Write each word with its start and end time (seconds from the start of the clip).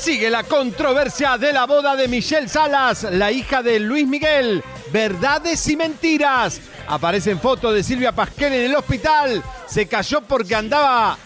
Sigue 0.00 0.30
la 0.30 0.44
controversia 0.44 1.36
de 1.36 1.52
la 1.52 1.66
boda 1.66 1.94
de 1.94 2.08
Michelle 2.08 2.48
Salas, 2.48 3.02
la 3.02 3.30
hija 3.30 3.62
de 3.62 3.78
Luis 3.78 4.06
Miguel. 4.06 4.64
Verdades 4.90 5.68
y 5.68 5.76
mentiras. 5.76 6.58
Aparecen 6.88 7.38
fotos 7.38 7.74
de 7.74 7.82
Silvia 7.82 8.10
Pasquel 8.10 8.54
en 8.54 8.70
el 8.70 8.76
hospital. 8.76 9.42
¿Se 9.66 9.86
cayó 9.86 10.22
porque 10.22 10.54
andaba 10.54 11.18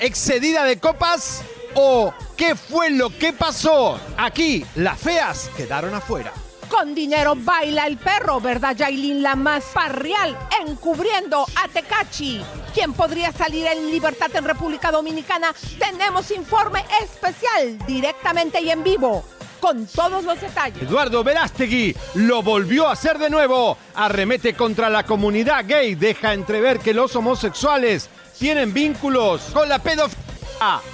excedida 0.00 0.64
de 0.64 0.80
copas? 0.80 1.44
¿O 1.74 2.12
qué 2.36 2.56
fue 2.56 2.90
lo 2.90 3.16
que 3.16 3.32
pasó? 3.32 4.00
Aquí, 4.16 4.66
las 4.74 4.98
feas 4.98 5.48
quedaron 5.56 5.94
afuera. 5.94 6.32
Con 6.70 6.94
dinero 6.94 7.34
baila 7.34 7.86
el 7.86 7.96
perro, 7.96 8.40
¿verdad, 8.40 8.76
Yailin? 8.76 9.22
La 9.22 9.34
más 9.34 9.64
parrial, 9.72 10.36
encubriendo 10.66 11.46
a 11.56 11.68
Tecachi. 11.68 12.42
¿Quién 12.74 12.92
podría 12.92 13.32
salir 13.32 13.66
en 13.66 13.90
libertad 13.90 14.30
en 14.34 14.44
República 14.44 14.90
Dominicana? 14.92 15.54
Tenemos 15.78 16.30
informe 16.30 16.84
especial, 17.02 17.78
directamente 17.86 18.60
y 18.60 18.70
en 18.70 18.84
vivo, 18.84 19.24
con 19.60 19.86
todos 19.86 20.24
los 20.24 20.40
detalles. 20.40 20.82
Eduardo 20.82 21.24
Verástegui 21.24 21.96
lo 22.14 22.42
volvió 22.42 22.86
a 22.86 22.92
hacer 22.92 23.18
de 23.18 23.30
nuevo. 23.30 23.78
Arremete 23.94 24.54
contra 24.54 24.90
la 24.90 25.04
comunidad 25.04 25.64
gay. 25.66 25.94
Deja 25.94 26.34
entrever 26.34 26.80
que 26.80 26.92
los 26.92 27.16
homosexuales 27.16 28.10
tienen 28.38 28.74
vínculos 28.74 29.42
con 29.52 29.68
la 29.68 29.78
pedofilia. 29.78 30.27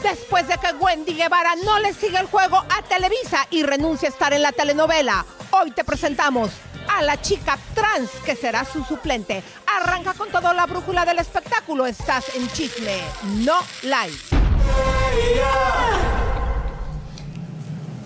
Después 0.03 0.47
de 0.47 0.59
que 0.59 0.73
Wendy 0.75 1.15
Guevara 1.15 1.55
no 1.57 1.79
le 1.79 1.95
siga 1.95 2.21
el 2.21 2.27
juego 2.27 2.59
a 2.59 2.83
Televisa 2.83 3.47
y 3.51 3.63
renuncia 3.63 4.09
a 4.09 4.13
estar 4.13 4.33
en 4.33 4.43
la 4.43 4.53
telenovela, 4.53 5.25
hoy 5.51 5.71
te 5.71 5.85
presentamos 5.85 6.51
a 6.89 7.03
la 7.03 7.21
chica 7.21 7.59
trans 7.75 8.11
que 8.25 8.37
será 8.37 8.65
su 8.65 8.85
suplente. 8.85 9.43
Arranca 9.67 10.13
con 10.15 10.29
toda 10.31 10.53
la 10.53 10.67
brújula 10.67 11.05
del 11.05 11.19
espectáculo. 11.19 11.87
Estás 11.87 12.35
en 12.35 12.47
chisme, 12.49 13.01
no 13.43 13.59
live. 13.83 14.19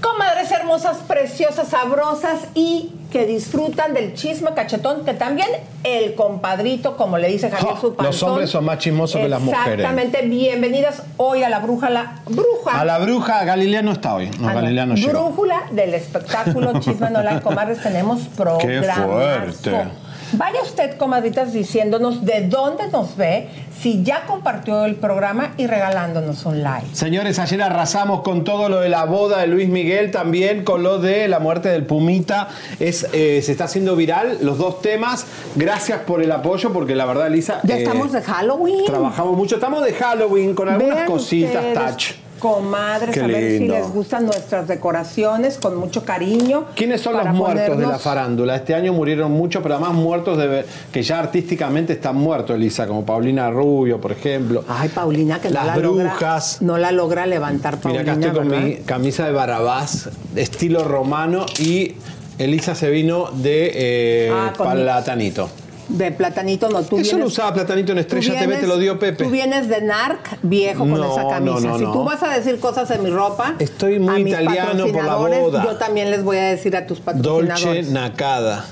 Comadres 0.01 0.51
hermosas, 0.53 0.99
preciosas, 1.09 1.69
sabrosas 1.69 2.41
y 2.55 2.93
que 3.11 3.27
disfrutan 3.27 3.95
del 3.95 4.15
chisme 4.15 4.53
cachetón, 4.55 5.05
que 5.05 5.15
también 5.15 5.49
el 5.83 6.15
compadrito, 6.15 6.97
como 6.97 7.19
le 7.19 7.29
dice 7.29 7.51
Javier 7.51 7.73
Oh, 7.77 7.81
su 7.81 7.95
panzón, 7.95 8.07
los 8.07 8.23
hombres 8.23 8.51
son 8.51 8.65
más 8.65 8.79
chismosos 8.79 9.21
que 9.21 9.29
las 9.29 9.41
mujeres. 9.41 9.81
Exactamente, 9.81 10.23
bienvenidas 10.23 11.03
hoy 11.17 11.43
a 11.43 11.49
la 11.49 11.59
bruja, 11.61 11.91
la 11.91 12.21
bruja. 12.27 12.81
A 12.81 12.85
la 12.85 12.99
bruja, 12.99 13.45
Galilea 13.45 13.83
no 13.83 13.93
está 13.93 14.15
hoy. 14.15 14.31
No, 14.39 14.49
no. 14.49 14.55
Galilea 14.55 14.87
no 14.87 14.95
llegó. 14.95 15.25
Brújula 15.27 15.63
del 15.73 15.95
espectáculo 15.95 16.79
Chisme 16.81 17.11
No 17.11 17.43
comadres, 17.43 17.83
tenemos 17.83 18.21
programa. 18.37 19.07
fuerte. 19.07 20.08
Vaya 20.33 20.63
usted, 20.63 20.97
comadritas, 20.97 21.53
diciéndonos 21.53 22.25
de 22.25 22.49
dónde 22.49 22.89
nos 22.89 23.17
ve, 23.17 23.49
si 23.81 24.03
ya 24.03 24.27
compartió 24.27 24.85
el 24.85 24.97
programa 24.97 25.55
y 25.57 25.67
regalándonos 25.67 26.45
un 26.45 26.63
like. 26.63 26.87
Señores, 26.93 27.39
ayer 27.39 27.63
arrasamos 27.63 28.23
con 28.23 28.45
todo 28.45 28.69
lo 28.69 28.81
de 28.81 28.89
la 28.89 29.05
boda 29.05 29.41
de 29.41 29.47
Luis 29.47 29.69
Miguel, 29.69 30.11
también 30.11 30.65
con 30.65 30.83
lo 30.83 30.99
de 30.99 31.29
la 31.29 31.39
muerte 31.39 31.69
del 31.69 31.87
Pumita. 31.87 32.49
Es, 32.79 33.07
eh, 33.13 33.41
se 33.43 33.53
está 33.53 33.65
haciendo 33.65 33.97
viral 33.97 34.39
los 34.43 34.59
dos 34.59 34.83
temas. 34.83 35.27
Gracias 35.55 36.01
por 36.01 36.23
el 36.23 36.31
apoyo, 36.33 36.73
porque 36.73 36.95
la 36.95 37.07
verdad, 37.07 37.31
Lisa. 37.31 37.61
Ya 37.65 37.77
eh, 37.77 37.83
estamos 37.83 38.13
de 38.13 38.23
Halloween. 38.23 38.85
Trabajamos 38.85 39.37
mucho. 39.37 39.55
Estamos 39.55 39.85
de 39.85 39.93
Halloween 39.95 40.55
con 40.55 40.69
algunas 40.69 40.97
Vean 40.97 41.07
cositas 41.07 41.65
ustedes, 41.65 41.75
touch. 41.75 42.28
Comadres, 42.39 43.15
Qué 43.15 43.21
a 43.21 43.27
ver 43.27 43.59
si 43.59 43.67
les 43.69 43.89
gustan 43.91 44.27
nuestras 44.27 44.67
decoraciones 44.69 45.59
con 45.59 45.77
mucho 45.77 46.05
cariño. 46.05 46.67
¿Quiénes 46.75 47.01
son 47.01 47.17
los 47.17 47.27
muertos 47.35 47.79
de 47.79 47.87
la 47.87 47.99
farándula? 47.99 48.57
Este 48.57 48.75
año 48.75 48.93
murieron 48.93 49.33
muchos, 49.33 49.63
pero 49.63 49.75
además 49.77 49.95
muertos 49.95 50.39
de, 50.39 50.65
que 50.93 51.03
ya 51.03 51.19
artísticamente 51.19 51.93
están 51.95 52.17
muertos, 52.17 52.57
Elisa, 52.57 52.87
como 52.87 53.05
Paulina 53.05 53.51
Rubio, 53.51 54.01
por 54.01 54.13
ejemplo. 54.13 54.65
Ay, 54.69 54.89
Paulina, 54.89 55.41
que 55.41 55.51
Las 55.51 55.65
no 55.65 55.71
la 55.71 55.77
brujas. 55.77 56.59
logra. 56.61 56.73
No 56.73 56.79
la 56.79 56.93
logra 56.93 57.27
levantar 57.27 57.75
Mira, 57.77 57.83
Paulina. 57.83 58.01
acá 58.03 58.13
estoy 58.13 58.31
con 58.39 58.49
¿verdad? 58.49 58.65
mi 58.65 58.75
camisa 58.77 59.27
de 59.27 59.33
Barabás, 59.33 60.09
estilo 60.37 60.85
romano, 60.85 61.47
y 61.59 61.95
Elisa 62.39 62.75
se 62.75 62.89
vino 62.91 63.31
de 63.33 63.73
eh, 63.75 64.31
Ah, 64.33 64.53
mi- 64.59 64.83
Platanito. 64.83 65.49
De 65.89 66.11
platanito 66.13 66.69
no, 66.69 66.83
tú 66.83 66.97
Eso 66.99 67.03
vienes... 67.03 67.21
lo 67.21 67.27
usaba 67.27 67.55
Platanito 67.55 67.93
en 67.93 67.99
Estrella 67.99 68.35
TV, 68.35 68.47
vienes- 68.47 68.61
te 68.61 68.67
lo 68.67 68.77
dio 68.77 68.99
Pepe. 68.99 69.25
Tú 69.25 69.31
vienes 69.31 69.69
de 69.69 69.81
narc 69.81 70.37
viejo 70.43 70.81
con 70.81 71.03
esa 71.03 71.29
camisa. 71.29 71.41
no, 71.41 71.61
no, 71.61 71.79
si 71.79 71.85
tú 71.85 72.05
vas 72.05 72.23
a 72.23 72.29
decir 72.37 72.61
cosas 72.61 72.89
de 72.91 72.99
mi 72.99 73.09
ropa, 73.11 73.55
Estoy 73.59 73.99
muy 73.99 74.15
a 74.17 74.19
mis 74.19 74.33
italiano 74.35 74.87
por 74.89 75.05
la 75.05 75.15
boda. 75.17 75.65
Yo 75.65 75.77
también 75.77 76.11
les 76.11 76.23
voy 76.23 76.37
a 76.37 76.45
decir 76.45 76.77
a 76.77 76.87
tus 76.87 77.01
patrocinadores. 77.01 77.87
Dolce 77.87 77.91
Nacada. 77.93 78.67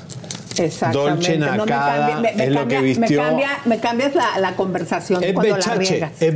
Exactamente. 0.59 1.11
Dolce 1.11 1.39
no 1.39 1.51
me 1.53 1.57
Nacada 1.59 2.09
cambie- 2.09 2.17
me, 2.31 2.37
me 2.37 2.45
es 2.45 2.51
lo 2.51 2.59
cambia- 2.61 2.79
que 2.79 2.85
vistió- 2.85 3.23
Me, 3.23 3.29
cambia- 3.29 3.59
me 3.67 3.79
cambias 3.81 4.15
la, 4.15 4.39
la 4.39 4.57
conversación 4.57 5.23
Es 5.25 5.33
cuando 5.35 5.53
la 5.57 5.59
es 5.59 5.67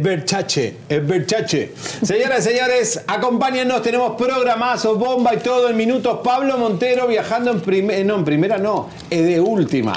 Versace, 0.03 0.77
es 0.89 1.07
Versace. 1.07 1.73
Señoras 2.03 2.47
y 2.47 2.51
señores, 2.51 3.01
acompáñennos, 3.07 3.83
tenemos 3.83 4.17
programazo, 4.17 4.97
bomba 4.97 5.35
y 5.35 5.39
todo 5.39 5.69
en 5.71 5.77
minutos. 5.77 6.21
Pablo 6.23 6.59
Montero 6.59 7.07
viajando 7.07 7.51
en 7.51 7.61
primera, 7.61 8.05
no, 8.05 8.17
en 8.17 8.25
primera 8.25 8.59
no, 8.59 8.89
es 9.09 9.25
de 9.27 9.41
última. 9.41 9.93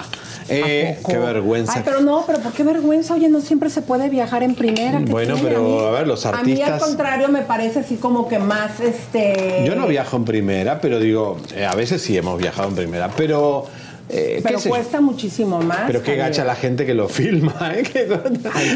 Eh, 0.50 1.00
qué 1.08 1.18
vergüenza. 1.18 1.74
Ay, 1.76 1.82
pero 1.86 2.02
no, 2.02 2.24
pero 2.26 2.40
¿por 2.40 2.52
qué 2.54 2.64
vergüenza? 2.64 3.14
Oye, 3.14 3.30
no 3.30 3.42
siempre 3.42 3.70
se 3.70 3.82
puede 3.82 4.10
viajar 4.10 4.44
en 4.44 4.56
primera. 4.56 5.00
¿qué 5.00 5.06
Bueno, 5.12 5.36
tiene? 5.36 5.50
pero, 5.50 5.64
mí- 5.64 5.86
a 5.86 5.92
ver, 5.92 6.08
los 6.08 6.26
A 6.26 6.32
mí 6.32 6.38
al 6.38 6.62
artistas- 6.70 6.84
contrario 6.84 7.30
me 7.30 7.42
parece 7.42 7.80
así 7.80 7.96
como 7.98 8.28
que 8.28 8.40
más 8.40 8.80
este. 8.80 9.64
Yo 9.66 9.76
no 9.76 9.88
viajo 9.88 10.18
en 10.18 10.26
primera, 10.26 10.80
pero 10.82 11.00
digo, 11.00 11.38
eh, 11.56 11.66
a 11.66 11.76
veces 11.76 12.02
sí 12.02 12.18
hemos 12.18 12.38
viajado 12.40 12.70
en 12.70 12.76
primera, 12.76 13.10
pero... 13.16 13.66
eh, 14.10 14.42
Pero 14.44 14.60
yo. 14.60 14.70
cuesta 14.70 15.02
muchísimo 15.02 15.60
más. 15.62 15.82
Pero 15.88 16.04
qué 16.04 16.16
gacha 16.16 16.44
la 16.44 16.56
gente 16.56 16.86
que 16.86 16.94
lo 16.94 17.08
filma, 17.10 17.74
¿eh? 17.76 17.84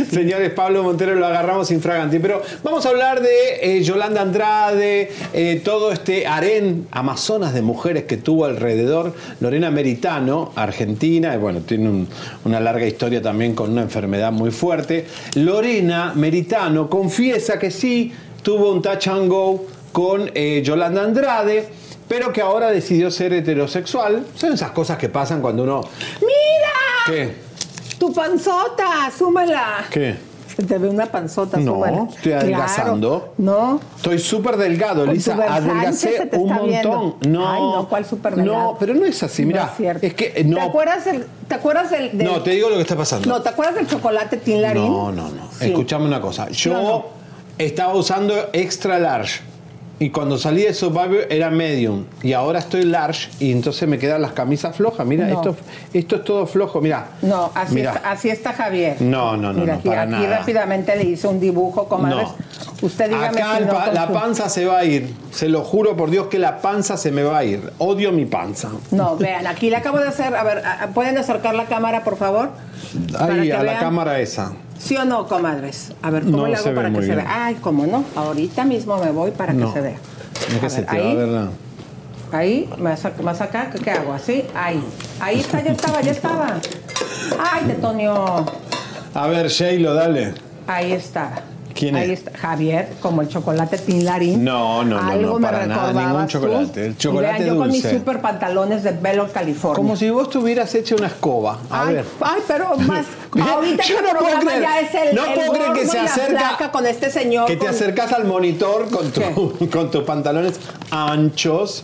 Señores, 0.09 0.51
Pablo 0.51 0.83
Montero 0.83 1.15
lo 1.15 1.25
agarramos 1.25 1.69
infraganti. 1.71 2.19
Pero 2.19 2.41
vamos 2.63 2.85
a 2.85 2.89
hablar 2.89 3.21
de 3.21 3.29
eh, 3.61 3.83
Yolanda 3.83 4.21
Andrade, 4.21 5.11
todo 5.63 5.91
este 5.91 6.25
harén 6.27 6.88
amazonas 6.91 7.53
de 7.53 7.61
mujeres 7.61 8.03
que 8.05 8.17
tuvo 8.17 8.45
alrededor. 8.45 9.13
Lorena 9.39 9.69
Meritano, 9.71 10.51
argentina, 10.55 11.35
y 11.35 11.38
bueno, 11.38 11.59
tiene 11.61 11.89
un- 11.89 12.07
una 12.45 12.59
larga 12.59 12.85
historia 12.88 13.21
también 13.21 13.53
con 13.53 13.71
una 13.71 13.81
enfermedad 13.81 14.31
muy 14.31 14.51
fuerte. 14.51 15.05
Lorena 15.35 16.13
Meritano 16.15 16.89
confiesa 16.89 17.59
que 17.59 17.71
sí 17.71 18.12
tuvo 18.44 18.71
un 18.71 18.81
touch 18.81 19.07
and 19.07 19.29
go 19.29 19.65
con 19.91 20.31
Yolanda 20.63 21.03
Andrade. 21.03 21.65
Pero 22.07 22.31
que 22.31 22.42
ahora 22.42 22.71
decidió 22.71 23.12
ser 23.12 23.33
heterosexual. 23.33 24.25
Son 24.36 24.54
esas 24.54 24.71
cosas 24.71 24.98
que 24.98 25.09
pasan 25.09 25.42
cuando 25.42 25.63
uno 25.63 25.81
¡Mira! 26.21 27.06
¿Qué? 27.06 27.36
Tu 28.00 28.13
panzota, 28.13 29.12
súmala. 29.18 29.86
¿Qué? 29.89 30.15
Te 30.68 30.77
ve 30.80 30.89
una 30.89 31.06
panzota, 31.06 31.57
No, 31.57 31.74
súmala. 31.74 32.07
estoy 32.15 32.31
adelgazando. 32.31 33.19
Claro. 33.19 33.33
No. 33.38 33.80
Estoy 33.98 34.18
súper 34.19 34.57
delgado, 34.57 35.01
Con 35.01 35.12
Elisa. 35.12 35.33
tu 35.33 35.38
Versace 35.39 35.69
Adelgacé 35.69 36.25
te 36.31 36.38
un 36.38 36.50
está 36.51 36.62
viendo. 36.63 36.92
montón. 36.92 37.31
No, 37.31 37.48
Ay, 37.51 37.62
no, 37.62 37.88
¿cuál 37.89 38.06
súper 38.06 38.36
delgado? 38.36 38.63
No, 38.71 38.77
pero 38.80 38.94
no 38.95 39.06
es 39.06 39.21
así, 39.21 39.44
No 39.44 39.48
mira. 39.50 39.65
es 39.65 39.77
cierto. 39.77 40.15
que 40.15 40.33
eh, 40.36 40.44
no. 40.44 40.56
¿Te 40.57 40.62
acuerdas 40.63 41.06
del, 41.06 41.25
te 41.48 41.56
acuerdas 41.56 41.92
del, 41.92 42.18
del- 42.18 42.27
No, 42.27 42.42
te 42.42 42.51
digo 42.51 42.69
lo 42.69 42.75
que 42.75 42.81
está 42.81 42.95
pasando. 42.95 43.27
No, 43.30 43.42
¿te 43.42 43.50
acuerdas 43.50 43.75
del 43.75 43.88
chocolate 43.88 44.38
Tin 44.38 44.62
Larín? 44.63 44.83
No, 44.83 45.12
no, 45.12 45.30
no. 45.30 45.50
Sí. 45.60 45.65
Escuchame 45.65 46.06
una 46.06 46.19
cosa. 46.21 46.50
Yo 46.50 46.74
No, 46.74 46.81
no. 46.81 47.06
estaba 47.60 47.94
usando 47.94 48.33
extra 48.53 48.98
large. 48.98 49.42
Y 49.99 50.11
cuando 50.11 50.38
salí 50.38 50.61
de 50.61 50.75
Survivor 50.75 51.25
era 51.29 51.49
medium. 51.49 52.03
Y 52.21 52.33
ahora 52.33 52.59
estoy 52.59 52.83
large. 52.83 53.29
Y 53.39 53.51
entonces 53.51 53.88
me 53.89 53.97
quedan 53.97 54.21
las 54.21 54.33
camisas 54.33 54.75
flojas. 54.75 55.07
Mira, 55.07 55.25
No. 55.27 55.38
esto, 55.38 55.55
esto 55.91 56.15
es 56.17 56.23
todo 56.23 56.45
flojo. 56.45 56.81
Mira. 56.81 57.07
No, 57.23 57.49
así 57.55 57.73
Mira. 57.73 57.94
está, 57.94 58.11
así 58.11 58.29
está 58.29 58.53
Javier. 58.53 59.01
No, 59.01 59.35
no, 59.35 59.51
no, 59.53 59.61
Mira, 59.61 59.73
no, 59.73 59.79
aquí, 59.79 59.88
para 59.89 60.01
aquí 60.03 60.11
nada. 60.11 60.38
rápidamente 60.38 60.95
le 60.95 61.03
hice 61.03 61.27
un 61.27 61.39
dibujo, 61.39 61.88
comadres. 61.88 62.27
Usted 62.83 63.05
dígame 63.09 63.41
Acá 63.41 63.57
si 63.57 63.65
no 63.65 63.73
pa- 63.73 63.91
la 63.91 64.07
panza 64.09 64.49
se 64.49 64.65
va 64.67 64.77
a 64.77 64.85
ir. 64.85 65.11
Se 65.31 65.49
lo 65.49 65.63
juro 65.63 65.97
por 65.97 66.11
Dios 66.11 66.27
que 66.27 66.38
la 66.38 66.59
panza 66.61 66.95
se 66.95 67.11
me 67.11 67.23
va 67.23 67.39
a 67.39 67.43
ir. 67.43 67.73
Odio 67.79 68.11
mi 68.11 68.25
panza. 68.25 68.69
No, 68.91 69.17
vean, 69.17 69.47
aquí 69.47 69.71
le 69.71 69.77
acabo 69.77 69.97
de 69.97 70.09
hacer, 70.09 70.35
a 70.35 70.43
ver, 70.43 70.61
¿pueden 70.93 71.17
acercar 71.17 71.55
la 71.55 71.65
cámara, 71.65 72.03
por 72.03 72.17
favor? 72.17 72.51
Ahí, 73.19 73.50
a 73.50 73.63
la 73.63 73.79
cámara 73.79 74.19
esa. 74.19 74.53
¿Sí 74.79 74.95
o 74.97 75.06
no, 75.06 75.27
comadres? 75.27 75.91
A 76.01 76.09
ver, 76.09 76.24
¿cómo 76.24 76.38
No 76.38 76.47
le 76.47 76.56
hago 76.56 76.74
para 76.75 76.89
que 76.89 76.95
se 76.95 77.01
bien. 77.06 77.15
vea? 77.18 77.45
Ay, 77.45 77.56
cómo 77.62 77.85
no, 77.88 78.03
ahorita 78.15 78.63
mismo 78.65 78.97
me 78.97 79.12
voy 79.12 79.31
para 79.31 79.53
No. 79.53 79.68
que 79.68 79.74
se 79.74 79.81
vea. 79.81 79.97
No 80.53 80.59
que 80.59 80.65
A 80.65 80.69
se 80.69 80.81
va 80.83 80.91
a 80.91 80.95
ahí. 80.95 81.15
ver 81.15 81.27
la- 81.27 81.47
Ahí, 82.31 82.69
más, 82.77 83.06
ac- 83.06 83.21
más 83.21 83.39
acá, 83.39 83.69
¿qué, 83.71 83.79
qué 83.79 83.91
hago? 83.91 84.13
¿Así? 84.13 84.44
Ahí. 84.53 84.83
Ahí 85.21 85.39
está, 85.39 85.63
ya 85.63 85.71
estaba, 85.71 86.01
ya 86.01 86.12
estaba. 86.12 86.59
Ay, 87.39 87.63
Tetonio. 87.68 88.45
A 89.13 89.27
ver, 89.27 89.47
Sheilo, 89.47 89.94
dale. 89.94 90.33
Ahí 90.68 90.91
está. 90.91 91.31
¿Quién 91.74 91.95
Ahí 91.95 92.12
es? 92.12 92.19
está. 92.25 92.38
Javier, 92.38 92.89
como 93.01 93.21
el 93.21 93.29
chocolate 93.29 93.77
Tinlarín. 93.77 94.44
No, 94.44 94.83
no, 94.83 95.00
no, 95.01 95.09
Algo 95.12 95.33
no, 95.33 95.39
me 95.39 95.45
para 95.47 95.65
nada, 95.68 95.88
recordabas 95.88 96.12
ningún 96.12 96.27
chocolate. 96.27 96.85
El 96.88 96.97
chocolate 96.97 97.44
vean, 97.44 97.47
yo 97.47 97.57
con 97.57 97.68
mis 97.71 97.83
dulce. 97.83 97.97
super 98.00 98.19
pantalones 98.21 98.83
de 98.83 98.91
Velo, 98.91 99.27
California. 99.31 99.75
Como 99.77 99.95
si 99.95 100.09
vos 100.09 100.29
tuvieras 100.29 100.74
hecho 100.75 100.95
una 100.95 101.07
escoba. 101.07 101.59
A 101.69 101.83
ay, 101.88 101.94
ver. 101.95 102.06
ay, 102.21 102.41
pero 102.47 102.75
más. 102.77 103.06
Ahorita 103.42 103.84
yo 103.84 103.95
este 104.00 104.13
no 104.13 104.19
puedo 104.19 104.39
creer. 104.39 104.62
ya 104.62 104.80
es 104.80 104.94
el, 104.95 105.16
No 105.16 105.25
el 105.25 105.34
puedo 105.34 105.51
creer 105.54 105.74
que 105.74 105.86
se 105.88 106.00
acerca- 106.00 106.72
con 106.72 106.86
este 106.86 107.10
señor. 107.12 107.45
Que 107.48 107.54
te 107.56 107.60
con- 107.66 107.69
acercas 107.69 108.12
al 108.13 108.25
monitor 108.25 108.89
con, 108.89 109.12
tu- 109.12 109.69
con 109.72 109.92
tus 109.92 110.04
pantalones 110.04 110.60
anchos. 110.92 111.84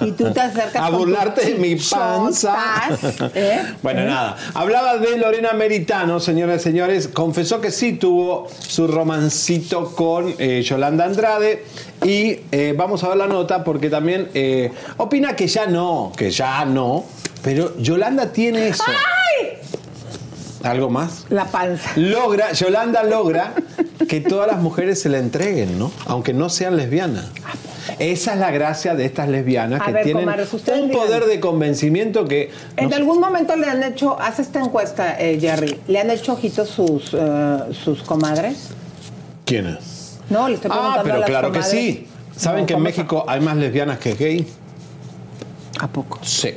Y 0.00 0.10
tú 0.12 0.32
te 0.32 0.40
acercas 0.40 0.82
a 0.82 0.90
burlarte 0.90 1.52
de 1.52 1.54
mi 1.58 1.76
panza. 1.76 2.56
¿eh? 3.34 3.62
Bueno, 3.82 4.00
¿Eh? 4.00 4.06
nada. 4.06 4.36
Hablaba 4.54 4.96
de 4.96 5.16
Lorena 5.16 5.52
Meritano, 5.52 6.18
señoras 6.18 6.60
y 6.62 6.64
señores. 6.64 7.06
Confesó 7.08 7.60
que 7.60 7.70
sí 7.70 7.92
tuvo 7.92 8.48
su 8.66 8.88
romancito 8.88 9.92
con 9.94 10.34
eh, 10.38 10.62
Yolanda 10.62 11.04
Andrade. 11.04 11.64
Y 12.04 12.40
eh, 12.50 12.74
vamos 12.76 13.04
a 13.04 13.08
ver 13.08 13.16
la 13.18 13.28
nota 13.28 13.62
porque 13.62 13.88
también 13.90 14.28
opina 14.96 15.36
que 15.36 15.46
ya 15.46 15.66
no, 15.66 16.10
que 16.16 16.32
ya 16.32 16.64
no. 16.64 17.04
Pero 17.44 17.76
Yolanda 17.78 18.32
tiene 18.32 18.68
eso. 18.68 18.82
¿Algo 20.62 20.90
más? 20.90 21.26
La 21.28 21.46
panza. 21.46 21.90
Logra, 21.96 22.52
Yolanda 22.52 23.02
logra 23.02 23.54
que 24.08 24.20
todas 24.20 24.46
las 24.46 24.60
mujeres 24.60 25.00
se 25.00 25.08
la 25.08 25.18
entreguen, 25.18 25.78
¿no? 25.78 25.90
Aunque 26.06 26.32
no 26.32 26.48
sean 26.48 26.76
lesbianas. 26.76 27.26
Esa 27.98 28.34
es 28.34 28.38
la 28.38 28.50
gracia 28.52 28.94
de 28.94 29.04
estas 29.04 29.28
lesbianas 29.28 29.80
A 29.80 29.86
que 29.86 29.92
ver, 29.92 30.04
tienen 30.04 30.28
un 30.28 30.90
poder 30.92 31.24
de 31.26 31.40
convencimiento 31.40 32.26
que 32.26 32.50
En 32.76 32.90
no- 32.90 32.96
algún 32.96 33.18
momento 33.20 33.56
le 33.56 33.66
han 33.68 33.82
hecho, 33.82 34.18
hace 34.20 34.42
esta 34.42 34.60
encuesta, 34.60 35.20
eh, 35.20 35.38
Jerry, 35.40 35.80
¿le 35.88 35.98
han 36.00 36.10
hecho 36.10 36.34
ojitos 36.34 36.68
sus, 36.68 37.12
eh, 37.12 37.58
sus 37.84 38.02
comadres? 38.02 38.68
¿Quién 39.44 39.66
es? 39.66 40.18
No, 40.30 40.48
le 40.48 40.54
estoy 40.54 40.70
preguntando 40.70 40.98
Ah, 40.98 41.00
a 41.00 41.04
pero 41.04 41.18
las 41.18 41.28
claro 41.28 41.52
que 41.52 41.62
sí. 41.64 42.06
¿Saben 42.36 42.60
No, 42.62 42.66
que 42.66 42.72
en 42.74 42.76
¿cómo 42.78 42.84
México 42.84 43.24
hay 43.26 43.40
más 43.40 43.56
lesbianas 43.56 43.98
que 43.98 44.14
gay? 44.14 44.46
¿A 45.80 45.88
poco? 45.88 46.18
Sí. 46.22 46.50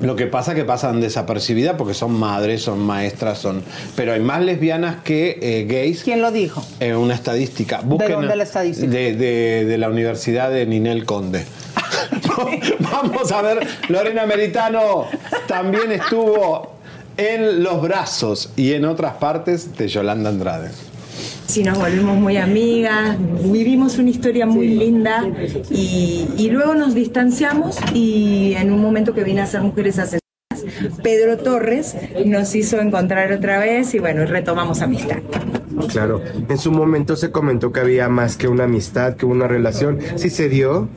Lo 0.00 0.14
que 0.14 0.26
pasa 0.26 0.52
es 0.52 0.56
que 0.58 0.64
pasan 0.64 1.00
desapercibidas 1.00 1.76
porque 1.76 1.94
son 1.94 2.12
madres, 2.18 2.62
son 2.62 2.80
maestras, 2.80 3.38
son. 3.38 3.62
Pero 3.96 4.12
hay 4.12 4.20
más 4.20 4.42
lesbianas 4.42 4.96
que 5.02 5.38
eh, 5.40 5.64
gays. 5.66 6.02
¿Quién 6.04 6.20
lo 6.20 6.30
dijo? 6.32 6.62
En 6.80 6.96
una 6.96 7.14
estadística. 7.14 7.80
Busquen 7.82 8.12
dónde 8.12 8.36
la 8.36 8.42
estadística? 8.44 8.86
De, 8.88 9.14
de- 9.14 9.64
de 9.64 9.78
la 9.78 9.88
Universidad 9.88 10.50
de 10.50 10.66
Ninel 10.66 11.04
Conde. 11.06 11.44
Vamos 12.80 13.32
a 13.32 13.42
ver, 13.42 13.66
Lorena 13.88 14.26
Meritano 14.26 15.06
también 15.46 15.92
estuvo 15.92 16.74
en 17.16 17.62
los 17.62 17.80
brazos 17.80 18.50
y 18.56 18.74
en 18.74 18.84
otras 18.84 19.14
partes 19.14 19.76
de 19.76 19.88
Yolanda 19.88 20.28
Andrade. 20.28 20.70
Sí, 21.46 21.62
nos 21.62 21.78
volvimos 21.78 22.16
muy 22.16 22.36
amigas, 22.36 23.16
vivimos 23.44 23.98
una 23.98 24.10
historia 24.10 24.46
muy 24.46 24.68
linda 24.68 25.24
y, 25.70 26.28
y 26.36 26.50
luego 26.50 26.74
nos 26.74 26.94
distanciamos 26.94 27.78
y 27.94 28.54
en 28.56 28.72
un 28.72 28.80
momento 28.80 29.14
que 29.14 29.24
vine 29.24 29.40
a 29.40 29.46
ser 29.46 29.62
Mujeres 29.62 29.98
Asesinas, 29.98 30.20
Pedro 31.02 31.38
Torres 31.38 31.96
nos 32.24 32.54
hizo 32.54 32.80
encontrar 32.80 33.32
otra 33.32 33.58
vez 33.58 33.94
y 33.94 33.98
bueno, 33.98 34.26
retomamos 34.26 34.82
amistad. 34.82 35.18
Claro, 35.88 36.22
en 36.48 36.58
su 36.58 36.72
momento 36.72 37.16
se 37.16 37.30
comentó 37.30 37.72
que 37.72 37.80
había 37.80 38.08
más 38.08 38.36
que 38.36 38.48
una 38.48 38.64
amistad, 38.64 39.14
que 39.14 39.26
una 39.26 39.46
relación. 39.46 39.98
¿Sí 40.16 40.30
se 40.30 40.48
dio? 40.48 40.88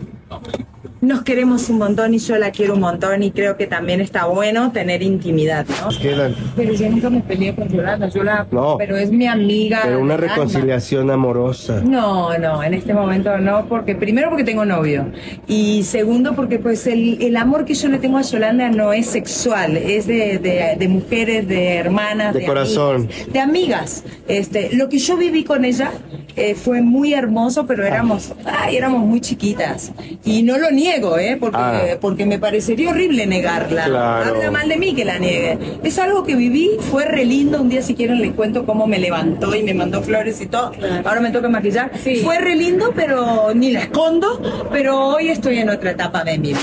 Nos 1.02 1.24
queremos 1.24 1.70
un 1.70 1.78
montón 1.78 2.14
y 2.14 2.18
yo 2.20 2.38
la 2.38 2.52
quiero 2.52 2.74
un 2.74 2.82
montón 2.82 3.24
y 3.24 3.32
creo 3.32 3.56
que 3.56 3.68
también 3.68 4.02
está 4.02 4.26
bueno 4.26 4.72
tener 4.74 5.02
intimidad, 5.02 5.66
¿no? 5.82 5.98
Quedan. 5.98 6.36
Pero 6.58 6.74
yo 6.74 6.90
nunca 6.90 7.10
me 7.10 7.22
peleé 7.22 7.56
con 7.56 7.70
Yolanda, 7.70 8.10
yo 8.10 8.22
la... 8.22 8.46
No. 8.52 8.76
Pero 8.78 8.98
es 8.98 9.10
mi 9.10 9.26
amiga. 9.26 9.80
Pero 9.84 10.02
una 10.02 10.18
reconciliación 10.18 11.10
amorosa. 11.10 11.82
No, 11.86 12.38
no, 12.38 12.62
en 12.64 12.74
este 12.74 12.94
momento 12.94 13.38
no, 13.38 13.66
porque 13.68 13.96
primero 13.96 14.30
porque 14.30 14.44
tengo 14.44 14.66
novio 14.66 15.06
y 15.48 15.84
segundo 15.84 16.36
porque 16.36 16.60
pues 16.60 16.86
el, 16.86 17.22
el 17.22 17.38
amor 17.38 17.64
que 17.64 17.76
yo 17.76 17.88
le 17.88 17.98
tengo 18.00 18.18
a 18.18 18.22
Yolanda 18.24 18.70
no 18.70 18.92
es 18.92 19.06
sexual, 19.08 19.78
es 19.78 20.06
de, 20.06 20.38
de- 20.40 20.76
de 20.78 20.88
mujeres, 20.90 21.48
de 21.48 21.76
hermanas, 21.76 22.34
De 22.34 22.46
corazón. 22.46 22.96
amigas, 23.08 23.32
de 23.34 23.40
amigas. 23.40 24.04
Este, 24.28 24.76
lo 24.76 24.90
que 24.90 24.98
yo 25.00 25.16
viví 25.16 25.46
con 25.46 25.64
ella 25.64 25.92
eh, 26.36 26.56
fue 26.56 26.82
muy 26.82 27.14
hermoso, 27.14 27.66
pero 27.66 27.86
éramos, 27.86 28.34
ay, 28.46 28.76
éramos 28.76 29.06
muy 29.06 29.22
chiquitas 29.22 29.92
y 30.26 30.44
no 30.44 30.58
lo 30.58 30.70
niego, 30.72 30.89
¿eh? 30.96 31.38
Porque, 31.40 31.58
Ah. 31.60 31.82
porque 32.02 32.26
me 32.26 32.40
parecería 32.40 32.90
horrible 32.90 33.26
negarla. 33.28 33.86
Claro. 33.86 34.30
Habla 34.36 34.52
mal 34.52 34.68
de 34.70 34.78
mí 34.78 34.94
que 34.96 35.06
la 35.06 35.20
niegue. 35.20 35.58
Es 35.84 36.00
algo 36.00 36.24
que 36.24 36.36
viví, 36.36 36.72
fue 36.92 37.06
re 37.06 37.26
lindo. 37.26 37.62
Un 37.62 37.70
día, 37.70 37.82
si 37.82 37.96
quieren, 37.96 38.20
les 38.22 38.34
cuento 38.34 38.66
cómo 38.66 38.88
me 38.88 39.00
levantó 39.00 39.56
y 39.56 39.64
me 39.64 39.74
mandó 39.74 40.02
flores 40.02 40.42
y 40.42 40.48
todo. 40.48 40.72
Ahora 41.06 41.22
me 41.22 41.32
toca 41.32 41.50
maquillar. 41.50 41.92
Fue 42.24 42.40
re 42.40 42.56
lindo, 42.56 42.92
pero 42.96 43.54
ni 43.54 43.72
la 43.72 43.82
escondo. 43.82 44.42
Pero 44.72 45.08
hoy 45.16 45.30
estoy 45.30 45.60
en 45.60 45.70
otra 45.70 45.92
etapa 45.92 46.24
de 46.24 46.38
mi 46.38 46.50
vida. 46.50 46.60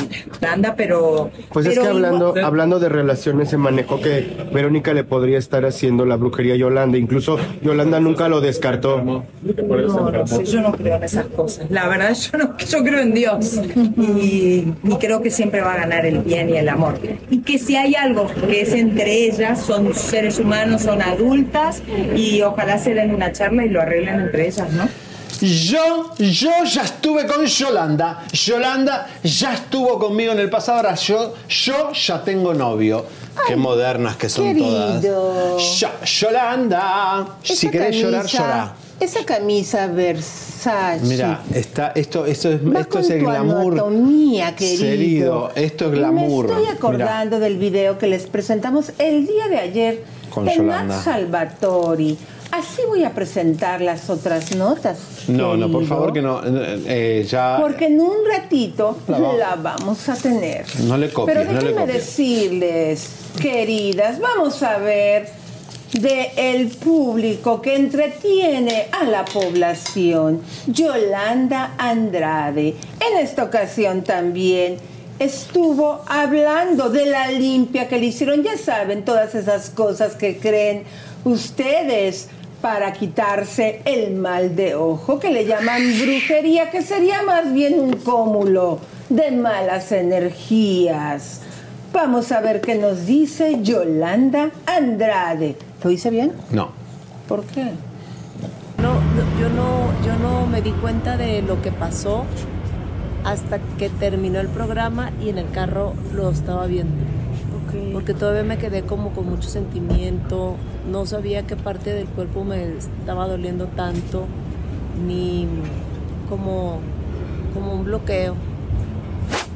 Anda, 0.52 0.75
pero. 0.76 1.31
Pues 1.52 1.67
es 1.67 1.73
pero 1.73 1.82
que 1.82 1.88
hablando, 1.88 2.28
igual- 2.31 2.44
hablando 2.44 2.78
de 2.81 2.88
relaciones 2.88 3.50
se 3.50 3.56
manejó 3.56 4.00
que 4.00 4.26
Verónica 4.52 4.93
le 4.94 5.05
podría 5.05 5.38
estar 5.38 5.64
haciendo 5.64 6.05
la 6.06 6.17
brujería 6.17 6.55
a 6.55 6.56
Yolanda. 6.56 6.99
Incluso 6.99 7.38
Yolanda 7.62 8.00
nunca 8.00 8.28
lo 8.28 8.40
descartó. 8.40 9.02
No, 9.02 9.25
no 9.43 10.26
sé, 10.26 10.44
yo 10.44 10.61
no 10.61 10.73
creo 10.73 10.96
en 10.96 11.02
esas 11.05 11.26
cosas. 11.26 11.70
La 11.70 11.88
verdad, 11.88 12.14
yo 12.14 12.38
no, 12.38 12.56
yo 12.58 12.82
creo 12.84 13.00
en 13.00 13.14
Dios 13.14 13.61
y, 14.19 14.75
y 14.83 14.95
creo 14.99 15.21
que 15.23 15.31
siempre 15.31 15.61
va 15.61 15.75
a 15.75 15.77
ganar 15.79 16.07
el 16.07 16.19
bien 16.21 16.49
y 16.51 16.57
el 16.57 16.69
amor. 16.69 16.99
Y 17.31 17.39
que 17.43 17.59
si 17.59 17.77
hay 17.77 17.95
algo 17.95 18.27
que 18.49 18.61
es 18.63 18.73
entre 18.73 19.27
ellas, 19.27 19.61
son 19.61 19.95
seres 19.95 20.39
humanos, 20.39 20.83
son 20.83 21.03
adultas 21.03 21.83
y 22.15 22.43
ojalá 22.43 22.79
se 22.79 22.95
den 22.95 23.15
una 23.15 23.33
charla 23.33 23.65
y 23.65 23.69
lo 23.69 23.81
arreglen 23.81 24.21
entre 24.21 24.47
ellas, 24.49 24.71
¿no? 24.73 24.89
Yo, 25.40 26.14
yo 26.19 26.50
ya 26.64 26.83
estuve 26.83 27.26
con 27.26 27.45
Yolanda. 27.45 28.25
Yolanda 28.33 29.07
ya 29.23 29.52
estuvo 29.52 29.99
conmigo 29.99 30.33
en 30.33 30.38
el 30.38 30.49
pasado. 30.49 30.79
Ahora 30.79 30.95
yo, 30.95 31.35
yo 31.49 31.93
ya 31.93 32.25
tengo 32.25 32.55
novio. 32.55 33.05
Qué 33.47 33.55
modernas 33.55 34.17
que 34.17 34.31
son 34.31 34.47
querido. 34.47 35.02
todas. 35.02 35.79
Ya, 35.79 35.93
Yolanda. 36.05 37.26
si 37.43 37.69
querés 37.69 37.97
llorar, 37.97 38.23
camisa- 38.23 38.38
llorá. 38.38 38.73
Esa 38.99 39.25
camisa 39.26 39.88
Mira, 41.02 41.42
está, 41.54 41.92
esto, 41.94 42.26
esto 42.26 42.50
es, 42.52 42.61
esto 42.80 42.99
es 42.99 43.11
el 43.11 43.20
glamour. 43.20 43.73
anatomía, 43.75 44.54
querido. 44.56 45.50
Esto 45.54 45.87
es 45.87 45.92
glamour. 45.92 46.46
Me 46.49 46.52
estoy 46.54 46.66
acordando 46.75 47.38
del 47.40 47.56
video 47.56 47.99
que 47.99 48.06
les 48.06 48.26
presentamos 48.26 48.92
el 48.99 49.26
día 49.26 49.49
de 49.49 49.58
ayer 49.58 50.02
Con 50.30 50.46
Yolanda. 50.49 50.96
Nat 50.96 51.04
Salvatori. 51.04 52.18
Así 52.52 52.82
voy 52.87 53.02
a 53.04 53.11
presentar 53.11 53.80
las 53.80 54.08
otras 54.08 54.54
notas. 54.54 54.99
No, 55.28 55.56
no, 55.56 55.70
por 55.70 55.85
favor 55.85 56.12
que 56.12 56.23
no. 56.23 56.40
eh, 56.44 56.82
eh, 56.87 57.26
ya. 57.28 57.58
Porque 57.61 57.87
en 57.87 58.00
un 58.00 58.18
ratito 58.26 58.99
La 59.08 59.18
vamos- 59.18 59.38
la 59.38 59.54
vamos 59.56 60.08
a 60.08 60.14
tener. 60.14 60.64
No 60.85 60.96
le 60.96 61.11
copies, 61.11 61.37
Pero 61.38 61.52
no 61.52 61.58
le 61.61 61.66
déjenme 61.66 61.80
copies. 61.87 62.06
decirles, 62.06 63.08
queridas, 63.40 64.20
vamos 64.20 64.62
a 64.62 64.78
ver 64.78 65.28
de 65.93 66.31
el 66.37 66.69
público 66.69 67.62
que 67.62 67.76
entretiene 67.76 68.88
a 68.93 69.05
la 69.05 69.25
población, 69.25 70.43
Yolanda 70.66 71.75
Andrade. 71.78 72.75
En 73.00 73.19
esta 73.19 73.45
ocasión 73.45 74.02
también 74.02 74.76
estuvo 75.19 76.02
hablando 76.07 76.90
de 76.90 77.07
la 77.07 77.31
limpia 77.31 77.88
que 77.88 77.99
le 77.99 78.07
hicieron. 78.07 78.43
Ya 78.43 78.59
saben, 78.59 79.05
todas 79.05 79.35
esas 79.35 79.71
cosas 79.71 80.14
que 80.14 80.38
creen 80.38 80.85
ustedes 81.25 82.28
para 82.61 82.93
quitarse 82.93 83.81
el 83.85 84.14
mal 84.14 84.57
de 84.57 84.75
ojo, 84.75 85.19
que 85.19 85.31
le 85.31 85.47
llaman 85.47 85.83
brujería, 86.00 86.71
que 86.71 86.83
sería 86.83 87.23
más 87.23 87.52
bien 87.52 87.78
un 87.78 87.97
cúmulo 87.97 88.81
de 89.09 89.31
malas 89.31 89.93
energías. 89.93 91.43
Vamos 91.93 92.33
a 92.33 92.40
ver 92.40 92.61
qué 92.61 92.75
nos 92.75 93.07
dice 93.07 93.59
Yolanda 93.62 94.50
Andrade. 94.66 95.57
¿Lo 95.87 95.93
hice 95.93 96.11
bien? 96.11 96.33
No. 96.50 96.71
¿Por 97.28 97.45
qué? 97.45 97.62
No, 98.83 98.95
no, 98.95 99.40
yo 99.40 99.49
no, 99.49 99.93
yo 100.05 100.16
no 100.21 100.45
me 100.49 100.61
di 100.61 100.73
cuenta 100.73 101.16
de 101.16 101.43
lo 101.43 101.62
que 101.62 101.71
pasó 101.71 102.25
hasta 103.23 103.61
que 103.78 103.88
terminó 103.88 104.40
el 104.40 104.49
programa 104.49 105.12
y 105.25 105.28
en 105.28 105.38
el 105.38 105.49
carro 105.49 105.93
lo 106.12 106.28
estaba 106.31 106.66
viendo. 106.66 106.93
Porque 107.93 108.14
todavía 108.14 108.43
me 108.43 108.59
quedé 108.59 108.83
como 108.83 109.11
con 109.11 109.31
mucho 109.31 109.49
sentimiento, 109.49 110.57
no 110.90 111.07
sabía 111.07 111.47
qué 111.47 111.55
parte 111.55 111.95
del 111.95 112.09
cuerpo 112.09 112.43
me 112.43 112.64
estaba 112.78 113.28
doliendo 113.28 113.66
tanto 113.66 114.25
ni 115.07 115.47
como, 116.28 116.81
como 117.55 117.75
un 117.75 117.85
bloqueo. 117.85 118.35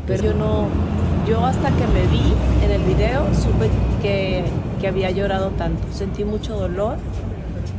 Pero 0.07 0.23
yo 0.23 0.35
no, 0.35 0.69
yo 1.31 1.47
hasta 1.47 1.69
que 1.71 1.87
me 1.87 2.07
vi 2.09 2.35
en 2.65 2.73
el 2.73 2.83
video 2.83 3.25
supe 3.35 3.71
que, 4.03 4.43
que 4.81 4.89
había 4.89 5.13
llorado 5.13 5.51
tanto. 5.51 5.81
Sentí 5.93 6.25
mucho 6.25 6.57
dolor 6.57 6.97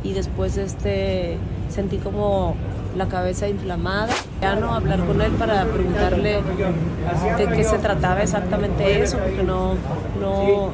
y 0.02 0.14
después 0.14 0.56
este, 0.56 1.36
sentí 1.68 1.98
como 1.98 2.56
la 2.96 3.08
cabeza 3.08 3.48
inflamada. 3.48 4.08
Ya 4.40 4.56
no 4.56 4.72
hablar 4.72 5.04
con 5.04 5.20
él 5.20 5.32
para 5.32 5.66
preguntarle 5.66 6.40
de 7.36 7.46
qué 7.54 7.64
se 7.64 7.76
trataba 7.76 8.22
exactamente 8.22 9.02
eso, 9.02 9.18
porque 9.18 9.42
no, 9.42 9.74
no, 10.18 10.70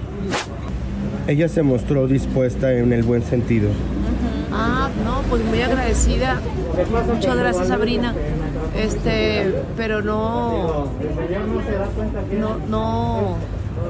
Ella 1.26 1.48
se 1.48 1.62
mostró 1.64 2.06
dispuesta 2.06 2.72
en 2.72 2.92
el 2.92 3.02
buen 3.02 3.22
sentido. 3.22 3.70
Ah, 4.52 4.88
no, 5.04 5.22
pues 5.28 5.44
muy 5.44 5.60
agradecida. 5.62 6.40
Muchas 7.12 7.36
gracias, 7.36 7.68
Sabrina. 7.68 8.14
Este, 8.76 9.62
pero 9.76 10.02
no, 10.02 10.88
no, 12.38 12.58
no, 12.68 13.36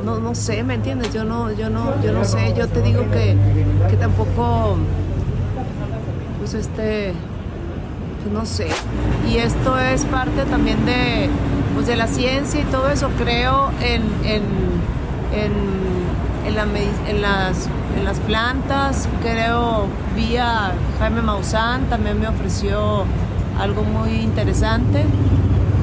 no, 0.05 0.19
no 0.19 0.35
sé, 0.35 0.63
¿me 0.63 0.75
entiendes? 0.75 1.13
Yo 1.13 1.25
no, 1.25 1.53
yo 1.53 1.69
no, 1.69 2.01
yo 2.03 2.13
no 2.13 2.25
sé. 2.25 2.55
Yo 2.57 2.69
te 2.69 2.81
digo 2.83 3.03
que, 3.11 3.37
que 3.91 3.97
tampoco, 3.97 4.77
pues 6.39 6.55
este, 6.55 7.13
pues 8.23 8.33
no 8.33 8.47
sé. 8.47 8.69
Y 9.31 9.39
esto 9.39 9.79
es 9.79 10.05
parte 10.05 10.45
también 10.45 10.85
de, 10.87 11.29
pues 11.75 11.87
de 11.87 11.97
la 11.97 12.07
ciencia 12.07 12.61
y 12.61 12.65
todo 12.65 12.89
eso. 12.89 13.11
Creo 13.19 13.71
en, 13.83 14.03
en, 14.25 14.43
en, 15.35 15.53
en, 16.47 16.55
la 16.55 16.63
en 17.09 17.23
las, 17.23 17.69
en 17.97 18.05
las 18.05 18.19
plantas. 18.21 19.09
Creo, 19.23 19.87
vi 20.17 20.37
a 20.37 20.73
Jaime 20.99 21.23
Maussan, 21.23 21.85
también 21.91 22.21
me 22.21 22.29
ofreció 22.29 23.05
algo 23.59 23.83
muy 23.83 24.11
interesante. 24.21 25.05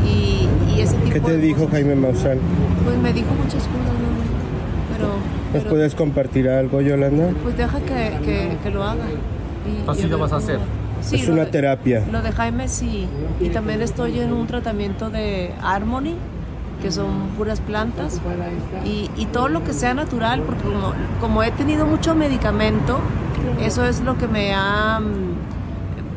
Y, 0.05 0.47
y 0.75 0.81
ese 0.81 0.95
tipo 0.97 1.13
¿Qué 1.13 1.19
te 1.19 1.31
de 1.31 1.37
dijo 1.37 1.59
cosas. 1.59 1.71
Jaime 1.73 1.95
Maussan? 1.95 2.37
Pues 2.83 2.97
me 2.99 3.13
dijo 3.13 3.27
muchas 3.33 3.63
cosas, 3.63 3.93
¿no? 4.01 4.93
pero, 4.95 5.07
¿Nos 5.07 5.63
pero, 5.63 5.69
puedes 5.69 5.95
compartir 5.95 6.47
algo, 6.49 6.81
Yolanda? 6.81 7.29
pues 7.43 7.57
deja 7.57 7.79
que, 7.79 8.17
que, 8.23 8.57
que 8.63 8.69
lo 8.69 8.83
haga. 8.83 9.05
Y- 9.65 9.89
Así 9.89 10.03
y 10.03 10.07
lo 10.09 10.19
vas 10.19 10.31
a 10.33 10.37
hacer. 10.37 10.59
Sí, 11.01 11.15
es 11.17 11.27
lo 11.27 11.33
una 11.33 11.45
de- 11.45 11.51
terapia. 11.51 12.03
Lo 12.11 12.21
de 12.21 12.31
Jaime 12.31 12.67
sí. 12.67 13.07
Y 13.39 13.49
también 13.49 13.81
estoy 13.81 14.19
en 14.19 14.31
un 14.33 14.45
tratamiento 14.47 15.09
de 15.09 15.51
Harmony, 15.61 16.13
que 16.81 16.91
son 16.91 17.29
puras 17.37 17.59
plantas. 17.61 18.21
Y, 18.85 19.09
y 19.17 19.25
todo 19.25 19.47
lo 19.49 19.63
que 19.63 19.73
sea 19.73 19.93
natural, 19.95 20.41
porque 20.41 20.63
como, 20.63 20.93
como 21.19 21.41
he 21.43 21.49
tenido 21.51 21.85
mucho 21.87 22.13
medicamento, 22.15 22.99
eso 23.61 23.85
es 23.85 24.01
lo 24.01 24.17
que 24.17 24.27
me 24.27 24.53
ha... 24.53 24.99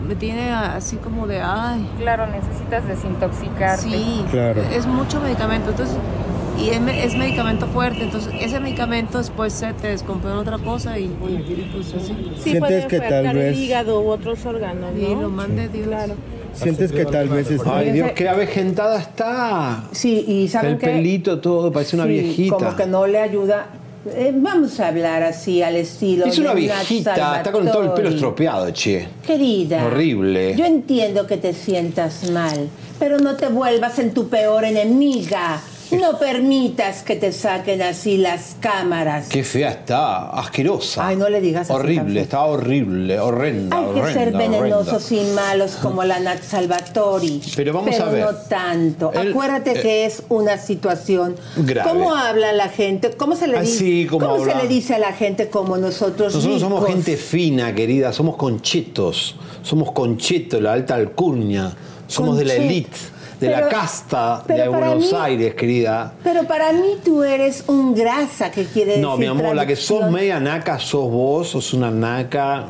Me 0.08 0.14
tiene 0.16 0.50
así 0.50 0.96
como 0.96 1.26
de, 1.26 1.40
ay, 1.42 1.86
Claro, 1.98 2.26
necesitas 2.26 2.86
desintoxicarte. 2.88 3.82
sí, 3.82 4.24
Claro. 4.30 4.62
es 4.74 4.86
mucho 4.86 5.20
medicamento. 5.20 5.70
Entonces, 5.70 5.96
y 6.58 6.70
es, 6.70 6.80
me- 6.80 7.04
es 7.04 7.14
medicamento 7.14 7.66
fuerte, 7.66 8.02
entonces 8.04 8.32
ese 8.40 8.58
medicamento 8.58 9.18
después 9.18 9.52
se 9.52 9.72
te 9.74 9.88
descompone 9.88 10.34
otra 10.34 10.58
cosa 10.58 10.98
y, 10.98 11.04
y 11.04 11.68
pues 11.72 11.94
así. 11.94 12.06
Sí, 12.36 12.40
¿Sientes 12.42 12.60
puede 12.60 12.86
que 12.88 13.00
tal 13.00 13.34
vez- 13.34 13.56
el 13.56 13.62
hígado 13.62 14.00
u 14.00 14.08
otros 14.08 14.44
órganos, 14.46 14.90
Y 14.98 15.14
¿no? 15.14 15.22
lo 15.22 15.28
mande 15.30 15.68
Dios. 15.68 15.86
Claro. 15.88 16.14
¿Sientes 16.54 16.90
que 16.90 17.04
tal 17.04 17.28
vez 17.28 17.50
está... 17.50 17.76
Ay, 17.76 17.92
Dios, 17.92 18.10
qué 18.16 18.28
avejentada 18.28 18.98
está. 18.98 19.84
Sí, 19.92 20.24
y 20.26 20.48
¿saben 20.48 20.72
El 20.72 20.78
pelito 20.78 21.38
todo, 21.38 21.70
parece 21.70 21.94
una 21.94 22.06
Sí, 22.06 22.10
viejita. 22.10 22.56
Como 22.56 22.74
que 22.74 22.86
no 22.86 23.06
le 23.06 23.20
ayuda. 23.20 23.66
Eh, 24.14 24.32
vamos 24.34 24.78
a 24.80 24.88
hablar 24.88 25.22
así 25.22 25.62
al 25.62 25.76
estilo. 25.76 26.26
Es 26.26 26.38
una 26.38 26.54
viejita, 26.54 27.36
está 27.36 27.52
con 27.52 27.70
todo 27.70 27.82
el 27.84 27.92
pelo 27.92 28.08
estropeado, 28.08 28.70
che. 28.72 29.08
Querida. 29.26 29.84
Horrible. 29.84 30.54
Yo 30.56 30.64
entiendo 30.64 31.26
que 31.26 31.36
te 31.36 31.52
sientas 31.52 32.30
mal, 32.30 32.68
pero 32.98 33.18
no 33.18 33.36
te 33.36 33.48
vuelvas 33.48 33.98
en 33.98 34.12
tu 34.12 34.28
peor 34.28 34.64
enemiga. 34.64 35.60
No 35.90 36.18
permitas 36.18 37.02
que 37.02 37.16
te 37.16 37.32
saquen 37.32 37.80
así 37.82 38.18
las 38.18 38.56
cámaras. 38.60 39.28
Qué 39.28 39.42
fea 39.42 39.70
está, 39.70 40.30
asquerosa. 40.30 41.06
Ay, 41.06 41.16
no 41.16 41.28
le 41.28 41.40
digas 41.40 41.70
así 41.70 41.72
Horrible, 41.72 42.20
está 42.20 42.42
horrible, 42.44 43.18
horrenda. 43.18 43.78
Hay 43.78 43.94
que 43.94 44.12
ser 44.12 44.32
venenosos 44.32 45.10
horrenda. 45.10 45.32
y 45.32 45.34
malos 45.34 45.72
como 45.82 46.04
la 46.04 46.20
Nat 46.20 46.42
Salvatori. 46.42 47.40
Pero 47.56 47.72
vamos 47.72 47.98
a 47.98 48.04
ver. 48.06 48.24
no 48.24 48.34
tanto. 48.48 49.12
Acuérdate 49.14 49.78
eh, 49.78 49.82
que 49.82 50.04
es 50.04 50.22
una 50.28 50.58
situación. 50.58 51.36
grave. 51.56 51.88
¿Cómo 51.88 52.14
habla 52.14 52.52
la 52.52 52.68
gente? 52.68 53.10
¿Cómo 53.12 53.34
se 53.36 53.46
le 53.48 53.56
Así 53.58 54.02
dice? 54.02 54.10
como 54.10 54.28
¿Cómo 54.28 54.44
se 54.44 54.54
le 54.54 54.68
dice 54.68 54.94
a 54.94 54.98
la 54.98 55.12
gente 55.12 55.48
como 55.48 55.78
nosotros? 55.78 56.34
Nosotros 56.34 56.60
somos 56.60 56.86
gente 56.86 57.16
fina, 57.16 57.74
querida, 57.74 58.12
somos 58.12 58.36
conchetos, 58.36 59.36
somos 59.62 59.92
conchetos, 59.92 60.60
la 60.60 60.72
alta 60.72 60.94
alcurnia, 60.94 61.72
somos 62.06 62.36
de 62.38 62.44
la 62.44 62.56
Conchet. 62.56 63.17
De 63.40 63.48
la 63.50 63.68
casta 63.68 64.42
de 64.46 64.68
Buenos 64.68 65.12
mí- 65.12 65.18
Aires, 65.18 65.54
querida. 65.54 66.12
Pero 66.24 66.44
para 66.44 66.72
mí 66.72 66.96
tú 67.04 67.22
eres 67.22 67.64
un 67.68 67.94
grasa 67.94 68.50
que 68.50 68.64
quiere 68.64 68.90
decir. 68.92 69.02
No, 69.02 69.16
mi 69.16 69.26
amor, 69.26 69.54
la 69.54 69.66
que 69.66 69.76
sos 69.76 70.10
media 70.10 70.40
naca 70.40 70.78
sos 70.78 71.10
vos, 71.10 71.48
sos 71.48 71.72
una 71.74 71.90
naca. 71.90 72.66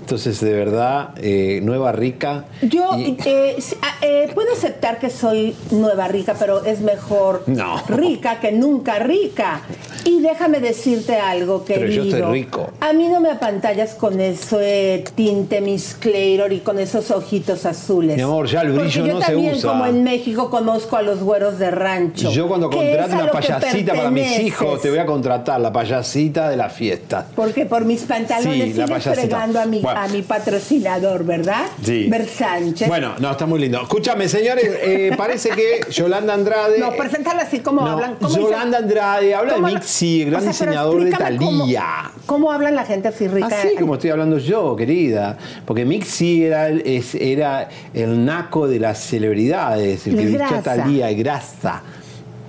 Entonces, 0.00 0.40
de 0.40 0.52
verdad, 0.52 1.10
eh, 1.18 1.60
nueva 1.62 1.92
rica. 1.92 2.44
Yo 2.62 2.96
Y- 2.98 3.16
eh, 3.24 3.56
ah, 3.82 3.94
eh, 4.02 4.30
puedo 4.34 4.52
aceptar 4.52 4.98
que 4.98 5.08
soy 5.10 5.54
nueva 5.70 6.08
rica, 6.08 6.34
pero 6.38 6.64
es 6.64 6.80
mejor 6.80 7.44
No. 7.46 7.80
rica 7.88 8.40
que 8.40 8.50
nunca 8.52 8.98
rica. 8.98 9.60
Y 10.04 10.20
déjame 10.20 10.60
decirte 10.60 11.16
algo, 11.16 11.64
Pero 11.66 11.82
querido. 11.82 12.04
yo 12.04 12.10
estoy 12.16 12.32
rico. 12.32 12.70
A 12.80 12.92
mí 12.92 13.06
no 13.08 13.20
me 13.20 13.30
apantallas 13.30 13.94
con 13.94 14.18
ese 14.20 15.04
tinte 15.14 15.60
Miss 15.60 15.94
Clayror 16.00 16.52
y 16.52 16.60
con 16.60 16.78
esos 16.78 17.10
ojitos 17.10 17.66
azules. 17.66 18.16
Mi 18.16 18.22
amor, 18.22 18.46
ya 18.48 18.62
el 18.62 18.72
brillo 18.72 19.06
yo 19.06 19.14
no 19.14 19.20
se 19.20 19.26
también, 19.32 19.54
usa. 19.54 19.70
como 19.70 19.86
en 19.86 20.02
México, 20.02 20.50
conozco 20.50 20.96
a 20.96 21.02
los 21.02 21.20
güeros 21.22 21.58
de 21.58 21.70
rancho. 21.70 22.30
Yo 22.30 22.48
cuando 22.48 22.70
a 22.70 22.76
una 23.22 23.30
payasita 23.30 23.94
para 23.94 24.10
mis 24.10 24.38
hijos, 24.40 24.80
te 24.80 24.90
voy 24.90 24.98
a 24.98 25.06
contratar 25.06 25.60
la 25.60 25.72
payasita 25.72 26.48
de 26.48 26.56
la 26.56 26.70
fiesta. 26.70 27.26
Porque 27.36 27.66
por 27.66 27.84
mis 27.84 28.02
pantalones 28.02 28.74
Sí, 28.74 28.80
sigues 28.82 29.06
a 29.06 29.66
mi, 29.66 29.80
Bueno. 29.92 30.00
a 30.00 30.08
mi 30.08 30.22
patrocinador, 30.22 31.24
¿verdad? 31.24 31.66
Sí. 31.82 32.08
Ver 32.08 32.26
Sánchez. 32.26 32.88
Bueno, 32.88 33.14
no, 33.18 33.30
está 33.30 33.46
muy 33.46 33.60
lindo. 33.60 33.80
Escúchame, 33.82 34.28
señores, 34.28 34.64
eh, 34.82 35.12
parece 35.16 35.50
que 35.50 35.80
Yolanda 35.90 36.34
Andrade. 36.34 36.78
No, 36.78 36.92
presentarla 36.92 37.42
así 37.42 37.60
como 37.60 37.82
No, 37.82 37.88
hablan. 37.92 38.14
¿cómo 38.16 38.28
dicen? 38.28 38.42
Yolanda 38.44 38.78
Andrade 38.78 39.34
habla 39.34 39.50
de 39.52 39.56
¿Cómo 39.56 39.68
la- 39.68 39.74
Mixi, 39.74 40.24
gran 40.24 40.40
O 40.40 40.42
sea, 40.42 40.52
pero 40.58 40.70
diseñador 40.70 41.02
de 41.02 41.08
explícame 41.10 41.36
cómo-. 41.36 41.66
¿Cómo, 42.26 42.52
habla 42.52 42.70
la 42.70 42.84
gente 42.84 43.08
así 43.08 43.26
rica? 43.28 43.46
Así 43.48 43.74
como 43.78 43.94
estoy 43.94 44.10
hablando 44.10 44.38
yo, 44.38 44.76
querida. 44.76 45.36
Porque 45.64 45.84
Mixi 45.84 46.44
era 46.44 46.68
el, 46.68 46.82
es- 46.86 47.14
era 47.14 47.68
el 47.94 48.24
naco 48.24 48.68
de 48.68 48.78
las 48.78 48.98
celebridades, 48.98 50.06
el 50.06 50.14
que 50.16 50.22
Es 50.22 50.26
vistió 50.28 50.44
a 50.46 50.48
grasa. 50.60 50.76
Talía, 50.76 51.12
grasa. 51.12 51.82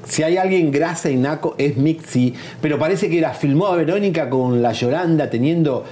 Si 0.07 0.23
hay 0.23 0.35
alguien 0.37 0.71
grasa 0.71 1.09
y 1.09 1.15
naco 1.15 1.55
es 1.57 1.77
Mixi, 1.77 2.33
pero 2.61 2.77
parece 2.77 3.09
que 3.09 3.21
la 3.21 3.33
filmó 3.33 3.67
a 3.67 3.75
Verónica 3.75 4.29
con 4.29 4.61
la 4.61 4.73
Yolanda 4.73 5.29
teniendo 5.29 5.85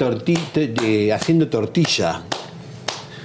torti- 0.00 1.10
haciendo 1.12 1.48
tortilla. 1.48 2.22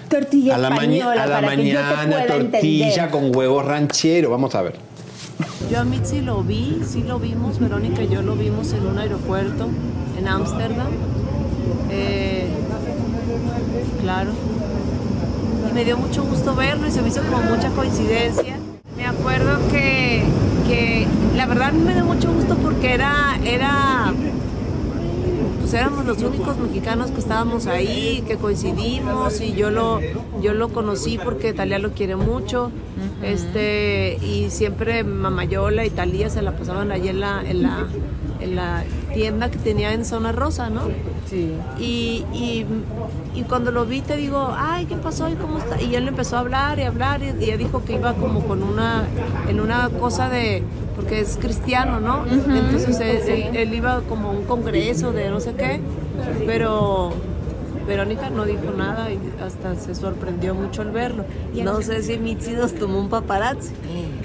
Tortilla 0.10 0.56
A 0.56 0.58
la, 0.58 0.70
maña- 0.70 0.98
española 0.98 1.24
a 1.24 1.26
la 1.28 1.42
para 1.42 1.56
que 1.56 1.68
yo 1.70 1.78
te 1.80 1.84
mañana 1.84 2.06
pueda 2.08 2.28
tortilla 2.28 2.88
entender. 2.90 3.10
con 3.12 3.36
huevos 3.36 3.66
ranchero. 3.66 4.30
Vamos 4.30 4.54
a 4.56 4.62
ver. 4.62 4.76
Yo 5.72 5.80
a 5.80 5.84
Mitzi 5.84 6.22
lo 6.22 6.44
vi, 6.44 6.82
sí 6.88 7.04
lo 7.08 7.20
vimos, 7.20 7.60
Verónica 7.60 8.04
y 8.04 8.08
yo 8.10 8.22
lo 8.22 8.36
vimos 8.36 8.72
en 8.74 8.86
un 8.86 8.98
aeropuerto 9.00 9.68
en 10.20 10.28
Ámsterdam. 10.28 10.88
Eh, 11.92 12.48
claro. 14.02 14.32
Y 15.70 15.74
me 15.74 15.84
dio 15.84 15.98
mucho 15.98 16.24
gusto 16.24 16.56
verlo 16.56 16.88
y 16.88 16.92
se 16.92 17.02
me 17.02 17.08
hizo 17.10 17.22
como 17.24 17.42
mucha 17.56 17.70
coincidencia. 17.70 18.58
Me 18.96 19.06
acuerdo 19.06 19.58
que, 19.72 20.24
que 20.68 21.08
la 21.36 21.46
verdad 21.48 21.74
me 21.74 21.94
dio 21.94 22.06
mucho 22.06 22.32
gusto 22.32 22.56
porque 22.58 22.94
era, 22.94 23.38
era, 23.44 24.14
pues 25.66 25.74
éramos 25.74 26.06
los 26.06 26.22
únicos 26.22 26.60
mexicanos 26.60 27.10
que 27.10 27.18
estábamos 27.18 27.66
ahí, 27.66 28.24
que 28.28 28.38
coincidimos 28.38 29.42
y 29.42 29.54
yo 29.54 29.72
lo, 29.72 30.00
yo 30.40 30.54
lo 30.54 30.70
conocí 30.70 31.18
porque 31.18 31.54
Talía 31.54 31.80
lo 31.80 31.94
quiere 31.94 32.16
mucho. 32.16 32.70
Este, 33.24 34.20
y 34.22 34.52
siempre 34.52 35.04
Mamayola 35.04 35.84
y 35.84 35.90
Talía 35.90 36.30
se 36.30 36.44
la 36.44 36.56
pasaban 36.56 36.92
allí 36.92 37.08
en 37.08 37.20
la, 37.20 37.42
en 37.42 37.64
la, 37.64 37.88
en 38.42 38.56
la 38.56 38.84
tienda 39.16 39.50
que 39.50 39.58
tenía 39.58 39.94
en 39.94 40.06
Zona 40.06 40.32
Rosa, 40.32 40.70
¿no? 40.70 40.82
Sí. 41.30 41.52
Y, 41.80 42.24
y, 42.34 42.66
y 43.34 43.42
cuando 43.44 43.72
lo 43.72 43.86
vi 43.86 44.02
te 44.02 44.16
digo, 44.18 44.50
ay, 44.56 44.86
¿qué 44.86 44.96
pasó? 44.96 45.28
¿Y 45.30 45.34
cómo 45.36 45.58
está? 45.58 45.82
Y 45.82 45.96
él 45.96 46.08
empezó 46.08 46.36
a 46.38 46.42
hablar 46.42 46.78
y 46.78 46.84
hablar 46.84 47.24
y, 47.24 47.30
ella 47.44 47.58
dijo 47.58 47.84
que 47.84 47.94
iba 47.94 48.14
como 48.14 48.42
con 48.42 48.62
una, 48.62 49.06
en 49.50 49.60
una 49.60 49.90
cosa 49.90 50.30
de, 50.30 50.62
porque 50.96 51.22
es 51.22 51.38
cristiano, 51.38 52.00
¿no? 52.00 52.26
Entonces 52.28 53.00
él, 53.00 53.18
él- 53.28 53.56
él 53.56 53.74
iba 53.74 54.02
como 54.08 54.30
a 54.30 54.32
un 54.32 54.44
congreso 54.44 55.12
de 55.14 55.30
no 55.32 55.40
sé 55.40 55.54
qué, 55.56 55.80
pero 56.46 57.12
Verónica 57.88 58.30
no 58.30 58.46
dijo 58.46 58.72
nada 58.76 59.12
y 59.12 59.20
hasta 59.44 59.76
se 59.76 59.94
sorprendió 59.96 60.56
mucho 60.56 60.82
al 60.82 60.92
verlo. 60.92 61.24
No 61.64 61.82
sé 61.82 62.02
si 62.02 62.18
Mitzi 62.18 62.52
nos 62.52 62.74
tomó 62.74 63.00
un 63.00 63.10
paparazzi. 63.10 63.72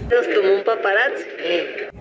Nos 0.05 0.27
tomó 0.35 0.55
un 0.57 0.65
paparazzi. 0.65 1.25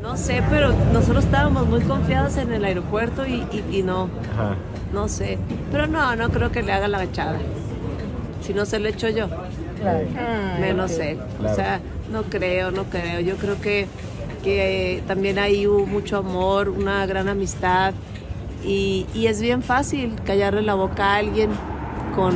No 0.02 0.16
sé, 0.18 0.42
pero 0.50 0.74
nosotros 0.94 1.26
estábamos 1.26 1.68
muy 1.68 1.82
confiados 1.82 2.38
en 2.38 2.54
el 2.54 2.64
aeropuerto 2.64 3.26
y, 3.28 3.44
y- 3.52 3.78
y 3.80 3.84
no, 3.84 4.10
no 4.94 5.08
sé. 5.10 5.38
Pero 5.72 5.88
no, 5.88 6.16
no 6.16 6.30
creo 6.30 6.52
que 6.52 6.64
le 6.64 6.72
haga 6.72 6.88
la 6.88 7.00
gachada. 7.00 7.38
si 8.42 8.54
no 8.54 8.66
se 8.66 8.80
lo 8.80 8.88
echo 8.88 9.10
yo. 9.10 9.28
Menos 10.62 10.92
él. 11.00 11.20
O 11.44 11.54
sea, 11.54 11.82
no 12.12 12.24
creo, 12.24 12.72
no 12.72 12.86
creo. 12.86 13.20
Yo 13.20 13.36
creo 13.36 13.60
que, 13.62 13.88
que 14.44 15.04
también 15.08 15.38
ahí 15.40 15.68
hubo 15.68 15.86
mucho 15.86 16.18
amor, 16.18 16.70
una 16.70 17.06
gran 17.06 17.28
amistad. 17.28 17.94
Y, 18.66 19.06
y 19.14 19.28
es 19.28 19.42
bien 19.42 19.62
fácil 19.64 20.14
callarle 20.26 20.62
la 20.62 20.74
boca 20.76 21.14
a 21.14 21.16
alguien 21.18 21.50
con, 22.16 22.34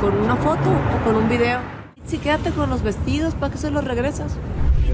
con 0.00 0.16
una 0.18 0.36
foto 0.36 0.60
o 0.70 1.04
con 1.04 1.16
un 1.16 1.28
video. 1.28 1.60
Sí, 2.06 2.18
quédate 2.18 2.50
con 2.50 2.68
los 2.68 2.82
vestidos, 2.82 3.34
¿para 3.34 3.52
qué 3.52 3.58
se 3.58 3.70
los 3.70 3.84
regresas? 3.84 4.32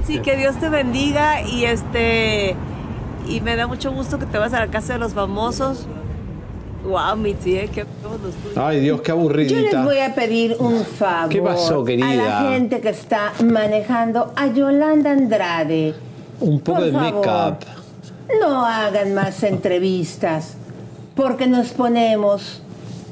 Sí, 0.07 0.21
que 0.21 0.37
Dios 0.37 0.57
te 0.57 0.69
bendiga 0.69 1.43
y 1.43 1.65
este 1.65 2.55
y 3.27 3.41
me 3.41 3.57
da 3.57 3.67
mucho 3.67 3.93
gusto 3.93 4.19
que 4.19 4.27
te 4.27 4.39
vas 4.39 4.53
a 4.55 4.61
la 4.61 4.69
casa 4.69 4.95
de 4.95 4.99
los 4.99 5.15
famosos. 5.15 5.87
Wow, 6.85 7.17
Mitzi, 7.17 7.57
¿eh? 7.57 7.71
qué 7.75 7.85
los 8.03 8.35
tuyos. 8.35 8.57
Ay, 8.57 8.81
Dios, 8.81 9.01
qué 9.01 9.11
Yo 9.11 9.17
les 9.17 9.23
aburridita. 9.25 9.85
voy 9.85 9.99
a 9.99 10.15
pedir 10.15 10.57
un 10.61 10.85
favor 10.85 11.29
¿Qué 11.29 11.43
pasó, 11.43 11.85
querida? 11.85 12.09
a 12.09 12.15
la 12.45 12.51
gente 12.53 12.81
que 12.81 12.91
está 12.91 13.33
manejando 13.45 14.33
a 14.37 14.47
Yolanda 14.47 15.11
Andrade. 15.11 15.95
Un 16.41 16.61
poco 16.61 16.79
Por 16.79 16.87
de 16.87 16.93
make-up. 16.93 17.57
No 18.41 18.67
hagan 18.67 19.15
más 19.15 19.43
entrevistas 19.43 20.55
porque 21.15 21.47
nos 21.47 21.69
ponemos 21.71 22.63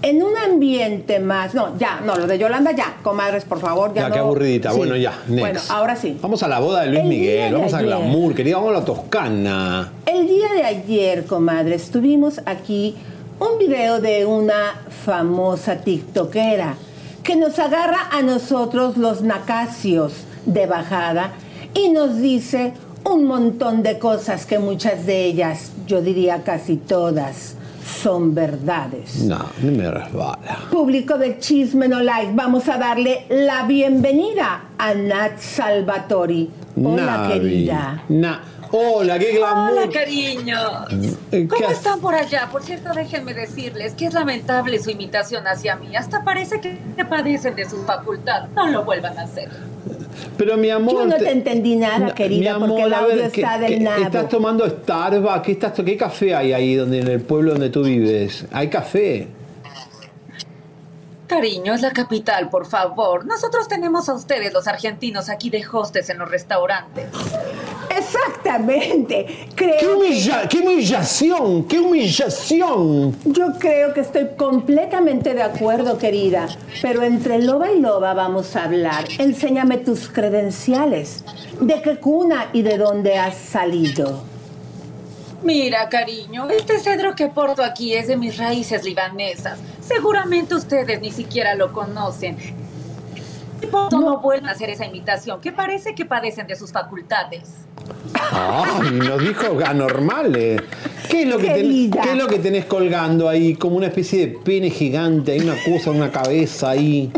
en 0.03 0.23
un 0.23 0.37
ambiente 0.37 1.19
más. 1.19 1.55
No, 1.55 1.77
ya, 1.79 2.01
no, 2.01 2.17
lo 2.17 2.27
de 2.27 2.39
Yolanda 2.39 2.73
ya, 2.73 2.99
comadres, 3.03 3.45
por 3.45 3.61
favor, 3.61 3.95
ya. 3.95 4.03
Ya, 4.03 4.09
no. 4.09 4.15
qué 4.15 4.21
aburridita. 4.21 4.71
Sí. 4.71 4.79
Bueno, 4.79 4.97
ya, 4.97 5.13
next. 5.27 5.41
Bueno, 5.41 5.61
ahora 5.71 5.97
sí. 5.97 6.19
Vamos 6.21 6.43
a 6.43 6.49
la 6.49 6.61
boda 6.61 6.83
de 6.83 6.89
Luis 6.89 7.01
El 7.01 7.09
Miguel, 7.09 7.51
de 7.51 7.59
vamos 7.59 7.75
a 7.75 7.83
glamour, 7.83 8.35
querida, 8.35 8.57
vamos 8.57 8.77
a 8.77 8.81
la 8.81 8.85
Toscana. 8.85 9.93
El 10.05 10.27
día 10.29 10.53
de 10.55 10.65
ayer, 10.65 11.25
comadres, 11.25 11.91
tuvimos 11.91 12.41
aquí 12.47 12.95
un 13.39 13.59
video 13.59 14.01
de 14.01 14.25
una 14.25 14.83
famosa 15.05 15.79
tiktokera 15.79 16.77
que 17.23 17.37
nos 17.37 17.59
agarra 17.59 18.09
a 18.13 18.23
nosotros 18.23 18.97
los 18.97 19.23
nacacios 19.23 20.13
de 20.45 20.67
bajada 20.67 21.33
y 21.75 21.89
nos 21.89 22.19
dice 22.19 22.73
un 23.09 23.25
montón 23.25 23.83
de 23.83 23.99
cosas 23.99 24.47
que 24.47 24.59
muchas 24.59 25.07
de 25.07 25.25
ellas, 25.25 25.71
yo 25.87 26.03
diría 26.03 26.43
casi 26.43 26.77
todas, 26.77 27.55
son 28.03 28.35
verdades. 28.35 29.23
No, 29.23 29.39
no 29.63 29.73
me 29.73 29.91
resbala. 29.91 30.59
Público 30.71 31.17
de 31.17 31.39
Chisme 31.39 31.89
No 31.89 32.03
Like, 32.03 32.33
vamos 32.35 32.69
a 32.69 32.79
darle 32.79 33.27
la 33.29 33.63
bienvenida 33.65 34.65
a 34.77 34.95
Nat 34.95 35.39
Salvatori. 35.39 36.51
Hola, 36.83 37.07
Navi. 37.07 37.33
querida. 37.33 38.03
Na- 38.09 38.43
Hola, 38.73 39.17
qué 39.21 39.33
glamour. 39.37 39.79
Hola, 39.79 39.89
cariño. 39.93 40.59
Eh, 41.31 41.47
¿Cómo 41.49 41.67
¿qué 41.69 41.73
están 41.73 42.01
por 42.01 42.17
allá? 42.17 42.49
Por 42.51 42.65
cierto, 42.65 42.93
déjenme 42.93 43.33
decirles 43.33 43.95
que 43.95 44.07
es 44.07 44.13
lamentable 44.15 44.83
su 44.83 44.91
imitación 44.91 45.47
hacia 45.47 45.77
mí. 45.77 45.95
Hasta 45.97 46.25
parece 46.25 46.61
que 46.61 46.77
padecen 47.09 47.55
de 47.55 47.71
su 47.71 47.77
facultad. 47.85 48.49
No 48.57 48.67
lo 48.67 48.85
vuelvan 48.85 49.17
a 49.19 49.23
hacer. 49.23 49.51
Pero 50.37 50.57
mi 50.57 50.71
amor. 50.71 50.95
Yo 50.95 51.07
no 51.07 51.17
te 51.17 51.31
entendí 51.31 51.77
nada, 51.77 51.99
Na- 51.99 52.15
querida, 52.15 52.41
mi 52.41 52.47
amor, 52.49 52.69
porque 52.69 52.83
el 52.85 52.95
audio 52.95 53.17
ver, 53.17 53.31
¿qué- 53.31 53.41
está 53.41 53.59
del 53.59 53.69
qué- 53.71 53.81
nabo. 53.81 54.03
¿Estás 54.05 54.29
tomando 54.29 54.69
Starbucks? 54.69 55.41
¿Qué, 55.43 55.53
estás, 55.53 55.73
¿Qué 55.85 55.97
café 55.97 56.35
hay 56.35 56.53
ahí 56.53 56.75
donde, 56.75 57.01
en 57.01 57.09
el 57.09 57.21
pueblo 57.21 57.53
donde 57.53 57.71
tú 57.71 57.83
vives? 57.83 58.47
¿Hay 58.53 58.69
café? 58.69 59.29
Cariño, 61.27 61.75
es 61.75 61.81
la 61.83 61.91
capital, 61.93 62.49
por 62.51 62.67
favor. 62.67 63.27
Nosotros 63.27 63.67
tenemos 63.67 64.09
a 64.09 64.15
ustedes, 64.15 64.53
los 64.53 64.69
argentinos, 64.69 65.29
aquí 65.29 65.51
de 65.51 65.65
hostes 65.73 66.09
en 66.09 66.19
los 66.19 66.31
restaurantes. 66.31 67.07
Exactamente. 67.99 69.49
Creo 69.55 69.77
¡Qué, 69.79 70.09
que- 70.11 70.49
qué 70.49 70.59
humillación! 70.67 71.65
¡Qué 71.65 71.79
humillación! 71.81 73.17
yo 73.25 73.53
creo 73.59 73.93
que 73.95 74.01
estoy 74.01 74.29
completamente 74.37 75.35
de 75.35 75.43
acuerdo, 75.43 75.99
querida. 75.99 76.47
Pero 76.83 77.03
entre 77.03 77.39
loba 77.43 77.71
y 77.73 77.81
loba 77.81 78.15
vamos 78.15 78.55
a 78.57 78.65
hablar. 78.65 79.05
Enséñame 79.19 79.79
tus 79.79 80.09
credenciales. 80.09 81.25
¿De 81.61 81.81
qué 81.83 81.97
cuna 81.99 82.49
y 82.53 82.63
de 82.63 82.79
dónde 82.79 83.19
has 83.19 83.37
salido? 83.37 84.23
Mira, 85.43 85.89
cariño, 85.89 86.49
este 86.51 86.79
cedro 86.79 87.15
que 87.15 87.29
porto 87.29 87.63
aquí 87.63 87.95
es 87.95 88.09
de 88.09 88.17
mis 88.17 88.37
raíces 88.37 88.85
libanesas. 88.85 89.59
Seguramente 89.81 90.55
ustedes 90.55 91.01
ni 91.01 91.13
siquiera 91.13 91.55
lo 91.55 91.73
conocen. 91.73 92.37
No 93.93 94.21
vuelvan 94.21 94.49
a 94.51 94.53
hacer 94.53 94.71
esa 94.71 94.87
imitación, 94.87 95.41
que 95.41 95.53
parece 95.53 95.95
que 95.95 96.05
padecen 96.05 96.47
de 96.47 96.57
sus 96.57 96.73
facultades. 96.73 97.43
¡Ay! 98.33 98.91
Nos 98.93 99.21
dijo 99.21 99.47
anormales. 99.65 100.61
¿Qué 101.09 101.23
es, 101.23 101.29
lo 101.29 101.39
que 101.39 101.49
ten-. 101.49 101.91
¿Qué 101.91 102.11
es 102.11 102.17
lo 102.17 102.27
que 102.27 102.39
tenés 102.39 102.65
colgando 102.67 103.29
ahí? 103.29 103.55
Como 103.55 103.77
una 103.77 103.87
especie 103.87 104.27
de 104.27 104.39
pene 104.39 104.71
gigante, 104.71 105.33
hay 105.33 105.41
una 105.41 105.57
cosa, 105.65 105.91
una 105.91 106.11
cabeza 106.11 106.71
ahí. 106.71 107.11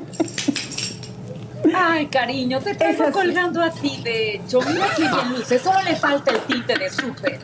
Ay, 1.74 2.06
cariño, 2.06 2.60
te 2.60 2.70
Esas- 2.72 3.12
colgando 3.12 3.62
a 3.62 3.70
ti, 3.70 4.00
de 4.02 4.34
hecho. 4.36 4.60
Mira 4.60 4.86
qué 4.96 5.02
bien 5.02 5.32
luce, 5.36 5.58
solo 5.58 5.82
le 5.82 5.96
falta 5.96 6.30
el 6.32 6.40
tinte 6.40 6.74
de 6.78 6.90
súper. 6.90 7.38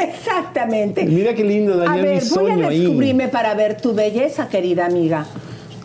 Exactamente. 0.00 1.04
Mira 1.04 1.34
qué 1.34 1.44
lindo, 1.44 1.74
A 1.74 1.84
Daniel, 1.84 2.02
mi 2.02 2.08
ver, 2.12 2.20
voy 2.20 2.28
sueño 2.28 2.66
a 2.66 2.70
ahí. 2.70 2.80
descubrirme 2.80 3.28
para 3.28 3.54
ver 3.54 3.80
tu 3.80 3.94
belleza, 3.94 4.48
querida 4.48 4.86
amiga. 4.86 5.26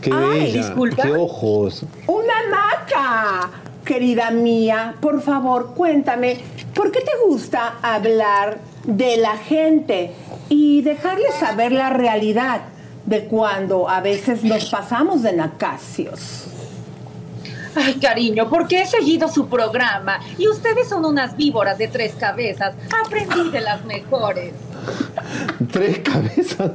Qué 0.02 0.12
Ay, 0.14 0.40
bella, 0.42 0.68
disculpa. 0.68 1.04
qué 1.04 1.12
ojos. 1.14 1.84
Una 2.08 2.34
maca, 2.52 3.50
querida 3.84 4.32
mía. 4.32 4.96
Por 5.00 5.22
favor, 5.22 5.74
cuéntame, 5.76 6.38
¿por 6.74 6.92
qué 6.92 7.02
te 7.02 7.12
gusta 7.28 7.76
hablar 7.82 8.60
de 8.86 9.18
la 9.18 9.38
gente 9.38 10.12
y 10.50 10.82
dejarles 10.82 11.34
saber 11.36 11.72
la 11.72 11.90
realidad 11.90 12.62
de 13.06 13.26
cuando 13.26 13.90
a 13.90 14.02
veces 14.02 14.44
nos 14.44 14.66
pasamos 14.70 15.24
de 15.24 15.34
nacacios? 15.34 16.46
Ay, 17.76 17.96
cariño, 17.96 18.50
porque 18.50 18.82
he 18.82 18.86
seguido 18.88 19.28
su 19.28 19.48
programa 19.48 20.20
y 20.38 20.48
ustedes 20.48 20.90
son 20.90 21.06
unas 21.06 21.38
víboras 21.38 21.78
de 21.78 21.88
tres 21.88 22.16
cabezas. 22.16 22.74
Aprendí 23.06 23.52
de 23.52 23.62
las 23.62 23.86
mejores. 23.86 24.54
Tres 25.72 26.00
cabezas. 26.00 26.72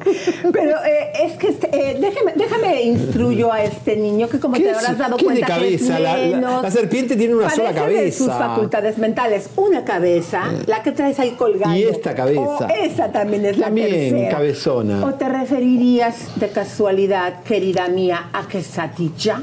Pero 0.53 0.77
eh, 0.85 1.13
es 1.25 1.33
que, 1.39 1.49
este, 1.49 1.69
eh, 1.73 1.97
déjame, 2.01 2.33
déjame 2.37 2.83
instruyo 2.83 3.53
a 3.53 3.63
este 3.63 3.97
niño 3.97 4.29
que 4.29 4.39
como 4.41 4.55
¿Qué 4.55 4.65
te 4.65 4.71
es- 4.71 4.77
habrás 4.79 4.99
dado 4.99 5.17
qué 5.17 5.27
es 5.27 5.35
de 5.35 5.41
cuenta 5.41 5.59
que 5.59 5.75
es 5.75 5.81
cabeza? 5.83 5.99
La- 6.01 6.17
la- 6.17 6.37
menos, 6.37 6.63
la 6.63 6.71
serpiente 6.71 7.17
tiene 7.17 7.35
una 7.35 7.51
sola 7.51 7.73
padece 7.73 8.03
de 8.05 8.13
sus 8.13 8.27
cabeza. 8.29 8.49
facultades 8.49 8.99
mentales. 8.99 9.51
Una 9.57 9.85
cabeza, 9.85 10.45
la 10.67 10.83
que 10.83 10.93
traes 10.93 11.19
ahí 11.21 11.31
colgando. 11.33 11.77
Y 11.77 11.85
esta 11.85 12.15
cabeza. 12.15 12.41
O 12.41 12.67
esa 12.69 13.13
también 13.13 13.47
es 13.47 13.59
También, 13.59 13.89
la 13.89 13.95
tercera. 13.97 14.31
cabezona. 14.31 15.05
¿O 15.07 15.15
te 15.15 15.29
referirías 15.29 16.17
de 16.37 16.49
casualidad, 16.49 17.43
querida 17.45 17.89
mía, 17.89 18.29
a 18.33 18.47
quesadilla? 18.49 19.43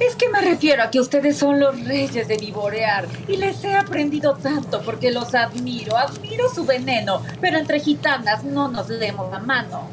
Es 0.00 0.16
que 0.16 0.28
me 0.28 0.40
refiero 0.40 0.82
a 0.82 0.90
que 0.90 1.00
ustedes 1.00 1.36
son 1.36 1.60
los 1.60 1.84
reyes 1.84 2.26
de 2.26 2.36
vivorear 2.36 3.06
y 3.28 3.36
les 3.36 3.62
he 3.64 3.74
aprendido 3.74 4.34
tanto 4.34 4.82
porque 4.82 5.12
los 5.12 5.34
admiro, 5.34 5.96
admiro 5.96 6.48
su 6.52 6.64
veneno, 6.64 7.22
pero 7.40 7.58
entre 7.58 7.78
gitanas 7.80 8.42
no 8.44 8.68
nos 8.68 8.88
leemos 8.88 9.30
la 9.30 9.38
mano. 9.38 9.88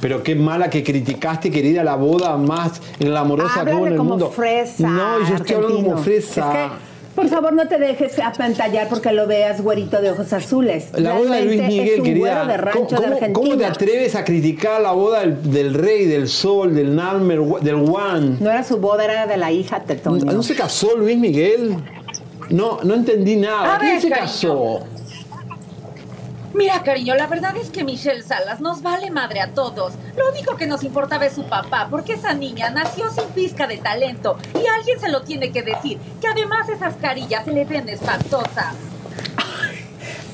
Pero 0.00 0.22
qué 0.24 0.34
mala 0.34 0.68
que 0.68 0.82
criticaste, 0.82 1.50
querida, 1.50 1.84
la 1.84 1.94
boda 1.94 2.36
más 2.36 2.82
glamorosa 2.98 3.64
que 3.64 3.70
hubo 3.70 3.70
en 3.70 3.76
Háblale 3.76 3.90
el 3.92 3.96
como 3.98 4.10
mundo. 4.10 4.30
fresa. 4.30 4.88
No, 4.88 5.28
yo 5.28 5.36
estoy 5.36 5.54
hablando 5.56 5.82
como 5.84 5.96
fresa. 5.98 6.40
Es 6.64 6.70
que, 6.70 6.89
por 7.14 7.28
favor, 7.28 7.52
no 7.52 7.66
te 7.68 7.78
dejes 7.78 8.18
apantallar 8.18 8.88
porque 8.88 9.12
lo 9.12 9.26
veas 9.26 9.60
güerito 9.60 10.00
de 10.00 10.10
ojos 10.10 10.32
azules. 10.32 10.88
La 10.94 11.14
boda 11.14 11.36
de 11.36 11.44
Luis 11.44 11.62
Miguel, 11.62 12.02
querida. 12.02 12.18
güero 12.18 12.46
de 12.46 12.56
rancho 12.56 12.86
¿Cómo, 12.86 13.00
de 13.00 13.06
Argentina. 13.06 13.32
cómo 13.32 13.56
te 13.56 13.64
atreves 13.66 14.14
a 14.14 14.24
criticar 14.24 14.80
la 14.80 14.92
boda 14.92 15.20
del, 15.20 15.50
del 15.50 15.74
rey, 15.74 16.06
del 16.06 16.28
sol, 16.28 16.74
del 16.74 16.94
Nalmer, 16.94 17.40
del 17.60 17.76
Juan? 17.86 18.38
No 18.40 18.50
era 18.50 18.62
su 18.64 18.78
boda, 18.78 19.04
era 19.04 19.26
de 19.26 19.36
la 19.36 19.50
hija 19.52 19.80
de 19.86 19.96
Toño. 19.96 20.32
¿No 20.32 20.42
se 20.42 20.54
casó 20.54 20.96
Luis 20.96 21.18
Miguel? 21.18 21.76
No, 22.48 22.78
no 22.82 22.94
entendí 22.94 23.36
nada. 23.36 23.76
A 23.76 23.78
¿Quién 23.78 24.00
se 24.00 24.08
cariño. 24.08 24.26
casó? 24.26 24.80
Mira, 26.52 26.82
cariño, 26.82 27.14
la 27.14 27.28
verdad 27.28 27.56
es 27.56 27.70
que 27.70 27.84
Michelle 27.84 28.22
Salas 28.22 28.60
nos 28.60 28.82
vale 28.82 29.10
madre 29.10 29.40
a 29.40 29.52
todos. 29.52 29.92
Lo 30.16 30.30
único 30.30 30.56
que 30.56 30.66
nos 30.66 30.82
importaba 30.82 31.26
es 31.26 31.34
su 31.34 31.44
papá, 31.44 31.86
porque 31.88 32.14
esa 32.14 32.34
niña 32.34 32.70
nació 32.70 33.08
sin 33.10 33.28
pizca 33.28 33.68
de 33.68 33.78
talento 33.78 34.36
y 34.54 34.66
alguien 34.66 34.98
se 34.98 35.10
lo 35.10 35.22
tiene 35.22 35.52
que 35.52 35.62
decir, 35.62 35.98
que 36.20 36.26
además 36.26 36.68
esas 36.68 36.96
carillas 36.96 37.44
se 37.44 37.52
le 37.52 37.64
ven 37.64 37.88
espantosas. 37.88 38.74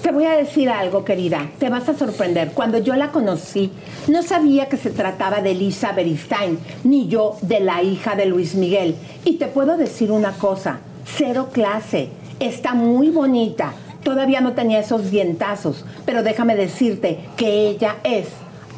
Te 0.02 0.11
voy 0.11 0.24
a 0.24 0.37
decir 0.37 0.70
algo, 0.70 1.05
querida. 1.05 1.50
Te 1.59 1.68
vas 1.68 1.88
a 1.88 1.98
sorprender. 1.98 2.52
Cuando 2.52 2.79
yo 2.79 2.94
la 2.94 3.11
conocí, 3.11 3.72
no 4.07 4.22
sabía 4.22 4.68
que 4.68 4.76
se 4.76 4.90
trataba 4.90 5.42
de 5.42 5.52
Lisa 5.52 5.92
Beristain, 5.92 6.59
ni 6.85 7.09
yo 7.09 7.37
de 7.42 7.61
la 7.61 7.83
hija 7.83 8.14
de 8.14 8.26
Luis 8.26 8.55
Miguel. 8.55 8.94
Y 9.24 9.35
te 9.35 9.48
puedo 9.48 9.76
decir 9.76 10.12
una 10.12 10.33
cosa, 10.33 10.79
cero 11.05 11.48
clase. 11.52 12.09
Está 12.38 12.74
muy 12.74 13.11
bonita. 13.11 13.74
Todavía 14.06 14.40
no 14.40 14.52
tenía 14.52 14.78
esos 14.78 15.10
dientazos, 15.10 15.84
pero 16.04 16.22
déjame 16.22 16.54
decirte 16.54 17.18
que 17.36 17.66
ella 17.70 17.96
es 18.04 18.28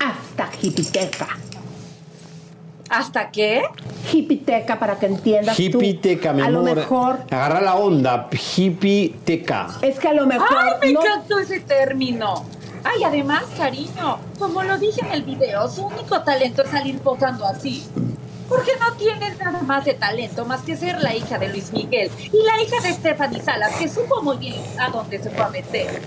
hasta 0.02 0.48
hipiteca. 0.62 1.28
¿Hasta 2.88 3.30
qué? 3.30 3.60
Hipiteca, 4.10 4.78
para 4.78 4.98
que 4.98 5.04
entiendas 5.04 5.54
tú. 5.54 5.62
Hippiteca, 5.62 6.32
mi 6.32 6.40
A 6.40 6.46
amor. 6.46 6.64
lo 6.66 6.74
mejor, 6.74 7.18
Agarra 7.30 7.60
la 7.60 7.74
onda. 7.74 8.30
Hippiteca. 8.56 9.66
es 9.82 9.98
que 9.98 10.08
a 10.08 10.14
lo 10.14 10.26
mejor... 10.26 10.48
¡Ay, 10.50 10.72
me 10.80 10.92
no- 10.94 11.00
encantó 11.04 11.38
ese 11.38 11.60
término! 11.60 12.46
Ay, 12.82 13.04
además, 13.04 13.42
cariño, 13.58 14.16
como 14.38 14.62
lo 14.62 14.78
dije 14.78 15.02
en 15.02 15.12
el 15.12 15.24
video, 15.24 15.68
su 15.68 15.84
único 15.84 16.22
talento 16.22 16.62
es 16.62 16.70
salir 16.70 16.98
posando 17.00 17.44
así. 17.44 17.84
Porque 18.48 18.72
no 18.80 18.94
tiene 18.96 19.34
nada 19.38 19.61
más 19.62 19.84
de 19.84 19.94
talento 19.94 20.44
más 20.44 20.62
que 20.62 20.76
ser 20.76 21.00
la 21.02 21.14
hija 21.14 21.38
de 21.38 21.48
Luis 21.48 21.72
Miguel 21.72 22.11
y 22.18 22.42
la 22.44 22.62
hija 22.62 22.80
de 22.82 22.92
Stephanie 22.94 23.42
Salas, 23.42 23.74
que 23.76 23.88
supo 23.88 24.22
muy 24.22 24.38
bien 24.38 24.56
a 24.78 24.88
dónde 24.90 25.18
se 25.22 25.30
fue 25.30 25.44
a 25.44 25.48
meter. 25.50 26.00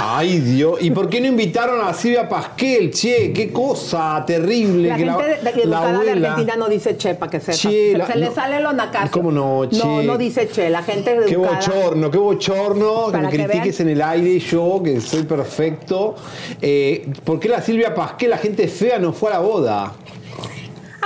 Ay, 0.00 0.38
Dios. 0.38 0.78
¿Y 0.80 0.90
por 0.92 1.08
qué 1.08 1.20
no 1.20 1.26
invitaron 1.26 1.80
a 1.84 1.92
Silvia 1.92 2.28
Pasquel? 2.28 2.92
Che, 2.92 3.32
qué 3.32 3.52
cosa 3.52 4.22
terrible. 4.24 4.88
La 4.90 4.96
que 4.96 5.04
gente 5.04 5.22
de, 5.24 5.28
de, 5.36 5.42
la 5.42 5.50
educada 5.50 5.86
de 5.86 5.96
abuela- 6.12 6.28
Argentina 6.30 6.56
no 6.56 6.68
dice 6.68 6.96
che 6.96 7.14
para 7.14 7.30
que 7.30 7.40
sepa. 7.40 7.56
Che, 7.58 7.92
se 7.92 7.98
la- 7.98 8.06
se 8.06 8.16
le 8.16 8.26
no. 8.26 8.34
sale 8.34 8.60
lo 8.60 8.72
nacazo. 8.72 9.10
¿Cómo 9.10 9.32
no, 9.32 9.68
che? 9.68 9.78
No, 9.78 10.02
no 10.02 10.16
dice 10.16 10.48
che. 10.48 10.70
La 10.70 10.82
gente 10.84 11.16
Qué 11.26 11.34
educada. 11.34 11.56
bochorno, 11.56 12.10
qué 12.12 12.18
bochorno 12.18 13.06
que 13.06 13.12
Para 13.12 13.24
me 13.24 13.30
que 13.30 13.44
critiques 13.44 13.78
vean. 13.78 13.88
en 13.88 13.94
el 13.96 14.02
aire 14.02 14.38
yo, 14.38 14.80
que 14.84 15.00
soy 15.00 15.24
perfecto. 15.24 16.14
Eh, 16.62 17.08
¿Por 17.24 17.40
qué 17.40 17.48
la 17.48 17.60
Silvia 17.60 17.92
Pasquel, 17.94 18.30
la 18.30 18.38
gente 18.38 18.68
fea, 18.68 18.98
no 19.00 19.12
fue 19.12 19.30
a 19.30 19.34
la 19.34 19.40
boda? 19.40 19.92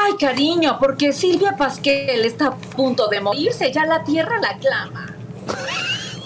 Ay, 0.05 0.15
cariño, 0.19 0.79
porque 0.81 1.13
Silvia 1.13 1.57
Pasquel 1.57 2.25
está 2.25 2.47
a 2.47 2.57
punto 2.57 3.09
de 3.09 3.21
morirse, 3.21 3.73
ya 3.73 3.87
la 3.87 4.03
tierra 4.03 4.41
la 4.41 4.57
clama. 4.59 5.15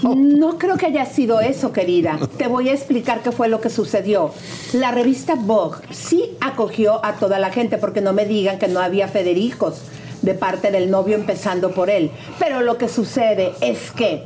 No 0.02 0.56
creo 0.56 0.76
que 0.76 0.86
haya 0.86 1.04
sido 1.04 1.40
eso, 1.40 1.72
querida. 1.72 2.18
Te 2.38 2.46
voy 2.46 2.68
a 2.68 2.72
explicar 2.72 3.22
qué 3.22 3.32
fue 3.32 3.48
lo 3.48 3.60
que 3.60 3.70
sucedió. 3.70 4.30
La 4.72 4.92
revista 4.92 5.34
Vogue 5.34 5.78
sí 5.90 6.36
acogió 6.40 7.04
a 7.04 7.14
toda 7.14 7.38
la 7.38 7.50
gente, 7.50 7.76
porque 7.76 8.00
no 8.00 8.12
me 8.12 8.24
digan 8.24 8.58
que 8.58 8.68
no 8.68 8.80
había 8.80 9.08
Federicos 9.08 9.82
de 10.22 10.34
parte 10.34 10.70
del 10.70 10.90
novio 10.90 11.16
empezando 11.16 11.72
por 11.72 11.90
él. 11.90 12.10
Pero 12.38 12.62
lo 12.62 12.78
que 12.78 12.88
sucede 12.88 13.52
es 13.60 13.90
que 13.90 14.24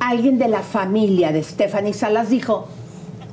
alguien 0.00 0.38
de 0.38 0.48
la 0.48 0.62
familia 0.62 1.30
de 1.30 1.42
Stephanie 1.42 1.92
Salas 1.92 2.30
dijo, 2.30 2.68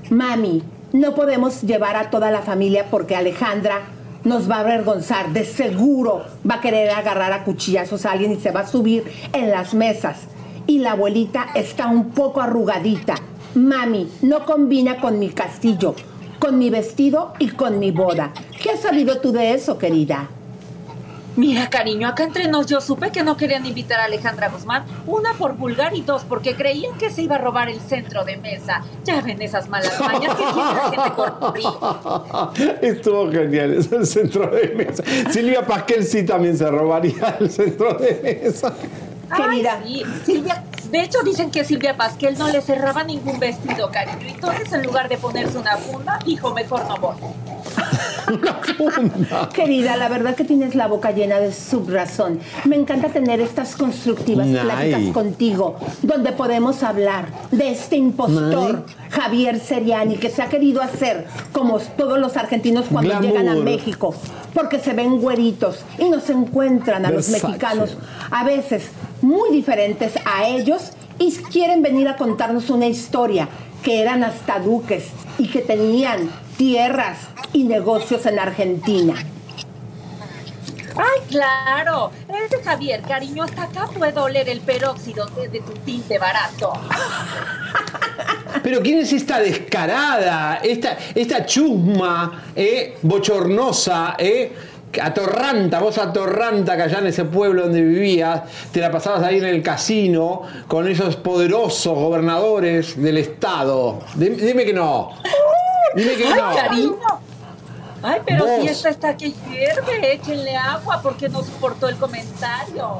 mami, 0.09 0.63
no 0.91 1.15
podemos 1.15 1.61
llevar 1.61 1.95
a 1.95 2.09
toda 2.09 2.29
la 2.31 2.41
familia 2.41 2.87
porque 2.91 3.15
Alejandra 3.15 3.81
nos 4.23 4.49
va 4.49 4.57
a 4.57 4.59
avergonzar, 4.61 5.33
de 5.33 5.45
seguro 5.45 6.23
va 6.49 6.55
a 6.55 6.61
querer 6.61 6.89
agarrar 6.89 7.33
a 7.33 7.43
cuchillazos 7.43 8.05
a 8.05 8.11
alguien 8.11 8.31
y 8.31 8.37
se 8.37 8.51
va 8.51 8.61
a 8.61 8.67
subir 8.67 9.03
en 9.33 9.51
las 9.51 9.73
mesas. 9.73 10.21
Y 10.67 10.79
la 10.79 10.91
abuelita 10.91 11.47
está 11.55 11.87
un 11.87 12.11
poco 12.11 12.41
arrugadita. 12.41 13.15
Mami, 13.55 14.09
no 14.21 14.45
combina 14.45 15.01
con 15.01 15.19
mi 15.19 15.29
castillo, 15.29 15.95
con 16.39 16.57
mi 16.57 16.69
vestido 16.69 17.33
y 17.39 17.49
con 17.49 17.79
mi 17.79 17.91
boda. 17.91 18.31
¿Qué 18.61 18.71
has 18.71 18.81
sabido 18.81 19.19
tú 19.19 19.31
de 19.31 19.53
eso, 19.53 19.77
querida? 19.77 20.29
Mira, 21.35 21.69
cariño, 21.69 22.07
acá 22.07 22.23
entre 22.23 22.47
nos 22.47 22.67
yo 22.67 22.81
supe 22.81 23.11
que 23.11 23.23
no 23.23 23.37
querían 23.37 23.65
invitar 23.65 23.99
a 23.99 24.05
Alejandra 24.05 24.49
Guzmán, 24.49 24.83
una 25.07 25.33
por 25.33 25.55
vulgar 25.55 25.95
y 25.95 26.01
dos 26.01 26.23
porque 26.23 26.55
creían 26.55 26.97
que 26.97 27.09
se 27.09 27.21
iba 27.21 27.35
a 27.35 27.39
robar 27.39 27.69
el 27.69 27.79
centro 27.79 28.25
de 28.25 28.37
mesa. 28.37 28.83
Ya 29.05 29.21
ven 29.21 29.41
esas 29.41 29.69
malas 29.69 29.99
mañas 29.99 30.35
que 30.35 30.43
tiene 30.43 30.73
la 30.73 30.91
gente 30.91 31.11
corrupta. 31.15 32.51
Estuvo 32.81 33.31
genial, 33.31 33.73
es 33.73 33.91
el 33.91 34.05
centro 34.05 34.47
de 34.47 34.69
mesa. 34.75 35.03
Silvia 35.31 35.65
Pasquel 35.65 36.03
sí 36.05 36.23
también 36.23 36.57
se 36.57 36.69
robaría 36.69 37.37
el 37.39 37.49
centro 37.49 37.93
de 37.93 38.19
mesa. 38.43 38.73
Querida. 39.35 39.81
sí, 39.85 40.03
Silvia. 40.25 40.63
De 40.91 41.01
hecho, 41.01 41.19
dicen 41.23 41.51
que 41.51 41.63
Silvia 41.63 41.95
Pasquel 41.95 42.37
no 42.37 42.49
le 42.49 42.61
cerraba 42.61 43.03
ningún 43.03 43.39
vestido, 43.39 43.89
cariño. 43.91 44.27
Entonces, 44.27 44.73
en 44.73 44.83
lugar 44.83 45.07
de 45.07 45.17
ponerse 45.17 45.57
una 45.57 45.77
funda, 45.77 46.19
dijo, 46.25 46.53
mejor 46.53 46.85
no 46.87 46.97
voy. 46.97 47.15
Querida, 49.53 49.97
la 49.97 50.09
verdad 50.09 50.35
que 50.35 50.43
tienes 50.43 50.75
la 50.75 50.87
boca 50.87 51.11
llena 51.11 51.39
de 51.39 51.51
subrazón. 51.53 52.39
Me 52.65 52.75
encanta 52.75 53.09
tener 53.09 53.39
estas 53.39 53.75
constructivas 53.75 54.47
Nay. 54.47 54.63
pláticas 54.63 55.13
contigo, 55.13 55.77
donde 56.01 56.31
podemos 56.31 56.83
hablar 56.83 57.27
de 57.51 57.71
este 57.71 57.95
impostor, 57.95 58.85
Javier 59.09 59.59
Seriani, 59.59 60.17
que 60.17 60.29
se 60.29 60.41
ha 60.41 60.49
querido 60.49 60.81
hacer 60.81 61.25
como 61.51 61.79
todos 61.79 62.19
los 62.19 62.37
argentinos 62.37 62.85
cuando 62.91 63.11
Glamour. 63.11 63.29
llegan 63.29 63.49
a 63.49 63.55
México, 63.55 64.13
porque 64.53 64.79
se 64.79 64.93
ven 64.93 65.19
güeritos 65.19 65.83
y 65.97 66.09
nos 66.09 66.29
encuentran 66.29 67.05
a 67.05 67.11
los 67.11 67.29
mexicanos 67.29 67.97
a 68.29 68.43
veces 68.43 68.89
muy 69.21 69.51
diferentes 69.51 70.13
a 70.25 70.47
ellos 70.47 70.91
y 71.19 71.31
quieren 71.31 71.81
venir 71.81 72.07
a 72.07 72.15
contarnos 72.15 72.69
una 72.69 72.87
historia 72.87 73.47
que 73.83 74.01
eran 74.01 74.23
hasta 74.23 74.59
duques 74.59 75.07
y 75.37 75.47
que 75.47 75.61
tenían 75.61 76.31
tierras 76.57 77.29
y 77.53 77.63
negocios 77.63 78.25
en 78.25 78.39
Argentina. 78.39 79.15
Ay, 80.95 81.21
claro. 81.29 82.11
Ese 82.27 82.61
Javier, 82.63 83.01
cariño, 83.01 83.43
hasta 83.43 83.63
acá 83.63 83.87
puedo 83.97 84.23
oler 84.23 84.49
el 84.49 84.61
peróxido 84.61 85.25
de, 85.27 85.47
de 85.47 85.61
tu 85.61 85.71
tinte 85.73 86.17
barato. 86.17 86.73
Pero 88.63 88.81
¿quién 88.81 88.99
es 88.99 89.13
esta 89.13 89.39
descarada? 89.39 90.59
Esta, 90.61 90.97
esta 91.15 91.45
chusma, 91.45 92.43
eh, 92.55 92.97
bochornosa, 93.01 94.15
eh, 94.17 94.51
atorranta, 94.99 95.79
vos 95.79 95.97
atorranta 95.97 96.75
que 96.75 96.83
allá 96.83 96.99
en 96.99 97.07
ese 97.07 97.25
pueblo 97.25 97.63
donde 97.63 97.81
vivías, 97.81 98.41
te 98.71 98.79
la 98.79 98.91
pasabas 98.91 99.23
ahí 99.23 99.37
en 99.37 99.45
el 99.45 99.61
casino 99.61 100.41
con 100.67 100.87
esos 100.87 101.15
poderosos 101.17 101.93
gobernadores 101.93 103.01
del 103.01 103.17
estado. 103.17 103.99
Dime, 104.15 104.37
dime 104.37 104.65
que 104.65 104.73
no. 104.73 105.11
Dime 105.95 106.15
que 106.15 106.25
Ay, 106.25 106.33
no. 106.41 106.55
cariño. 106.55 106.97
Ay, 108.03 108.21
pero 108.25 108.45
Vos. 108.45 108.61
si 108.61 108.67
esta 108.67 108.89
está 108.89 109.15
que 109.15 109.31
hierve, 109.31 110.13
échenle 110.13 110.55
agua 110.55 110.99
porque 111.03 111.29
no 111.29 111.43
soportó 111.43 111.87
el 111.87 111.97
comentario. 111.97 112.97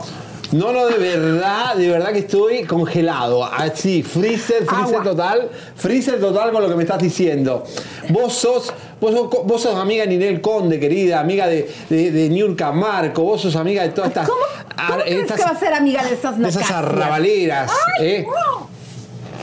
No, 0.51 0.73
no, 0.73 0.85
de 0.87 0.97
verdad, 0.97 1.75
de 1.75 1.89
verdad 1.89 2.11
que 2.11 2.19
estoy 2.19 2.65
congelado. 2.65 3.43
Así, 3.43 4.03
freezer, 4.03 4.65
freezer 4.65 5.01
total, 5.01 5.49
freezer 5.75 6.19
total 6.19 6.51
con 6.51 6.61
lo 6.61 6.69
que 6.69 6.75
me 6.75 6.83
estás 6.83 7.01
diciendo. 7.01 7.63
Vos 8.09 8.33
sos, 8.33 8.73
vos 9.01 9.11
sos, 9.13 9.29
vos 9.45 9.61
sos 9.61 9.75
amiga 9.75 10.03
de 10.05 10.09
Ninel 10.11 10.39
Conde, 10.39 10.79
querida, 10.79 11.19
amiga 11.19 11.47
de, 11.47 11.69
de, 11.89 12.11
de 12.11 12.29
Niurka 12.29 12.71
Marco, 12.71 13.23
vos 13.23 13.41
sos 13.41 13.55
amiga 13.57 13.83
de 13.83 13.89
todas 13.89 14.09
estas. 14.11 14.29
¿Cómo 14.29 14.41
ar- 14.77 15.01
crees 15.03 15.21
estas- 15.23 15.37
que 15.37 15.43
va 15.43 15.49
a 15.51 15.59
ser 15.59 15.73
amiga 15.73 16.03
de 16.03 16.13
esas 16.13 16.37
de 16.39 16.47
esas 16.47 16.71
arrabaleras, 16.71 17.69
Ay, 17.99 18.05
¿eh? 18.07 18.27
no. 18.27 18.71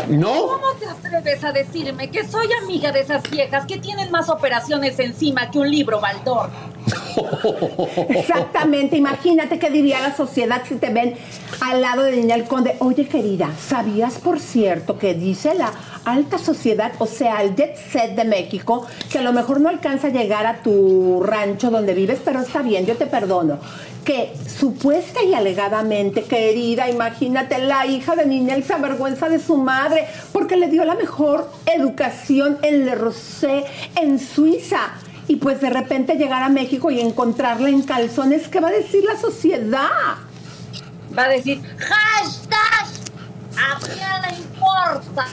¿No? 0.08 0.32
¿Cómo 0.46 0.72
te 0.78 0.86
atreves 0.86 1.42
a 1.42 1.50
decirme 1.50 2.08
que 2.08 2.24
soy 2.26 2.46
amiga 2.62 2.92
de 2.92 3.00
esas 3.00 3.28
viejas 3.28 3.66
que 3.66 3.78
tienen 3.78 4.12
más 4.12 4.28
operaciones 4.28 4.96
encima 5.00 5.50
que 5.50 5.58
un 5.58 5.68
libro 5.68 6.00
baldor? 6.00 6.50
Exactamente, 8.08 8.96
imagínate 8.96 9.58
qué 9.58 9.70
diría 9.70 10.00
la 10.00 10.16
sociedad 10.16 10.62
si 10.66 10.76
te 10.76 10.90
ven 10.90 11.14
al 11.60 11.80
lado 11.80 12.02
de 12.02 12.16
Ninel 12.16 12.44
Conde. 12.44 12.76
Oye, 12.80 13.06
querida, 13.06 13.50
¿sabías, 13.58 14.14
por 14.14 14.40
cierto, 14.40 14.98
que 14.98 15.14
dice 15.14 15.54
la 15.54 15.72
alta 16.04 16.38
sociedad, 16.38 16.92
o 16.98 17.06
sea, 17.06 17.42
el 17.42 17.54
jet 17.54 17.76
set 17.76 18.14
de 18.14 18.24
México, 18.24 18.86
que 19.10 19.18
a 19.18 19.22
lo 19.22 19.32
mejor 19.32 19.60
no 19.60 19.68
alcanza 19.68 20.08
a 20.08 20.10
llegar 20.10 20.46
a 20.46 20.62
tu 20.62 21.22
rancho 21.22 21.70
donde 21.70 21.94
vives, 21.94 22.20
pero 22.24 22.40
está 22.40 22.62
bien, 22.62 22.86
yo 22.86 22.96
te 22.96 23.06
perdono? 23.06 23.58
Que 24.04 24.32
supuesta 24.46 25.22
y 25.22 25.34
alegadamente, 25.34 26.22
querida, 26.22 26.88
imagínate, 26.88 27.58
la 27.58 27.86
hija 27.86 28.16
de 28.16 28.26
Ninel 28.26 28.64
se 28.64 28.72
avergüenza 28.72 29.28
de 29.28 29.38
su 29.38 29.58
madre 29.58 30.06
porque 30.32 30.56
le 30.56 30.68
dio 30.68 30.84
la 30.84 30.94
mejor 30.94 31.50
educación 31.66 32.58
en 32.62 32.86
Le 32.86 32.94
Rosé, 32.94 33.64
en 33.96 34.18
Suiza. 34.18 34.94
Y 35.28 35.36
pues 35.36 35.60
de 35.60 35.68
repente 35.68 36.14
llegar 36.14 36.42
a 36.42 36.48
México 36.48 36.90
y 36.90 37.00
encontrarla 37.00 37.68
en 37.68 37.82
calzones, 37.82 38.48
¿qué 38.48 38.60
va 38.60 38.68
a 38.68 38.72
decir 38.72 39.04
la 39.04 39.16
sociedad? 39.16 40.16
Va 41.16 41.24
a 41.24 41.28
decir, 41.28 41.60
hashtag, 41.78 42.86
a 43.56 43.78
quién 43.78 44.22
le 44.22 44.36
importa. 44.38 45.26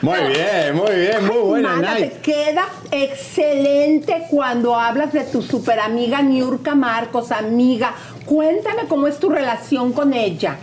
Muy 0.00 0.18
bien, 0.32 0.74
muy 0.74 0.94
bien, 0.94 1.26
muy 1.26 1.38
buena, 1.38 1.76
Mana, 1.76 1.96
te 1.96 2.12
queda 2.22 2.64
excelente 2.90 4.26
cuando 4.30 4.74
hablas 4.74 5.12
de 5.12 5.24
tu 5.24 5.42
super 5.42 5.78
amiga 5.78 6.22
Niurka 6.22 6.74
Marcos, 6.74 7.30
amiga. 7.32 7.94
Cuéntame 8.24 8.86
cómo 8.88 9.06
es 9.06 9.18
tu 9.18 9.28
relación 9.28 9.92
con 9.92 10.14
ella. 10.14 10.56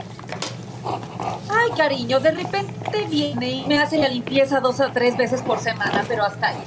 Ay, 1.50 1.72
cariño, 1.78 2.20
de 2.20 2.32
repente 2.32 3.06
viene 3.10 3.50
y 3.50 3.66
me 3.68 3.80
hace 3.80 3.98
la 3.98 4.08
limpieza 4.10 4.60
dos 4.60 4.80
a 4.80 4.92
tres 4.92 5.18
veces 5.18 5.42
por 5.42 5.60
semana, 5.60 6.04
pero 6.08 6.24
hasta 6.24 6.50
ahí. 6.50 6.58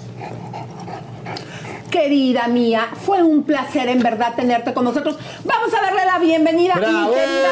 Querida 1.90 2.46
mía, 2.46 2.86
fue 3.04 3.22
un 3.22 3.42
placer 3.42 3.88
en 3.88 3.98
verdad 4.00 4.34
tenerte 4.36 4.72
con 4.72 4.84
nosotros. 4.84 5.16
Vamos 5.44 5.74
a 5.74 5.82
darle 5.82 6.04
la 6.06 6.18
bienvenida. 6.20 6.74
Y 6.76 6.80
querida 6.80 7.48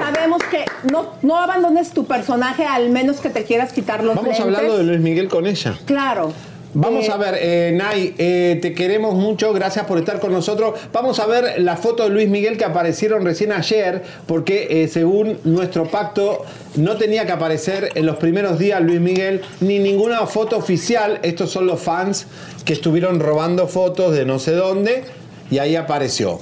Nat, 0.00 0.14
sabemos 0.14 0.42
que 0.50 0.64
no, 0.90 1.08
no 1.20 1.36
abandones 1.36 1.90
tu 1.90 2.06
personaje, 2.06 2.64
al 2.64 2.88
menos 2.88 3.18
que 3.18 3.28
te 3.28 3.44
quieras 3.44 3.74
quitar 3.74 4.02
los 4.02 4.16
Vamos 4.16 4.28
lentes. 4.38 4.44
hablando 4.44 4.78
de 4.78 4.84
Luis 4.84 5.00
Miguel 5.00 5.28
con 5.28 5.46
ella. 5.46 5.74
Claro. 5.84 6.32
Vamos 6.78 7.08
Eh, 7.08 7.10
a 7.10 7.16
ver, 7.16 7.38
eh, 7.40 7.72
Nay, 7.74 8.14
eh, 8.18 8.58
te 8.60 8.74
queremos 8.74 9.14
mucho, 9.14 9.54
gracias 9.54 9.86
por 9.86 9.96
estar 9.96 10.20
con 10.20 10.30
nosotros. 10.30 10.78
Vamos 10.92 11.18
a 11.20 11.26
ver 11.26 11.58
la 11.62 11.76
foto 11.76 12.02
de 12.02 12.10
Luis 12.10 12.28
Miguel 12.28 12.58
que 12.58 12.66
aparecieron 12.66 13.24
recién 13.24 13.50
ayer, 13.50 14.02
porque 14.26 14.82
eh, 14.82 14.88
según 14.88 15.38
nuestro 15.44 15.90
pacto 15.90 16.44
no 16.74 16.98
tenía 16.98 17.24
que 17.24 17.32
aparecer 17.32 17.92
en 17.94 18.04
los 18.04 18.16
primeros 18.16 18.58
días 18.58 18.82
Luis 18.82 19.00
Miguel 19.00 19.40
ni 19.60 19.78
ninguna 19.78 20.26
foto 20.26 20.58
oficial. 20.58 21.18
Estos 21.22 21.50
son 21.50 21.66
los 21.66 21.80
fans 21.80 22.26
que 22.66 22.74
estuvieron 22.74 23.20
robando 23.20 23.68
fotos 23.68 24.12
de 24.14 24.26
no 24.26 24.38
sé 24.38 24.52
dónde 24.52 25.04
y 25.50 25.56
ahí 25.56 25.76
apareció. 25.76 26.40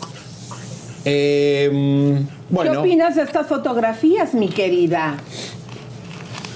Eh, 1.05 2.19
¿Qué 2.61 2.71
opinas 2.71 3.15
de 3.15 3.23
estas 3.23 3.47
fotografías, 3.47 4.35
mi 4.35 4.49
querida? 4.49 5.17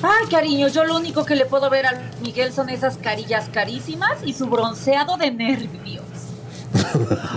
Ay, 0.02 0.26
cariño, 0.30 0.68
yo 0.68 0.84
lo 0.84 0.96
único 0.96 1.24
que 1.24 1.34
le 1.34 1.44
puedo 1.46 1.68
ver 1.70 1.86
a 1.86 2.00
Miguel 2.22 2.52
son 2.52 2.68
esas 2.68 2.96
carillas 2.98 3.48
carísimas 3.52 4.18
y 4.24 4.32
su 4.32 4.46
bronceado 4.46 5.16
de 5.16 5.30
nervios. 5.32 6.04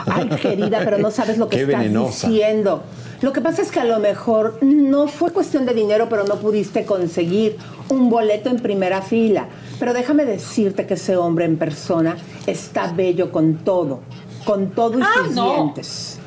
Ay, 0.07 0.29
querida, 0.29 0.81
pero 0.83 0.97
no 0.99 1.09
sabes 1.11 1.37
lo 1.37 1.49
que 1.49 1.57
Qué 1.57 1.63
estás 1.63 1.79
venenosa. 1.79 2.27
diciendo. 2.27 2.83
Lo 3.21 3.33
que 3.33 3.41
pasa 3.41 3.61
es 3.61 3.71
que 3.71 3.79
a 3.79 3.83
lo 3.85 3.99
mejor 3.99 4.57
no 4.61 5.07
fue 5.07 5.31
cuestión 5.31 5.65
de 5.65 5.73
dinero, 5.73 6.07
pero 6.09 6.23
no 6.23 6.35
pudiste 6.37 6.85
conseguir 6.85 7.57
un 7.89 8.09
boleto 8.09 8.49
en 8.49 8.57
primera 8.57 9.01
fila. 9.01 9.47
Pero 9.79 9.93
déjame 9.93 10.25
decirte 10.25 10.87
que 10.87 10.95
ese 10.95 11.17
hombre 11.17 11.45
en 11.45 11.57
persona 11.57 12.17
está 12.47 12.91
bello 12.91 13.31
con 13.31 13.57
todo, 13.57 13.99
con 14.45 14.71
todo 14.71 14.97
y 14.99 15.03
Ah, 15.03 15.07
sus 15.25 15.35
no. 15.35 15.53
dientes. 15.53 16.19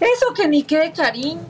Eso 0.00 0.32
que 0.34 0.48
ni 0.48 0.62
qué, 0.62 0.92
cariño, 0.96 1.40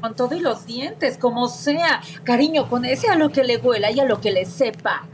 con 0.00 0.14
todo 0.14 0.34
y 0.34 0.40
los 0.40 0.64
dientes, 0.66 1.18
como 1.18 1.48
sea. 1.48 2.00
Cariño, 2.24 2.68
con 2.68 2.84
ese 2.84 3.08
a 3.08 3.14
lo 3.14 3.30
que 3.30 3.44
le 3.44 3.58
huela 3.58 3.90
y 3.90 4.00
a 4.00 4.04
lo 4.04 4.20
que 4.20 4.32
le 4.32 4.44
sepa. 4.46 5.06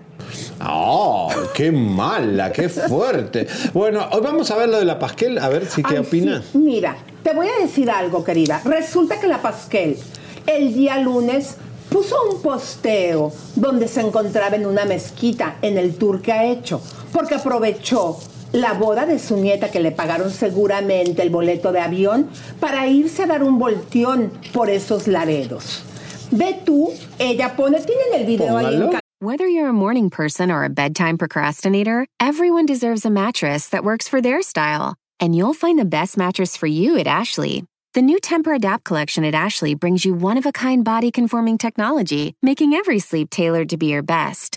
¡Oh, 0.64 1.31
qué 1.53 1.72
mala, 1.72 2.53
qué 2.53 2.68
fuerte! 2.68 3.46
Bueno, 3.75 4.07
hoy 4.12 4.20
vamos 4.22 4.51
a 4.51 4.57
ver 4.57 4.68
lo 4.68 4.79
de 4.79 4.85
la 4.85 4.98
Pasquel, 4.98 5.38
a 5.38 5.48
ver 5.48 5.66
si 5.66 5.83
qué 5.83 5.96
Ay, 5.96 5.98
opina. 5.98 6.42
sí. 6.53 6.59
Mira, 6.59 6.96
te 7.22 7.35
voy 7.35 7.48
a 7.48 7.61
decir 7.61 7.90
algo, 7.90 8.22
querida. 8.22 8.61
Resulta 8.64 9.18
que 9.20 9.27
la 9.27 9.42
Pasquel 9.42 9.98
el 10.46 10.72
día 10.75 10.98
lunes 10.98 11.57
puso 11.90 12.16
un 12.33 12.40
posteo 12.40 13.33
donde 13.57 13.88
se 13.88 14.01
encontraba 14.01 14.57
en 14.57 14.64
una 14.66 14.85
mezquita 14.85 15.57
en 15.61 15.77
el 15.77 15.96
tour 15.96 16.22
que 16.22 16.33
ha 16.33 16.44
hecho, 16.44 16.81
porque 17.12 17.35
aprovechó 17.35 18.18
la 18.53 18.75
boda 18.75 19.07
de 19.07 19.19
su 19.19 19.37
nieta 19.37 19.71
que 19.71 19.81
le 19.81 19.93
pagaron 19.93 20.31
seguramente 20.31 21.23
el 21.23 21.31
boleto 21.31 21.73
de 21.73 21.81
avión 21.81 22.29
para 22.61 22.87
irse 22.87 23.23
a 23.23 23.27
dar 23.27 23.43
un 23.43 23.59
volteón 23.59 24.31
por 24.53 24.69
esos 24.71 25.07
laredos. 25.09 25.83
Ve 26.31 26.61
tú, 26.65 26.91
ella 27.19 27.57
pone, 27.57 27.81
tienen 27.81 28.15
el 28.15 28.27
video 28.27 28.57
ahí 28.57 28.67
en 28.67 28.73
Póngalo. 28.81 28.91
ca- 28.93 29.01
Whether 29.21 29.47
you're 29.47 29.69
a 29.69 29.73
morning 29.73 30.11
person 30.11 30.51
or 30.51 30.65
a 30.65 30.69
bedtime 30.69 31.17
procrastinator, 31.17 32.07
everyone 32.21 32.67
deserves 32.67 33.05
a 33.05 33.11
mattress 33.11 33.69
that 33.69 33.85
works 33.85 34.09
for 34.09 34.21
their 34.21 34.43
style. 34.43 34.95
And 35.21 35.37
you'll 35.37 35.55
find 35.55 35.79
the 35.79 35.85
best 35.85 36.17
mattress 36.17 36.57
for 36.57 36.67
you 36.67 36.99
at 36.99 37.07
Ashley. 37.07 37.65
The 37.95 38.03
new 38.03 38.19
Temper 38.19 38.55
Adapt 38.55 38.83
collection 38.85 39.25
at 39.25 39.35
Ashley 39.35 39.75
brings 39.75 40.05
you 40.05 40.15
one 40.15 40.38
of 40.38 40.47
a 40.47 40.51
kind 40.53 40.83
body 40.85 41.11
conforming 41.12 41.59
technology, 41.59 42.35
making 42.43 42.73
every 42.75 42.99
sleep 42.99 43.31
tailored 43.31 43.69
to 43.69 43.77
be 43.77 43.87
your 43.87 44.03
best. 44.03 44.57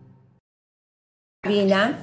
Cabina. 1.51 1.97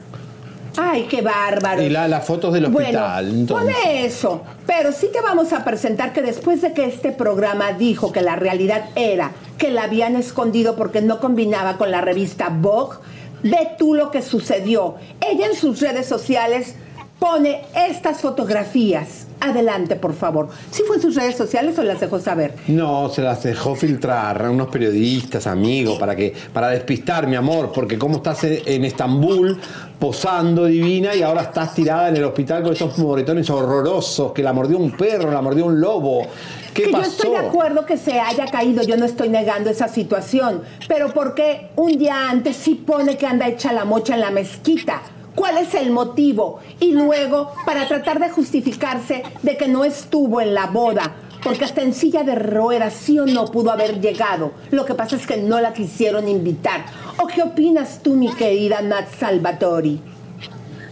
Ay, 0.76 1.06
qué 1.08 1.22
bárbaro. 1.22 1.80
Y 1.80 1.88
la- 1.88 2.08
las 2.08 2.26
fotos 2.26 2.52
del 2.52 2.64
hospital, 2.66 3.24
Bueno, 3.26 3.38
entonces. 3.40 3.76
pone 3.76 4.04
eso. 4.04 4.42
Pero 4.66 4.90
sí 4.90 5.10
te 5.12 5.20
vamos 5.20 5.52
a 5.52 5.62
presentar 5.64 6.12
que 6.12 6.22
después 6.22 6.60
de 6.60 6.72
que 6.72 6.86
este 6.86 7.12
programa 7.12 7.72
dijo 7.72 8.10
que 8.10 8.20
la 8.20 8.34
realidad 8.34 8.86
era 8.96 9.30
que 9.56 9.70
la 9.70 9.84
habían 9.84 10.16
escondido 10.16 10.74
porque 10.74 11.02
no 11.02 11.20
combinaba 11.20 11.76
con 11.78 11.92
la 11.92 12.00
revista 12.00 12.48
Vogue, 12.50 12.96
ve 13.44 13.70
tú 13.78 13.94
lo 13.94 14.10
que 14.10 14.22
sucedió. 14.22 14.96
Ella 15.20 15.46
en 15.46 15.54
sus 15.54 15.80
redes 15.80 16.06
sociales 16.06 16.74
pone 17.18 17.62
estas 17.74 18.20
fotografías. 18.20 19.26
Adelante, 19.40 19.94
por 19.94 20.14
favor. 20.14 20.48
¿Sí 20.72 20.82
fue 20.84 20.96
en 20.96 21.02
sus 21.02 21.14
redes 21.14 21.36
sociales 21.36 21.78
o 21.78 21.84
las 21.84 22.00
dejó 22.00 22.18
saber? 22.18 22.54
No, 22.66 23.08
se 23.08 23.22
las 23.22 23.44
dejó 23.44 23.76
filtrar 23.76 24.44
a 24.44 24.50
unos 24.50 24.66
periodistas, 24.66 25.46
amigos, 25.46 25.96
para 25.98 26.16
que 26.16 26.34
para 26.52 26.70
despistar, 26.70 27.28
mi 27.28 27.36
amor, 27.36 27.70
porque 27.72 27.98
como 27.98 28.16
estás 28.16 28.42
en, 28.42 28.60
en 28.66 28.84
Estambul 28.84 29.60
posando 30.00 30.64
divina 30.64 31.14
y 31.14 31.22
ahora 31.22 31.42
estás 31.42 31.74
tirada 31.74 32.08
en 32.08 32.16
el 32.16 32.24
hospital 32.24 32.64
con 32.64 32.72
estos 32.72 32.98
moretones 32.98 33.48
horrorosos, 33.48 34.32
que 34.32 34.42
la 34.42 34.52
mordió 34.52 34.76
un 34.78 34.96
perro, 34.96 35.30
la 35.30 35.40
mordió 35.40 35.66
un 35.66 35.80
lobo. 35.80 36.26
¿Qué 36.74 36.84
que 36.84 36.90
pasó? 36.90 37.04
yo 37.04 37.10
estoy 37.10 37.30
de 37.30 37.36
acuerdo 37.38 37.86
que 37.86 37.96
se 37.96 38.18
haya 38.18 38.46
caído, 38.46 38.82
yo 38.82 38.96
no 38.96 39.04
estoy 39.04 39.28
negando 39.28 39.70
esa 39.70 39.86
situación, 39.86 40.62
pero 40.88 41.12
¿por 41.14 41.34
qué 41.34 41.68
un 41.76 41.96
día 41.96 42.28
antes 42.28 42.56
sí 42.56 42.74
pone 42.74 43.16
que 43.16 43.26
anda 43.26 43.46
hecha 43.46 43.72
la 43.72 43.84
mocha 43.84 44.14
en 44.14 44.20
la 44.20 44.30
mezquita? 44.30 45.00
¿Cuál 45.38 45.58
es 45.58 45.72
el 45.74 45.92
motivo? 45.92 46.58
Y 46.80 46.90
luego, 46.90 47.52
para 47.64 47.86
tratar 47.86 48.18
de 48.18 48.28
justificarse 48.28 49.22
de 49.40 49.56
que 49.56 49.68
no 49.68 49.84
estuvo 49.84 50.40
en 50.40 50.52
la 50.52 50.66
boda, 50.66 51.14
porque 51.44 51.64
hasta 51.64 51.80
en 51.80 51.94
silla 51.94 52.24
de 52.24 52.34
ruedas 52.34 52.92
sí 52.92 53.20
o 53.20 53.24
no 53.24 53.44
pudo 53.44 53.70
haber 53.70 54.00
llegado. 54.00 54.50
Lo 54.72 54.84
que 54.84 54.94
pasa 54.94 55.14
es 55.14 55.28
que 55.28 55.36
no 55.36 55.60
la 55.60 55.72
quisieron 55.72 56.26
invitar. 56.26 56.86
¿O 57.22 57.28
qué 57.28 57.44
opinas 57.44 58.02
tú, 58.02 58.14
mi 58.14 58.32
querida 58.32 58.82
Nat 58.82 59.14
Salvatori? 59.16 60.00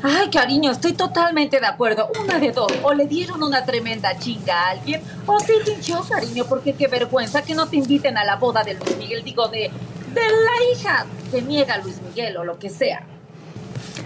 Ay, 0.04 0.30
cariño, 0.30 0.70
estoy 0.70 0.92
totalmente 0.92 1.58
de 1.58 1.66
acuerdo. 1.66 2.08
Una 2.22 2.38
de 2.38 2.52
dos. 2.52 2.72
O 2.84 2.94
le 2.94 3.08
dieron 3.08 3.42
una 3.42 3.64
tremenda 3.64 4.16
chinga 4.16 4.54
a 4.54 4.70
alguien, 4.70 5.02
o 5.26 5.40
se 5.40 5.54
pinchó, 5.54 6.04
cariño, 6.08 6.44
porque 6.48 6.72
qué 6.74 6.86
vergüenza 6.86 7.42
que 7.42 7.56
no 7.56 7.66
te 7.66 7.78
inviten 7.78 8.16
a 8.16 8.24
la 8.24 8.36
boda 8.36 8.62
de 8.62 8.74
Luis 8.74 8.96
Miguel, 8.96 9.24
digo, 9.24 9.48
de, 9.48 9.72
de 10.14 10.20
la 10.20 10.72
hija 10.72 11.04
que 11.32 11.42
niega 11.42 11.78
Luis 11.78 12.00
Miguel 12.00 12.36
o 12.36 12.44
lo 12.44 12.60
que 12.60 12.70
sea. 12.70 13.04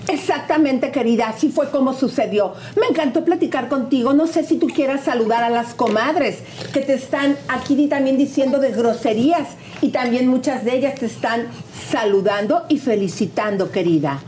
Exactamente, 0.09 0.90
querida, 0.90 1.29
así 1.29 1.50
fue 1.50 1.70
como 1.70 1.94
sucedió. 1.94 2.55
Me 2.79 2.87
encantó 2.87 3.24
platicar 3.24 3.68
contigo. 3.68 4.12
No 4.12 4.26
sé 4.26 4.44
si 4.44 4.57
tú 4.59 4.66
quieras 4.66 5.05
saludar 5.05 5.42
a 5.42 5.50
las 5.50 5.74
comadres 5.74 6.38
que 6.72 6.81
te 6.81 6.94
están 6.94 7.37
aquí 7.48 7.87
también 7.88 8.16
diciendo 8.16 8.59
de 8.59 8.72
groserías 8.72 9.48
y 9.81 9.90
también 9.90 10.29
muchas 10.29 10.64
de 10.64 10.76
ellas 10.76 10.94
te 10.96 11.07
están 11.07 11.46
saludando 11.90 12.64
y 12.68 12.79
felicitando, 12.79 13.70
querida. 13.70 14.20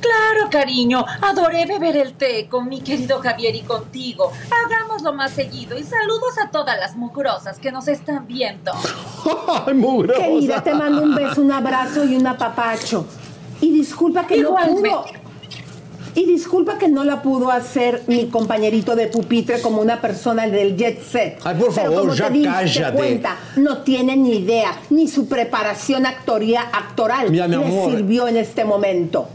Claro, 0.00 0.50
cariño, 0.50 1.04
adoré 1.20 1.64
beber 1.64 1.96
el 1.96 2.14
té 2.14 2.48
con 2.48 2.68
mi 2.68 2.80
querido 2.80 3.20
Javier 3.20 3.54
y 3.54 3.62
contigo. 3.62 4.32
Hagámoslo 4.64 5.12
más 5.12 5.30
seguido 5.30 5.78
y 5.78 5.84
saludos 5.84 6.38
a 6.44 6.50
todas 6.50 6.76
las 6.76 6.96
mugrosas 6.96 7.60
que 7.60 7.70
nos 7.70 7.86
están 7.86 8.26
viendo. 8.26 8.72
¡Ay, 9.66 9.74
mugrosa! 9.74 10.20
Querida, 10.20 10.62
te 10.62 10.74
mando 10.74 11.02
un 11.02 11.14
beso, 11.14 11.40
un 11.40 11.52
abrazo 11.52 12.04
y 12.04 12.16
un 12.16 12.26
apapacho. 12.26 13.06
Y 13.62 13.72
disculpa 13.72 14.26
que 14.26 14.36
no 14.42 14.54
pudo. 14.54 15.04
Y 16.14 16.26
disculpa 16.26 16.76
que 16.76 16.88
no 16.88 17.04
la 17.04 17.22
pudo 17.22 17.50
hacer 17.50 18.02
mi 18.06 18.26
compañerito 18.26 18.94
de 18.94 19.06
pupitre 19.06 19.62
como 19.62 19.80
una 19.80 19.98
persona 20.02 20.46
del 20.46 20.76
jet 20.76 21.02
set. 21.02 21.38
Ay, 21.42 21.54
por 21.56 21.72
Pero 21.74 21.86
favor, 21.86 22.00
como 22.00 22.14
ya 22.14 22.26
te 22.26 22.32
diste 22.34 22.50
cállate. 22.50 22.96
cuenta, 22.98 23.36
no 23.56 23.78
tiene 23.78 24.14
ni 24.18 24.36
idea, 24.36 24.78
ni 24.90 25.08
su 25.08 25.26
preparación 25.26 26.04
actoría, 26.04 26.60
actoral 26.70 27.30
Mira, 27.30 27.48
mi 27.48 27.56
le 27.56 27.64
amor. 27.64 27.90
sirvió 27.90 28.28
en 28.28 28.36
este 28.36 28.62
momento. 28.66 29.28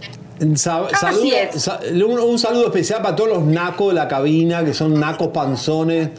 Sa- 0.54 0.86
Así 0.86 0.96
saludo- 1.00 1.36
es. 1.36 1.64
sa- 1.64 1.80
un, 1.92 2.20
un 2.20 2.38
saludo 2.38 2.66
especial 2.68 3.02
para 3.02 3.16
todos 3.16 3.30
los 3.32 3.44
nacos 3.46 3.88
de 3.88 3.94
la 3.96 4.08
cabina, 4.08 4.64
que 4.64 4.76
son 4.76 5.00
nacos 5.00 5.30
panzones, 5.30 6.10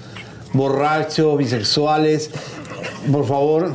borrachos, 0.54 1.38
bisexuales. 1.38 2.32
Por 3.12 3.24
favor. 3.28 3.74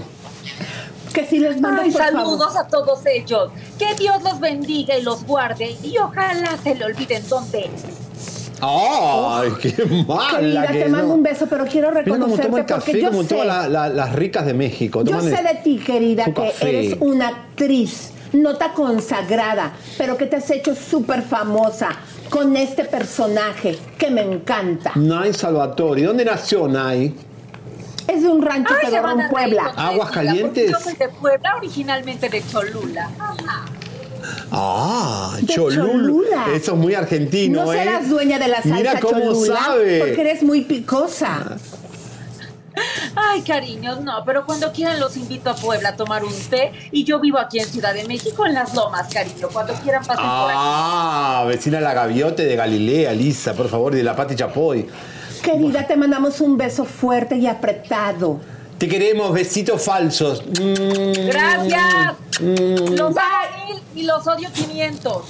Que 1.14 1.26
si 1.26 1.40
les 1.40 1.62
mandas 1.62 1.86
Ay, 1.86 1.92
por 1.92 2.02
favor. 2.02 2.22
saludos 2.24 2.56
a 2.58 2.68
todos 2.68 3.00
ellos. 3.06 3.52
Que 3.78 3.94
Dios 3.96 4.22
los 4.24 4.40
bendiga 4.40 4.98
y 4.98 5.04
los 5.04 5.24
guarde 5.26 5.76
y 5.84 5.98
ojalá 6.00 6.58
se 6.64 6.76
le 6.76 6.86
olviden 6.86 7.24
dónde. 7.30 7.70
¡Ay, 8.66 9.50
qué 9.62 9.86
mala 10.08 10.38
Querida, 10.38 10.68
que 10.68 10.80
te 10.84 10.90
mando 10.90 11.14
un 11.14 11.24
beso, 11.24 11.48
pero 11.50 11.66
quiero 11.66 11.90
Mira 11.92 12.04
cómo 12.04 12.16
reconocerte 12.16 12.44
toma 12.48 12.58
el 12.60 12.66
porque 12.66 12.92
café, 12.92 13.02
yo 13.02 13.10
como 13.10 13.24
sé, 13.24 13.28
todas 13.36 13.46
la- 13.48 13.68
la- 13.68 13.90
las 13.90 14.14
ricas 14.14 14.46
de 14.46 14.54
México. 14.54 15.04
yo 15.04 15.20
sé 15.22 15.30
de 15.32 15.60
ti, 15.64 15.78
querida, 15.80 16.26
que 16.26 16.34
café. 16.34 16.70
eres 16.88 16.98
una 17.02 17.28
actriz, 17.28 18.12
nota 18.32 18.72
consagrada, 18.74 19.74
pero 19.98 20.18
que 20.18 20.28
te 20.28 20.38
has 20.38 20.50
hecho 20.50 20.76
súper 20.76 21.24
famosa 21.24 21.90
con 22.30 22.56
este 22.56 22.86
personaje 22.86 23.78
que 23.98 24.10
me 24.10 24.22
encanta. 24.22 24.94
Nay 24.96 25.34
Salvatori. 25.34 26.04
¿Dónde 26.04 26.24
nació 26.26 26.68
Nay? 26.70 27.14
Es 28.08 28.22
de 28.22 28.28
un 28.30 28.42
rancho 28.42 28.74
Ay, 28.74 28.82
que 28.86 28.90
se 28.92 28.98
en 28.98 29.30
Puebla. 29.30 29.74
Aguas 29.76 30.10
diga, 30.10 30.12
Calientes. 30.12 30.72
Yo 30.72 30.80
soy 30.80 30.96
de 30.96 31.10
Puebla, 31.10 31.56
originalmente 31.58 32.30
de 32.30 32.44
Cholula. 32.46 33.10
Ajá. 33.20 33.66
Ah, 34.52 35.38
De 35.40 35.48
Cholula. 35.48 35.86
Cholula. 35.86 36.46
Eso 36.56 36.72
es 36.74 36.78
muy 36.78 36.94
argentino, 36.96 37.66
No 37.66 37.74
¿eh? 37.74 37.78
serás 37.78 38.10
dueña 38.10 38.40
de 38.40 38.48
la 38.48 38.62
salsa 38.62 38.76
Mira 38.76 39.00
cómo 39.00 39.20
cholula 39.20 39.56
sabe. 39.60 40.00
porque 40.00 40.22
eres 40.22 40.44
muy 40.44 40.62
picosa. 40.62 41.58
Ay, 43.16 43.42
cariños, 43.44 44.02
no, 44.02 44.24
pero 44.26 44.46
cuando 44.48 44.72
quieran 44.72 45.00
los 45.00 45.16
invito 45.16 45.52
a 45.52 45.56
Puebla 45.56 45.90
a 45.90 45.96
tomar 45.96 46.24
un 46.24 46.34
té 46.50 46.72
y 46.92 47.04
yo 47.04 47.20
vivo 47.20 47.38
aquí 47.38 47.60
en 47.60 47.66
Ciudad 47.68 47.94
de 47.94 48.04
México 48.06 48.46
en 48.48 48.56
Las 48.56 48.74
Lomas, 48.74 49.14
cariño. 49.14 49.48
Cuando 49.54 49.74
quieran 49.76 50.02
pasen 50.04 50.24
por 50.26 50.50
aquí. 50.50 50.56
Ah, 50.56 51.46
vecina 51.48 51.80
la 51.80 51.94
gaviote 51.94 52.46
de 52.46 52.56
Galilea, 52.56 53.14
Lisa, 53.14 53.54
por 53.54 53.70
favor, 53.70 53.94
y 53.94 53.98
de 53.98 54.04
la 54.04 54.16
Pati 54.16 54.36
Chapoy. 54.36 54.88
Querida, 55.44 55.86
te 55.86 55.96
mandamos 55.96 56.42
un 56.42 56.58
beso 56.58 56.86
fuerte 56.86 57.36
y 57.36 57.46
apretado. 57.48 58.40
Te 58.78 58.88
queremos, 58.88 59.32
besitos 59.34 59.84
falsos. 59.84 60.44
Gracias. 60.48 62.14
Mm. 62.42 62.96
Los 62.96 63.16
amo 63.18 63.68
mil 63.68 63.82
y 63.96 64.04
los 64.04 64.26
odio 64.28 64.50
500. 64.54 65.24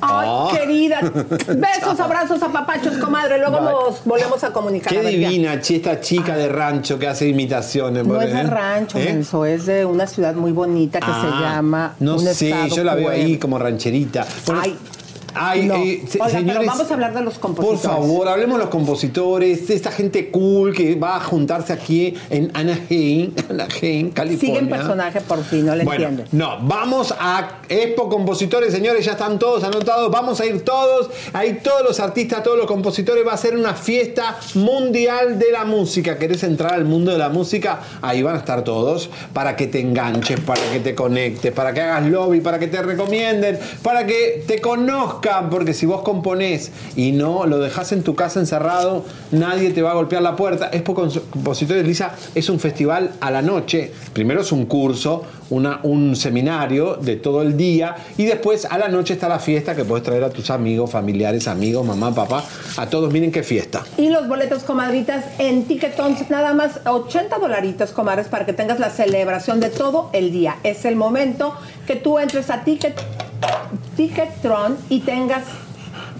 Ay, 0.00 0.28
Ah. 0.28 0.48
querida. 0.52 1.00
Besos, 1.46 2.00
abrazos, 2.00 2.42
apapachos, 2.42 2.96
comadre. 2.98 3.38
Luego 3.38 3.58
Bye. 3.60 3.70
nos 3.72 4.04
volvemos 4.04 4.42
a 4.42 4.52
comunicar. 4.52 4.92
Qué 4.92 4.98
A 4.98 5.02
ver, 5.02 5.12
ya. 5.18 5.28
divina, 5.28 5.60
chi, 5.60 5.76
esta 5.76 6.00
chica 6.00 6.36
de 6.36 6.48
rancho 6.48 6.98
que 6.98 7.06
hace 7.06 7.28
imitaciones. 7.28 8.04
No 8.04 8.20
es 8.20 8.32
de 8.32 8.42
rancho, 8.42 8.98
¿Eh? 8.98 9.04
Menso, 9.04 9.44
es 9.44 9.66
de 9.66 9.84
una 9.84 10.06
ciudad 10.08 10.34
muy 10.34 10.50
bonita 10.52 10.98
que 10.98 11.06
se 11.06 11.12
Ah, 11.12 11.38
llama. 11.54 11.94
No 12.00 12.14
un 12.14 12.20
sé, 12.26 12.52
yo 12.74 12.82
la 12.82 12.94
veo 12.96 13.10
ahí 13.10 13.38
como 13.38 13.58
rancherita. 13.58 14.26
Bueno, 14.46 14.60
Ay, 14.64 14.76
ay, 15.38 15.62
no. 15.66 15.74
eh, 15.76 16.02
Oiga, 16.14 16.28
señores, 16.30 16.56
pero 16.58 16.66
vamos 16.66 16.90
a 16.90 16.94
hablar 16.94 17.14
de 17.14 17.20
los 17.22 17.34
Por 17.34 17.40
compositores. 17.54 17.82
favor, 17.82 18.28
hablemos 18.28 18.58
de 18.58 18.64
los 18.64 18.70
compositores, 18.70 19.68
de 19.68 19.74
esta 19.74 19.90
gente 19.92 20.30
cool 20.30 20.74
que 20.74 20.94
va 20.94 21.16
a 21.16 21.20
juntarse 21.20 21.72
aquí 21.72 22.14
en 22.30 22.50
Anaheim, 22.54 23.32
Anaheim, 23.50 24.10
California. 24.10 24.38
Sigue 24.40 24.58
en 24.58 24.68
personaje 24.68 25.20
por 25.20 25.42
fin, 25.44 25.66
no 25.66 25.74
le 25.74 25.84
Bueno, 25.84 26.06
entiendes. 26.08 26.32
no, 26.34 26.58
vamos 26.62 27.14
a 27.18 27.60
Expo 27.68 28.08
Compositores, 28.08 28.72
señores, 28.72 29.04
ya 29.04 29.12
están 29.12 29.38
todos 29.38 29.62
anotados, 29.64 30.10
vamos 30.10 30.40
a 30.40 30.46
ir 30.46 30.62
todos, 30.64 31.10
ahí 31.32 31.60
todos 31.62 31.82
los 31.82 32.00
artistas, 32.00 32.42
todos 32.42 32.56
los 32.56 32.66
compositores, 32.66 33.26
va 33.26 33.32
a 33.32 33.36
ser 33.36 33.54
una 33.56 33.74
fiesta 33.74 34.36
mundial 34.54 35.38
de 35.38 35.50
la 35.52 35.64
música. 35.64 36.18
¿Querés 36.18 36.42
entrar 36.42 36.74
al 36.74 36.84
mundo 36.84 37.12
de 37.12 37.18
la 37.18 37.28
música? 37.28 37.80
Ahí 38.02 38.22
van 38.22 38.34
a 38.36 38.38
estar 38.38 38.64
todos, 38.64 39.08
para 39.32 39.56
que 39.56 39.66
te 39.66 39.80
enganches, 39.80 40.40
para 40.40 40.60
que 40.72 40.80
te 40.80 40.94
conectes, 40.94 41.52
para 41.52 41.72
que 41.72 41.80
hagas 41.80 42.06
lobby, 42.06 42.40
para 42.40 42.58
que 42.58 42.66
te 42.68 42.82
recomienden, 42.82 43.58
para 43.82 44.06
que 44.06 44.44
te 44.46 44.60
porque 45.50 45.74
si 45.74 45.86
vos 45.86 46.02
componés 46.02 46.70
y 46.94 47.12
no 47.12 47.46
lo 47.46 47.58
dejás 47.58 47.92
en 47.92 48.02
tu 48.02 48.14
casa 48.14 48.40
encerrado, 48.40 49.04
nadie 49.32 49.70
te 49.70 49.82
va 49.82 49.90
a 49.90 49.94
golpear 49.94 50.22
la 50.22 50.36
puerta. 50.36 50.70
Expo 50.72 50.94
Compositores, 50.94 51.86
Lisa, 51.86 52.14
es 52.34 52.48
un 52.48 52.60
festival 52.60 53.12
a 53.20 53.30
la 53.30 53.42
noche, 53.42 53.92
primero 54.12 54.42
es 54.42 54.52
un 54.52 54.66
curso, 54.66 55.24
un 55.50 56.16
seminario 56.16 56.96
de 56.96 57.16
todo 57.16 57.42
el 57.42 57.56
día 57.56 57.96
y 58.16 58.24
después 58.24 58.64
a 58.64 58.78
la 58.78 58.88
noche 58.88 59.14
está 59.14 59.28
la 59.28 59.38
fiesta 59.38 59.74
que 59.74 59.84
puedes 59.84 60.04
traer 60.04 60.24
a 60.24 60.30
tus 60.30 60.50
amigos, 60.50 60.90
familiares, 60.90 61.48
amigos, 61.48 61.86
mamá, 61.86 62.14
papá, 62.14 62.44
a 62.76 62.86
todos 62.86 63.12
miren 63.12 63.30
qué 63.30 63.42
fiesta. 63.42 63.84
Y 63.96 64.08
los 64.08 64.28
boletos, 64.28 64.62
comadritas, 64.64 65.24
en 65.38 65.64
Ticketons, 65.64 66.30
nada 66.30 66.54
más 66.54 66.80
80 66.84 67.38
dolaritos, 67.38 67.90
comadres, 67.90 68.28
para 68.28 68.46
que 68.46 68.52
tengas 68.52 68.78
la 68.80 68.90
celebración 68.90 69.60
de 69.60 69.70
todo 69.70 70.10
el 70.12 70.32
día. 70.32 70.56
Es 70.62 70.84
el 70.84 70.96
momento 70.96 71.54
que 71.86 71.96
tú 71.96 72.18
entres 72.18 72.50
a 72.50 72.64
Ticket, 72.64 72.94
Ticketron 73.96 74.76
y 74.88 75.00
tengas 75.00 75.44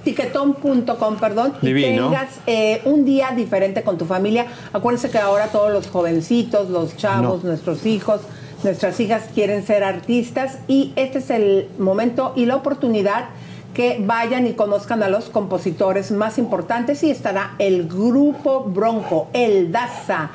ticketon.com, 0.04 1.16
perdón, 1.16 1.54
y 1.62 1.74
tengas 1.82 2.28
eh, 2.46 2.80
un 2.84 3.04
día 3.04 3.32
diferente 3.34 3.82
con 3.82 3.98
tu 3.98 4.04
familia. 4.04 4.46
Acuérdense 4.72 5.10
que 5.10 5.18
ahora 5.18 5.48
todos 5.48 5.72
los 5.72 5.88
jovencitos, 5.88 6.70
los 6.70 6.96
chavos, 6.96 7.42
No. 7.42 7.48
nuestros 7.50 7.84
hijos, 7.86 8.20
nuestras 8.62 8.98
hijas 9.00 9.24
quieren 9.34 9.66
ser 9.66 9.82
artistas 9.84 10.58
y 10.68 10.92
este 10.96 11.18
es 11.18 11.30
el 11.30 11.68
momento 11.78 12.32
y 12.36 12.46
la 12.46 12.56
oportunidad 12.56 13.26
que 13.74 13.98
vayan 14.00 14.46
y 14.46 14.52
conozcan 14.52 15.02
a 15.02 15.08
los 15.08 15.24
compositores 15.28 16.10
más 16.10 16.38
importantes 16.38 17.02
y 17.02 17.10
estará 17.10 17.54
el 17.58 17.86
grupo 17.88 18.64
Bronco, 18.64 19.28
el 19.34 19.70
Daza, 19.72 20.30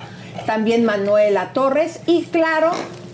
también 0.45 0.85
Manuela 0.85 1.51
Torres 1.53 2.01
y 2.05 2.23
claro, 2.23 2.71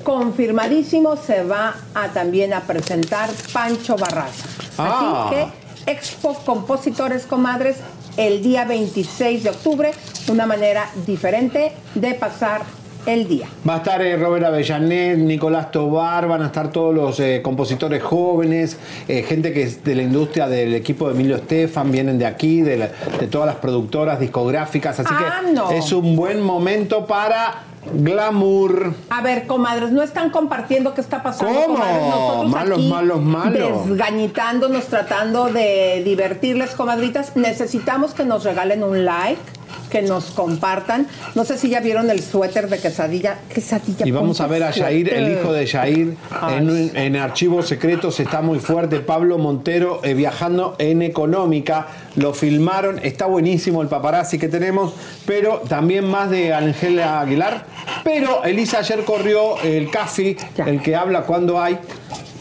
confirmadísimo 0.07 1.17
se 1.17 1.43
va 1.43 1.75
a 1.93 2.07
también 2.13 2.53
a 2.53 2.61
presentar 2.61 3.29
Pancho 3.51 3.97
Barraza. 3.97 4.45
Ah. 4.77 5.27
Así 5.29 5.35
que 5.35 5.91
Expo 5.91 6.33
Compositores 6.45 7.25
Comadres 7.25 7.75
el 8.15 8.41
día 8.41 8.63
26 8.63 9.43
de 9.43 9.49
octubre, 9.49 9.91
una 10.31 10.45
manera 10.45 10.89
diferente 11.05 11.73
de 11.93 12.13
pasar 12.13 12.61
el 13.05 13.27
día. 13.27 13.47
Va 13.67 13.75
a 13.75 13.77
estar 13.77 14.01
eh, 14.01 14.15
Robert 14.17 14.45
Avellanet, 14.45 15.17
Nicolás 15.17 15.71
Tobar, 15.71 16.27
van 16.27 16.41
a 16.41 16.45
estar 16.47 16.71
todos 16.71 16.95
los 16.95 17.19
eh, 17.19 17.41
compositores 17.43 18.01
jóvenes, 18.01 18.77
eh, 19.09 19.23
gente 19.23 19.51
que 19.53 19.63
es 19.63 19.83
de 19.83 19.93
la 19.95 20.03
industria 20.03 20.47
del 20.47 20.73
equipo 20.73 21.07
de 21.09 21.15
Emilio 21.15 21.35
Estefan, 21.35 21.91
vienen 21.91 22.17
de 22.17 22.25
aquí, 22.25 22.61
de, 22.61 22.77
la- 22.77 22.89
de 23.19 23.27
todas 23.27 23.45
las 23.47 23.57
productoras 23.57 24.19
discográficas, 24.21 24.99
así 25.01 25.09
Ah, 25.13 25.41
que 25.45 25.51
no. 25.53 25.69
es 25.71 25.91
un 25.91 26.15
buen 26.15 26.41
momento 26.41 27.05
para 27.05 27.63
glamour. 27.93 28.93
A 29.09 29.21
ver, 29.21 29.47
comadres, 29.47 29.91
no 29.91 30.01
están 30.03 30.29
compartiendo 30.29 30.93
qué 30.93 31.01
está 31.01 31.23
pasando, 31.23 31.53
¿Cómo? 31.53 31.75
comadres. 31.75 32.01
Nosotros 32.01 32.49
Malos, 32.51 32.77
aquí 32.79 32.89
malos, 32.89 33.21
malos. 33.21 33.87
Desgañitándonos, 33.89 34.85
tratando 34.85 35.49
de 35.49 36.01
divertirles, 36.03 36.71
comadritas. 36.71 37.35
Necesitamos 37.35 38.13
que 38.13 38.23
nos 38.25 38.43
regalen 38.43 38.83
un 38.83 39.05
like, 39.05 39.41
que 39.89 40.01
nos 40.01 40.25
compartan. 40.25 41.07
No 41.35 41.45
sé 41.45 41.57
si 41.57 41.69
ya 41.69 41.79
vieron 41.79 42.09
el 42.09 42.21
suéter 42.21 42.69
de 42.69 42.79
quesadilla. 42.79 43.39
Quesadilla. 43.53 44.05
Y 44.05 44.11
vamos 44.11 44.41
a 44.41 44.47
ver 44.47 44.63
a 44.63 44.71
Yair, 44.71 45.13
el 45.13 45.33
hijo 45.33 45.53
de 45.53 45.65
Yair, 45.65 46.17
en 46.49 47.15
Archivos 47.15 47.67
Secretos 47.67 48.19
está 48.19 48.41
muy 48.41 48.59
fuerte. 48.59 48.99
Pablo 48.99 49.37
Montero 49.37 50.01
eh, 50.03 50.13
viajando 50.13 50.75
en 50.79 51.01
Económica. 51.01 51.87
Lo 52.15 52.33
filmaron, 52.33 52.99
está 53.03 53.25
buenísimo 53.27 53.81
el 53.81 53.87
paparazzi 53.87 54.37
que 54.39 54.47
tenemos, 54.47 54.93
pero 55.25 55.61
también 55.67 56.09
más 56.09 56.29
de 56.29 56.53
Ángela 56.53 57.21
Aguilar. 57.21 57.65
Pero 58.03 58.43
Elisa 58.43 58.79
ayer 58.79 59.03
corrió 59.03 59.59
el 59.61 59.89
CAFI, 59.89 60.37
el 60.65 60.81
que 60.81 60.95
habla 60.95 61.23
cuando 61.23 61.61
hay. 61.61 61.77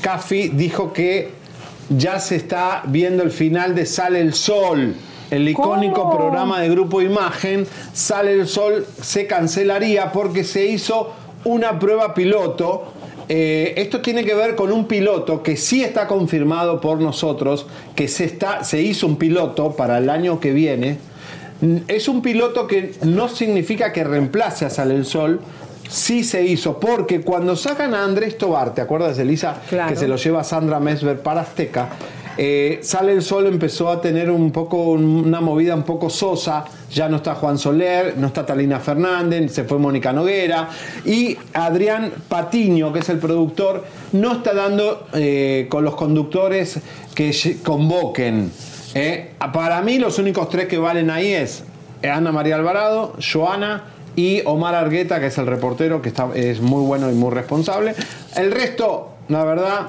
CAFI 0.01 0.49
dijo 0.49 0.93
que 0.93 1.31
ya 1.89 2.19
se 2.21 2.37
está 2.37 2.83
viendo 2.87 3.23
el 3.23 3.31
final 3.31 3.75
de 3.75 3.87
Sale 3.87 4.21
el 4.21 4.35
Sol. 4.35 4.95
El 5.31 5.49
icónico 5.49 6.03
¿Cómo? 6.03 6.17
programa 6.17 6.61
de 6.61 6.69
Grupo 6.69 7.03
Imagen, 7.03 7.67
Sale 7.93 8.33
el 8.33 8.47
Sol, 8.47 8.87
se 9.01 9.27
cancelaría 9.27 10.13
porque 10.13 10.45
se 10.45 10.67
hizo 10.67 11.13
una 11.45 11.79
prueba 11.79 12.15
piloto. 12.15 12.93
Eh, 13.29 13.75
esto 13.77 14.01
tiene 14.01 14.25
que 14.25 14.35
ver 14.35 14.55
con 14.55 14.71
un 14.71 14.87
piloto 14.87 15.43
que 15.43 15.57
sí 15.57 15.83
está 15.83 16.07
confirmado 16.07 16.81
por 16.81 17.01
nosotros, 17.01 17.67
que 17.97 18.07
se, 18.07 18.25
está, 18.25 18.63
se 18.63 18.81
hizo 18.81 19.07
un 19.07 19.17
piloto 19.17 19.73
para 19.73 19.99
el 19.99 20.11
año 20.11 20.39
que 20.39 20.53
viene. 20.53 20.99
Es 21.89 22.09
un 22.09 22.23
piloto 22.23 22.67
que 22.67 22.95
no 23.03 23.29
significa 23.29 23.93
que 23.93 24.05
reemplace 24.05 24.67
a 24.67 24.71
Sale 24.71 24.95
el 24.95 25.07
Sol, 25.07 25.41
sí 25.89 26.23
se 26.25 26.45
hizo, 26.45 26.79
porque 26.79 27.23
cuando 27.23 27.57
sacan 27.57 27.95
a 27.95 28.05
Andrés 28.05 28.39
Tobar, 28.39 28.75
¿te 28.75 28.81
acuerdas, 28.81 29.19
Elisa? 29.19 29.57
Claro. 29.69 29.89
Que 29.89 29.97
se 29.97 30.09
lo 30.09 30.17
lleva 30.17 30.45
Sandra 30.45 30.81
Mesver 30.81 31.21
para 31.21 31.41
Azteca. 31.41 31.89
Eh, 32.39 32.81
Sale 32.83 33.13
el 33.13 33.23
Sol 33.23 33.47
empezó 33.47 33.89
a 33.89 34.01
tener 34.01 34.31
un 34.31 34.51
poco 34.51 34.77
una 34.93 35.41
movida 35.41 35.75
un 35.75 35.85
poco 35.85 36.11
sosa. 36.11 36.65
Ya 36.93 37.09
no 37.09 37.17
está 37.17 37.35
Juan 37.35 37.59
Soler, 37.59 38.17
no 38.17 38.29
está 38.29 38.45
Talina 38.47 38.79
Fernández, 38.81 39.53
se 39.53 39.65
fue 39.65 39.79
Mónica 39.79 40.13
Noguera. 40.13 40.69
Y 41.05 41.37
Adrián 41.53 42.13
Patiño, 42.29 42.93
que 42.93 43.01
es 43.01 43.09
el 43.09 43.19
productor, 43.19 43.85
no 44.13 44.33
está 44.33 44.55
dando 44.55 45.07
eh, 45.15 45.67
con 45.69 45.85
los 45.85 45.95
conductores 45.97 46.81
que 47.15 47.59
convoquen. 47.63 48.51
Eh, 48.95 49.33
Para 49.53 49.83
mí, 49.83 49.99
los 49.99 50.19
únicos 50.19 50.49
tres 50.49 50.69
que 50.69 50.79
valen 50.79 51.11
ahí 51.11 51.33
es 51.33 51.65
Ana 52.03 52.33
María 52.33 52.57
Alvarado, 52.57 53.15
Joana 53.21 53.85
y 54.15 54.41
Omar 54.47 54.75
Argueta, 54.75 55.21
que 55.21 55.27
es 55.27 55.39
el 55.39 55.47
reportero, 55.47 56.01
que 56.01 56.09
está, 56.09 56.29
es 56.35 56.61
muy 56.61 56.85
bueno 56.87 57.11
y 57.11 57.15
muy 57.15 57.31
responsable. 57.31 57.95
El 58.37 58.53
resto, 58.53 59.11
la 59.29 59.45
verdad, 59.45 59.89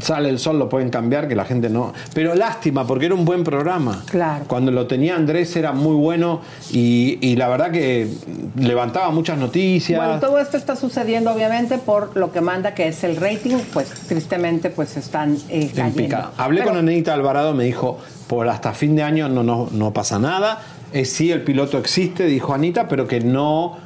sale 0.00 0.28
el 0.28 0.38
sol, 0.38 0.58
lo 0.58 0.68
pueden 0.68 0.90
cambiar, 0.90 1.28
que 1.28 1.34
la 1.34 1.44
gente 1.44 1.68
no. 1.70 1.92
Pero 2.14 2.34
lástima, 2.34 2.86
porque 2.86 3.06
era 3.06 3.14
un 3.14 3.24
buen 3.24 3.44
programa. 3.44 4.02
Claro. 4.10 4.44
Cuando 4.46 4.70
lo 4.70 4.86
tenía 4.86 5.16
Andrés 5.16 5.54
era 5.56 5.72
muy 5.72 5.94
bueno 5.96 6.40
y, 6.70 7.18
y 7.20 7.36
la 7.36 7.48
verdad 7.48 7.70
que 7.70 8.08
levantaba 8.56 9.10
muchas 9.10 9.38
noticias. 9.38 9.98
Bueno, 9.98 10.20
todo 10.20 10.38
esto 10.38 10.56
está 10.56 10.76
sucediendo 10.76 11.32
obviamente 11.32 11.78
por 11.78 12.16
lo 12.16 12.32
que 12.32 12.40
manda 12.40 12.74
que 12.74 12.88
es 12.88 13.02
el 13.04 13.16
rating, 13.16 13.56
pues 13.72 13.88
tristemente 14.08 14.70
pues 14.70 14.96
están 14.96 15.36
eh, 15.48 15.70
cayendo. 15.74 16.30
Hablé 16.36 16.60
Pero- 16.62 16.72
con 16.72 16.78
Anita 16.78 17.14
Alvarado, 17.14 17.54
me 17.54 17.64
dijo, 17.64 17.98
por 18.26 18.48
hasta 18.48 18.72
fin 18.72 18.96
de 18.96 19.02
año 19.02 19.28
no, 19.28 19.42
no, 19.42 19.68
no 19.72 19.92
pasa 19.92 20.18
nada. 20.18 20.62
Eh, 20.92 21.06
sí, 21.06 21.30
el 21.32 21.42
piloto 21.42 21.78
existe, 21.78 22.26
dijo 22.26 22.52
Anita, 22.52 22.86
pero 22.88 23.06
que 23.06 23.20
no... 23.20 23.78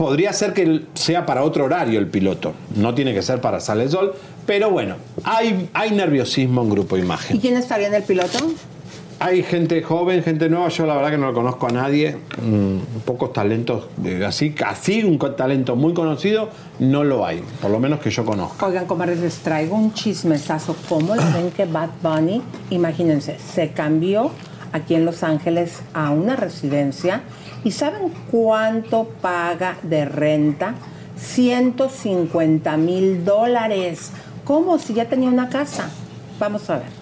Podría 0.00 0.32
ser 0.32 0.54
que 0.54 0.86
sea 0.94 1.26
para 1.26 1.42
otro 1.42 1.66
horario 1.66 1.98
el 1.98 2.06
piloto. 2.06 2.54
No 2.74 2.94
tiene 2.94 3.12
que 3.12 3.20
ser 3.20 3.42
para 3.42 3.60
Sale 3.60 3.82
el 3.82 3.90
Sol. 3.90 4.14
Pero 4.46 4.70
bueno, 4.70 4.94
hay, 5.24 5.68
hay 5.74 5.90
nerviosismo 5.90 6.62
en 6.62 6.70
Grupo 6.70 6.96
Imagen. 6.96 7.36
¿Y 7.36 7.38
quién 7.40 7.54
estaría 7.58 7.88
en 7.88 7.92
el 7.92 8.02
piloto? 8.02 8.38
Hay 9.18 9.42
gente 9.42 9.82
joven, 9.82 10.22
gente 10.22 10.48
nueva, 10.48 10.70
yo 10.70 10.86
la 10.86 10.94
verdad 10.94 11.10
que 11.10 11.18
no 11.18 11.26
lo 11.26 11.34
conozco 11.34 11.66
a 11.66 11.70
nadie, 11.72 12.16
mm, 12.42 13.00
pocos 13.04 13.34
talentos, 13.34 13.88
eh, 14.02 14.24
así, 14.24 14.54
así 14.64 15.04
un 15.04 15.18
talento 15.36 15.76
muy 15.76 15.92
conocido, 15.92 16.48
no 16.78 17.04
lo 17.04 17.26
hay, 17.26 17.42
por 17.60 17.70
lo 17.70 17.78
menos 17.78 18.00
que 18.00 18.08
yo 18.08 18.24
conozco. 18.24 18.64
Oigan, 18.64 18.86
comadres, 18.86 19.20
les 19.20 19.36
traigo 19.40 19.76
un 19.76 19.92
chismesazo. 19.92 20.76
¿Cómo 20.88 21.14
la 21.14 21.28
ven 21.28 21.50
que 21.50 21.66
Bad 21.66 21.90
Bunny, 22.02 22.40
imagínense, 22.70 23.36
se 23.38 23.72
cambió 23.72 24.30
aquí 24.72 24.94
en 24.94 25.04
Los 25.04 25.22
Ángeles 25.22 25.82
a 25.92 26.08
una 26.08 26.36
residencia 26.36 27.20
y 27.64 27.70
¿saben 27.72 28.12
cuánto 28.30 29.08
paga 29.20 29.76
de 29.82 30.04
renta? 30.04 30.74
150 31.16 32.76
mil 32.76 33.24
dólares. 33.24 34.12
¿Cómo? 34.44 34.78
Si 34.78 34.94
ya 34.94 35.08
tenía 35.08 35.28
una 35.28 35.48
casa. 35.48 35.90
Vamos 36.38 36.68
a 36.70 36.78
ver. 36.78 37.00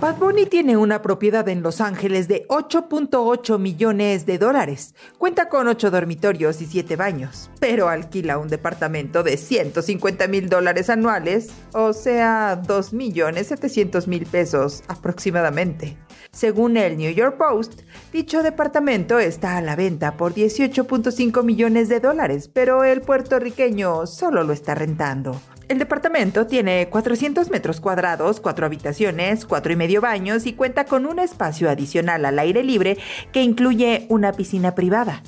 Bad 0.00 0.18
Bunny 0.18 0.46
tiene 0.46 0.76
una 0.76 1.02
propiedad 1.02 1.48
en 1.48 1.60
Los 1.60 1.80
Ángeles 1.80 2.28
de 2.28 2.46
8.8 2.46 3.58
millones 3.58 4.26
de 4.26 4.38
dólares. 4.38 4.94
Cuenta 5.18 5.48
con 5.48 5.66
8 5.66 5.90
dormitorios 5.90 6.62
y 6.62 6.66
7 6.66 6.94
baños, 6.94 7.50
pero 7.58 7.88
alquila 7.88 8.38
un 8.38 8.46
departamento 8.46 9.24
de 9.24 9.36
150 9.36 10.28
mil 10.28 10.48
dólares 10.48 10.88
anuales, 10.88 11.48
o 11.72 11.92
sea, 11.92 12.54
2 12.64 12.92
millones 12.92 13.48
700 13.48 14.06
mil 14.06 14.24
pesos 14.24 14.84
aproximadamente. 14.86 15.98
Según 16.32 16.76
el 16.76 16.96
New 16.96 17.12
York 17.12 17.36
Post, 17.38 17.80
dicho 18.12 18.42
departamento 18.42 19.18
está 19.18 19.56
a 19.56 19.62
la 19.62 19.76
venta 19.76 20.16
por 20.16 20.34
18.5 20.34 21.42
millones 21.42 21.88
de 21.88 22.00
dólares, 22.00 22.48
pero 22.52 22.84
el 22.84 23.00
puertorriqueño 23.00 24.06
solo 24.06 24.44
lo 24.44 24.52
está 24.52 24.74
rentando. 24.74 25.40
El 25.68 25.78
departamento 25.78 26.46
tiene 26.46 26.88
400 26.88 27.50
metros 27.50 27.80
cuadrados, 27.80 28.40
cuatro 28.40 28.64
habitaciones, 28.64 29.44
cuatro 29.44 29.72
y 29.72 29.76
medio 29.76 30.00
baños 30.00 30.46
y 30.46 30.54
cuenta 30.54 30.84
con 30.84 31.04
un 31.04 31.18
espacio 31.18 31.68
adicional 31.68 32.24
al 32.24 32.38
aire 32.38 32.62
libre 32.62 32.96
que 33.32 33.42
incluye 33.42 34.06
una 34.08 34.32
piscina 34.32 34.74
privada. 34.74 35.22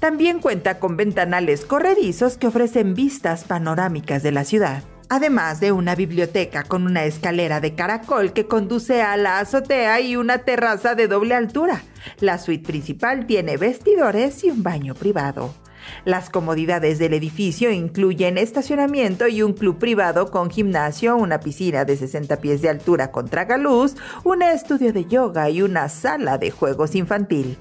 También 0.00 0.40
cuenta 0.40 0.78
con 0.78 0.96
ventanales 0.96 1.64
corredizos 1.66 2.36
que 2.36 2.46
ofrecen 2.46 2.94
vistas 2.94 3.44
panorámicas 3.44 4.22
de 4.22 4.32
la 4.32 4.44
ciudad, 4.44 4.82
además 5.12 5.60
de 5.60 5.72
una 5.72 5.94
biblioteca 5.94 6.64
con 6.64 6.86
una 6.86 7.04
escalera 7.04 7.60
de 7.60 7.74
caracol 7.74 8.32
que 8.32 8.46
conduce 8.46 9.02
a 9.02 9.18
la 9.18 9.40
azotea 9.40 10.00
y 10.00 10.16
una 10.16 10.38
terraza 10.38 10.94
de 10.94 11.06
doble 11.06 11.34
altura. 11.34 11.82
La 12.20 12.38
suite 12.38 12.66
principal 12.66 13.26
tiene 13.26 13.58
vestidores 13.58 14.42
y 14.42 14.50
un 14.50 14.62
baño 14.62 14.94
privado. 14.94 15.54
Las 16.06 16.30
comodidades 16.30 16.98
del 16.98 17.12
edificio 17.12 17.70
incluyen 17.70 18.38
estacionamiento 18.38 19.28
y 19.28 19.42
un 19.42 19.52
club 19.52 19.78
privado 19.78 20.30
con 20.30 20.48
gimnasio, 20.48 21.14
una 21.14 21.40
piscina 21.40 21.84
de 21.84 21.98
60 21.98 22.38
pies 22.38 22.62
de 22.62 22.70
altura 22.70 23.10
con 23.10 23.28
tragaluz, 23.28 23.96
un 24.24 24.40
estudio 24.40 24.94
de 24.94 25.04
yoga 25.04 25.50
y 25.50 25.60
una 25.60 25.90
sala 25.90 26.38
de 26.38 26.50
juegos 26.50 26.94
infantil. 26.94 27.58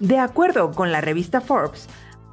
De 0.00 0.18
acuerdo 0.18 0.72
con 0.72 0.90
la 0.90 1.00
revista 1.00 1.40
Forbes, 1.40 1.86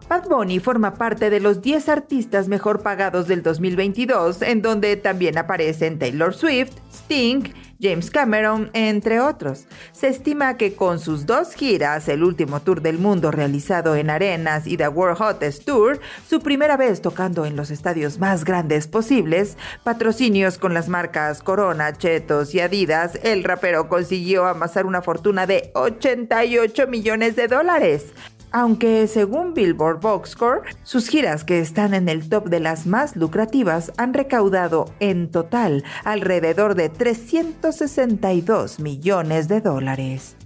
Bad 0.10 0.28
Bunny 0.28 0.60
forma 0.60 0.96
parte 0.96 1.30
de 1.30 1.40
los 1.40 1.62
10 1.62 1.88
artistas 1.88 2.48
mejor 2.48 2.82
pagados 2.82 3.28
del 3.28 3.44
2022, 3.44 4.42
en 4.42 4.64
donde 4.64 4.98
también 4.98 5.38
aparecen 5.38 6.00
Taylor 6.00 6.34
Swift, 6.34 6.72
Sting, 6.92 7.44
James 7.80 8.10
Cameron, 8.10 8.72
entre 8.74 9.22
otros. 9.22 9.68
Se 9.92 10.08
estima 10.08 10.58
que 10.58 10.74
con 10.74 10.98
sus 10.98 11.28
dos 11.28 11.54
giras, 11.54 12.10
el 12.10 12.24
último 12.24 12.60
tour 12.60 12.82
del 12.82 12.98
mundo 12.98 13.30
realizado 13.30 13.96
en 13.96 14.10
arenas 14.10 14.66
y 14.66 14.78
The 14.78 14.88
World 14.88 15.22
Hottest 15.22 15.64
Tour, 15.64 16.00
su 16.28 16.40
primera 16.40 16.76
vez 16.76 17.02
tocando 17.02 17.46
en 17.46 17.56
los 17.56 17.70
estadios 17.70 18.18
más 18.18 18.46
grandes 18.46 18.88
posibles, 18.88 19.58
patrocinios 19.84 20.58
con 20.58 20.74
las 20.74 20.90
marcas 20.90 21.44
Corona, 21.44 21.94
Chetos 21.94 22.56
y 22.56 22.62
Adidas, 22.62 23.20
el 23.22 23.44
rapero 23.44 23.88
consiguió 23.88 24.48
amasar 24.48 24.88
una 24.88 25.04
fortuna 25.04 25.46
de 25.46 25.70
88 25.76 26.88
millones 26.88 27.36
de 27.36 27.48
dólares 27.48 28.08
aunque 28.52 29.08
según 29.08 29.54
Billboard 29.54 30.00
Boxscore, 30.02 30.62
sus 30.84 31.08
giras 31.08 31.44
que 31.44 31.60
están 31.60 31.94
en 31.94 32.10
el 32.10 32.28
top 32.30 32.50
de 32.50 32.60
las 32.60 32.86
más 32.88 33.16
lucrativas 33.16 33.92
han 33.98 34.14
recaudado 34.14 34.86
en 35.00 35.30
total 35.30 35.84
alrededor 36.04 36.76
de 36.76 36.90
362 36.90 38.80
millones 38.80 39.48
de 39.48 39.62
dólares. 39.62 40.39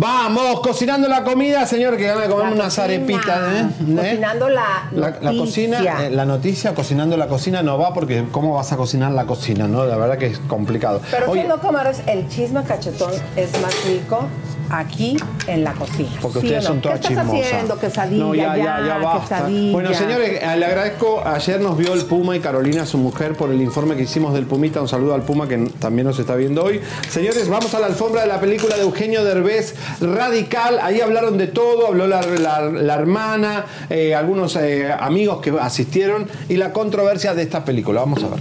Vamos, 0.00 0.60
cocinando 0.60 1.08
la 1.08 1.22
comida, 1.24 1.66
señor, 1.66 1.98
que 1.98 2.10
van 2.10 2.22
a 2.22 2.26
comer 2.26 2.54
unas 2.54 2.78
arepitas. 2.78 3.38
¿eh? 3.54 3.66
Cocinando 3.94 4.48
la 4.48 4.88
La, 4.92 5.18
la 5.20 5.32
cocina, 5.36 6.06
eh, 6.06 6.08
la 6.08 6.24
noticia, 6.24 6.74
cocinando 6.74 7.18
la 7.18 7.28
cocina 7.28 7.62
no 7.62 7.76
va 7.76 7.92
porque 7.92 8.24
¿cómo 8.32 8.54
vas 8.54 8.72
a 8.72 8.78
cocinar 8.78 9.12
la 9.12 9.26
cocina? 9.26 9.68
no 9.68 9.84
La 9.84 9.98
verdad 9.98 10.16
que 10.16 10.28
es 10.28 10.38
complicado. 10.38 11.02
Pero 11.10 11.30
Oye, 11.30 11.42
si 11.42 11.48
no 11.48 11.58
comaros, 11.60 11.98
el 12.06 12.26
chisme 12.30 12.62
cachetón 12.64 13.12
es 13.36 13.50
más 13.60 13.74
rico 13.84 14.24
aquí 14.72 15.16
en 15.48 15.64
la 15.64 15.72
cocina. 15.74 16.08
porque 16.22 16.40
¿Sí 16.40 16.46
ustedes 16.46 16.62
no? 16.64 16.68
son 16.70 16.80
todas 16.80 17.00
¿Qué 17.00 17.08
estás 17.08 17.24
chismosas. 17.26 17.46
haciendo? 17.52 17.78
Quesadilla, 17.78 18.24
No, 18.24 18.34
ya, 18.34 18.56
ya, 18.56 18.80
ya 18.86 18.98
basta. 18.98 19.36
quesadilla. 19.36 19.72
Bueno, 19.72 19.92
señores, 19.94 20.40
eh, 20.42 20.56
le 20.56 20.64
agradezco. 20.64 21.22
Ayer 21.26 21.60
nos 21.60 21.76
vio 21.76 21.92
el 21.92 22.02
Puma 22.06 22.36
y 22.36 22.40
Carolina, 22.40 22.86
su 22.86 22.96
mujer, 22.96 23.34
por 23.34 23.50
el 23.50 23.60
informe 23.60 23.96
que 23.96 24.02
hicimos 24.04 24.32
del 24.32 24.46
Pumita. 24.46 24.80
Un 24.80 24.88
saludo 24.88 25.12
al 25.14 25.22
Puma 25.22 25.46
que 25.46 25.58
también 25.78 26.06
nos 26.06 26.18
está 26.18 26.36
viendo 26.36 26.62
hoy. 26.64 26.80
Señores, 27.10 27.48
vamos 27.50 27.74
a 27.74 27.80
la 27.80 27.86
alfombra 27.86 28.22
de 28.22 28.28
la 28.28 28.40
película 28.40 28.76
de 28.76 28.82
Eugenio 28.82 29.24
Derbez, 29.24 29.74
Radical. 30.00 30.78
Ahí 30.82 31.00
hablaron 31.00 31.38
de 31.38 31.46
todo, 31.46 31.86
habló 31.88 32.06
la, 32.06 32.22
la- 32.22 32.60
la 32.70 32.94
hermana, 32.94 33.64
eh, 33.88 34.14
algunos 34.14 34.56
eh, 34.56 34.92
amigos 34.98 35.40
que 35.40 35.50
asistieron 35.60 36.26
y 36.48 36.56
la 36.56 36.72
controversia 36.72 37.34
de 37.34 37.42
esta 37.42 37.64
película. 37.64 38.00
Vamos 38.00 38.22
a 38.24 38.28
ver. 38.28 38.40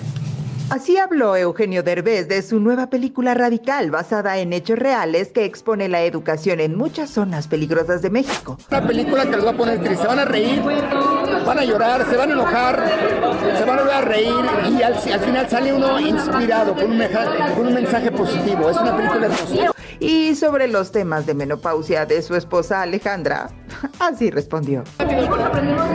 Así 0.70 0.98
habló 1.00 1.36
Eugenio 1.36 1.82
Derbez 1.82 2.28
de 2.28 2.44
su 2.44 2.60
nueva 2.60 2.92
película 2.92 3.34
radical 3.34 3.90
basada 3.90 4.38
en 4.38 4.54
hechos 4.54 4.78
reales 4.78 5.30
que 5.30 5.44
expone 5.44 5.90
la 5.90 6.04
educación 6.04 6.60
en 6.60 6.76
muchas 6.78 7.10
zonas 7.10 7.48
peligrosas 7.48 8.04
de 8.04 8.12
México. 8.12 8.56
Una 8.70 8.86
película 8.86 9.26
que 9.26 9.36
les 9.38 9.46
va 9.46 9.50
a 9.50 9.58
poner 9.58 9.80
tristes. 9.80 10.02
Se 10.02 10.06
van 10.08 10.20
a 10.20 10.26
reír, 10.26 10.62
van 11.44 11.58
a 11.58 11.64
llorar, 11.66 12.06
se 12.08 12.16
van 12.16 12.30
a 12.30 12.34
enojar, 12.34 12.84
se 13.58 13.66
van 13.66 13.80
a 13.80 13.82
volver 13.82 13.96
a 13.96 14.02
reír 14.02 14.36
y 14.78 14.84
al, 14.84 14.94
al 14.94 15.20
final 15.22 15.50
sale 15.50 15.74
uno 15.74 16.00
inspirado 16.00 16.76
con 16.76 16.92
un, 16.92 16.98
meja- 17.00 17.56
con 17.56 17.66
un 17.66 17.74
mensaje 17.74 18.12
positivo. 18.12 18.70
Es 18.70 18.78
una 18.78 18.96
película 18.96 19.26
hermosa. 19.26 19.72
Y 20.00 20.36
sobre 20.36 20.68
los 20.68 20.92
temas 20.92 21.26
de 21.26 21.34
menopausia 21.34 22.06
de 22.06 22.22
su 22.22 22.36
esposa 22.36 22.82
Alejandra, 22.82 23.50
así 24.00 24.30
respondió. 24.30 24.84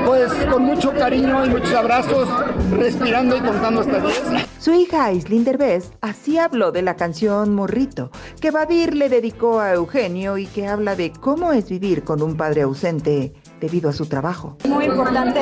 Pues 0.05 0.33
con 0.51 0.63
mucho 0.65 0.93
cariño 0.93 1.45
y 1.47 1.51
muchos 1.51 1.73
abrazos, 1.75 2.29
respirando 2.73 3.37
y 3.37 3.41
contando 3.41 3.81
hasta 3.81 4.01
10. 4.01 4.23
Su 4.59 4.73
hija 4.73 5.05
Aislinn 5.05 5.45
Derbez 5.45 5.91
así 6.01 6.39
habló 6.39 6.73
de 6.73 6.83
la 6.83 6.97
canción 6.97 7.55
Morrito, 7.55 8.11
que 8.41 8.51
Badir 8.51 8.95
le 8.95 9.09
dedicó 9.09 9.61
a 9.61 9.75
Eugenio 9.75 10.39
y 10.39 10.47
que 10.47 10.67
habla 10.67 10.97
de 10.97 11.13
cómo 11.13 11.53
es 11.53 11.69
vivir 11.69 12.03
con 12.03 12.23
un 12.23 12.37
padre 12.37 12.63
ausente 12.63 13.35
debido 13.61 13.91
a 13.91 13.93
su 13.93 14.07
trabajo. 14.07 14.57
muy 14.67 14.87
importante 14.87 15.41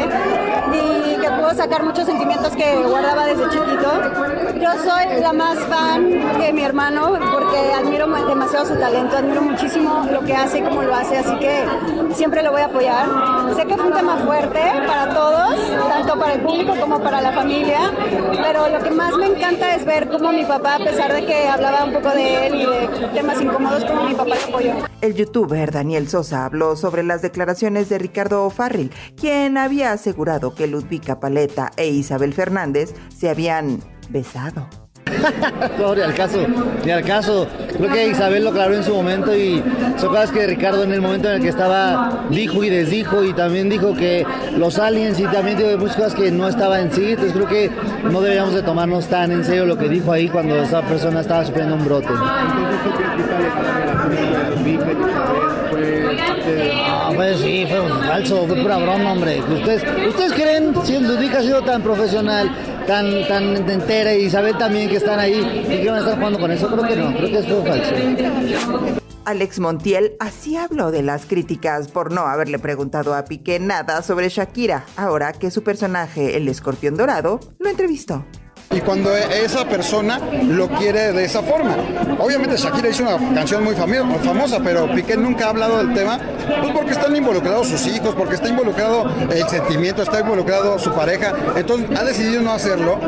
y 0.72 1.20
que 1.20 1.28
puedo 1.28 1.54
sacar 1.54 1.84
muchos 1.84 2.06
sentimientos 2.06 2.54
que 2.56 2.76
guardaba 2.82 3.26
desde 3.26 3.44
chiquito. 3.50 4.60
Yo 4.60 4.72
soy 4.82 5.20
la 5.20 5.32
más 5.32 5.58
fan 5.60 6.10
de 6.38 6.52
mi 6.52 6.62
hermano 6.62 7.18
admiro 7.72 8.06
demasiado 8.06 8.66
su 8.66 8.74
talento, 8.76 9.16
admiro 9.16 9.42
muchísimo 9.42 10.06
lo 10.10 10.20
que 10.22 10.34
hace 10.34 10.58
y 10.58 10.62
cómo 10.62 10.82
lo 10.82 10.94
hace, 10.94 11.18
así 11.18 11.36
que 11.38 11.64
siempre 12.14 12.42
lo 12.42 12.52
voy 12.52 12.62
a 12.62 12.66
apoyar. 12.66 13.06
Sé 13.56 13.66
que 13.66 13.76
fue 13.76 13.86
un 13.86 13.92
tema 13.92 14.16
fuerte 14.18 14.60
para 14.86 15.14
todos, 15.14 15.56
tanto 15.88 16.18
para 16.18 16.34
el 16.34 16.40
público 16.40 16.74
como 16.80 17.00
para 17.00 17.20
la 17.20 17.32
familia, 17.32 17.92
pero 18.42 18.68
lo 18.68 18.82
que 18.82 18.90
más 18.90 19.16
me 19.16 19.26
encanta 19.26 19.74
es 19.74 19.84
ver 19.84 20.08
cómo 20.08 20.32
mi 20.32 20.44
papá, 20.44 20.76
a 20.76 20.78
pesar 20.78 21.12
de 21.12 21.24
que 21.26 21.48
hablaba 21.48 21.84
un 21.84 21.92
poco 21.92 22.10
de 22.10 22.46
él 22.46 22.54
y 22.54 22.66
de 22.66 23.08
temas 23.14 23.40
incómodos, 23.40 23.84
como 23.84 24.04
mi 24.04 24.14
papá 24.14 24.34
lo 24.34 24.44
apoyó. 24.48 24.74
El 25.00 25.14
youtuber 25.14 25.72
Daniel 25.72 26.08
Sosa 26.08 26.44
habló 26.44 26.76
sobre 26.76 27.02
las 27.02 27.22
declaraciones 27.22 27.88
de 27.88 27.98
Ricardo 27.98 28.44
O'Farrill, 28.44 28.92
quien 29.16 29.58
había 29.58 29.92
asegurado 29.92 30.54
que 30.54 30.66
Ludvika 30.66 31.20
Paleta 31.20 31.70
e 31.76 31.88
Isabel 31.88 32.34
Fernández 32.34 32.94
se 33.14 33.28
habían 33.28 33.80
besado. 34.10 34.81
No, 35.78 35.94
ni 35.94 36.02
al 36.02 36.14
caso, 36.14 36.46
al 36.92 37.04
caso. 37.04 37.46
Creo 37.76 37.90
que 37.90 38.08
Isabel 38.08 38.44
lo 38.44 38.50
aclaró 38.50 38.74
en 38.74 38.84
su 38.84 38.94
momento 38.94 39.34
y 39.34 39.62
son 39.96 40.10
cosas 40.10 40.30
que 40.30 40.46
Ricardo 40.46 40.82
en 40.84 40.92
el 40.92 41.00
momento 41.00 41.28
en 41.28 41.36
el 41.36 41.42
que 41.42 41.48
estaba 41.48 42.24
dijo 42.30 42.62
y 42.64 42.70
desdijo 42.70 43.24
y 43.24 43.32
también 43.32 43.68
dijo 43.68 43.94
que 43.94 44.26
los 44.56 44.78
aliens 44.78 45.18
y 45.18 45.24
también 45.24 45.58
dijo 45.58 45.76
muchas 45.78 45.96
cosas 45.96 46.14
que 46.14 46.30
no 46.30 46.48
estaba 46.48 46.80
en 46.80 46.92
sí. 46.92 47.10
Entonces 47.10 47.32
creo 47.32 47.48
que 47.48 47.70
no 48.10 48.20
deberíamos 48.20 48.54
de 48.54 48.62
tomarnos 48.62 49.06
tan 49.06 49.32
en 49.32 49.44
serio 49.44 49.66
lo 49.66 49.78
que 49.78 49.88
dijo 49.88 50.12
ahí 50.12 50.28
cuando 50.28 50.56
esa 50.56 50.82
persona 50.82 51.20
estaba 51.20 51.44
sufriendo 51.44 51.76
un 51.76 51.84
brote. 51.84 52.08
Ah, 56.84 57.10
pues 57.14 57.38
sí, 57.38 57.66
fue 57.68 58.06
falso, 58.06 58.46
fue 58.46 58.56
pura 58.62 58.78
broma, 58.78 59.12
hombre. 59.12 59.40
¿Ustedes, 59.40 59.84
¿ustedes 60.08 60.32
creen, 60.32 60.74
si 60.84 60.98
Ludwig 60.98 61.34
ha 61.36 61.40
sido 61.40 61.62
tan 61.62 61.82
profesional, 61.82 62.50
tan, 62.86 63.26
tan 63.28 63.68
entera 63.68 64.14
y 64.14 64.24
Isabel 64.24 64.56
también 64.58 64.88
que 64.88 64.96
están 64.96 65.18
ahí, 65.18 65.64
y 65.68 65.82
que 65.82 65.86
van 65.86 65.96
a 65.96 66.00
estar 66.00 66.16
jugando 66.16 66.38
con 66.38 66.50
eso? 66.50 66.68
Creo 66.68 66.88
que 66.88 66.96
no, 66.96 67.16
creo 67.16 67.30
que 67.30 67.38
eso 67.38 67.62
fue 67.62 67.70
falso. 67.70 67.94
Alex 69.24 69.60
Montiel 69.60 70.16
así 70.18 70.56
habló 70.56 70.90
de 70.90 71.02
las 71.02 71.26
críticas 71.26 71.88
por 71.88 72.10
no 72.10 72.22
haberle 72.22 72.58
preguntado 72.58 73.14
a 73.14 73.24
Piqué 73.24 73.60
nada 73.60 74.02
sobre 74.02 74.28
Shakira, 74.28 74.84
ahora 74.96 75.32
que 75.32 75.50
su 75.50 75.62
personaje, 75.62 76.36
el 76.36 76.48
escorpión 76.48 76.96
dorado, 76.96 77.38
lo 77.58 77.68
entrevistó. 77.68 78.24
Y 78.72 78.80
cuando 78.80 79.14
esa 79.16 79.64
persona 79.66 80.18
lo 80.44 80.68
quiere 80.68 81.12
de 81.12 81.24
esa 81.24 81.42
forma. 81.42 81.76
Obviamente 82.18 82.56
Shakira 82.56 82.88
hizo 82.88 83.02
una 83.02 83.34
canción 83.34 83.64
muy 83.64 83.74
famosa, 83.74 84.60
pero 84.62 84.90
Piqué 84.94 85.16
nunca 85.16 85.46
ha 85.46 85.50
hablado 85.50 85.78
del 85.78 85.94
tema, 85.94 86.18
pues 86.60 86.72
porque 86.72 86.92
están 86.92 87.14
involucrados 87.14 87.68
sus 87.68 87.86
hijos, 87.86 88.14
porque 88.14 88.34
está 88.34 88.48
involucrado 88.48 89.04
el 89.30 89.48
sentimiento, 89.48 90.02
está 90.02 90.20
involucrado 90.20 90.78
su 90.78 90.92
pareja, 90.92 91.34
entonces 91.56 91.88
ha 91.98 92.04
decidido 92.04 92.42
no 92.42 92.52
hacerlo 92.52 92.98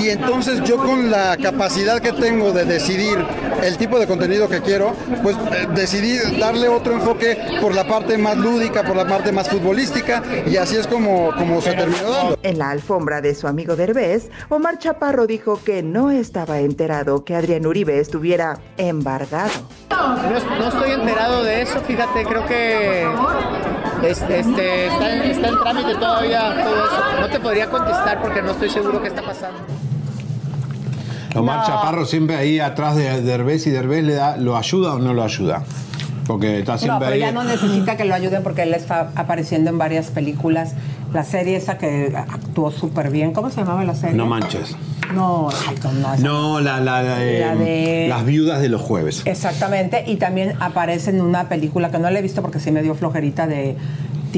y 0.00 0.08
entonces 0.10 0.62
yo 0.64 0.76
con 0.76 1.10
la 1.10 1.36
capacidad 1.36 2.00
que 2.00 2.12
tengo 2.12 2.52
de 2.52 2.64
decidir 2.64 3.18
el 3.62 3.76
tipo 3.76 3.98
de 3.98 4.06
contenido 4.06 4.48
que 4.48 4.60
quiero, 4.60 4.94
pues 5.22 5.36
eh, 5.36 5.66
decidí 5.74 6.18
darle 6.38 6.68
otro 6.68 6.92
enfoque 6.92 7.38
por 7.60 7.74
la 7.74 7.86
parte 7.86 8.18
más 8.18 8.36
lúdica, 8.36 8.82
por 8.82 8.96
la 8.96 9.06
parte 9.06 9.32
más 9.32 9.48
futbolística 9.48 10.22
y 10.46 10.56
así 10.56 10.76
es 10.76 10.86
como, 10.86 11.34
como 11.36 11.60
se 11.60 11.72
terminó 11.72 12.10
dando. 12.10 12.38
En 12.42 12.58
la 12.58 12.70
alfombra 12.70 13.20
de 13.20 13.34
su 13.34 13.46
amigo 13.46 13.76
Derbez, 13.76 14.30
Omar 14.48 14.78
Chaparro 14.78 15.13
dijo 15.26 15.60
que 15.64 15.82
no 15.82 16.10
estaba 16.10 16.58
enterado 16.58 17.24
que 17.24 17.34
Adrián 17.34 17.66
Uribe 17.66 18.00
estuviera 18.00 18.58
embargado. 18.76 19.52
No, 19.90 20.16
no 20.58 20.68
estoy 20.68 20.90
enterado 20.90 21.44
de 21.44 21.62
eso, 21.62 21.80
fíjate, 21.80 22.24
creo 22.24 22.44
que 22.46 23.06
este, 24.02 24.40
este, 24.40 24.86
está, 24.86 25.14
en, 25.14 25.30
está 25.30 25.48
en 25.48 25.60
trámite 25.60 25.94
todavía 25.94 26.62
todo 26.62 26.84
eso. 26.84 27.20
No 27.20 27.28
te 27.28 27.40
podría 27.40 27.70
contestar 27.70 28.20
porque 28.20 28.42
no 28.42 28.50
estoy 28.50 28.68
seguro 28.68 29.00
qué 29.00 29.08
está 29.08 29.22
pasando. 29.22 29.60
Omar 31.36 31.60
No. 31.60 31.66
Chaparro 31.66 32.04
siempre 32.04 32.36
ahí 32.36 32.60
atrás 32.60 32.96
de 32.96 33.22
Derbez 33.22 33.66
y 33.66 33.70
Derbez 33.70 34.04
le 34.04 34.14
da, 34.14 34.36
¿lo 34.36 34.56
ayuda 34.56 34.94
o 34.94 34.98
no 34.98 35.14
lo 35.14 35.22
ayuda? 35.22 35.64
Porque 36.26 36.60
está 36.60 36.72
No, 36.72 36.78
siempre 36.78 37.06
pero 37.08 37.16
ya 37.20 37.32
no 37.32 37.44
necesita 37.44 37.96
que 37.96 38.04
lo 38.04 38.14
ayuden 38.14 38.42
porque 38.42 38.62
él 38.62 38.72
está 38.74 39.10
apareciendo 39.14 39.70
en 39.70 39.78
varias 39.78 40.06
películas. 40.10 40.74
La 41.12 41.22
serie 41.22 41.56
esa 41.56 41.78
que 41.78 42.12
actuó 42.16 42.70
súper 42.70 43.10
bien. 43.10 43.32
¿Cómo 43.32 43.50
se 43.50 43.58
llamaba 43.60 43.84
la 43.84 43.94
serie? 43.94 44.16
No 44.16 44.26
manches. 44.26 44.74
No, 45.14 45.48
no, 46.00 46.16
No, 46.18 46.60
la, 46.60 46.80
la, 46.80 47.02
la 47.02 47.18
de, 47.18 47.40
La 47.40 47.54
de- 47.54 48.06
Las 48.08 48.24
viudas 48.24 48.60
de 48.62 48.68
los 48.68 48.80
jueves. 48.80 49.22
Exactamente. 49.26 50.02
Y 50.06 50.16
también 50.16 50.54
aparece 50.60 51.10
en 51.10 51.20
una 51.20 51.48
película 51.48 51.90
que 51.90 51.98
no 51.98 52.10
la 52.10 52.18
he 52.18 52.22
visto 52.22 52.42
porque 52.42 52.58
sí 52.58 52.72
me 52.72 52.82
dio 52.82 52.94
flojerita 52.94 53.46
de 53.46 53.76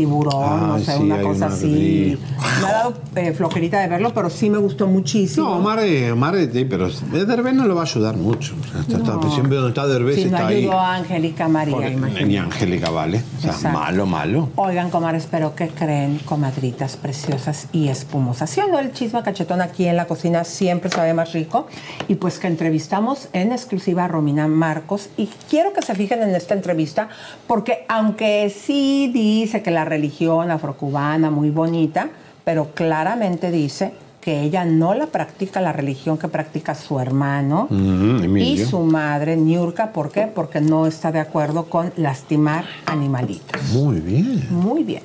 tiburón, 0.00 0.78
sé, 0.84 0.96
sí, 0.96 1.02
una 1.02 1.20
cosa 1.22 1.46
así. 1.46 1.66
sí. 1.66 2.18
Me 2.60 2.66
ha 2.68 2.72
dado 2.72 2.94
eh, 3.16 3.32
flojerita 3.32 3.80
de 3.80 3.88
verlo, 3.88 4.12
pero 4.14 4.28
sí 4.30 4.50
me 4.50 4.58
gustó 4.58 4.86
muchísimo. 4.86 5.46
No, 5.48 5.56
Omar, 5.56 5.80
Omar 6.12 6.36
eh, 6.36 6.50
sí, 6.52 6.66
pero 6.66 6.88
Derbez 6.90 7.54
no 7.54 7.64
lo 7.66 7.74
va 7.74 7.82
a 7.82 7.84
ayudar 7.84 8.16
mucho. 8.16 8.54
O 8.60 8.70
sea, 8.70 8.80
está- 8.82 8.96
está- 8.98 9.12
No. 9.14 9.32
siempre 9.34 9.56
donde 9.56 9.70
está 9.70 9.86
Derbez 9.86 10.16
Sí, 10.16 10.24
no 10.26 10.36
está 10.36 10.46
ahí. 10.48 10.58
ayudó 10.58 10.78
a 10.78 10.96
Angélica 10.96 11.48
María, 11.48 11.88
imagínate. 11.90 12.24
Ni 12.26 12.36
Angélica 12.36 12.90
Vale. 12.90 13.22
O 13.38 13.40
sea, 13.40 13.52
Exacto. 13.52 13.78
malo, 13.78 14.06
malo. 14.06 14.48
Oigan, 14.56 14.90
comadres, 14.90 15.26
pero 15.30 15.54
¿qué 15.54 15.68
creen, 15.68 16.20
comadritas 16.24 16.96
preciosas 16.96 17.68
y 17.72 17.88
espumosas? 17.88 18.50
Haciendo 18.50 18.78
el 18.78 18.92
chisme 18.92 19.22
cachetón 19.22 19.62
aquí 19.62 19.86
en 19.86 19.96
la 19.96 20.04
cocina 20.06 20.44
siempre 20.44 20.90
sabe 20.90 21.14
más 21.14 21.32
rico. 21.32 21.66
Y 22.08 22.16
pues 22.16 22.38
que 22.38 22.48
entrevistamos 22.48 23.28
en 23.32 23.52
exclusiva 23.52 24.04
a 24.04 24.08
Romina 24.08 24.46
Marcos. 24.46 25.08
Y 25.16 25.30
quiero 25.48 25.72
que 25.72 25.80
se 25.80 25.94
fijen 25.94 26.22
en 26.22 26.34
esta 26.34 26.52
entrevista, 26.52 27.08
porque 27.46 27.84
aunque 27.88 28.50
sí 28.54 29.10
dice 29.12 29.62
que 29.62 29.70
la 29.70 29.85
religión 29.86 30.50
afrocubana 30.50 31.30
muy 31.30 31.50
bonita, 31.50 32.10
pero 32.44 32.70
claramente 32.74 33.50
dice 33.50 33.94
que 34.20 34.42
ella 34.42 34.64
no 34.64 34.92
la 34.92 35.06
practica 35.06 35.60
la 35.60 35.72
religión 35.72 36.18
que 36.18 36.26
practica 36.26 36.74
su 36.74 36.98
hermano 36.98 37.68
Mm, 37.70 38.36
y 38.36 38.58
su 38.58 38.80
madre, 38.80 39.36
Niurka. 39.36 39.92
¿Por 39.92 40.10
qué? 40.10 40.26
Porque 40.26 40.60
no 40.60 40.86
está 40.86 41.12
de 41.12 41.20
acuerdo 41.20 41.66
con 41.66 41.92
lastimar 41.96 42.64
animalitos. 42.86 43.62
Muy 43.72 44.00
bien. 44.00 44.44
Muy 44.50 44.82
bien. 44.82 45.02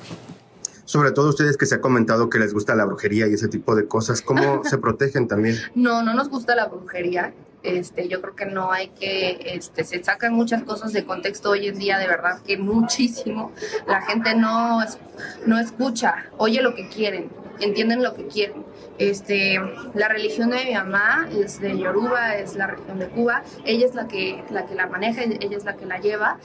Sobre 0.84 1.12
todo 1.12 1.28
ustedes 1.30 1.56
que 1.56 1.66
se 1.66 1.76
ha 1.76 1.80
comentado 1.80 2.28
que 2.28 2.38
les 2.38 2.52
gusta 2.52 2.74
la 2.74 2.84
brujería 2.84 3.28
y 3.28 3.34
ese 3.34 3.48
tipo 3.48 3.76
de 3.76 3.86
cosas, 3.86 4.22
¿cómo 4.22 4.62
se 4.64 4.76
protegen 4.78 5.28
también? 5.28 5.56
No, 5.74 6.02
no 6.02 6.14
nos 6.14 6.28
gusta 6.28 6.56
la 6.56 6.66
brujería. 6.66 7.32
Este, 7.62 8.08
yo 8.08 8.20
creo 8.20 8.34
que 8.34 8.46
no 8.46 8.72
hay 8.72 8.88
que, 8.88 9.54
este, 9.54 9.84
se 9.84 10.02
sacan 10.02 10.34
muchas 10.34 10.64
cosas 10.64 10.92
de 10.92 11.04
contexto 11.04 11.50
hoy 11.50 11.68
en 11.68 11.78
día, 11.78 11.98
de 11.98 12.08
verdad 12.08 12.42
que 12.42 12.56
muchísimo. 12.56 13.52
La 13.86 14.02
gente 14.02 14.34
no, 14.34 14.80
no 15.46 15.58
escucha, 15.58 16.26
oye 16.38 16.60
lo 16.60 16.74
que 16.74 16.88
quieren, 16.88 17.30
entienden 17.60 18.02
lo 18.02 18.14
que 18.14 18.26
quieren. 18.26 18.64
Este, 18.98 19.58
la 19.94 20.08
religión 20.08 20.50
de 20.50 20.64
mi 20.64 20.74
mamá 20.74 21.28
es 21.32 21.60
de 21.60 21.78
Yoruba, 21.78 22.36
es 22.36 22.54
la 22.54 22.66
religión 22.66 22.98
de 22.98 23.08
Cuba. 23.08 23.42
Ella 23.64 23.86
es 23.86 23.94
la 23.94 24.06
que, 24.06 24.44
la 24.50 24.66
que 24.66 24.74
la 24.74 24.86
maneja, 24.86 25.22
ella 25.22 25.56
es 25.56 25.64
la 25.64 25.76
que 25.76 25.86
la 25.86 25.98
lleva. 25.98 26.38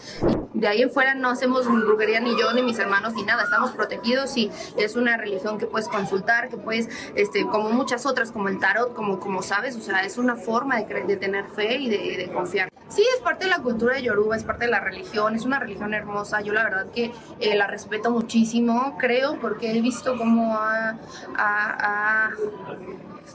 De 0.53 0.67
ahí 0.67 0.81
en 0.81 0.89
fuera 0.89 1.13
no 1.13 1.29
hacemos 1.29 1.67
brujería 1.67 2.19
ni 2.19 2.31
yo 2.39 2.53
ni 2.53 2.63
mis 2.63 2.79
hermanos 2.79 3.13
ni 3.13 3.23
nada. 3.23 3.43
Estamos 3.43 3.71
protegidos 3.71 4.35
y 4.37 4.49
es 4.77 4.95
una 4.95 5.17
religión 5.17 5.57
que 5.57 5.67
puedes 5.67 5.87
consultar, 5.87 6.49
que 6.49 6.57
puedes, 6.57 6.89
este, 7.15 7.45
como 7.45 7.69
muchas 7.69 8.05
otras, 8.05 8.31
como 8.31 8.49
el 8.49 8.59
tarot, 8.59 8.93
como, 8.93 9.19
como 9.19 9.41
sabes, 9.41 9.75
o 9.75 9.81
sea, 9.81 10.03
es 10.03 10.17
una 10.17 10.35
forma 10.35 10.81
de, 10.81 11.03
de 11.03 11.17
tener 11.17 11.45
fe 11.49 11.75
y 11.77 11.89
de, 11.89 12.17
de 12.17 12.31
confiar. 12.31 12.69
Sí, 12.89 13.03
es 13.15 13.21
parte 13.21 13.45
de 13.45 13.51
la 13.51 13.59
cultura 13.59 13.95
de 13.95 14.03
Yoruba, 14.03 14.37
es 14.37 14.45
parte 14.45 14.65
de 14.65 14.71
la 14.71 14.79
religión, 14.79 15.35
es 15.35 15.43
una 15.43 15.59
religión 15.59 15.93
hermosa. 15.93 16.39
Yo 16.39 16.53
la 16.53 16.63
verdad 16.63 16.87
que 16.89 17.11
eh, 17.39 17.55
la 17.55 17.67
respeto 17.67 18.11
muchísimo, 18.11 18.97
creo, 18.97 19.37
porque 19.41 19.77
he 19.77 19.81
visto 19.81 20.17
cómo 20.17 20.57
ha, 20.57 20.96
ha- 21.37 21.77
ha- 21.79 22.31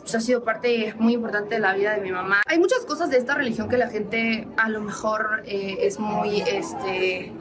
pues, 0.01 0.15
ha 0.15 0.21
sido 0.21 0.43
parte 0.43 0.95
muy 0.99 1.15
importante 1.15 1.55
de 1.57 1.61
la 1.61 1.75
vida 1.75 1.95
de 1.95 2.01
mi 2.01 2.11
mamá. 2.13 2.43
Hay 2.47 2.59
muchas 2.59 2.81
cosas 2.87 3.11
de 3.11 3.19
esta 3.19 3.35
religión 3.35 3.69
que 3.69 3.77
la 3.77 3.89
gente 3.89 4.49
a 4.57 4.69
lo 4.69 4.81
mejor 4.81 5.43
eh, 5.45 5.79
es 5.81 5.99
muy 5.99 6.41
este, 6.43 7.33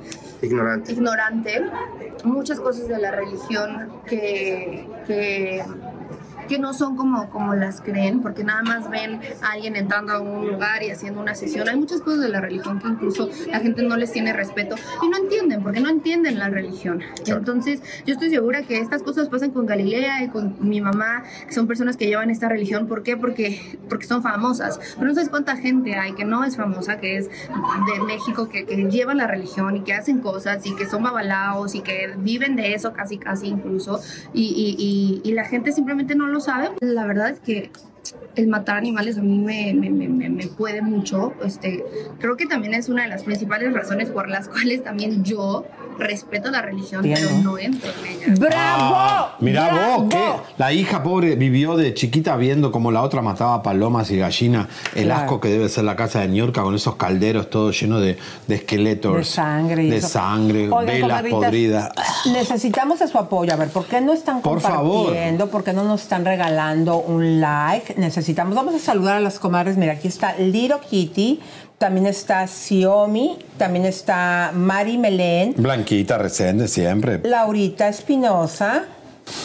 Ignorante. 0.41 0.91
ignorante. 0.91 1.61
Muchas 2.23 2.59
cosas 2.59 2.87
de 2.87 2.97
la 2.99 3.11
religión 3.11 3.91
que, 4.05 4.87
que, 5.07 5.63
que 6.51 6.59
no 6.59 6.73
son 6.73 6.97
como, 6.97 7.29
como 7.29 7.55
las 7.55 7.79
creen, 7.79 8.21
porque 8.21 8.43
nada 8.43 8.61
más 8.61 8.89
ven 8.89 9.21
a 9.41 9.53
alguien 9.53 9.77
entrando 9.77 10.11
a 10.11 10.19
un 10.19 10.45
lugar 10.49 10.83
y 10.83 10.91
haciendo 10.91 11.21
una 11.21 11.33
sesión. 11.33 11.69
Hay 11.69 11.77
muchas 11.77 12.01
cosas 12.01 12.19
de 12.19 12.27
la 12.27 12.41
religión 12.41 12.77
que 12.79 12.89
incluso 12.89 13.29
la 13.49 13.61
gente 13.61 13.83
no 13.83 13.95
les 13.95 14.11
tiene 14.11 14.33
respeto 14.33 14.75
y 15.01 15.07
no 15.07 15.15
entienden, 15.15 15.63
porque 15.63 15.79
no 15.79 15.87
entienden 15.89 16.37
la 16.39 16.49
religión. 16.49 16.99
Entonces, 17.25 17.81
yo 18.05 18.15
estoy 18.15 18.29
segura 18.31 18.63
que 18.63 18.79
estas 18.79 19.01
cosas 19.01 19.29
pasan 19.29 19.51
con 19.51 19.65
Galilea 19.65 20.23
y 20.25 20.27
con 20.27 20.57
mi 20.59 20.81
mamá, 20.81 21.23
que 21.47 21.53
son 21.53 21.67
personas 21.67 21.95
que 21.95 22.07
llevan 22.07 22.29
esta 22.29 22.49
religión. 22.49 22.85
¿Por 22.87 23.01
qué? 23.03 23.15
Porque, 23.15 23.77
porque 23.87 24.05
son 24.05 24.21
famosas. 24.21 24.77
Pero 24.95 25.07
no 25.07 25.13
sabes 25.13 25.29
cuánta 25.29 25.55
gente 25.55 25.95
hay 25.95 26.11
que 26.15 26.25
no 26.25 26.43
es 26.43 26.57
famosa, 26.57 26.99
que 26.99 27.15
es 27.15 27.29
de 27.29 28.03
México, 28.05 28.49
que, 28.49 28.65
que 28.65 28.75
llevan 28.89 29.19
la 29.19 29.27
religión 29.27 29.77
y 29.77 29.81
que 29.85 29.93
hacen 29.93 30.19
cosas 30.19 30.65
y 30.65 30.75
que 30.75 30.85
son 30.85 31.01
babalaos 31.01 31.75
y 31.75 31.79
que 31.81 32.13
viven 32.17 32.57
de 32.57 32.73
eso 32.73 32.91
casi, 32.91 33.17
casi 33.17 33.47
incluso. 33.47 34.01
Y, 34.33 34.41
y- 34.43 34.75
y- 34.77 35.21
y 35.29 35.33
la 35.33 35.45
gente 35.45 35.71
simplemente 35.71 36.13
no 36.13 36.27
lo 36.27 36.40
sabe. 36.41 36.71
La 36.81 37.05
verdad 37.05 37.29
es 37.29 37.39
que 37.39 37.71
el 38.35 38.47
matar 38.47 38.77
animales 38.77 39.17
a 39.17 39.21
mí 39.21 39.37
me, 39.37 39.73
me, 39.73 39.89
me- 39.89 40.07
me- 40.07 40.29
me 40.29 40.47
puede 40.47 40.81
mucho. 40.81 41.33
Este, 41.43 41.83
creo 42.19 42.37
que 42.37 42.45
también 42.45 42.73
es 42.73 42.87
una 42.89 43.03
de 43.03 43.09
las 43.09 43.23
principales 43.23 43.73
razones 43.73 44.09
por 44.09 44.29
las 44.29 44.47
cuales 44.49 44.83
también 44.83 45.23
yo 45.23 45.65
respeto 45.99 46.49
la 46.49 46.61
religión, 46.61 47.03
Bien, 47.03 47.17
pero 47.21 47.37
¿no? 47.43 47.57
entro 47.57 47.91
en 48.03 48.33
ella. 48.33 48.49
Ah, 48.55 49.35
mirá 49.39 49.95
vos, 49.97 50.09
que 50.09 50.31
la 50.57 50.71
hija 50.73 51.03
pobre 51.03 51.35
vivió 51.35 51.75
de 51.77 51.93
chiquita 51.93 52.35
viendo 52.37 52.71
como 52.71 52.91
la 52.91 53.01
otra 53.03 53.21
mataba 53.21 53.61
palomas 53.61 54.09
y 54.11 54.17
gallinas. 54.17 54.67
El 54.95 55.05
Claro. 55.05 55.21
asco 55.23 55.39
que 55.41 55.49
debe 55.49 55.67
ser 55.69 55.83
la 55.83 55.95
casa 55.95 56.21
de 56.21 56.29
Niurka 56.29 56.63
con 56.63 56.73
esos 56.73 56.95
calderos 56.95 57.49
todos 57.49 57.79
llenos 57.79 58.01
de, 58.01 58.17
de 58.47 58.55
esqueletos. 58.55 59.15
De 59.15 59.23
sangre 59.25 59.83
De 59.83 59.97
eso. 59.97 60.07
sangre, 60.07 60.69
Oigan, 60.69 60.85
velas 60.85 61.23
podridas. 61.23 61.89
Necesitamos 62.31 62.99
de 62.99 63.07
su 63.07 63.17
apoyo. 63.17 63.53
A 63.53 63.57
ver, 63.57 63.69
¿por 63.69 63.85
qué 63.85 64.01
no 64.01 64.13
están 64.13 64.41
Por 64.41 64.61
compartiendo? 64.61 65.49
¿Por 65.49 65.63
qué 65.63 65.73
no 65.73 65.83
nos 65.83 66.01
están 66.03 66.23
regalando 66.25 66.97
un 66.97 67.41
like? 67.41 67.95
Necesitamos. 68.01 68.55
Vamos 68.55 68.73
a 68.73 68.79
saludar 68.79 69.17
a 69.17 69.19
las 69.19 69.37
comadres. 69.37 69.77
Mira, 69.77 69.93
aquí 69.93 70.07
está 70.07 70.35
Little 70.35 70.79
Kitty, 70.89 71.39
también 71.77 72.07
está 72.07 72.47
Xiaomi, 72.47 73.37
también 73.59 73.85
está 73.85 74.51
Mari 74.55 74.97
Melén, 74.97 75.53
Blanquita, 75.55 76.17
recende 76.17 76.67
siempre. 76.67 77.21
Laurita 77.23 77.87
Espinosa, 77.87 78.85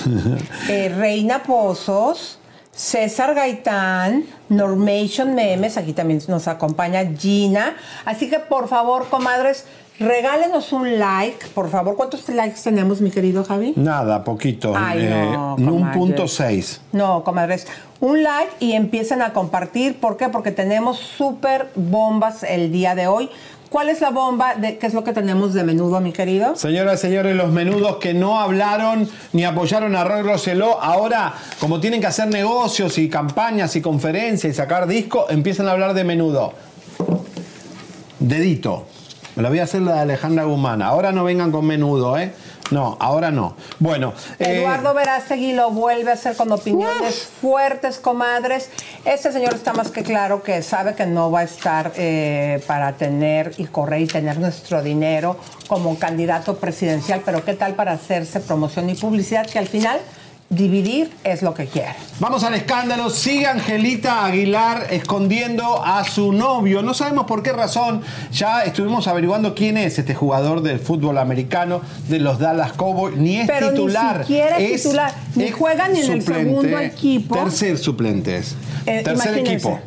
eh, 0.70 0.88
Reina 0.88 1.42
Pozos, 1.42 2.38
César 2.76 3.34
Gaitán, 3.34 4.26
Normation 4.50 5.34
Memes, 5.34 5.78
aquí 5.78 5.94
también 5.94 6.20
nos 6.28 6.46
acompaña 6.46 7.02
Gina. 7.18 7.74
Así 8.04 8.28
que 8.28 8.38
por 8.38 8.68
favor, 8.68 9.08
comadres, 9.08 9.64
regálenos 9.98 10.74
un 10.74 10.98
like, 10.98 11.46
por 11.54 11.70
favor. 11.70 11.96
¿Cuántos 11.96 12.28
likes 12.28 12.60
tenemos, 12.62 13.00
mi 13.00 13.10
querido 13.10 13.44
Javi? 13.44 13.72
Nada, 13.76 14.22
poquito. 14.24 14.74
Ay, 14.76 15.08
no, 15.08 15.54
un 15.56 15.90
punto 15.92 16.28
seis. 16.28 16.82
No, 16.92 17.24
comadres, 17.24 17.66
un 18.00 18.22
like 18.22 18.52
y 18.60 18.72
empiecen 18.72 19.22
a 19.22 19.32
compartir. 19.32 19.98
¿Por 19.98 20.18
qué? 20.18 20.28
Porque 20.28 20.52
tenemos 20.52 20.98
súper 20.98 21.70
bombas 21.76 22.42
el 22.42 22.70
día 22.72 22.94
de 22.94 23.06
hoy. 23.06 23.30
¿Cuál 23.76 23.90
es 23.90 24.00
la 24.00 24.08
bomba? 24.08 24.54
De, 24.54 24.78
¿Qué 24.78 24.86
es 24.86 24.94
lo 24.94 25.04
que 25.04 25.12
tenemos 25.12 25.52
de 25.52 25.62
menudo, 25.62 26.00
mi 26.00 26.10
querido? 26.10 26.56
Señoras 26.56 26.98
y 27.00 27.08
señores, 27.08 27.36
los 27.36 27.52
menudos 27.52 27.96
que 27.96 28.14
no 28.14 28.40
hablaron 28.40 29.06
ni 29.34 29.44
apoyaron 29.44 29.94
a 29.94 30.02
Roy 30.02 30.22
Roseló, 30.22 30.80
ahora, 30.80 31.34
como 31.60 31.78
tienen 31.78 32.00
que 32.00 32.06
hacer 32.06 32.28
negocios 32.28 32.96
y 32.96 33.10
campañas 33.10 33.76
y 33.76 33.82
conferencias 33.82 34.50
y 34.50 34.56
sacar 34.56 34.86
discos, 34.86 35.26
empiezan 35.28 35.68
a 35.68 35.72
hablar 35.72 35.92
de 35.92 36.04
menudo. 36.04 36.54
Dedito. 38.18 38.86
Me 39.34 39.42
la 39.42 39.50
voy 39.50 39.58
a 39.58 39.64
hacer 39.64 39.82
la 39.82 39.96
de 39.96 40.00
Alejandra 40.00 40.44
Guzmán. 40.44 40.80
Ahora 40.80 41.12
no 41.12 41.22
vengan 41.22 41.52
con 41.52 41.66
menudo, 41.66 42.16
¿eh? 42.16 42.32
No, 42.70 42.96
ahora 43.00 43.30
no. 43.30 43.54
Bueno. 43.78 44.12
eh, 44.38 44.58
Eduardo 44.58 44.92
Verástegui 44.94 45.52
lo 45.52 45.70
vuelve 45.70 46.10
a 46.10 46.14
hacer 46.14 46.36
con 46.36 46.50
opiniones 46.50 47.28
fuertes, 47.40 47.98
comadres. 47.98 48.70
Este 49.04 49.30
señor 49.32 49.54
está 49.54 49.72
más 49.72 49.90
que 49.90 50.02
claro 50.02 50.42
que 50.42 50.62
sabe 50.62 50.94
que 50.94 51.06
no 51.06 51.30
va 51.30 51.40
a 51.40 51.44
estar 51.44 51.92
eh, 51.96 52.62
para 52.66 52.92
tener 52.94 53.52
y 53.56 53.66
correr 53.66 54.00
y 54.00 54.06
tener 54.06 54.38
nuestro 54.38 54.82
dinero 54.82 55.36
como 55.68 55.98
candidato 55.98 56.56
presidencial, 56.56 57.22
pero 57.24 57.44
qué 57.44 57.54
tal 57.54 57.74
para 57.74 57.92
hacerse 57.92 58.40
promoción 58.40 58.90
y 58.90 58.94
publicidad 58.94 59.46
que 59.46 59.58
al 59.58 59.68
final 59.68 60.00
dividir 60.48 61.10
es 61.24 61.42
lo 61.42 61.54
que 61.54 61.66
quiere. 61.66 61.94
Vamos 62.20 62.44
al 62.44 62.54
escándalo. 62.54 63.10
Sigue 63.10 63.46
Angelita 63.46 64.24
Aguilar 64.24 64.86
escondiendo 64.90 65.84
a 65.84 66.04
su 66.04 66.32
novio. 66.32 66.82
No 66.82 66.94
sabemos 66.94 67.26
por 67.26 67.42
qué 67.42 67.52
razón. 67.52 68.02
Ya 68.32 68.62
estuvimos 68.62 69.08
averiguando 69.08 69.54
quién 69.54 69.76
es 69.76 69.98
este 69.98 70.14
jugador 70.14 70.62
del 70.62 70.78
fútbol 70.78 71.18
americano 71.18 71.80
de 72.08 72.20
los 72.20 72.38
Dallas 72.38 72.72
Cowboys. 72.72 73.16
Ni 73.16 73.38
es 73.38 73.46
Pero 73.46 73.70
titular. 73.70 74.18
ni 74.18 74.24
siquiera 74.24 74.58
es 74.58 74.82
titular. 74.82 75.12
Ni 75.34 75.50
juega 75.50 75.88
ni 75.88 76.00
en 76.00 76.12
el 76.12 76.22
segundo 76.22 76.78
equipo. 76.78 77.34
Tercer 77.34 77.78
suplente 77.78 78.36
es. 78.36 78.54
Eh, 78.86 79.02
Tercer 79.02 79.38
equipo. 79.38 79.78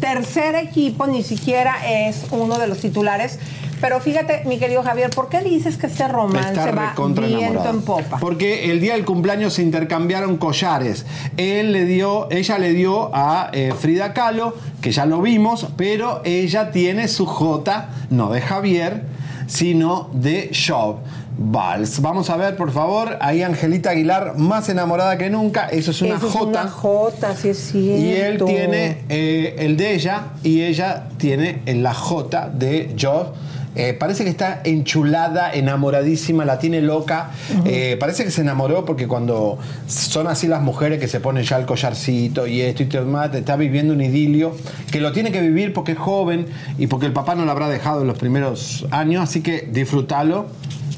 Tercer 0.00 0.54
equipo, 0.56 1.06
ni 1.06 1.22
siquiera 1.22 1.74
es 1.88 2.26
uno 2.30 2.58
de 2.58 2.66
los 2.66 2.78
titulares. 2.78 3.38
Pero 3.80 4.00
fíjate, 4.00 4.42
mi 4.46 4.58
querido 4.58 4.82
Javier, 4.82 5.10
¿por 5.10 5.28
qué 5.28 5.42
dices 5.42 5.76
que 5.76 5.86
este 5.86 6.08
romance 6.08 6.72
va 6.72 6.94
viento 7.26 7.68
en 7.68 7.82
popa? 7.82 8.18
Porque 8.18 8.70
el 8.70 8.80
día 8.80 8.94
del 8.94 9.04
cumpleaños 9.04 9.54
se 9.54 9.62
intercambiaron 9.62 10.36
collares. 10.38 11.04
Él 11.36 11.72
le 11.72 11.84
dio, 11.84 12.30
ella 12.30 12.58
le 12.58 12.72
dio 12.72 13.14
a 13.14 13.50
eh, 13.52 13.72
Frida 13.78 14.12
Kahlo, 14.12 14.54
que 14.80 14.92
ya 14.92 15.06
lo 15.06 15.20
vimos, 15.20 15.68
pero 15.76 16.22
ella 16.24 16.70
tiene 16.70 17.08
su 17.08 17.26
J, 17.26 17.88
no 18.10 18.30
de 18.30 18.40
Javier, 18.40 19.02
sino 19.46 20.10
de 20.12 20.50
Job. 20.54 20.96
Vals. 21.38 22.00
Vamos 22.00 22.30
a 22.30 22.36
ver, 22.36 22.56
por 22.56 22.70
favor, 22.72 23.18
ahí 23.20 23.42
Angelita 23.42 23.90
Aguilar, 23.90 24.38
más 24.38 24.68
enamorada 24.68 25.18
que 25.18 25.28
nunca. 25.28 25.66
Eso 25.66 25.90
es 25.90 26.00
una 26.00 26.16
Eso 26.16 26.28
es 26.28 26.34
una 26.34 26.66
J, 26.66 27.36
sí 27.36 27.48
es 27.50 27.58
cierto. 27.58 28.00
Y 28.00 28.14
él 28.14 28.42
tiene 28.44 28.98
eh, 29.08 29.56
el 29.58 29.76
de 29.76 29.94
ella 29.94 30.28
y 30.42 30.62
ella 30.62 31.08
tiene 31.18 31.60
en 31.66 31.82
la 31.82 31.92
J 31.92 32.48
de 32.54 32.96
Job. 32.98 33.34
Eh, 33.76 33.94
parece 33.94 34.24
que 34.24 34.30
está 34.30 34.60
enchulada, 34.64 35.52
enamoradísima, 35.52 36.44
la 36.44 36.58
tiene 36.58 36.80
loca. 36.80 37.30
Eh, 37.64 37.96
parece 38.00 38.24
que 38.24 38.30
se 38.30 38.40
enamoró 38.40 38.84
porque 38.84 39.06
cuando 39.06 39.58
son 39.86 40.26
así 40.26 40.46
las 40.46 40.62
mujeres 40.62 40.98
que 40.98 41.08
se 41.08 41.20
ponen 41.20 41.44
ya 41.44 41.58
el 41.58 41.66
collarcito 41.66 42.46
y 42.46 42.62
esto 42.62 42.82
y 42.82 42.86
todo 42.86 43.04
más, 43.06 43.34
está 43.34 43.56
viviendo 43.56 43.92
un 43.92 44.00
idilio 44.00 44.56
que 44.90 45.00
lo 45.00 45.12
tiene 45.12 45.30
que 45.30 45.40
vivir 45.40 45.72
porque 45.72 45.92
es 45.92 45.98
joven 45.98 46.46
y 46.78 46.86
porque 46.86 47.06
el 47.06 47.12
papá 47.12 47.34
no 47.34 47.44
lo 47.44 47.52
habrá 47.52 47.68
dejado 47.68 48.00
en 48.00 48.06
los 48.06 48.18
primeros 48.18 48.86
años. 48.90 49.22
Así 49.22 49.42
que 49.42 49.68
disfrútalo. 49.70 50.46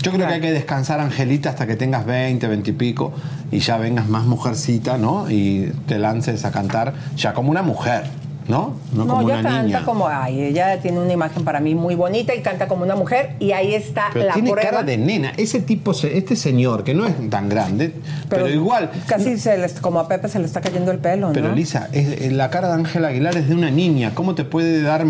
Yo 0.01 0.13
creo 0.13 0.29
que 0.29 0.35
hay 0.35 0.41
que 0.41 0.53
descansar, 0.53 1.01
Angelita, 1.01 1.51
hasta 1.51 1.67
que 1.67 1.75
tengas 1.75 2.07
20, 2.07 2.47
20 2.47 2.71
y 2.71 2.73
pico 2.73 3.13
y 3.51 3.59
ya 3.59 3.79
vengas 3.79 4.09
más 4.09 4.25
mujercita, 4.25 4.97
¿no? 4.97 5.29
Y 5.29 5.73
te 5.87 5.99
lances 5.99 6.45
a 6.45 6.53
cantar 6.53 6.95
ya 7.17 7.35
como 7.35 7.51
una 7.51 7.63
mujer, 7.63 8.05
¿no? 8.49 8.75
No, 8.93 9.05
No, 9.05 9.15
como 9.15 9.21
ella 9.29 9.41
una 9.41 9.43
canta 9.43 9.63
niña. 9.63 9.85
como, 9.85 10.09
ay, 10.09 10.41
ella 10.43 10.81
tiene 10.81 10.99
una 11.01 11.13
imagen 11.13 11.45
para 11.45 11.61
mí 11.61 11.75
muy 11.75 11.95
bonita 11.95 12.35
y 12.35 12.41
canta 12.43 12.67
como 12.67 12.83
una 12.85 12.97
mujer 12.97 13.35
y 13.39 13.53
ahí 13.53 13.75
está 13.75 14.07
Pero 14.13 14.27
la 14.27 14.33
tiene 14.33 14.51
prueba. 14.51 14.71
cara 14.71 14.83
de 14.83 14.97
nena. 14.97 15.33
Ese 15.37 15.61
tipo, 15.61 15.93
este 15.93 16.35
señor, 16.35 16.83
que 16.85 16.95
no 16.95 17.07
es 17.07 17.15
tan 17.31 17.49
grande, 17.49 17.95
pero, 18.29 18.49
igual. 18.49 18.91
Casi 19.07 19.39
se 19.39 19.59
les, 19.59 19.75
como 19.75 20.01
a 20.01 20.09
Pepe 20.09 20.29
se 20.29 20.39
le 20.39 20.47
está 20.47 20.61
cayendo 20.61 20.91
el 20.91 20.99
pelo, 20.99 21.31
Pero 21.33 21.49
¿no? 21.51 21.55
Lisa, 21.55 21.89
es- 21.93 22.09
es- 22.23 22.33
la 22.33 22.51
cara 22.51 22.69
de 22.69 22.75
Ángela 22.75 23.09
Aguilar 23.09 23.37
es 23.37 23.49
de 23.49 23.55
una 23.55 23.71
niña. 23.71 24.13
¿Cómo 24.15 24.35
te 24.35 24.45
puede 24.45 24.83
dar. 24.83 25.05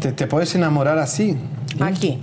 te, 0.00 0.12
te 0.12 0.26
puedes 0.26 0.54
enamorar 0.54 0.98
así? 0.98 1.36
Aquí. 1.80 2.20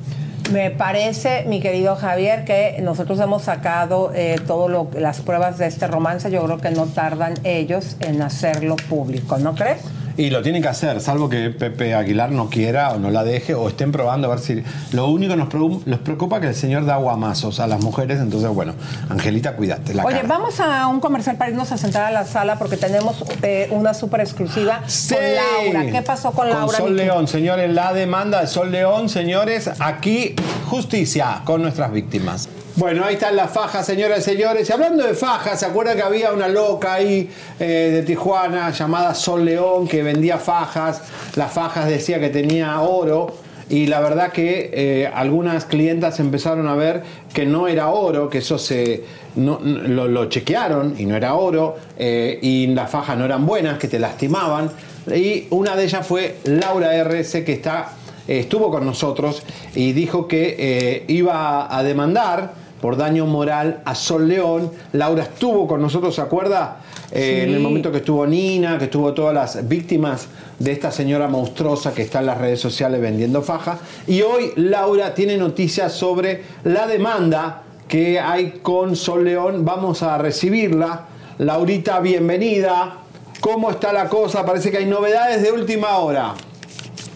Me 0.51 0.69
parece, 0.69 1.43
mi 1.47 1.59
querido 1.59 1.95
Javier, 1.95 2.45
que 2.45 2.77
nosotros 2.83 3.19
hemos 3.19 3.41
sacado 3.41 4.11
eh, 4.13 4.39
todo 4.45 4.69
lo, 4.69 4.91
las 4.95 5.21
pruebas 5.21 5.57
de 5.57 5.65
este 5.65 5.87
romance. 5.87 6.29
Yo 6.29 6.43
creo 6.45 6.59
que 6.59 6.69
no 6.69 6.85
tardan 6.85 7.33
ellos 7.43 7.97
en 7.99 8.21
hacerlo 8.21 8.75
público, 8.87 9.39
¿no 9.39 9.55
crees? 9.55 9.79
Y 10.17 10.29
lo 10.29 10.41
tienen 10.41 10.61
que 10.61 10.69
hacer, 10.69 11.01
salvo 11.01 11.27
que 11.27 11.49
Pepe 11.49 11.93
Aguilar 11.93 12.31
no 12.31 12.49
quiera 12.49 12.91
o 12.91 12.99
no 12.99 13.09
la 13.11 13.23
deje 13.25 13.53
o 13.53 13.67
estén 13.67 13.91
probando 13.91 14.27
a 14.27 14.35
ver 14.35 14.39
si. 14.39 14.63
Lo 14.93 15.07
único 15.09 15.33
que 15.33 15.37
nos 15.37 15.49
preocupa, 15.49 15.83
nos 15.89 15.99
preocupa 15.99 16.39
que 16.39 16.47
el 16.47 16.55
señor 16.55 16.85
da 16.85 16.95
guamazos 16.97 17.59
a 17.59 17.67
las 17.67 17.81
mujeres, 17.83 18.19
entonces, 18.19 18.49
bueno, 18.49 18.73
Angelita, 19.09 19.55
cuídate. 19.55 19.93
La 19.93 20.05
Oye, 20.05 20.17
cara. 20.21 20.27
vamos 20.27 20.59
a 20.61 20.87
un 20.87 20.99
comercial 21.01 21.35
para 21.37 21.51
irnos 21.51 21.71
a 21.71 21.77
sentar 21.77 22.03
a 22.03 22.11
la 22.11 22.25
sala 22.25 22.57
porque 22.57 22.77
tenemos 22.77 23.25
eh, 23.41 23.67
una 23.71 23.93
súper 23.93 24.21
exclusiva 24.21 24.81
Sí. 24.87 25.15
con 25.15 25.73
Laura. 25.73 25.91
¿Qué 25.91 26.01
pasó 26.01 26.31
con 26.31 26.49
Laura? 26.49 26.77
Sol 26.77 26.91
Miki? 26.91 27.03
León, 27.05 27.27
señores, 27.27 27.73
la 27.73 27.91
demanda 27.93 28.39
de 28.41 28.47
Sol 28.47 28.71
León, 28.71 29.09
señores, 29.09 29.69
aquí 29.79 30.35
justicia 30.69 31.41
con 31.43 31.61
nuestras 31.61 31.91
víctimas. 31.91 32.47
Bueno, 32.77 33.05
ahí 33.05 33.13
están 33.13 33.37
las 33.37 33.51
fajas, 33.51 33.85
señoras 33.85 34.19
y 34.19 34.21
señores. 34.31 34.69
Y 34.69 34.73
hablando 34.73 35.05
de 35.05 35.13
fajas, 35.13 35.61
¿se 35.61 35.65
acuerdan 35.65 35.95
que 35.95 36.03
había 36.03 36.33
una 36.33 36.49
loca 36.49 36.93
ahí 36.95 37.29
eh, 37.57 37.91
de 37.93 38.03
Tijuana 38.03 38.69
llamada 38.71 39.15
Sol 39.15 39.45
León 39.45 39.87
que 39.87 40.03
vendía 40.03 40.37
fajas? 40.37 41.01
Las 41.35 41.53
fajas 41.53 41.87
decía 41.87 42.19
que 42.19 42.27
tenía 42.29 42.81
oro. 42.81 43.37
Y 43.69 43.87
la 43.87 43.99
verdad 44.01 44.31
que 44.31 44.69
eh, 44.73 45.07
algunas 45.11 45.65
clientas 45.65 46.19
empezaron 46.19 46.67
a 46.67 46.75
ver 46.75 47.01
que 47.33 47.45
no 47.45 47.67
era 47.67 47.87
oro, 47.87 48.29
que 48.29 48.39
eso 48.39 48.59
se 48.59 49.03
no- 49.35 49.59
lo, 49.63 50.25
chequearon 50.25 50.95
y 50.99 51.05
no 51.05 51.15
era 51.15 51.33
oro, 51.33 51.75
eh, 51.97 52.37
y 52.43 52.67
las 52.67 52.91
fajas 52.91 53.17
no 53.17 53.25
eran 53.25 53.45
buenas, 53.45 53.79
que 53.79 53.87
te 53.87 53.97
lastimaban. 53.99 54.69
Y 55.15 55.47
una 55.49 55.75
de 55.77 55.85
ellas 55.85 56.05
fue 56.05 56.35
Laura 56.43 56.93
RS, 56.93 57.43
que 57.43 57.53
está, 57.53 57.93
estuvo 58.27 58.69
con 58.69 58.85
nosotros 58.85 59.41
y 59.73 59.93
dijo 59.93 60.27
que 60.27 61.03
iba 61.07 61.75
a 61.75 61.81
demandar 61.83 62.64
por 62.85 62.97
daño 62.97 63.25
moral 63.25 63.81
a 63.83 63.95
Sol 63.95 64.27
León. 64.27 64.71
Laura 64.93 65.23
estuvo 65.23 65.65
con 65.65 65.81
nosotros, 65.81 66.13
¿se 66.13 66.21
acuerda? 66.21 66.81
Eh, 67.11 67.39
Sí. 67.41 67.49
En 67.49 67.55
el 67.55 67.59
momento 67.59 67.91
que 67.91 67.97
estuvo 67.97 68.27
Nina, 68.27 68.77
que 68.77 68.83
estuvo 68.85 69.11
todas 69.11 69.33
las 69.33 69.67
víctimas 69.67 70.27
de 70.59 70.71
esta 70.71 70.91
señora 70.91 71.27
monstruosa 71.27 71.95
que 71.95 72.03
está 72.03 72.19
en 72.19 72.27
las 72.27 72.37
redes 72.37 72.59
sociales 72.59 73.01
vendiendo 73.01 73.41
faja. 73.41 73.79
Y 74.05 74.21
hoy 74.21 74.51
Laura 74.57 75.15
tiene 75.15 75.35
noticias 75.35 75.93
sobre 75.93 76.43
la 76.63 76.85
demanda 76.85 77.63
que 77.87 78.19
hay 78.19 78.59
con 78.61 78.95
Sol 78.95 79.25
León. 79.25 79.65
Vamos 79.65 80.03
a 80.03 80.19
recibirla. 80.19 81.07
Laurita, 81.39 81.99
bienvenida. 82.01 82.97
¿Cómo 83.39 83.71
está 83.71 83.93
la 83.93 84.09
cosa? 84.09 84.45
Parece 84.45 84.69
que 84.69 84.77
hay 84.77 84.85
novedades 84.85 85.41
de 85.41 85.51
última 85.51 85.97
hora. 85.97 86.35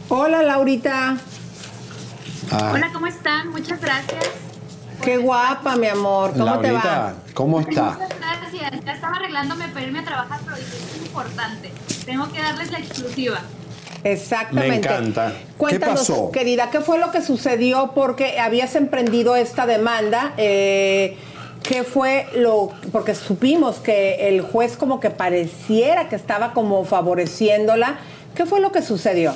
Hola, 0.07 0.41
Laurita. 0.41 1.15
Ah, 2.49 2.71
Hola, 2.73 2.89
¿cómo 2.91 3.05
están? 3.05 3.49
Muchas 3.49 3.79
gracias. 3.79 4.48
Qué 5.03 5.17
guapa, 5.17 5.75
mi 5.75 5.87
amor. 5.87 6.33
¿Cómo 6.33 6.59
te 6.59 6.71
va? 6.71 7.13
¿cómo 7.33 7.59
está? 7.61 7.97
Muchas 7.99 8.09
gracias. 8.19 8.85
Ya 8.85 8.93
estaba 8.93 9.15
arreglándome 9.17 9.67
para 9.69 9.85
irme 9.85 9.99
a 9.99 10.03
trabajar, 10.05 10.39
pero 10.43 10.57
dije, 10.57 10.69
es 10.77 11.01
importante. 11.05 11.71
Tengo 12.05 12.31
que 12.31 12.41
darles 12.41 12.71
la 12.71 12.79
exclusiva. 12.79 13.39
Exactamente. 14.03 14.69
Me 14.69 14.75
encanta. 14.77 15.33
Cuéntanos, 15.57 16.01
¿Qué 16.07 16.13
pasó? 16.13 16.31
querida, 16.31 16.69
¿qué 16.69 16.79
fue 16.81 16.99
lo 16.99 17.11
que 17.11 17.21
sucedió? 17.21 17.91
Porque 17.93 18.39
habías 18.39 18.75
emprendido 18.75 19.35
esta 19.35 19.65
demanda. 19.65 20.33
eh, 20.37 21.17
¿Qué 21.63 21.83
fue 21.83 22.25
lo...? 22.35 22.71
Porque 22.93 23.13
supimos 23.13 23.75
que 23.77 24.29
el 24.29 24.41
juez 24.41 24.77
como 24.77 24.99
que 25.01 25.09
pareciera 25.09 26.07
que 26.07 26.15
estaba 26.15 26.53
como 26.53 26.85
favoreciéndola. 26.85 27.97
¿Qué 28.33 28.45
fue 28.45 28.61
lo 28.61 28.71
que 28.71 28.81
sucedió? 28.81 29.33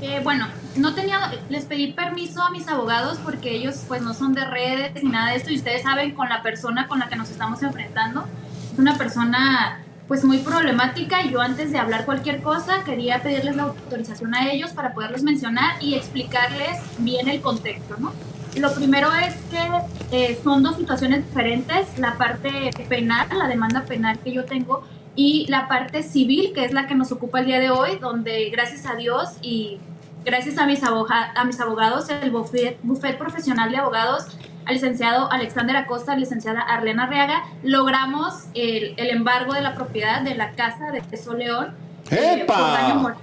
Eh, 0.00 0.20
bueno, 0.22 0.46
no 0.76 0.94
tenía, 0.94 1.32
les 1.48 1.64
pedí 1.64 1.92
permiso 1.92 2.42
a 2.42 2.50
mis 2.50 2.68
abogados 2.68 3.18
porque 3.24 3.56
ellos 3.56 3.82
pues 3.88 4.02
no 4.02 4.12
son 4.12 4.34
de 4.34 4.44
redes 4.44 5.02
ni 5.02 5.10
nada 5.10 5.30
de 5.30 5.36
esto 5.36 5.50
y 5.50 5.56
ustedes 5.56 5.82
saben 5.82 6.12
con 6.12 6.28
la 6.28 6.42
persona 6.42 6.86
con 6.86 6.98
la 6.98 7.08
que 7.08 7.16
nos 7.16 7.30
estamos 7.30 7.62
enfrentando, 7.62 8.26
es 8.72 8.78
una 8.78 8.98
persona 8.98 9.80
pues 10.06 10.22
muy 10.22 10.38
problemática 10.38 11.22
y 11.22 11.30
yo 11.30 11.40
antes 11.40 11.72
de 11.72 11.78
hablar 11.78 12.04
cualquier 12.04 12.42
cosa 12.42 12.84
quería 12.84 13.22
pedirles 13.22 13.56
la 13.56 13.64
autorización 13.64 14.34
a 14.34 14.50
ellos 14.50 14.72
para 14.72 14.92
poderlos 14.92 15.22
mencionar 15.22 15.82
y 15.82 15.94
explicarles 15.94 16.78
bien 16.98 17.28
el 17.28 17.40
contexto, 17.40 17.96
¿no? 17.98 18.12
Lo 18.56 18.72
primero 18.74 19.12
es 19.14 19.34
que 19.50 19.68
eh, 20.12 20.38
son 20.42 20.62
dos 20.62 20.76
situaciones 20.76 21.26
diferentes, 21.26 21.98
la 21.98 22.16
parte 22.16 22.70
penal, 22.88 23.26
la 23.36 23.48
demanda 23.48 23.82
penal 23.82 24.18
que 24.18 24.32
yo 24.32 24.44
tengo 24.44 24.82
y 25.16 25.46
la 25.48 25.66
parte 25.66 26.02
civil, 26.02 26.52
que 26.54 26.64
es 26.64 26.72
la 26.72 26.86
que 26.86 26.94
nos 26.94 27.10
ocupa 27.10 27.40
el 27.40 27.46
día 27.46 27.58
de 27.58 27.70
hoy, 27.70 27.96
donde 28.00 28.50
gracias 28.50 28.86
a 28.86 28.94
Dios 28.94 29.30
y 29.42 29.78
gracias 30.24 30.58
a 30.58 30.66
mis, 30.66 30.82
aboga- 30.82 31.32
a 31.34 31.44
mis 31.44 31.58
abogados, 31.60 32.08
el 32.10 32.30
buffet, 32.30 32.78
buffet 32.82 33.16
profesional 33.18 33.70
de 33.70 33.78
abogados, 33.78 34.26
al 34.66 34.74
licenciado 34.74 35.30
Alexander 35.30 35.76
Acosta, 35.76 36.12
a 36.12 36.16
licenciada 36.16 36.60
Arlena 36.60 37.04
Arriaga, 37.04 37.44
logramos 37.62 38.34
el, 38.54 38.94
el 38.96 39.10
embargo 39.10 39.54
de 39.54 39.60
la 39.62 39.74
propiedad 39.74 40.20
de 40.22 40.34
la 40.34 40.50
casa 40.52 40.90
de 40.90 41.16
Sol 41.16 41.38
León. 41.38 41.74
eh, 42.10 42.40
¡Epa! 42.42 43.14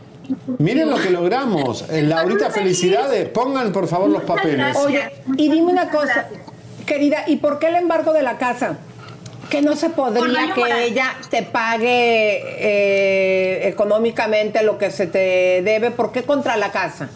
Miren 0.58 0.90
lo 0.90 0.96
que 0.98 1.10
logramos. 1.10 1.84
Eh, 1.90 2.02
Laurita, 2.02 2.50
felicidades. 2.50 3.28
Pongan 3.28 3.74
por 3.74 3.88
favor 3.90 4.10
los 4.10 4.24
papeles. 4.24 4.78
Oye, 4.78 5.12
y 5.38 5.50
dime 5.50 5.70
una 5.74 5.90
cosa, 5.90 6.28
querida, 6.86 7.26
¿y 7.28 7.36
por 7.36 7.60
qué 7.60 7.68
el 7.68 7.76
embargo 7.76 8.14
de 8.14 8.24
la 8.24 8.38
casa? 8.38 8.78
Que 9.54 9.62
no 9.62 9.76
se 9.76 9.90
podría 9.92 10.54
que 10.56 10.84
ella 10.86 11.14
te 11.30 11.44
pague 11.44 12.42
eh, 12.58 13.68
económicamente 13.68 14.64
lo 14.64 14.80
que 14.80 14.90
se 14.90 15.06
te 15.06 15.62
debe. 15.64 15.92
¿Por 15.92 16.12
qué 16.12 16.24
contra 16.24 16.58
la 16.58 16.72
casa? 16.72 17.08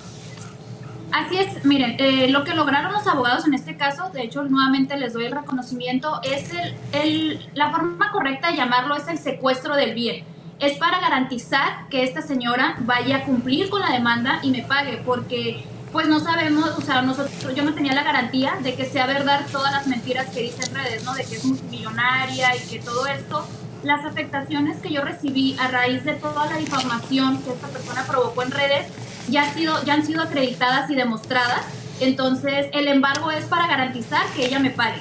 Así 1.12 1.38
es, 1.38 1.66
miren, 1.66 1.96
eh, 2.00 2.28
lo 2.30 2.44
que 2.44 2.54
lograron 2.54 2.92
los 2.92 3.08
abogados 3.08 3.48
en 3.48 3.56
este 3.56 3.76
caso, 3.76 4.10
de 4.14 4.22
hecho 4.22 4.44
nuevamente 4.44 4.98
les 4.98 5.14
doy 5.14 5.26
el 5.26 5.32
reconocimiento, 5.32 6.20
es 6.24 6.52
el, 6.54 6.76
el- 6.92 7.50
la 7.56 7.72
forma 7.72 8.12
correcta 8.12 8.52
de 8.52 8.58
llamarlo 8.58 8.96
es 8.96 9.08
el 9.08 9.18
secuestro 9.18 9.76
del 9.76 9.94
bien. 9.96 10.24
es 10.60 10.78
para 10.80 11.00
garantizar 11.00 11.88
que 11.90 12.02
esta 12.04 12.22
señora 12.24 12.76
vaya 12.80 13.18
a 13.18 13.24
cumplir 13.24 13.70
con 13.70 13.80
la 13.82 13.92
demanda 13.92 14.40
y 14.44 14.50
me 14.52 14.64
pague, 14.64 14.98
porque 15.06 15.64
pues 15.92 16.08
no 16.08 16.20
sabemos, 16.20 16.70
o 16.78 16.82
sea, 16.82 17.02
nosotros, 17.02 17.56
yo 17.56 17.64
no 17.64 17.74
tenía 17.74 17.94
la 17.94 18.04
garantía 18.04 18.58
de 18.62 18.76
que 18.76 18.86
sea 18.86 19.06
verdad 19.06 19.46
todas 19.52 19.72
las 19.72 19.88
mentiras 19.88 20.28
que 20.28 20.42
dice 20.42 20.64
en 20.68 20.76
redes, 20.76 21.04
¿no? 21.04 21.14
De 21.14 21.24
que 21.24 21.36
es 21.36 21.46
multimillonaria 21.46 22.56
y 22.56 22.60
que 22.60 22.80
todo 22.80 23.06
esto, 23.08 23.48
las 23.84 24.06
afectaciones 24.06 24.78
que 24.82 24.92
yo 24.92 25.02
recibí 25.02 25.56
a 25.60 25.68
raíz 25.70 26.04
de 26.04 26.14
toda 26.14 26.46
la 26.48 26.58
difamación 26.58 27.42
que 27.42 27.52
esta 27.52 27.68
persona 27.68 28.04
provocó 28.06 28.44
en 28.44 28.52
redes 28.52 28.88
ya, 29.30 29.44
ha 29.44 29.54
sido, 29.54 29.84
ya 29.86 29.94
han 29.94 30.06
sido 30.06 30.24
acreditadas 30.24 30.90
y 30.90 30.96
demostradas. 30.96 31.62
Entonces, 32.00 32.68
el 32.74 32.88
embargo 32.88 33.32
es 33.32 33.46
para 33.46 33.68
garantizar 33.68 34.26
que 34.36 34.46
ella 34.46 34.60
me 34.60 34.70
pague. 34.70 35.00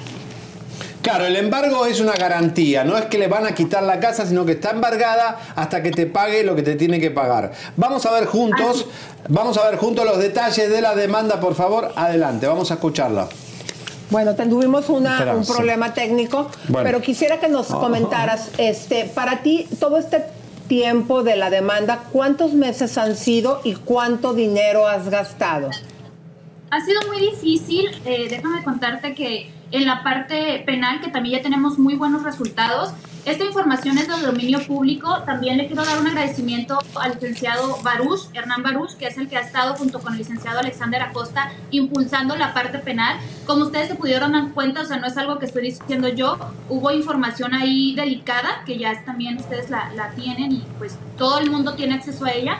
Claro, 1.01 1.25
el 1.25 1.35
embargo 1.37 1.85
es 1.85 1.99
una 2.01 2.13
garantía, 2.13 2.83
no 2.83 2.97
es 2.97 3.05
que 3.05 3.17
le 3.17 3.27
van 3.27 3.45
a 3.45 3.53
quitar 3.53 3.83
la 3.83 3.99
casa, 3.99 4.25
sino 4.25 4.45
que 4.45 4.53
está 4.53 4.71
embargada 4.71 5.39
hasta 5.55 5.81
que 5.81 5.91
te 5.91 6.05
pague 6.05 6.43
lo 6.43 6.55
que 6.55 6.63
te 6.63 6.75
tiene 6.75 6.99
que 6.99 7.11
pagar. 7.11 7.53
Vamos 7.77 8.05
a 8.05 8.11
ver 8.11 8.25
juntos, 8.25 8.85
vamos 9.29 9.57
a 9.57 9.69
ver 9.69 9.77
juntos 9.79 10.03
los 10.05 10.17
detalles 10.17 10.69
de 10.69 10.81
la 10.81 10.95
demanda, 10.95 11.39
por 11.39 11.55
favor. 11.55 11.93
Adelante, 11.95 12.45
vamos 12.47 12.71
a 12.71 12.73
escucharla. 12.75 13.29
Bueno, 14.09 14.35
tuvimos 14.35 14.89
una- 14.89 15.33
un 15.35 15.45
problema 15.45 15.93
técnico, 15.93 16.49
Bueno. 16.67 16.85
pero 16.85 17.01
quisiera 17.01 17.39
que 17.39 17.47
nos 17.47 17.71
Oh. 17.71 17.79
comentaras, 17.79 18.49
este, 18.57 19.05
para 19.05 19.43
ti, 19.43 19.67
todo 19.79 19.97
este 19.97 20.23
tiempo 20.67 21.23
de 21.23 21.35
la 21.37 21.49
demanda, 21.49 22.03
¿cuántos 22.11 22.53
meses 22.53 22.97
han 22.97 23.15
sido 23.15 23.61
y 23.63 23.75
cuánto 23.75 24.33
dinero 24.33 24.87
has 24.87 25.09
gastado? 25.09 25.69
Ha 26.69 26.81
sido 26.85 26.99
muy 27.07 27.19
difícil, 27.21 27.85
eh, 28.03 28.27
déjame 28.29 28.63
contarte 28.63 29.13
que 29.13 29.49
en 29.71 29.85
la 29.85 30.03
parte 30.03 30.63
penal, 30.65 31.01
que 31.01 31.09
también 31.09 31.37
ya 31.37 31.43
tenemos 31.43 31.77
muy 31.77 31.95
buenos 31.95 32.23
resultados, 32.23 32.93
esta 33.27 33.43
información 33.43 33.97
es 33.97 34.07
de 34.07 34.25
dominio 34.25 34.65
público. 34.65 35.21
También 35.25 35.57
le 35.57 35.67
quiero 35.67 35.83
dar 35.83 35.99
un 35.99 36.07
agradecimiento 36.07 36.79
al 36.95 37.15
licenciado 37.15 37.77
Baruch, 37.83 38.21
Hernán 38.33 38.63
Baruch, 38.63 38.93
que 38.93 39.07
es 39.07 39.17
el 39.17 39.27
que 39.27 39.35
ha 39.35 39.41
estado 39.41 39.75
junto 39.75 39.99
con 39.99 40.13
el 40.13 40.19
licenciado 40.19 40.59
Alexander 40.59 41.01
Acosta 41.01 41.51
impulsando 41.69 42.37
la 42.37 42.53
parte 42.53 42.79
penal. 42.79 43.17
Como 43.45 43.65
ustedes 43.65 43.89
se 43.89 43.95
pudieron 43.95 44.31
dar 44.31 44.53
cuenta, 44.53 44.79
o 44.79 44.85
sea, 44.85 44.95
no 44.95 45.07
es 45.07 45.17
algo 45.17 45.39
que 45.39 45.45
estoy 45.45 45.63
diciendo 45.63 46.07
yo, 46.07 46.39
hubo 46.69 46.89
información 46.91 47.53
ahí 47.53 47.93
delicada, 47.95 48.63
que 48.65 48.77
ya 48.77 49.03
también 49.03 49.35
ustedes 49.35 49.69
la, 49.69 49.91
la 49.93 50.11
tienen 50.11 50.53
y 50.53 50.63
pues 50.77 50.97
todo 51.17 51.39
el 51.39 51.51
mundo 51.51 51.73
tiene 51.73 51.95
acceso 51.95 52.23
a 52.23 52.31
ella. 52.31 52.59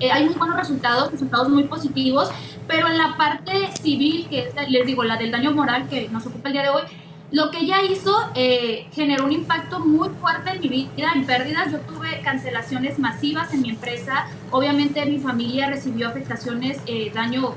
Eh, 0.00 0.10
hay 0.10 0.24
muy 0.24 0.34
buenos 0.34 0.56
resultados, 0.56 1.12
resultados 1.12 1.48
muy 1.48 1.62
positivos, 1.62 2.28
pero 2.72 2.88
en 2.88 2.96
la 2.96 3.18
parte 3.18 3.52
civil, 3.82 4.26
que 4.30 4.48
es, 4.48 4.70
les 4.70 4.86
digo, 4.86 5.04
la 5.04 5.18
del 5.18 5.30
daño 5.30 5.52
moral 5.52 5.88
que 5.90 6.08
nos 6.08 6.24
ocupa 6.24 6.48
el 6.48 6.54
día 6.54 6.62
de 6.62 6.68
hoy, 6.70 6.82
lo 7.30 7.50
que 7.50 7.58
ella 7.58 7.82
hizo 7.82 8.14
eh, 8.34 8.88
generó 8.92 9.26
un 9.26 9.32
impacto 9.32 9.78
muy 9.80 10.08
fuerte 10.08 10.52
en 10.52 10.60
mi 10.60 10.68
vida, 10.68 11.12
en 11.14 11.26
pérdidas. 11.26 11.70
Yo 11.70 11.80
tuve 11.80 12.22
cancelaciones 12.22 12.98
masivas 12.98 13.52
en 13.52 13.60
mi 13.60 13.70
empresa. 13.70 14.26
Obviamente 14.50 15.04
mi 15.04 15.18
familia 15.18 15.68
recibió 15.68 16.08
afectaciones, 16.08 16.78
eh, 16.86 17.12
daño 17.14 17.54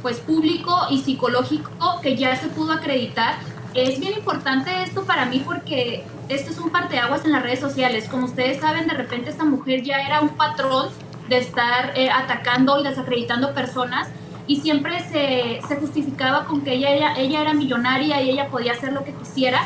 pues 0.00 0.18
público 0.20 0.74
y 0.90 1.02
psicológico 1.02 2.00
que 2.02 2.16
ya 2.16 2.34
se 2.36 2.48
pudo 2.48 2.72
acreditar. 2.72 3.34
Es 3.74 4.00
bien 4.00 4.14
importante 4.14 4.70
esto 4.82 5.04
para 5.04 5.26
mí 5.26 5.42
porque 5.44 6.04
esto 6.30 6.52
es 6.52 6.58
un 6.58 6.70
parteaguas 6.70 7.26
en 7.26 7.32
las 7.32 7.42
redes 7.42 7.60
sociales. 7.60 8.08
Como 8.08 8.24
ustedes 8.24 8.60
saben, 8.60 8.86
de 8.86 8.94
repente 8.94 9.28
esta 9.28 9.44
mujer 9.44 9.82
ya 9.82 10.00
era 10.00 10.20
un 10.22 10.30
patrón 10.30 10.88
de 11.28 11.38
estar 11.38 11.92
eh, 11.96 12.10
atacando 12.10 12.80
y 12.80 12.82
desacreditando 12.82 13.52
personas 13.52 14.08
y 14.46 14.56
siempre 14.60 14.98
se, 15.10 15.66
se 15.66 15.76
justificaba 15.76 16.44
con 16.44 16.62
que 16.62 16.74
ella, 16.74 16.90
ella, 16.94 17.14
ella 17.16 17.40
era 17.40 17.54
millonaria 17.54 18.20
y 18.22 18.30
ella 18.30 18.48
podía 18.48 18.72
hacer 18.72 18.92
lo 18.92 19.04
que 19.04 19.12
quisiera. 19.14 19.62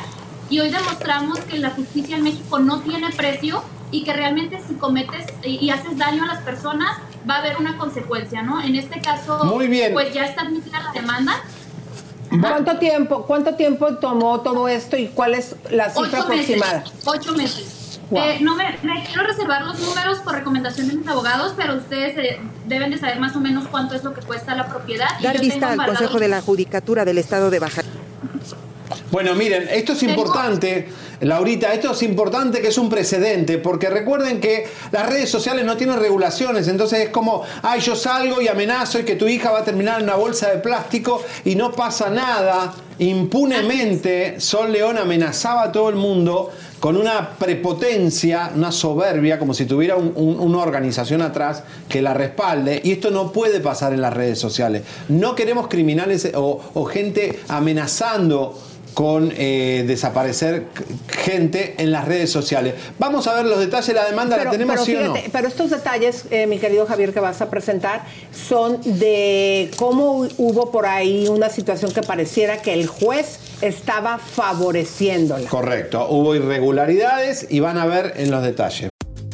Y 0.51 0.61
hoy 0.61 0.71
demostramos 0.71 1.41
que 1.41 1.59
la 1.59 1.71
justicia 1.71 2.17
en 2.17 2.23
México 2.23 2.59
no 2.59 2.81
tiene 2.81 3.11
precio 3.11 3.63
y 3.91 4.05
que 4.05 4.13
realmente 4.13 4.61
si 4.67 4.75
cometes 4.75 5.27
y, 5.43 5.57
y 5.57 5.71
haces 5.71 5.99
daño 5.99 6.25
a 6.25 6.27
las 6.29 6.43
personas 6.43 6.97
va 7.29 7.37
a 7.37 7.39
haber 7.39 7.57
una 7.59 7.77
consecuencia, 7.77 8.43
¿no? 8.43 8.61
En 8.63 8.75
este 8.77 9.01
caso, 9.01 9.45
Muy 9.45 9.67
bien. 9.67 9.93
pues 9.93 10.13
ya 10.15 10.25
está 10.25 10.43
admitida 10.43 10.81
la 10.81 10.93
demanda. 10.93 11.33
¿Cuánto 12.41 12.79
tiempo, 12.79 13.25
¿Cuánto 13.27 13.55
tiempo 13.55 13.97
tomó 13.97 14.41
todo 14.41 14.69
esto 14.69 14.97
y 14.97 15.09
cuál 15.09 15.35
es 15.35 15.57
la 15.71 15.89
cifra 15.91 16.21
Ocho 16.21 16.29
meses. 16.29 16.63
aproximada? 16.63 16.85
Ocho 17.07 17.33
meses. 17.33 17.78
Wow. 18.11 18.23
Eh, 18.23 18.39
no 18.41 18.55
me, 18.55 18.65
me 18.83 19.05
quiero 19.05 19.23
reservar 19.25 19.63
los 19.65 19.79
números 19.81 20.19
por 20.21 20.33
recomendación 20.35 20.89
de 20.89 20.95
mis 20.95 21.07
abogados, 21.07 21.53
pero 21.57 21.75
ustedes 21.77 22.17
eh, 22.17 22.41
deben 22.67 22.91
de 22.91 22.99
saber 22.99 23.21
más 23.21 23.37
o 23.37 23.41
menos 23.41 23.67
cuánto 23.69 23.95
es 23.95 24.03
lo 24.03 24.15
que 24.15 24.23
cuesta 24.23 24.55
la 24.55 24.67
propiedad. 24.67 25.09
Y 25.21 25.25
Dar 25.25 25.37
yo 25.37 25.43
vista 25.43 25.69
tengo 25.69 25.83
al 25.83 25.89
Consejo 25.89 26.19
de 26.19 26.29
la 26.29 26.41
Judicatura 26.41 27.05
del 27.05 27.19
Estado 27.19 27.51
de 27.51 27.59
Baja 27.59 27.83
Bueno, 29.11 29.35
miren, 29.35 29.69
esto 29.71 29.93
es 29.93 30.03
importante, 30.05 30.89
Laurita, 31.21 31.75
esto 31.75 31.93
es 31.93 32.03
importante 32.03 32.63
que 32.63 32.69
es 32.69 32.79
un 32.79 32.89
precedente, 32.89 33.59
porque 33.59 33.91
recuerden 33.91 34.41
que 34.41 34.67
las 34.91 35.07
redes 35.07 35.31
sociales 35.31 35.67
no 35.67 35.77
tienen 35.77 35.99
regulaciones, 35.99 36.67
entonces 36.69 37.01
es 37.01 37.09
como, 37.11 37.43
ay, 37.63 37.81
yo 37.81 37.95
salgo 37.95 38.41
y 38.41 38.49
amenazo 38.49 39.01
y 39.01 39.05
que 39.05 39.17
tu 39.17 39.29
hija 39.29 39.51
va 39.51 39.61
a 39.61 39.65
terminar 39.65 39.99
en 39.99 40.05
una 40.05 40.15
bolsa 40.15 40.49
de 40.51 40.59
plástico 40.59 41.23
y 41.45 41.57
no 41.57 41.73
pasa 41.73 42.09
nada. 42.09 42.73
Impunemente, 42.99 44.41
Sol 44.41 44.73
León 44.73 44.99
amenazaba 44.99 45.63
a 45.65 45.73
todo 45.73 45.89
el 45.89 45.95
mundo 45.97 46.51
con 46.81 46.97
una 46.97 47.31
prepotencia, 47.39 48.51
una 48.55 48.73
soberbia, 48.73 49.39
como 49.39 49.55
si 49.55 49.67
tuviera 49.67 49.97
un- 49.97 50.13
un- 50.17 50.41
una 50.41 50.59
organización 50.59 51.23
atrás 51.23 51.63
que 51.89 52.03
la 52.03 52.15
respalde, 52.15 52.81
y 52.85 52.93
esto 52.93 53.11
no 53.11 53.33
puede 53.33 53.61
pasar 53.61 53.93
en 53.93 54.01
las 54.01 54.13
redes 54.15 54.39
sociales. 54.39 54.83
No 55.09 55.35
queremos 55.35 55.69
criminales 55.69 56.31
o 56.35 56.85
gente 56.87 57.39
amenazando 57.49 58.59
con 58.95 59.33
eh, 59.37 59.85
desaparecer 59.87 60.67
gente 61.09 61.75
en 61.79 61.93
las 61.93 62.07
redes 62.07 62.31
sociales. 62.31 62.75
Vamos 62.99 63.27
a 63.27 63.35
ver 63.35 63.47
los 63.47 63.59
detalles 63.59 63.87
de 63.87 63.95
la 63.95 64.05
demanda, 64.05 64.37
¿la 64.37 64.51
tenemos 64.51 64.75
pero 64.75 64.85
sí 64.85 64.97
o 64.97 65.01
no? 65.01 65.15
fíjate, 65.15 65.31
pero 65.31 65.49
estos 65.49 65.71
detalles, 65.71 66.25
eh, 66.31 66.47
mi 66.47 66.59
querido 66.59 66.87
Javier, 66.87 67.13
que 67.13 67.21
vas 67.21 67.41
a 67.41 67.51
presentar, 67.51 68.03
son 68.33 68.81
de 68.85 69.71
cómo 69.77 70.27
hubo 70.37 70.71
por 70.71 70.87
ahí 70.87 71.29
una 71.29 71.49
situación 71.49 71.93
que 71.93 72.03
pareciera 72.03 72.63
que 72.63 72.75
el 72.75 72.87
juez 72.87 73.39
estaba 73.61 74.19
favoreciéndola. 74.19 75.49
Correcto, 75.49 76.09
hubo 76.11 76.35
irregularidades 76.35 77.47
y 77.49 77.61
van 77.61 77.79
a 77.79 77.87
ver 77.87 78.15
en 78.17 78.31
los 78.31 78.43
detalles. 78.43 78.91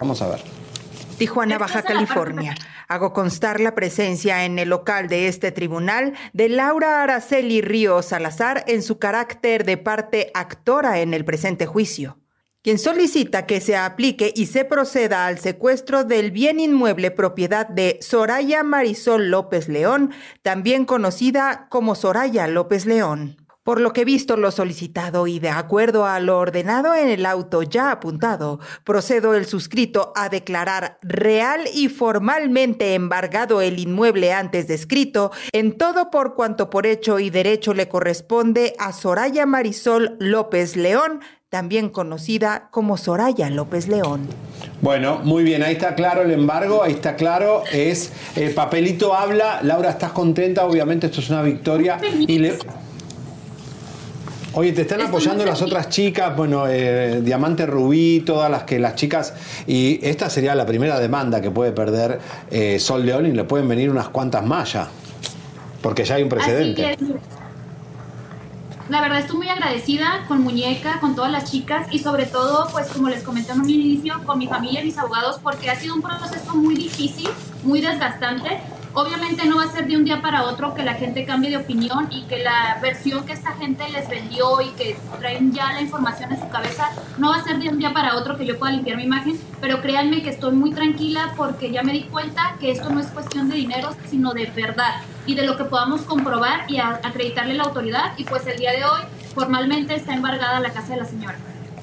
Vamos 0.00 0.22
a 0.22 0.28
ver. 0.28 0.40
Tijuana, 1.18 1.58
Baja 1.58 1.82
California. 1.82 2.54
Hago 2.86 3.12
constar 3.12 3.60
la 3.60 3.74
presencia 3.74 4.44
en 4.44 4.58
el 4.58 4.68
local 4.68 5.08
de 5.08 5.28
este 5.28 5.52
tribunal 5.52 6.14
de 6.32 6.48
Laura 6.48 7.02
Araceli 7.02 7.60
Ríos 7.60 8.06
Salazar 8.06 8.64
en 8.66 8.82
su 8.82 8.98
carácter 8.98 9.64
de 9.64 9.76
parte 9.76 10.30
actora 10.34 11.00
en 11.00 11.12
el 11.12 11.24
presente 11.24 11.66
juicio 11.66 12.18
quien 12.62 12.78
solicita 12.78 13.46
que 13.46 13.60
se 13.60 13.76
aplique 13.76 14.32
y 14.34 14.44
se 14.44 14.64
proceda 14.64 15.26
al 15.26 15.38
secuestro 15.38 16.04
del 16.04 16.30
bien 16.30 16.60
inmueble 16.60 17.10
propiedad 17.10 17.66
de 17.66 17.98
Soraya 18.02 18.62
Marisol 18.62 19.30
López 19.30 19.68
León, 19.68 20.10
también 20.42 20.84
conocida 20.84 21.68
como 21.70 21.94
Soraya 21.94 22.46
López 22.46 22.84
León. 22.84 23.47
Por 23.68 23.82
lo 23.82 23.92
que 23.92 24.06
visto 24.06 24.38
lo 24.38 24.50
solicitado 24.50 25.26
y 25.26 25.40
de 25.40 25.50
acuerdo 25.50 26.06
a 26.06 26.20
lo 26.20 26.38
ordenado 26.38 26.94
en 26.94 27.10
el 27.10 27.26
auto 27.26 27.62
ya 27.62 27.90
apuntado, 27.90 28.60
procedo 28.82 29.34
el 29.34 29.44
suscrito 29.44 30.10
a 30.16 30.30
declarar 30.30 30.98
real 31.02 31.60
y 31.74 31.90
formalmente 31.90 32.94
embargado 32.94 33.60
el 33.60 33.78
inmueble 33.78 34.32
antes 34.32 34.68
descrito 34.68 35.32
en 35.52 35.76
todo 35.76 36.10
por 36.10 36.34
cuanto 36.34 36.70
por 36.70 36.86
hecho 36.86 37.18
y 37.18 37.28
derecho 37.28 37.74
le 37.74 37.90
corresponde 37.90 38.72
a 38.78 38.94
Soraya 38.94 39.44
Marisol 39.44 40.16
López 40.18 40.74
León, 40.74 41.20
también 41.50 41.90
conocida 41.90 42.70
como 42.70 42.96
Soraya 42.96 43.50
López 43.50 43.86
León. 43.86 44.28
Bueno, 44.80 45.20
muy 45.22 45.44
bien, 45.44 45.62
ahí 45.62 45.74
está 45.74 45.94
claro 45.94 46.22
el 46.22 46.30
embargo, 46.30 46.82
ahí 46.82 46.92
está 46.92 47.16
claro, 47.16 47.64
es 47.70 48.14
el 48.34 48.54
papelito 48.54 49.12
habla, 49.12 49.60
Laura, 49.62 49.90
¿estás 49.90 50.12
contenta? 50.12 50.64
Obviamente 50.64 51.08
esto 51.08 51.20
es 51.20 51.28
una 51.28 51.42
victoria 51.42 51.98
y 52.02 52.38
le... 52.38 52.56
Oye, 54.58 54.72
te 54.72 54.82
están 54.82 55.00
apoyando 55.02 55.46
las 55.46 55.62
otras 55.62 55.88
chicas, 55.88 56.34
bueno, 56.36 56.66
eh, 56.66 57.20
Diamante 57.22 57.64
Rubí, 57.64 58.24
todas 58.26 58.50
las 58.50 58.64
que 58.64 58.80
las 58.80 58.96
chicas, 58.96 59.32
y 59.68 60.00
esta 60.02 60.28
sería 60.28 60.52
la 60.56 60.66
primera 60.66 60.98
demanda 60.98 61.40
que 61.40 61.48
puede 61.48 61.70
perder 61.70 62.18
eh, 62.50 62.80
Sol 62.80 63.06
León 63.06 63.26
y 63.26 63.30
le 63.30 63.44
pueden 63.44 63.68
venir 63.68 63.88
unas 63.88 64.08
cuantas 64.08 64.42
ya, 64.72 64.88
porque 65.80 66.04
ya 66.04 66.16
hay 66.16 66.24
un 66.24 66.28
precedente. 66.28 66.86
Así 66.86 66.96
que, 66.96 67.18
la 68.88 69.00
verdad 69.00 69.20
estoy 69.20 69.36
muy 69.36 69.48
agradecida 69.48 70.24
con 70.26 70.42
Muñeca, 70.42 70.98
con 70.98 71.14
todas 71.14 71.30
las 71.30 71.48
chicas 71.48 71.86
y 71.92 72.00
sobre 72.00 72.26
todo, 72.26 72.66
pues 72.72 72.88
como 72.88 73.08
les 73.10 73.22
comenté 73.22 73.52
en 73.52 73.60
un 73.60 73.70
inicio, 73.70 74.14
con 74.26 74.40
mi 74.40 74.48
familia 74.48 74.80
y 74.80 74.86
mis 74.86 74.98
abogados, 74.98 75.38
porque 75.40 75.70
ha 75.70 75.76
sido 75.76 75.94
un 75.94 76.02
proceso 76.02 76.56
muy 76.56 76.74
difícil, 76.74 77.28
muy 77.62 77.80
desgastante. 77.80 78.58
Obviamente 78.94 79.46
no 79.46 79.56
va 79.56 79.64
a 79.64 79.72
ser 79.72 79.86
de 79.86 79.96
un 79.96 80.04
día 80.04 80.20
para 80.20 80.44
otro 80.44 80.74
que 80.74 80.82
la 80.82 80.94
gente 80.94 81.24
cambie 81.24 81.50
de 81.50 81.58
opinión 81.58 82.08
y 82.10 82.22
que 82.22 82.38
la 82.38 82.78
versión 82.80 83.24
que 83.24 83.32
esta 83.32 83.52
gente 83.54 83.88
les 83.90 84.08
vendió 84.08 84.60
y 84.60 84.70
que 84.70 84.96
traen 85.18 85.52
ya 85.52 85.72
la 85.72 85.80
información 85.80 86.32
en 86.32 86.40
su 86.40 86.48
cabeza, 86.48 86.90
no 87.18 87.30
va 87.30 87.36
a 87.36 87.44
ser 87.44 87.58
de 87.58 87.68
un 87.68 87.78
día 87.78 87.92
para 87.92 88.16
otro 88.16 88.36
que 88.36 88.46
yo 88.46 88.58
pueda 88.58 88.72
limpiar 88.72 88.96
mi 88.96 89.04
imagen, 89.04 89.38
pero 89.60 89.80
créanme 89.80 90.22
que 90.22 90.30
estoy 90.30 90.52
muy 90.52 90.72
tranquila 90.72 91.34
porque 91.36 91.70
ya 91.70 91.82
me 91.82 91.92
di 91.92 92.04
cuenta 92.04 92.56
que 92.60 92.70
esto 92.70 92.90
no 92.90 93.00
es 93.00 93.06
cuestión 93.06 93.48
de 93.48 93.56
dinero, 93.56 93.90
sino 94.08 94.32
de 94.32 94.46
verdad 94.46 95.02
y 95.26 95.34
de 95.34 95.44
lo 95.44 95.56
que 95.56 95.64
podamos 95.64 96.02
comprobar 96.02 96.64
y 96.68 96.78
acreditarle 96.78 97.54
la 97.54 97.64
autoridad. 97.64 98.12
Y 98.16 98.24
pues 98.24 98.46
el 98.46 98.58
día 98.58 98.72
de 98.72 98.84
hoy 98.84 99.00
formalmente 99.34 99.94
está 99.94 100.14
embargada 100.14 100.60
la 100.60 100.70
casa 100.70 100.94
de 100.94 101.00
la 101.00 101.04
señora. 101.04 101.36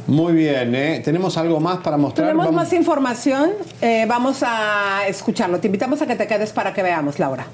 Muy 0.07 0.33
bien, 0.33 0.75
¿eh? 0.75 1.01
¿Tenemos 1.03 1.35
algo 1.37 1.59
más 1.59 1.79
para 1.79 1.97
mostrar? 1.97 2.27
Tenemos 2.27 2.45
Vamos- 2.47 2.61
más 2.63 2.73
información, 2.73 3.51
eh, 3.81 4.05
vamos 4.07 4.43
a 4.45 5.07
escucharlo. 5.07 5.59
Te 5.59 5.67
invitamos 5.67 6.01
a 6.01 6.07
que 6.07 6.15
te 6.15 6.27
quedes 6.27 6.51
para 6.51 6.73
que 6.73 6.83
veamos, 6.83 7.17
Laura. 7.17 7.47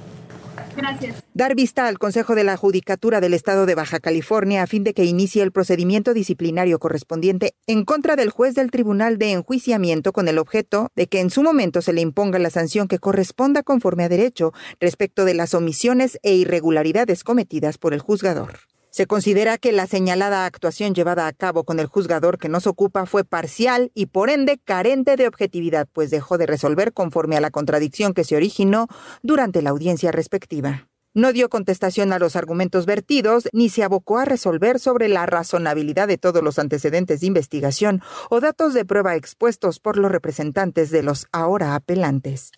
Gracias. 0.76 1.16
Dar 1.34 1.54
vista 1.54 1.88
al 1.88 2.00
Consejo 2.00 2.34
de 2.34 2.46
la 2.46 2.56
Judicatura 2.56 3.20
del 3.20 3.34
Estado 3.34 3.66
de 3.66 3.76
Baja 3.76 4.00
California 4.00 4.64
a 4.64 4.68
fin 4.68 4.84
de 4.86 4.94
que 4.94 5.04
inicie 5.04 5.44
el 5.44 5.52
procedimiento 5.52 6.14
disciplinario 6.14 6.80
correspondiente 6.80 7.56
en 7.68 7.84
contra 7.84 8.16
del 8.16 8.30
juez 8.30 8.56
del 8.56 8.72
Tribunal 8.72 9.18
de 9.18 9.34
Enjuiciamiento 9.34 10.14
con 10.14 10.28
el 10.30 10.38
objeto 10.38 10.88
de 10.96 11.08
que 11.08 11.20
en 11.20 11.30
su 11.30 11.44
momento 11.44 11.82
se 11.82 11.92
le 11.94 12.02
imponga 12.02 12.40
la 12.40 12.50
sanción 12.50 12.88
que 12.88 13.00
corresponda 13.00 13.64
conforme 13.64 14.06
a 14.06 14.10
derecho 14.10 14.54
respecto 14.80 15.26
de 15.26 15.34
las 15.34 15.54
omisiones 15.54 16.18
e 16.24 16.36
irregularidades 16.36 17.24
cometidas 17.26 17.78
por 17.78 17.94
el 17.94 18.00
juzgador. 18.00 18.60
Se 18.92 19.08
considera 19.08 19.58
que 19.58 19.72
la 19.72 19.88
señalada 19.88 20.46
actuación 20.46 20.94
llevada 20.94 21.26
a 21.26 21.32
cabo 21.32 21.64
con 21.64 21.80
el 21.80 21.86
juzgador 21.86 22.38
que 22.38 22.50
nos 22.50 22.68
ocupa 22.68 23.06
fue 23.06 23.24
parcial 23.24 23.90
y 23.96 24.08
por 24.08 24.30
ende 24.30 24.58
carente 24.58 25.16
de 25.16 25.28
objetividad, 25.28 25.88
pues 25.94 26.12
dejó 26.12 26.38
de 26.38 26.46
resolver 26.46 26.92
conforme 26.92 27.38
a 27.38 27.42
la 27.42 27.52
contradicción 27.52 28.14
que 28.14 28.26
se 28.26 28.36
originó 28.36 28.88
durante 29.24 29.62
la 29.62 29.70
audiencia 29.70 30.12
respectiva. 30.12 30.90
No 31.14 31.32
dio 31.32 31.48
contestación 31.48 32.12
a 32.12 32.20
los 32.20 32.36
argumentos 32.36 32.86
vertidos 32.86 33.48
ni 33.54 33.70
se 33.70 33.84
abocó 33.84 34.18
a 34.18 34.26
resolver 34.26 34.78
sobre 34.78 35.08
la 35.08 35.26
razonabilidad 35.26 36.10
de 36.10 36.18
todos 36.18 36.44
los 36.44 36.60
antecedentes 36.60 37.22
de 37.22 37.28
investigación 37.28 38.02
o 38.30 38.42
datos 38.42 38.74
de 38.74 38.84
prueba 38.84 39.16
expuestos 39.16 39.80
por 39.80 39.96
los 39.96 40.12
representantes 40.12 40.92
de 40.92 41.04
los 41.04 41.28
ahora 41.32 41.76
apelantes. 41.76 42.52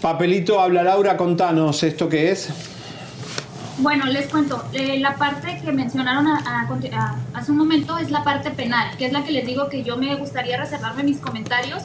Papelito 0.00 0.60
habla 0.60 0.82
Laura, 0.82 1.16
contanos 1.16 1.84
esto 1.84 2.08
qué 2.08 2.32
es. 2.32 2.48
Bueno, 3.78 4.06
les 4.06 4.28
cuento, 4.28 4.62
eh, 4.72 4.98
la 5.00 5.16
parte 5.16 5.60
que 5.64 5.72
mencionaron 5.72 6.26
a- 6.28 6.42
a- 6.46 7.16
hace 7.34 7.50
un 7.52 7.58
momento 7.58 7.98
es 7.98 8.10
la 8.10 8.22
parte 8.22 8.50
penal, 8.50 8.96
que 8.96 9.06
es 9.06 9.12
la 9.12 9.24
que 9.24 9.32
les 9.32 9.46
digo 9.46 9.68
que 9.68 9.82
yo 9.82 9.96
me 9.96 10.14
gustaría 10.16 10.56
reservarme 10.58 11.02
mis 11.02 11.18
comentarios. 11.18 11.82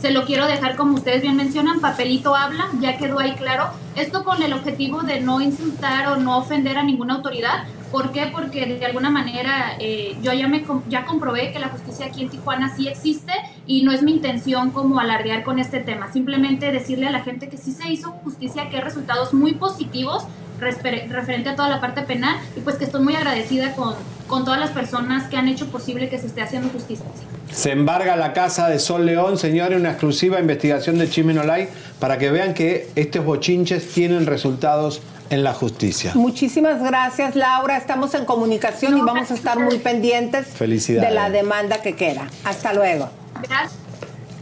Se 0.00 0.10
lo 0.10 0.24
quiero 0.24 0.46
dejar 0.46 0.76
como 0.76 0.94
ustedes 0.94 1.22
bien 1.22 1.36
mencionan, 1.36 1.80
papelito 1.80 2.34
habla, 2.34 2.68
ya 2.80 2.96
quedó 2.98 3.18
ahí 3.18 3.32
claro. 3.34 3.68
Esto 3.96 4.24
con 4.24 4.42
el 4.42 4.52
objetivo 4.52 5.02
de 5.02 5.20
no 5.20 5.40
insultar 5.40 6.08
o 6.08 6.16
no 6.16 6.36
ofender 6.38 6.76
a 6.78 6.82
ninguna 6.82 7.14
autoridad. 7.14 7.64
¿Por 7.90 8.12
qué? 8.12 8.26
Porque 8.32 8.66
de 8.66 8.84
alguna 8.84 9.10
manera 9.10 9.76
eh, 9.78 10.16
yo 10.22 10.32
ya, 10.32 10.48
me, 10.48 10.64
ya 10.88 11.06
comprobé 11.06 11.52
que 11.52 11.58
la 11.60 11.68
justicia 11.68 12.06
aquí 12.06 12.22
en 12.22 12.30
Tijuana 12.30 12.74
sí 12.76 12.88
existe 12.88 13.32
y 13.66 13.82
no 13.84 13.92
es 13.92 14.02
mi 14.02 14.12
intención 14.12 14.70
como 14.70 14.98
alardear 14.98 15.44
con 15.44 15.58
este 15.58 15.80
tema. 15.80 16.12
Simplemente 16.12 16.72
decirle 16.72 17.06
a 17.06 17.10
la 17.10 17.20
gente 17.20 17.48
que 17.48 17.56
sí 17.56 17.72
se 17.72 17.90
hizo 17.90 18.10
justicia, 18.24 18.68
que 18.68 18.76
hay 18.76 18.82
resultados 18.82 19.32
muy 19.32 19.54
positivos 19.54 20.26
referente 20.58 21.48
a 21.48 21.56
toda 21.56 21.68
la 21.68 21.80
parte 21.80 22.02
penal 22.02 22.36
y 22.56 22.60
pues 22.60 22.76
que 22.76 22.84
estoy 22.84 23.02
muy 23.02 23.14
agradecida 23.14 23.74
con, 23.74 23.94
con 24.26 24.44
todas 24.44 24.60
las 24.60 24.70
personas 24.70 25.28
que 25.28 25.36
han 25.36 25.48
hecho 25.48 25.66
posible 25.66 26.08
que 26.08 26.18
se 26.18 26.26
esté 26.26 26.42
haciendo 26.42 26.68
justicia. 26.70 27.04
Se 27.50 27.72
embarga 27.72 28.16
la 28.16 28.32
casa 28.32 28.68
de 28.68 28.78
Sol 28.78 29.06
León, 29.06 29.38
señores, 29.38 29.78
una 29.78 29.90
exclusiva 29.90 30.40
investigación 30.40 30.98
de 30.98 31.08
Chismen 31.08 31.38
Online 31.38 31.68
para 31.98 32.18
que 32.18 32.30
vean 32.30 32.54
que 32.54 32.88
estos 32.96 33.24
bochinches 33.24 33.88
tienen 33.92 34.26
resultados 34.26 35.00
en 35.30 35.42
la 35.42 35.52
justicia. 35.54 36.12
Muchísimas 36.14 36.82
gracias, 36.82 37.34
Laura. 37.34 37.76
Estamos 37.76 38.14
en 38.14 38.24
comunicación 38.24 38.96
y 38.96 39.00
vamos 39.00 39.30
a 39.30 39.34
estar 39.34 39.58
muy 39.58 39.78
pendientes 39.78 40.46
Felicidades. 40.48 41.08
de 41.08 41.14
la 41.14 41.30
demanda 41.30 41.80
que 41.82 41.94
queda. 41.94 42.28
Hasta 42.44 42.72
luego. 42.72 43.10
Gracias. 43.48 43.85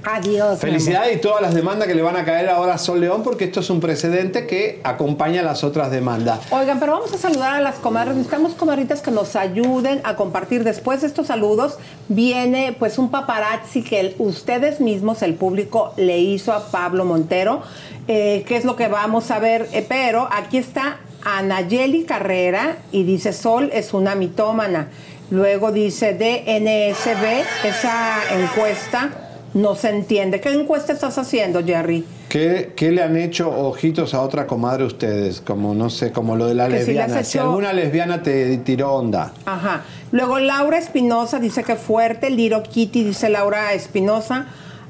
Adiós. 0.07 0.59
Felicidades 0.59 1.17
y 1.17 1.21
todas 1.21 1.41
las 1.41 1.55
demandas 1.55 1.89
que 1.89 1.95
le 1.95 2.03
van 2.03 2.17
a 2.17 2.25
caer 2.25 2.49
ahora 2.51 2.75
a 2.75 2.79
Sol 2.79 3.01
León 3.01 3.23
porque 3.23 3.45
esto 3.45 3.61
es 3.61 3.71
un 3.71 3.81
precedente 3.81 4.47
que 4.47 4.81
acompaña 4.85 5.41
a 5.41 5.45
las 5.45 5.65
otras 5.65 5.91
demandas. 5.91 6.41
Oigan, 6.51 6.79
pero 6.79 6.93
vamos 6.93 7.13
a 7.13 7.19
saludar 7.19 7.55
a 7.55 7.61
las 7.61 7.77
comadres. 7.77 8.15
Necesitamos 8.17 8.55
comadritas 8.55 9.01
que 9.01 9.11
nos 9.11 9.35
ayuden 9.37 10.01
a 10.05 10.17
compartir. 10.17 10.63
Después 10.65 11.01
de 11.01 11.07
estos 11.07 11.29
saludos 11.29 11.79
viene 12.09 12.77
pues 12.79 12.99
un 12.99 13.11
paparazzi 13.11 13.83
que 13.83 14.01
el- 14.01 14.15
ustedes 14.19 14.81
mismos, 14.81 15.23
el 15.23 15.35
público, 15.35 15.93
le 15.97 16.19
hizo 16.19 16.53
a 16.53 16.69
Pablo 16.71 17.05
Montero. 17.05 17.63
Eh, 18.07 18.45
¿Qué 18.47 18.57
es 18.57 18.65
lo 18.65 18.77
que 18.77 18.89
vamos 18.89 19.31
a 19.31 19.39
ver? 19.39 19.69
Eh, 19.73 19.85
pero 19.89 20.29
aquí 20.31 20.59
está 20.59 20.99
Anayeli 21.25 22.05
Carrera 22.05 22.77
y 22.93 23.05
dice 23.05 23.33
Sol 23.33 23.71
es 23.73 23.95
una 23.95 24.15
mitómana. 24.15 24.89
Luego 25.31 25.73
dice 25.73 26.13
DNSB, 26.13 27.45
esa 27.67 28.19
encuesta 28.39 29.24
no 29.55 29.75
se 29.77 29.89
entiende. 29.91 30.41
¿Qué 30.41 30.53
encuesta 30.53 30.93
estás 30.93 31.17
haciendo, 31.17 31.65
Jerry? 31.65 32.05
¿Qué, 32.29 32.73
qué 32.75 32.91
le 32.91 33.03
han 33.03 33.17
hecho 33.17 33.49
ojitos 33.51 34.13
a 34.13 34.21
otra 34.21 34.47
comadre 34.47 34.85
ustedes? 34.85 35.41
Como, 35.41 35.75
no 35.75 35.89
sé, 35.91 36.11
como 36.13 36.37
lo 36.37 36.47
de 36.47 36.55
la 36.55 36.67
Que 36.67 36.75
lesbiana. 36.75 37.23
Si 37.23 37.39
hecho- 37.39 37.47
alguna 37.49 37.73
lesbiana 37.73 38.23
te 38.23 38.57
tiró 38.59 38.93
onda. 38.93 39.33
Ajá. 39.47 39.85
Luego 40.11 40.39
Laura 40.41 40.79
Espinosa 40.79 41.39
dice 41.39 41.63
que 41.63 41.77
fuerte. 41.77 42.31
Liro 42.31 42.63
Kitty 42.63 43.05
dice 43.05 43.29
Laura 43.31 43.73
Espinosa. 43.73 44.47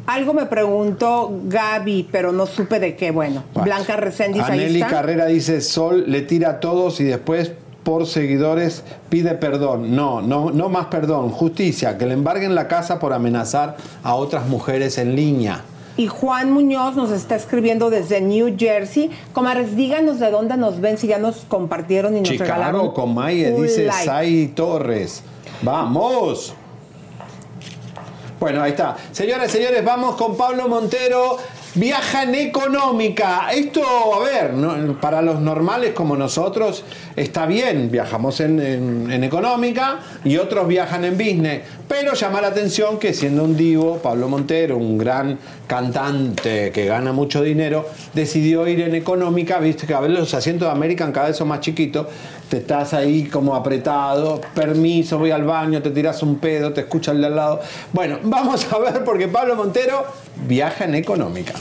Algo 0.07 0.35
me 0.35 0.45
preguntó 0.47 1.33
Gaby, 1.45 2.09
pero 2.12 2.31
no 2.33 2.47
supe 2.47 2.79
de 2.79 2.95
qué. 2.95 3.11
Bueno, 3.11 3.45
Blanca 3.55 3.97
Reséndiz 3.97 4.43
ahí 4.43 4.75
está. 4.77 4.89
Carrera 4.89 5.27
dice, 5.27 5.61
Sol 5.62 6.05
le 6.09 6.21
tira 6.23 6.51
a 6.51 6.61
todos 6.61 7.01
y 7.01 7.05
después 7.05 7.53
por 7.85 8.07
seguidores 8.07 8.82
pide 9.11 9.35
perdón. 9.35 9.95
No, 9.95 10.20
no, 10.20 10.51
no 10.51 10.68
más 10.68 10.87
perdón. 10.87 11.30
Justicia, 11.30 11.97
que 11.97 12.07
le 12.07 12.14
embarguen 12.14 12.55
la 12.55 12.66
casa 12.66 12.99
por 12.99 13.12
amenazar 13.12 13.76
a 14.03 14.14
otras 14.14 14.49
mujeres 14.49 14.99
en 14.99 15.14
línea. 15.14 15.62
Y 15.97 16.09
Juan 16.09 16.51
Muñoz 16.51 16.97
nos 16.97 17.12
está 17.12 17.37
escribiendo 17.37 17.89
desde 17.89 18.20
New 18.20 18.57
Jersey. 18.59 19.11
Comadres, 19.32 19.76
díganos 19.76 20.18
de 20.18 20.30
dónde 20.30 20.57
nos 20.57 20.80
ven, 20.80 20.99
si 20.99 21.07
ya 21.07 21.18
nos 21.18 21.45
compartieron 21.47 22.16
y 22.16 22.20
nos 22.20 22.37
regalaron 22.37 22.80
Chicago, 22.80 22.95
Comaye, 22.95 23.53
un 23.53 23.62
dice 23.62 23.85
like. 23.85 24.05
Sai 24.05 24.49
Torres. 24.49 25.22
¡Vamos! 25.62 26.53
Bueno, 28.41 28.61
ahí 28.61 28.72
está. 28.72 28.97
Señoras 29.12 29.53
señores, 29.53 29.85
vamos 29.85 30.16
con 30.16 30.37
Pablo 30.37 30.68
Montero. 30.68 31.39
Viaja 31.77 32.22
en 32.22 32.37
económica. 32.37 33.49
Esto, 33.53 33.83
a 34.14 34.22
ver, 34.22 34.55
no- 34.55 35.01
para 35.01 35.20
los 35.22 35.41
normales 35.41 35.93
como 35.93 36.16
nosotros 36.16 36.85
está 37.16 37.47
bien. 37.47 37.91
Viajamos 37.91 38.39
en, 38.41 38.61
en- 38.61 39.11
en 39.11 39.25
económica 39.25 39.99
y 40.25 40.37
otros 40.37 40.68
viajan 40.68 41.05
en 41.05 41.18
business. 41.18 41.62
Pero 41.89 42.14
llama 42.14 42.41
la 42.41 42.49
atención 42.49 42.99
que 42.99 43.12
siendo 43.12 43.43
un 43.43 43.57
divo, 43.57 43.99
Pablo 43.99 44.29
Montero, 44.29 44.77
un 44.77 44.97
gran 44.99 45.37
cantante 45.66 46.70
que 46.70 46.87
gana 46.87 47.12
mucho 47.12 47.43
dinero, 47.43 47.89
decidió 48.14 48.66
ir 48.68 48.81
en 48.81 48.95
económica. 48.95 49.59
Viste 49.59 49.87
que 49.87 49.95
a 49.95 50.01
ver 50.01 50.11
los 50.12 50.33
asientos 50.33 50.68
de 50.68 50.72
American 50.72 51.11
cada 51.11 51.27
vez 51.29 51.37
son 51.37 51.49
más 51.49 51.61
chiquitos. 51.61 52.07
Estás 52.59 52.95
ahí 52.95 53.25
como 53.25 53.55
apretado. 53.55 54.41
Permiso, 54.55 55.19
voy 55.19 55.31
al 55.31 55.45
baño, 55.45 55.83
te 55.83 55.91
tiras 55.91 56.23
un 56.23 56.39
pedo, 56.39 56.73
te 56.73 56.83
escucha 56.83 57.13
de 57.13 57.27
al 57.27 57.35
lado. 57.35 57.61
Bueno, 57.93 58.19
vamos 58.23 58.67
a 58.73 58.79
ver 58.79 59.05
porque 59.05 59.29
Pablo 59.29 59.57
Montero 59.57 60.05
viaja 60.47 60.85
en 60.85 60.95
económica. 60.95 61.55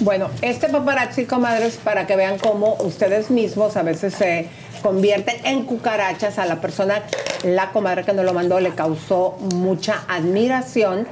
Bueno, 0.00 0.28
este 0.40 0.68
paparazzi, 0.68 1.26
comadres, 1.26 1.76
para 1.76 2.06
que 2.06 2.16
vean 2.16 2.38
cómo 2.38 2.74
ustedes 2.80 3.30
mismos 3.30 3.76
a 3.76 3.82
veces 3.82 4.14
se 4.14 4.48
convierten 4.82 5.36
en 5.46 5.64
cucarachas 5.64 6.38
a 6.38 6.46
la 6.46 6.60
persona, 6.60 7.02
la 7.44 7.70
comadre 7.70 8.02
que 8.02 8.12
nos 8.12 8.24
lo 8.24 8.34
mandó, 8.34 8.58
le 8.58 8.74
causó 8.74 9.36
mucha 9.54 10.02
admiración 10.08 11.06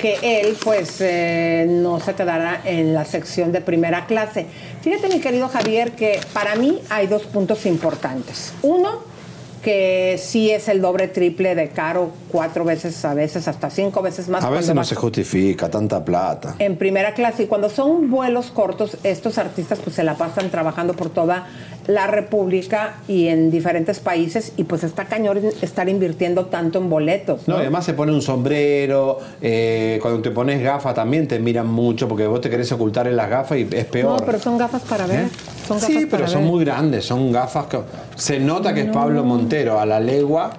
que 0.00 0.18
él 0.22 0.56
pues 0.62 1.00
eh, 1.00 1.66
no 1.68 2.00
se 2.00 2.14
quedara 2.14 2.62
en 2.64 2.94
la 2.94 3.04
sección 3.04 3.52
de 3.52 3.60
primera 3.60 4.06
clase. 4.06 4.46
Fíjate 4.82 5.08
mi 5.08 5.20
querido 5.20 5.48
Javier 5.48 5.92
que 5.92 6.20
para 6.32 6.56
mí 6.56 6.80
hay 6.88 7.06
dos 7.06 7.22
puntos 7.22 7.66
importantes. 7.66 8.52
Uno, 8.62 9.00
que 9.62 10.18
sí 10.18 10.50
es 10.50 10.68
el 10.68 10.80
doble, 10.80 11.08
triple 11.08 11.54
de 11.54 11.68
caro, 11.68 12.12
cuatro 12.30 12.64
veces 12.64 13.04
a 13.04 13.12
veces, 13.12 13.46
hasta 13.46 13.68
cinco 13.68 14.00
veces 14.00 14.28
más. 14.28 14.42
A 14.42 14.50
veces 14.50 14.74
no 14.74 14.84
se 14.84 14.94
justifica 14.94 15.68
tanta 15.68 16.02
plata. 16.04 16.54
en 16.58 16.76
primera 16.76 17.12
clase 17.12 17.42
y 17.42 17.46
cuando 17.46 17.68
son 17.68 18.10
vuelos 18.10 18.50
cortos 18.50 18.96
estos 19.04 19.36
artistas 19.36 19.78
pues 19.84 19.96
se 19.96 20.02
la 20.02 20.14
pasan 20.14 20.50
trabajando 20.50 20.94
por 20.94 21.10
toda 21.10 21.46
la 21.90 22.06
república 22.06 22.96
y 23.08 23.28
en 23.28 23.50
diferentes 23.50 24.00
países 24.00 24.52
y 24.56 24.64
pues 24.64 24.84
está 24.84 25.06
cañón 25.06 25.38
estar 25.62 25.88
invirtiendo 25.88 26.46
tanto 26.46 26.78
en 26.78 26.88
boletos 26.88 27.46
No, 27.48 27.56
y 27.56 27.60
además 27.60 27.84
se 27.84 27.94
pone 27.94 28.12
un 28.12 28.22
sombrero, 28.22 29.18
eh, 29.40 29.98
cuando 30.00 30.20
te 30.22 30.30
pones 30.30 30.62
gafas 30.62 30.94
también 30.94 31.26
te 31.28 31.38
miran 31.38 31.66
mucho 31.66 32.08
porque 32.08 32.26
vos 32.26 32.40
te 32.40 32.48
querés 32.50 32.70
ocultar 32.72 33.06
en 33.06 33.16
las 33.16 33.28
gafas 33.28 33.58
y 33.58 33.68
es 33.70 33.84
peor. 33.86 34.20
no 34.20 34.26
pero 34.26 34.38
son 34.38 34.56
gafas 34.58 34.82
para 34.82 35.06
ver 35.06 35.20
¿Eh? 35.24 35.28
son 35.66 35.78
gafas 35.78 35.88
Sí, 35.90 36.06
pero 36.10 36.22
para 36.22 36.28
son 36.28 36.42
ver. 36.42 36.50
muy 36.50 36.64
grandes, 36.64 37.04
son 37.04 37.32
gafas 37.32 37.66
que 37.66 37.78
se 38.16 38.38
nota 38.40 38.72
que 38.74 38.82
es. 38.82 38.90
Pablo 38.90 39.24
Montero 39.24 39.78
a 39.80 39.86
la 39.86 39.98
legua. 40.00 40.50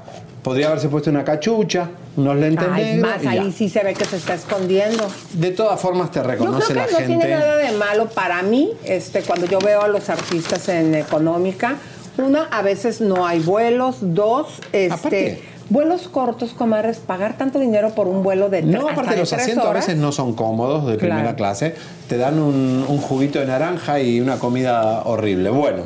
Podría 0.44 0.68
haberse 0.70 0.90
puesto 0.90 1.10
una 1.12 1.24
cachucha, 1.24 1.90
unos 2.18 2.36
lentes 2.36 2.68
Ay, 2.72 2.84
negros. 2.96 3.12
más 3.12 3.22
y 3.22 3.26
ya. 3.26 3.32
ahí 3.32 3.52
sí 3.52 3.70
se 3.70 3.84
ve 3.84 3.94
que 3.94 4.06
se 4.06 4.18
está 4.18 4.34
escondiendo 4.34 5.08
De 5.34 5.52
todas 5.52 5.80
formas 5.80 6.10
te 6.12 6.20
yo 6.20 6.24
reconoce 6.24 6.74
creo 6.74 6.86
que 6.88 6.92
la 6.94 7.00
no 7.00 7.06
gente. 7.08 7.26
tiene 7.26 7.40
nada 7.40 7.56
de 7.58 7.72
malo 7.74 8.10
para 8.10 8.42
mí 8.42 8.72
este 8.84 9.22
cuando 9.22 9.46
yo 9.46 9.60
veo 9.60 9.82
a 9.84 9.88
los 9.88 10.10
artistas 10.10 10.68
en 10.70 10.96
económica 10.96 11.76
una 12.18 12.46
a 12.46 12.62
veces 12.64 13.02
no 13.02 13.26
hay 13.28 13.40
vuelos 13.40 13.98
dos 14.02 14.48
este 14.74 14.92
Aparte- 14.94 15.42
vuelos 15.70 16.08
cortos 16.10 16.52
comadres 16.54 16.98
pagar 16.98 17.38
tanto 17.38 17.60
dinero 17.60 17.92
por 17.92 18.08
un 18.08 18.24
vuelo 18.24 18.50
de 18.50 18.64
No, 18.64 18.90
aparte 18.90 19.16
los 19.16 19.32
asientos 19.32 19.66
a 19.66 19.72
veces 19.74 19.96
no 19.96 20.12
son 20.12 20.34
cómodos 20.34 20.88
de 20.88 20.98
Claro. 20.98 21.14
primera 21.16 21.36
clase. 21.36 21.76
Te 22.10 22.18
dan 22.18 22.40
un, 22.40 22.84
un 22.88 22.98
juguito 22.98 23.40
de 23.40 23.46
naranja 23.46 24.00
y 24.02 24.20
una 24.20 24.38
comida 24.40 25.04
horrible. 25.06 25.50
Bueno. 25.52 25.84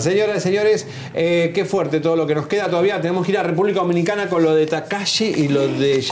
Señoras 0.00 0.36
y 0.38 0.40
señores, 0.40 0.86
eh, 1.14 1.50
qué 1.54 1.64
fuerte 1.64 2.00
todo 2.00 2.14
lo 2.16 2.26
que 2.26 2.34
nos 2.34 2.46
queda 2.46 2.68
todavía. 2.68 3.00
Tenemos 3.00 3.24
que 3.26 3.32
ir 3.32 3.38
a 3.38 3.42
República 3.42 3.80
Dominicana 3.80 4.28
con 4.28 4.42
lo 4.42 4.54
de 4.54 4.66
Takashi 4.66 5.24
y 5.26 5.48
lo 5.48 5.66
de 5.66 6.04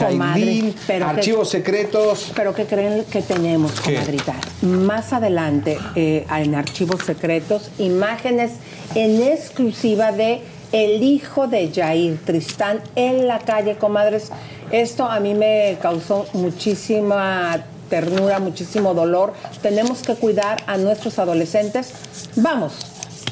que- 0.87 0.93
archivos 1.03 1.49
secretos. 1.49 2.31
Pero 2.35 2.53
que 2.53 2.65
creen 2.65 3.05
que 3.11 3.21
tenemos, 3.21 3.79
¿Qué? 3.79 3.93
comadrita. 3.95 4.35
Más 4.61 5.13
adelante, 5.13 5.77
eh, 5.95 6.25
en 6.29 6.55
archivos 6.55 7.03
secretos, 7.05 7.69
imágenes 7.77 8.51
en 8.95 9.21
exclusiva 9.21 10.11
de 10.11 10.41
el 10.71 11.01
hijo 11.03 11.47
de 11.47 11.71
Jair 11.73 12.17
Tristán 12.25 12.81
en 12.95 13.27
la 13.27 13.39
calle, 13.39 13.75
comadres. 13.77 14.31
Esto 14.71 15.05
a 15.05 15.19
mí 15.21 15.33
me 15.33 15.77
causó 15.81 16.25
muchísima 16.33 17.63
ternura, 17.89 18.39
muchísimo 18.39 18.93
dolor. 18.93 19.33
Tenemos 19.61 20.01
que 20.01 20.15
cuidar 20.15 20.57
a 20.67 20.77
nuestros 20.77 21.19
adolescentes. 21.19 21.93
Vamos, 22.35 22.73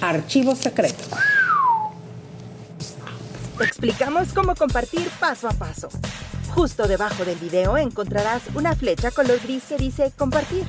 archivos 0.09 0.59
secretos. 0.59 1.07
Explicamos 3.59 4.33
cómo 4.33 4.55
compartir 4.55 5.09
paso 5.19 5.47
a 5.47 5.51
paso. 5.53 5.89
Justo 6.53 6.87
debajo 6.87 7.25
del 7.25 7.37
video 7.37 7.77
encontrarás 7.77 8.43
una 8.53 8.75
flecha 8.75 9.11
color 9.11 9.39
gris 9.41 9.63
que 9.67 9.77
dice 9.77 10.11
compartir. 10.17 10.65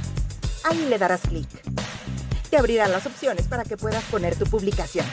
Ahí 0.65 0.87
le 0.89 0.99
darás 0.99 1.21
clic. 1.21 1.49
Te 2.51 2.57
abrirán 2.57 2.93
las 2.93 3.07
opciones 3.07 3.47
para 3.47 3.65
que 3.65 3.77
puedas 3.77 4.03
poner 4.05 4.37
tu 4.37 4.47
publicación. 4.47 5.07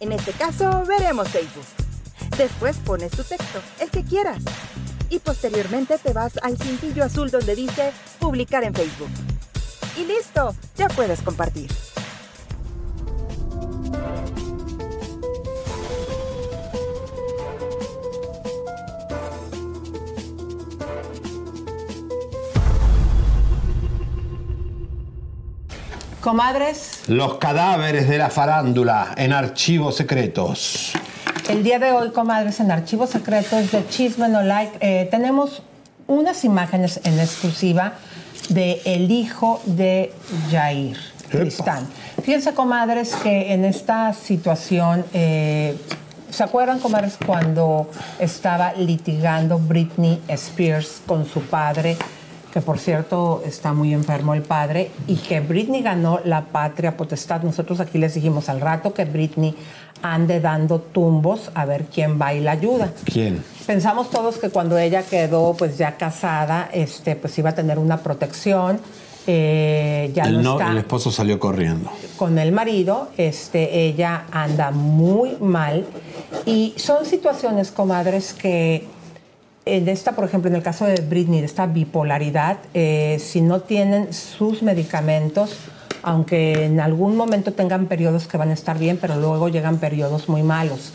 En 0.00 0.12
este 0.12 0.32
caso, 0.32 0.84
veremos 0.86 1.28
Facebook. 1.28 1.66
Después 2.36 2.76
pones 2.84 3.10
tu 3.10 3.24
texto, 3.24 3.60
el 3.80 3.90
que 3.90 4.04
quieras. 4.04 4.42
Y 5.10 5.20
posteriormente 5.20 5.98
te 5.98 6.12
vas 6.12 6.32
al 6.42 6.58
cintillo 6.58 7.02
azul 7.02 7.30
donde 7.30 7.56
dice 7.56 7.92
publicar 8.18 8.62
en 8.64 8.74
Facebook. 8.74 9.10
Y 9.96 10.04
listo, 10.04 10.54
ya 10.76 10.88
puedes 10.88 11.22
compartir. 11.22 11.70
Comadres, 26.20 27.04
Los 27.06 27.38
cadáveres 27.38 28.06
de 28.06 28.18
la 28.18 28.28
farándula 28.28 29.14
en 29.16 29.32
archivos 29.32 29.96
secretos. 29.96 30.92
El 31.48 31.64
día 31.64 31.78
de 31.78 31.90
hoy, 31.90 32.10
comadres, 32.10 32.60
en 32.60 32.70
Archivos 32.70 33.08
Secretos 33.08 33.72
de 33.72 33.88
Chisme 33.88 34.28
No 34.28 34.42
Like, 34.42 34.76
eh, 34.80 35.08
tenemos 35.10 35.62
unas 36.06 36.44
imágenes 36.44 37.00
en 37.04 37.18
exclusiva 37.18 37.94
de 38.50 38.82
el 38.84 39.10
hijo 39.10 39.62
de 39.64 40.12
Jair, 40.50 40.98
Tristán. 41.30 41.88
Fíjense, 42.28 42.52
comadres, 42.52 43.16
que 43.22 43.54
en 43.54 43.64
esta 43.64 44.12
situación, 44.12 45.02
eh, 45.14 45.74
¿se 46.28 46.44
acuerdan, 46.44 46.78
comadres, 46.78 47.16
cuando 47.24 47.88
estaba 48.18 48.74
litigando 48.74 49.58
Britney 49.58 50.20
Spears 50.28 51.00
con 51.06 51.24
su 51.24 51.40
padre? 51.40 51.96
que 52.52 52.60
por 52.62 52.78
cierto 52.78 53.42
está 53.46 53.72
muy 53.74 53.92
enfermo 53.94 54.34
el 54.34 54.42
padre, 54.42 54.90
y 55.06 55.16
que 55.16 55.40
Britney 55.40 55.82
ganó 55.82 56.20
la 56.24 56.46
patria 56.46 56.96
potestad. 56.96 57.42
Nosotros 57.42 57.80
aquí 57.80 57.98
les 57.98 58.14
dijimos 58.14 58.48
al 58.48 58.60
rato 58.60 58.92
que 58.92 59.04
Britney 59.06 59.54
ande 60.02 60.40
dando 60.40 60.80
tumbos 60.80 61.50
a 61.54 61.64
ver 61.64 61.84
quién 61.84 62.20
va 62.20 62.34
y 62.34 62.40
la 62.40 62.52
ayuda. 62.52 62.92
¿Quién? 63.04 63.42
Pensamos 63.66 64.10
todos 64.10 64.38
que 64.38 64.50
cuando 64.50 64.78
ella 64.78 65.02
quedó 65.02 65.54
pues 65.54 65.78
ya 65.78 65.96
casada, 65.96 66.68
este, 66.72 67.16
pues 67.16 67.38
iba 67.38 67.50
a 67.50 67.54
tener 67.54 67.78
una 67.78 67.98
protección. 67.98 68.80
Eh, 69.30 70.10
ya 70.14 70.24
el, 70.24 70.36
no, 70.36 70.42
no- 70.42 70.52
está 70.58 70.72
el 70.72 70.78
esposo 70.78 71.10
salió 71.12 71.38
corriendo. 71.38 71.90
con 72.16 72.38
el 72.38 72.50
marido, 72.50 73.10
este, 73.18 73.84
ella 73.84 74.24
anda 74.32 74.70
muy 74.70 75.36
mal 75.38 75.84
y 76.46 76.72
son 76.76 77.04
situaciones, 77.04 77.70
comadres, 77.70 78.32
que 78.32 78.86
en 79.66 79.86
esta, 79.86 80.12
por 80.12 80.24
ejemplo, 80.24 80.48
en 80.48 80.56
el 80.56 80.62
caso 80.62 80.86
de 80.86 80.94
Britney, 81.02 81.40
de 81.40 81.46
esta 81.46 81.66
bipolaridad, 81.66 82.56
eh, 82.72 83.18
si 83.20 83.42
no 83.42 83.60
tienen 83.60 84.14
sus 84.14 84.62
medicamentos, 84.62 85.58
aunque 86.02 86.64
en 86.64 86.80
algún 86.80 87.14
momento 87.16 87.52
tengan 87.52 87.84
periodos 87.84 88.26
que 88.26 88.38
van 88.38 88.48
a 88.48 88.54
estar 88.54 88.78
bien, 88.78 88.96
pero 88.98 89.16
luego 89.16 89.50
llegan 89.50 89.76
periodos 89.76 90.30
muy 90.30 90.42
malos. 90.42 90.92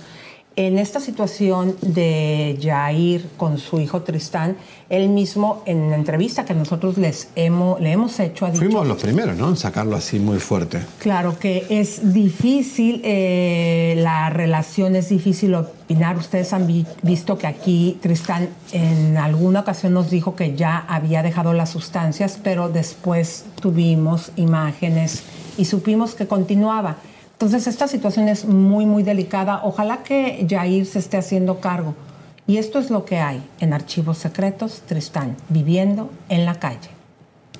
En 0.55 0.77
esta 0.77 0.99
situación 0.99 1.75
de 1.81 2.59
Jair 2.61 3.25
con 3.37 3.57
su 3.57 3.79
hijo 3.79 4.03
Tristán, 4.03 4.55
él 4.87 5.09
mismo 5.09 5.63
en 5.65 5.89
la 5.89 5.95
entrevista 5.95 6.45
que 6.45 6.53
nosotros 6.53 6.99
les 6.99 7.29
hemos, 7.35 7.81
le 7.81 7.91
hemos 7.91 8.19
hecho 8.19 8.45
ha 8.45 8.51
dicho 8.51 8.63
Fuimos 8.63 8.85
los 8.87 9.01
primeros, 9.01 9.35
¿no? 9.35 9.49
En 9.49 9.57
sacarlo 9.57 9.95
así 9.95 10.19
muy 10.19 10.37
fuerte. 10.37 10.79
Claro 10.99 11.39
que 11.39 11.65
es 11.71 12.13
difícil, 12.13 13.01
eh, 13.03 13.95
la 13.97 14.29
relación 14.29 14.95
es 14.95 15.09
difícil 15.09 15.55
opinar. 15.55 16.17
Ustedes 16.17 16.53
han 16.53 16.67
vi- 16.67 16.85
visto 17.01 17.35
que 17.35 17.47
aquí 17.47 17.97
Tristán 17.99 18.49
en 18.73 19.17
alguna 19.17 19.61
ocasión 19.61 19.93
nos 19.93 20.11
dijo 20.11 20.35
que 20.35 20.55
ya 20.55 20.85
había 20.87 21.23
dejado 21.23 21.53
las 21.53 21.71
sustancias, 21.71 22.37
pero 22.43 22.69
después 22.69 23.45
tuvimos 23.59 24.31
imágenes 24.35 25.23
y 25.57 25.65
supimos 25.65 26.13
que 26.13 26.27
continuaba. 26.27 26.97
Entonces 27.43 27.67
esta 27.67 27.89
situación 27.89 28.29
es 28.29 28.45
muy, 28.45 28.85
muy 28.85 29.03
delicada. 29.03 29.65
Ojalá 29.65 30.01
que 30.01 30.47
Jair 30.49 30.85
se 30.85 30.99
esté 30.99 31.17
haciendo 31.17 31.59
cargo. 31.59 31.93
Y 32.47 32.55
esto 32.55 32.79
es 32.79 32.89
lo 32.89 33.03
que 33.03 33.17
hay 33.17 33.43
en 33.59 33.73
Archivos 33.73 34.17
Secretos, 34.17 34.81
Tristán, 34.85 35.35
viviendo 35.49 36.09
en 36.29 36.45
la 36.45 36.55
calle. 36.55 36.89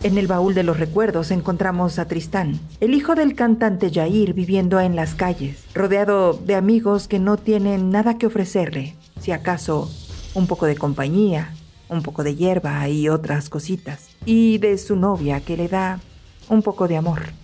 En 0.01 0.17
el 0.17 0.27
baúl 0.27 0.53
de 0.53 0.63
los 0.63 0.79
recuerdos 0.79 1.31
encontramos 1.31 1.99
a 1.99 2.07
Tristán, 2.07 2.61
el 2.79 2.93
hijo 2.93 3.13
del 3.13 3.35
cantante 3.35 3.91
Jair 3.93 4.33
viviendo 4.33 4.79
en 4.79 4.95
las 4.95 5.15
calles, 5.15 5.65
rodeado 5.73 6.31
de 6.31 6.55
amigos 6.55 7.09
que 7.09 7.19
no 7.19 7.35
tienen 7.35 7.89
nada 7.89 8.17
que 8.17 8.27
ofrecerle, 8.27 8.95
si 9.19 9.33
acaso 9.33 9.91
un 10.33 10.47
poco 10.47 10.65
de 10.65 10.77
compañía, 10.77 11.53
un 11.89 12.03
poco 12.03 12.23
de 12.23 12.37
hierba 12.37 12.87
y 12.87 13.09
otras 13.09 13.49
cositas, 13.49 14.07
y 14.25 14.59
de 14.59 14.77
su 14.77 14.95
novia 14.95 15.41
que 15.41 15.57
le 15.57 15.67
da 15.67 15.99
un 16.47 16.61
poco 16.61 16.87
de 16.87 16.95
amor. 16.95 17.42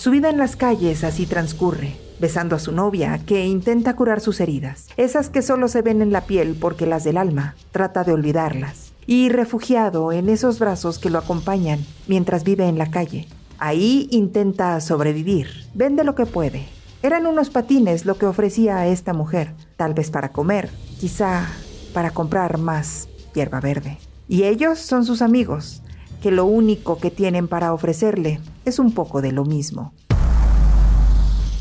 Su 0.00 0.10
vida 0.10 0.30
en 0.30 0.38
las 0.38 0.56
calles 0.56 1.04
así 1.04 1.26
transcurre, 1.26 1.94
besando 2.18 2.56
a 2.56 2.58
su 2.58 2.72
novia 2.72 3.20
que 3.26 3.44
intenta 3.44 3.94
curar 3.96 4.22
sus 4.22 4.40
heridas, 4.40 4.86
esas 4.96 5.28
que 5.28 5.42
solo 5.42 5.68
se 5.68 5.82
ven 5.82 6.00
en 6.00 6.10
la 6.10 6.22
piel 6.22 6.56
porque 6.58 6.86
las 6.86 7.04
del 7.04 7.18
alma 7.18 7.54
trata 7.70 8.02
de 8.02 8.14
olvidarlas, 8.14 8.92
y 9.06 9.28
refugiado 9.28 10.10
en 10.10 10.30
esos 10.30 10.58
brazos 10.58 10.98
que 10.98 11.10
lo 11.10 11.18
acompañan 11.18 11.84
mientras 12.08 12.44
vive 12.44 12.66
en 12.66 12.78
la 12.78 12.90
calle. 12.90 13.28
Ahí 13.58 14.08
intenta 14.10 14.80
sobrevivir, 14.80 15.66
vende 15.74 16.02
lo 16.02 16.14
que 16.14 16.24
puede. 16.24 16.66
Eran 17.02 17.26
unos 17.26 17.50
patines 17.50 18.06
lo 18.06 18.16
que 18.16 18.24
ofrecía 18.24 18.78
a 18.78 18.86
esta 18.86 19.12
mujer, 19.12 19.52
tal 19.76 19.92
vez 19.92 20.10
para 20.10 20.30
comer, 20.30 20.70
quizá 20.98 21.46
para 21.92 22.10
comprar 22.12 22.56
más 22.56 23.06
hierba 23.34 23.60
verde. 23.60 23.98
Y 24.28 24.44
ellos 24.44 24.78
son 24.78 25.04
sus 25.04 25.20
amigos, 25.20 25.82
que 26.20 26.30
lo 26.30 26.44
único 26.44 26.98
que 26.98 27.10
tienen 27.10 27.48
para 27.48 27.72
ofrecerle 27.72 28.40
es 28.64 28.78
un 28.78 28.92
poco 28.92 29.22
de 29.22 29.32
lo 29.32 29.44
mismo. 29.44 29.92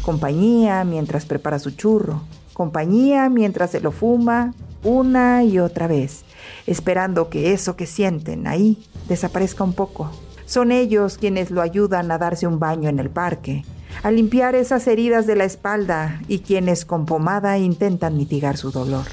Compañía 0.02 0.84
mientras 0.84 1.26
prepara 1.26 1.60
su 1.60 1.72
churro, 1.72 2.22
compañía 2.54 3.30
mientras 3.30 3.72
se 3.72 3.80
lo 3.80 3.92
fuma 3.92 4.54
una 4.84 5.44
y 5.44 5.60
otra 5.60 5.88
vez, 5.88 6.24
esperando 6.66 7.30
que 7.30 7.54
eso 7.54 7.76
que 7.76 7.86
sienten 7.86 8.48
ahí 8.48 8.84
desaparezca 9.08 9.64
un 9.64 9.74
poco. 9.74 10.10
Son 10.46 10.72
ellos 10.72 11.18
quienes 11.18 11.52
lo 11.52 11.62
ayudan 11.62 12.12
a 12.12 12.18
darse 12.18 12.48
un 12.48 12.60
baño 12.60 12.90
en 12.90 13.00
el 13.00 13.10
parque, 13.10 13.66
a 14.04 14.12
limpiar 14.12 14.56
esas 14.56 14.88
heridas 14.88 15.28
de 15.28 15.36
la 15.36 15.44
espalda 15.44 16.22
y 16.28 16.40
quienes 16.40 16.86
con 16.86 17.06
pomada 17.06 17.58
intentan 17.58 18.18
mitigar 18.18 18.58
su 18.58 18.72
dolor. 18.72 19.06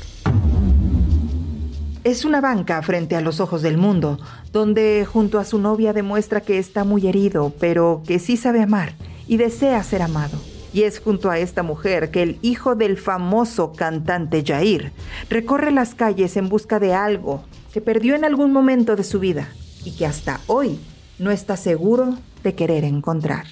Es 2.07 2.25
una 2.25 2.41
banca 2.41 2.81
frente 2.83 3.17
a 3.17 3.21
los 3.21 3.41
ojos 3.41 3.63
del 3.63 3.79
mundo, 3.79 4.21
donde 4.53 5.05
junto 5.05 5.41
a 5.41 5.45
su 5.45 5.59
novia 5.59 5.93
demuestra 5.93 6.41
que 6.41 6.57
está 6.57 6.85
muy 6.85 7.09
herido, 7.09 7.53
pero 7.59 8.01
que 8.07 8.21
sí 8.21 8.37
sabe 8.37 8.63
amar 8.63 8.93
y 9.27 9.39
desea 9.39 9.83
ser 9.83 10.03
amado. 10.03 10.39
Y 10.73 10.85
es 10.85 11.01
junto 11.01 11.31
a 11.31 11.41
esta 11.41 11.65
mujer 11.65 12.13
que 12.13 12.23
el 12.23 12.39
hijo 12.43 12.77
del 12.77 12.97
famoso 12.97 13.73
cantante 13.73 14.45
Jair 14.47 14.93
recorre 15.29 15.73
las 15.73 15.97
calles 15.97 16.37
en 16.37 16.49
busca 16.49 16.79
de 16.79 16.95
algo 16.95 17.43
que 17.73 17.81
perdió 17.81 18.15
en 18.15 18.25
algún 18.25 18.53
momento 18.53 18.95
de 18.95 19.03
su 19.03 19.19
vida 19.19 19.49
y 19.85 19.91
que 19.97 20.07
hasta 20.07 20.39
hoy 20.47 20.79
no 21.19 21.33
está 21.33 21.57
seguro 21.57 22.17
de 22.45 22.55
querer 22.55 22.85
encontrar. 22.85 23.47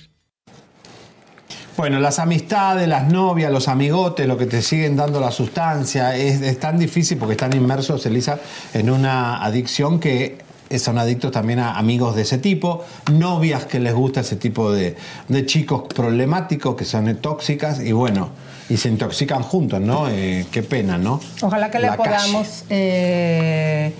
Bueno, 1.77 1.99
las 1.99 2.21
amistades, 2.21 2.87
las 2.87 3.11
novias, 3.11 3.51
los 3.51 3.67
amigotes, 3.67 4.27
lo 4.29 4.39
que 4.39 4.47
te 4.47 4.63
siguen 4.63 4.97
dando 4.97 5.19
la 5.21 5.33
sustancia, 5.33 6.15
es, 6.15 6.41
es 6.41 6.61
tan 6.61 6.79
difícil 6.79 7.19
porque 7.19 7.33
están 7.33 7.55
inmersos, 7.55 8.07
Elisa, 8.07 8.39
en 8.73 8.91
una 8.91 9.43
adicción 9.43 9.99
que 9.99 10.39
son 10.79 10.99
adictos 10.99 11.33
también 11.33 11.59
a 11.59 11.77
amigos 11.77 12.17
de 12.17 12.23
ese 12.23 12.39
tipo, 12.39 12.85
novias 13.13 13.65
que 13.65 13.81
les 13.81 13.95
gusta 13.95 14.21
ese 14.21 14.37
tipo 14.37 14.73
de, 14.73 14.97
de 15.29 15.47
chicos 15.47 15.83
problemáticos, 15.95 16.77
que 16.77 16.85
son 16.85 17.15
tóxicas, 17.17 17.81
y 17.81 17.93
bueno, 17.93 18.31
y 18.69 18.77
se 18.77 18.89
intoxican 18.89 19.43
juntos, 19.43 19.81
¿no? 19.81 20.09
Eh, 20.09 20.47
qué 20.51 20.63
pena, 20.63 20.97
¿no? 20.97 21.21
Ojalá 21.43 21.71
que 21.71 21.79
le 21.79 21.89
La 21.89 21.97
podamos 21.97 22.65
eh, 22.71 23.93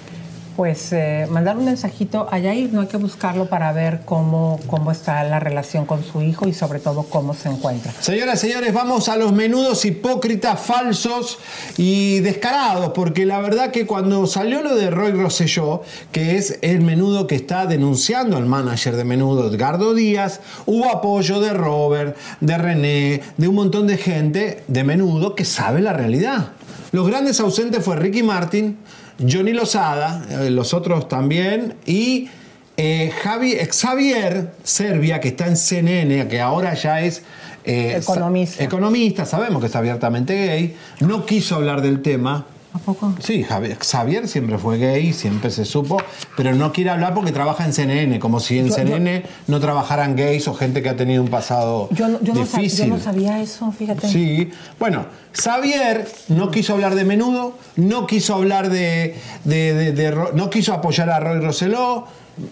pues 0.57 0.93
eh, 0.93 1.27
mandar 1.31 1.57
un 1.57 1.65
mensajito 1.65 2.29
a 2.31 2.39
Yair, 2.39 2.73
no 2.73 2.83
hay 2.83 2.87
que 2.87 2.97
buscarlo 2.97 3.47
para 3.47 3.73
ver 3.73 4.03
cómo, 4.05 4.61
cómo 4.67 4.91
está 4.91 5.23
la 5.25 5.41
relación 5.41 5.87
con 5.87 6.05
su 6.05 6.23
hijo 6.23 6.49
y 6.49 6.55
sobre 6.55 6.79
todo 6.79 7.05
cómo 7.05 7.35
se 7.35 7.49
encuentra. 7.49 7.93
Señoras 8.01 8.41
señores, 8.41 8.73
vamos 8.73 9.09
a 9.09 9.17
los 9.17 9.33
menudos 9.33 9.85
hipócritas, 9.85 10.61
falsos 10.61 11.39
y 11.77 12.21
descarados, 12.21 12.93
porque 12.95 13.27
la 13.27 13.41
verdad 13.41 13.71
que 13.71 13.87
cuando 13.87 14.27
salió 14.27 14.63
lo 14.63 14.75
de 14.77 14.91
Roy 14.91 15.13
Rosselló, 15.13 15.83
que 16.13 16.37
es 16.37 16.59
el 16.63 16.81
menudo 16.81 17.27
que 17.27 17.35
está 17.35 17.67
denunciando 17.67 18.37
al 18.37 18.47
manager 18.47 18.97
de 18.97 19.05
menudo, 19.05 19.49
Edgardo 19.49 19.95
Díaz, 19.95 20.41
hubo 20.67 20.91
apoyo 20.91 21.41
de 21.41 21.53
Robert, 21.53 22.17
de 22.41 22.59
René, 22.59 23.21
de 23.37 23.49
un 23.49 23.55
montón 23.55 23.87
de 23.87 23.97
gente 23.97 24.63
de 24.67 24.85
menudo 24.85 25.35
que 25.35 25.45
sabe 25.45 25.81
la 25.81 25.93
realidad. 25.93 26.53
Los 26.93 27.09
grandes 27.09 27.41
ausentes 27.41 27.85
fue 27.85 27.97
Ricky 27.97 28.23
Martin, 28.23 28.79
Johnny 29.19 29.53
Lozada, 29.53 30.25
eh, 30.29 30.51
los 30.51 30.75
otros 30.75 31.09
también, 31.09 31.75
y 31.87 32.29
eh, 32.77 33.13
Javi, 33.23 33.57
Xavier 33.71 34.53
Serbia, 34.63 35.21
que 35.21 35.29
está 35.29 35.47
en 35.47 35.57
CNN, 35.57 36.27
que 36.29 36.41
ahora 36.41 36.75
ya 36.75 37.01
es 37.01 37.23
eh, 37.65 37.97
Economista. 37.97 38.63
economista, 38.63 39.25
sabemos 39.25 39.61
que 39.61 39.69
es 39.69 39.77
abiertamente 39.77 40.35
gay, 40.47 40.77
no 41.01 41.25
quiso 41.25 41.55
hablar 41.55 41.81
del 41.81 42.03
tema. 42.03 42.47
¿A 42.75 42.79
poco? 42.79 43.15
Sí, 43.21 43.45
Javier, 43.45 43.79
Xavier 43.79 44.27
siempre 44.27 44.59
fue 44.59 44.79
gay, 44.79 45.13
siempre 45.13 45.51
se 45.51 45.65
supo, 45.65 45.97
pero 46.37 46.55
no 46.57 46.73
quiere 46.73 46.91
hablar 46.91 47.15
porque 47.15 47.31
trabaja 47.31 47.65
en 47.65 47.73
CNN, 47.73 48.19
como 48.19 48.41
si 48.41 48.59
en 48.59 48.65
Yo- 48.67 48.71
yo- 48.71 48.83
CNN 48.83 49.23
no 49.47 49.61
trabajaran 49.61 50.17
gays 50.17 50.49
o 50.49 50.55
gente 50.55 50.83
que 50.83 50.89
ha 50.89 50.97
tenido 50.97 51.23
un 51.23 51.29
pasado 51.29 51.89
Yo, 51.93 52.21
yo 52.21 52.35
no 52.35 52.41
sab- 52.45 52.59
difícil. 52.59 52.89
yo 52.89 52.95
no 52.97 53.01
sabía 53.01 53.41
eso, 53.41 53.71
fíjate. 53.71 54.09
Sí, 54.09 54.51
bueno, 54.81 55.07
Xavier 55.33 56.07
no 56.29 56.51
quiso 56.51 56.73
hablar 56.75 56.97
de 56.97 57.05
menudo, 57.05 57.57
no 57.77 58.09
quiso 58.09 58.35
hablar 58.35 58.69
de, 58.71 59.15
de- 59.45 59.93
de- 59.93 60.31
no 60.35 60.51
quiso 60.51 60.73
apoyar 60.75 61.11
a 61.11 61.21
Roy 61.21 61.39
Roseló, 61.41 62.07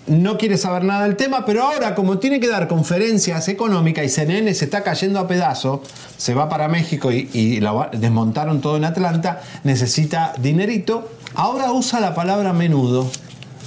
no 0.06 0.38
quiere 0.38 0.56
saber 0.56 0.84
nada 0.84 1.04
del 1.04 1.16
tema, 1.16 1.44
pero 1.44 1.64
ahora 1.64 1.94
como 1.94 2.18
tiene 2.18 2.40
que 2.40 2.48
dar 2.48 2.68
conferencias 2.68 3.48
económicas 3.48 4.04
y 4.04 4.08
CNN 4.08 4.54
se 4.54 4.64
está 4.64 4.82
cayendo 4.82 5.18
a 5.18 5.26
pedazos, 5.26 5.80
se 6.16 6.34
va 6.34 6.48
para 6.48 6.68
México 6.68 7.10
y, 7.10 7.28
y 7.32 7.60
la 7.60 7.90
desmontaron 7.92 8.60
todo 8.60 8.76
en 8.76 8.84
Atlanta, 8.84 9.42
necesita 9.64 10.34
dinerito, 10.38 11.08
ahora 11.34 11.72
usa 11.72 12.00
la 12.00 12.14
palabra 12.14 12.52
menudo. 12.52 13.10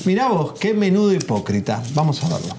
Mirá 0.06 0.28
vos, 0.28 0.54
qué 0.60 0.74
menudo 0.74 1.14
hipócrita. 1.14 1.82
Vamos 1.94 2.24
a 2.24 2.30
verlo. 2.30 2.56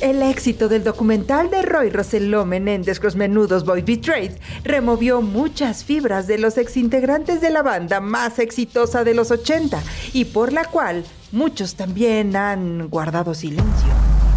El 0.00 0.22
éxito 0.22 0.68
del 0.68 0.84
documental 0.84 1.50
de 1.50 1.62
Roy 1.62 1.88
Rosselló 1.88 2.44
Menéndez 2.44 3.02
Los 3.02 3.16
Menudos 3.16 3.64
Boy 3.64 3.80
Betrayed 3.80 4.32
removió 4.62 5.22
muchas 5.22 5.84
fibras 5.84 6.26
de 6.26 6.36
los 6.36 6.58
exintegrantes 6.58 7.40
de 7.40 7.50
la 7.50 7.62
banda 7.62 8.00
más 8.00 8.38
exitosa 8.38 9.04
de 9.04 9.14
los 9.14 9.30
80 9.30 9.82
y 10.12 10.26
por 10.26 10.52
la 10.52 10.64
cual 10.64 11.04
muchos 11.34 11.74
también 11.74 12.36
han 12.36 12.88
guardado 12.88 13.34
silencio. 13.34 13.88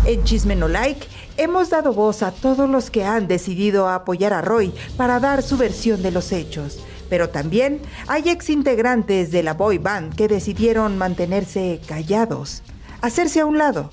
En 0.05 0.23
Chisme 0.23 0.55
No 0.55 0.67
Like 0.67 1.07
hemos 1.37 1.69
dado 1.69 1.93
voz 1.93 2.23
a 2.23 2.31
todos 2.31 2.69
los 2.69 2.89
que 2.89 3.05
han 3.05 3.27
decidido 3.27 3.87
apoyar 3.87 4.33
a 4.33 4.41
Roy 4.41 4.73
para 4.97 5.19
dar 5.19 5.43
su 5.43 5.57
versión 5.57 6.01
de 6.01 6.11
los 6.11 6.31
hechos. 6.31 6.79
Pero 7.09 7.29
también 7.29 7.81
hay 8.07 8.29
exintegrantes 8.29 9.31
de 9.31 9.43
la 9.43 9.53
boy 9.53 9.77
band 9.77 10.15
que 10.15 10.27
decidieron 10.27 10.97
mantenerse 10.97 11.79
callados, 11.87 12.63
hacerse 13.01 13.41
a 13.41 13.45
un 13.45 13.57
lado. 13.57 13.91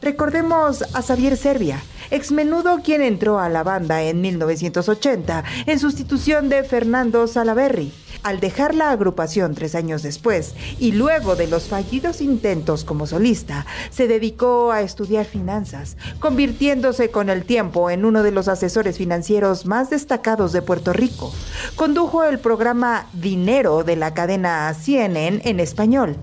Recordemos 0.00 0.82
a 0.94 1.02
Xavier 1.02 1.36
Serbia, 1.36 1.80
ex 2.10 2.32
menudo 2.32 2.80
quien 2.82 3.02
entró 3.02 3.38
a 3.38 3.48
la 3.48 3.62
banda 3.62 4.02
en 4.02 4.20
1980 4.20 5.44
en 5.66 5.78
sustitución 5.78 6.48
de 6.48 6.64
Fernando 6.64 7.26
Salaberry. 7.26 7.92
Al 8.22 8.40
dejar 8.40 8.74
la 8.74 8.90
agrupación 8.90 9.54
tres 9.54 9.74
años 9.74 10.02
después 10.02 10.54
y 10.78 10.92
luego 10.92 11.36
de 11.36 11.46
los 11.46 11.64
fallidos 11.64 12.20
intentos 12.20 12.84
como 12.84 13.06
solista, 13.06 13.64
se 13.90 14.08
dedicó 14.08 14.72
a 14.72 14.82
estudiar 14.82 15.24
finanzas, 15.24 15.96
convirtiéndose 16.18 17.10
con 17.10 17.30
el 17.30 17.44
tiempo 17.44 17.90
en 17.90 18.04
uno 18.04 18.22
de 18.22 18.32
los 18.32 18.48
asesores 18.48 18.98
financieros 18.98 19.66
más 19.66 19.90
destacados 19.90 20.52
de 20.52 20.62
Puerto 20.62 20.92
Rico. 20.92 21.32
Condujo 21.76 22.24
el 22.24 22.38
programa 22.38 23.06
Dinero 23.12 23.84
de 23.84 23.96
la 23.96 24.14
cadena 24.14 24.74
CNN 24.74 25.40
en 25.44 25.60
español. 25.60 26.16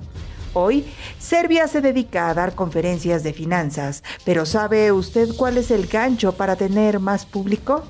Hoy, 0.53 0.85
Serbia 1.19 1.67
se 1.67 1.81
dedica 1.81 2.29
a 2.29 2.33
dar 2.33 2.55
conferencias 2.55 3.23
de 3.23 3.33
finanzas, 3.33 4.03
pero 4.23 4.45
¿sabe 4.45 4.91
usted 4.91 5.29
cuál 5.35 5.57
es 5.57 5.69
el 5.69 5.87
gancho 5.87 6.33
para 6.33 6.55
tener 6.55 6.99
más 6.99 7.25
público? 7.25 7.83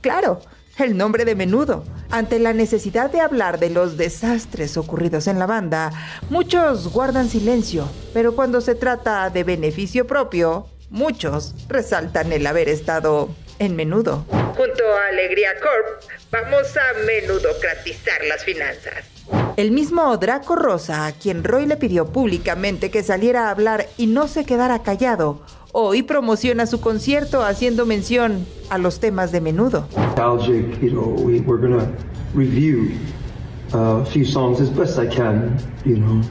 Claro, 0.00 0.40
el 0.78 0.96
nombre 0.96 1.24
de 1.24 1.34
menudo. 1.34 1.84
Ante 2.10 2.38
la 2.38 2.52
necesidad 2.52 3.10
de 3.10 3.20
hablar 3.20 3.58
de 3.58 3.70
los 3.70 3.96
desastres 3.96 4.76
ocurridos 4.76 5.26
en 5.26 5.38
la 5.38 5.46
banda, 5.46 5.92
muchos 6.30 6.92
guardan 6.92 7.28
silencio, 7.28 7.88
pero 8.12 8.34
cuando 8.36 8.60
se 8.60 8.74
trata 8.74 9.30
de 9.30 9.44
beneficio 9.44 10.06
propio, 10.06 10.66
muchos 10.90 11.54
resaltan 11.68 12.32
el 12.32 12.46
haber 12.46 12.68
estado 12.68 13.28
en 13.58 13.74
menudo. 13.74 14.24
Junto 14.30 14.84
a 14.84 15.08
Alegría 15.08 15.50
Corp, 15.60 16.10
vamos 16.30 16.76
a 16.76 17.04
menudocratizar 17.06 18.24
las 18.28 18.44
finanzas. 18.44 19.04
El 19.56 19.70
mismo 19.70 20.16
Draco 20.18 20.54
Rosa, 20.54 21.06
a 21.06 21.12
quien 21.12 21.42
Roy 21.42 21.66
le 21.66 21.76
pidió 21.76 22.12
públicamente 22.12 22.90
que 22.90 23.02
saliera 23.02 23.46
a 23.46 23.50
hablar 23.50 23.86
y 23.96 24.06
no 24.06 24.28
se 24.28 24.44
quedara 24.44 24.82
callado, 24.82 25.42
hoy 25.72 26.02
promociona 26.02 26.66
su 26.66 26.80
concierto 26.80 27.42
haciendo 27.42 27.86
mención 27.86 28.46
a 28.70 28.78
los 28.78 29.00
temas 29.00 29.32
de 29.32 29.40
menudo. 29.40 29.86
we're 31.46 31.58
gonna 31.58 31.88
review 32.34 32.90
uh, 33.74 34.00
a 34.00 34.04
few 34.04 34.24
songs 34.24 34.60
as 34.60 34.70
best 34.70 34.98
I 34.98 35.06
can. 35.06 35.58
You 35.84 35.96
know, 35.96 36.22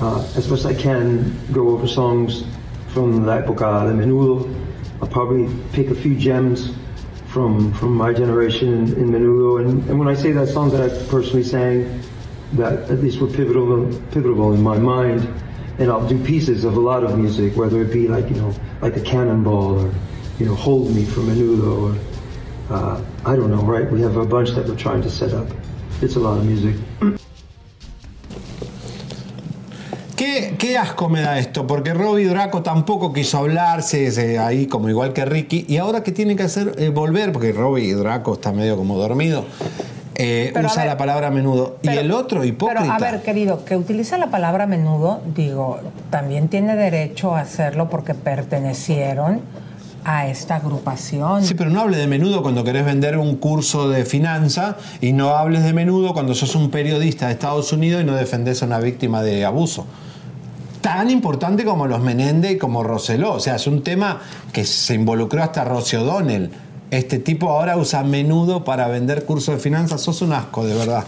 uh, 0.00 0.22
as 0.36 0.46
best 0.46 0.66
I 0.66 0.74
can, 0.74 1.32
go 1.52 1.70
over 1.70 1.86
songs 1.86 2.44
from 2.88 3.24
la 3.26 3.38
época 3.38 3.86
de 3.86 3.94
Menudo. 3.94 4.48
I'll 5.00 5.08
probably 5.08 5.48
pick 5.72 5.88
a 5.90 5.94
few 5.94 6.14
gems 6.14 6.72
from 7.28 7.72
from 7.74 7.94
my 7.94 8.12
generation 8.12 8.68
in, 8.74 8.94
in 8.94 9.10
Menudo. 9.10 9.60
And, 9.60 9.88
and 9.88 9.98
when 9.98 10.08
I 10.08 10.14
say 10.14 10.32
that 10.32 10.48
songs 10.48 10.72
that 10.72 10.82
I 10.82 10.88
personally 11.08 11.44
sang, 11.44 12.02
that 12.54 12.90
at 12.90 13.00
least 13.00 13.20
were 13.20 13.28
pivotal 13.28 13.86
pivotal 14.10 14.52
in 14.52 14.62
my 14.62 14.78
mind. 14.78 15.28
And 15.80 15.90
I'll 15.90 16.06
do 16.06 16.18
pieces 16.22 16.64
of 16.64 16.76
a 16.76 16.80
lot 16.80 17.02
of 17.04 17.16
music, 17.18 17.56
whether 17.56 17.80
it 17.80 17.92
be 17.92 18.06
like 18.06 18.28
you 18.30 18.36
know, 18.36 18.52
like 18.82 18.96
a 18.96 19.00
Cannonball 19.00 19.80
or 19.80 19.90
you 20.38 20.46
know, 20.46 20.54
Hold 20.54 20.94
Me 20.94 21.04
from 21.04 21.26
Menudo 21.28 21.82
or 21.88 22.74
uh, 22.74 23.00
I 23.24 23.34
don't 23.34 23.50
know, 23.50 23.62
right? 23.62 23.90
We 23.90 24.00
have 24.02 24.16
a 24.16 24.24
bunch 24.26 24.50
that 24.50 24.66
we're 24.68 24.76
trying 24.76 25.02
to 25.02 25.10
set 25.10 25.32
up. 25.32 25.48
It's 26.02 26.16
a 26.16 26.20
lot 26.20 26.38
of 26.38 26.44
music. 26.44 26.76
¿Qué, 30.16 30.54
qué 30.58 30.76
asco 30.76 31.08
me 31.08 31.22
da 31.22 31.38
esto, 31.38 31.66
porque 31.66 31.94
Robbie 31.94 32.24
Draco 32.24 32.62
tampoco 32.62 33.10
quiso 33.12 33.38
hablarse 33.38 34.10
se- 34.10 34.38
ahí 34.38 34.66
como 34.66 34.90
igual 34.90 35.14
que 35.14 35.24
Ricky, 35.24 35.64
y 35.66 35.78
ahora 35.78 36.02
que 36.02 36.12
tiene 36.12 36.36
que 36.36 36.42
hacer 36.42 36.74
eh, 36.76 36.90
volver, 36.90 37.32
porque 37.32 37.52
Robbie 37.52 37.94
Draco 37.94 38.34
está 38.34 38.52
medio 38.52 38.76
como 38.76 38.98
dormido, 38.98 39.46
eh, 40.20 40.52
usa 40.64 40.82
ver, 40.82 40.86
la 40.86 40.96
palabra 40.96 41.28
a 41.28 41.30
menudo. 41.30 41.78
y 41.82 41.88
el 41.88 42.12
otro, 42.12 42.44
hipócrita. 42.44 42.82
Pero 42.82 42.92
a 42.92 42.98
ver, 42.98 43.22
querido, 43.22 43.64
que 43.64 43.76
utiliza 43.76 44.18
la 44.18 44.30
palabra 44.30 44.66
menudo, 44.66 45.20
digo, 45.34 45.80
también 46.10 46.48
tiene 46.48 46.76
derecho 46.76 47.34
a 47.34 47.40
hacerlo 47.40 47.88
porque 47.88 48.14
pertenecieron 48.14 49.40
a 50.04 50.26
esta 50.26 50.56
agrupación. 50.56 51.44
Sí, 51.44 51.54
pero 51.54 51.70
no 51.70 51.80
hable 51.80 51.96
de 51.96 52.06
menudo 52.06 52.42
cuando 52.42 52.64
querés 52.64 52.84
vender 52.84 53.18
un 53.18 53.36
curso 53.36 53.88
de 53.88 54.04
finanza 54.04 54.76
y 55.00 55.12
no 55.12 55.30
hables 55.36 55.64
de 55.64 55.72
menudo 55.72 56.12
cuando 56.12 56.34
sos 56.34 56.54
un 56.54 56.70
periodista 56.70 57.26
de 57.26 57.32
Estados 57.32 57.72
Unidos 57.72 58.02
y 58.02 58.04
no 58.04 58.14
defendés 58.14 58.62
a 58.62 58.66
una 58.66 58.78
víctima 58.78 59.22
de 59.22 59.44
abuso. 59.44 59.86
Tan 60.80 61.10
importante 61.10 61.64
como 61.64 61.86
los 61.86 62.00
Menéndez 62.00 62.52
y 62.52 62.58
como 62.58 62.82
Roseló. 62.82 63.34
O 63.34 63.40
sea, 63.40 63.56
es 63.56 63.66
un 63.66 63.82
tema 63.82 64.20
que 64.52 64.64
se 64.64 64.94
involucró 64.94 65.42
hasta 65.42 65.64
Rossi 65.64 65.96
O'Donnell. 65.96 66.50
Este 66.90 67.18
tipo 67.18 67.50
ahora 67.50 67.76
usa 67.76 68.02
menudo 68.02 68.64
para 68.64 68.88
vender 68.88 69.24
cursos 69.24 69.54
de 69.54 69.60
finanzas. 69.60 70.00
Sos 70.00 70.22
un 70.22 70.32
asco, 70.32 70.64
de 70.66 70.74
verdad. 70.74 71.04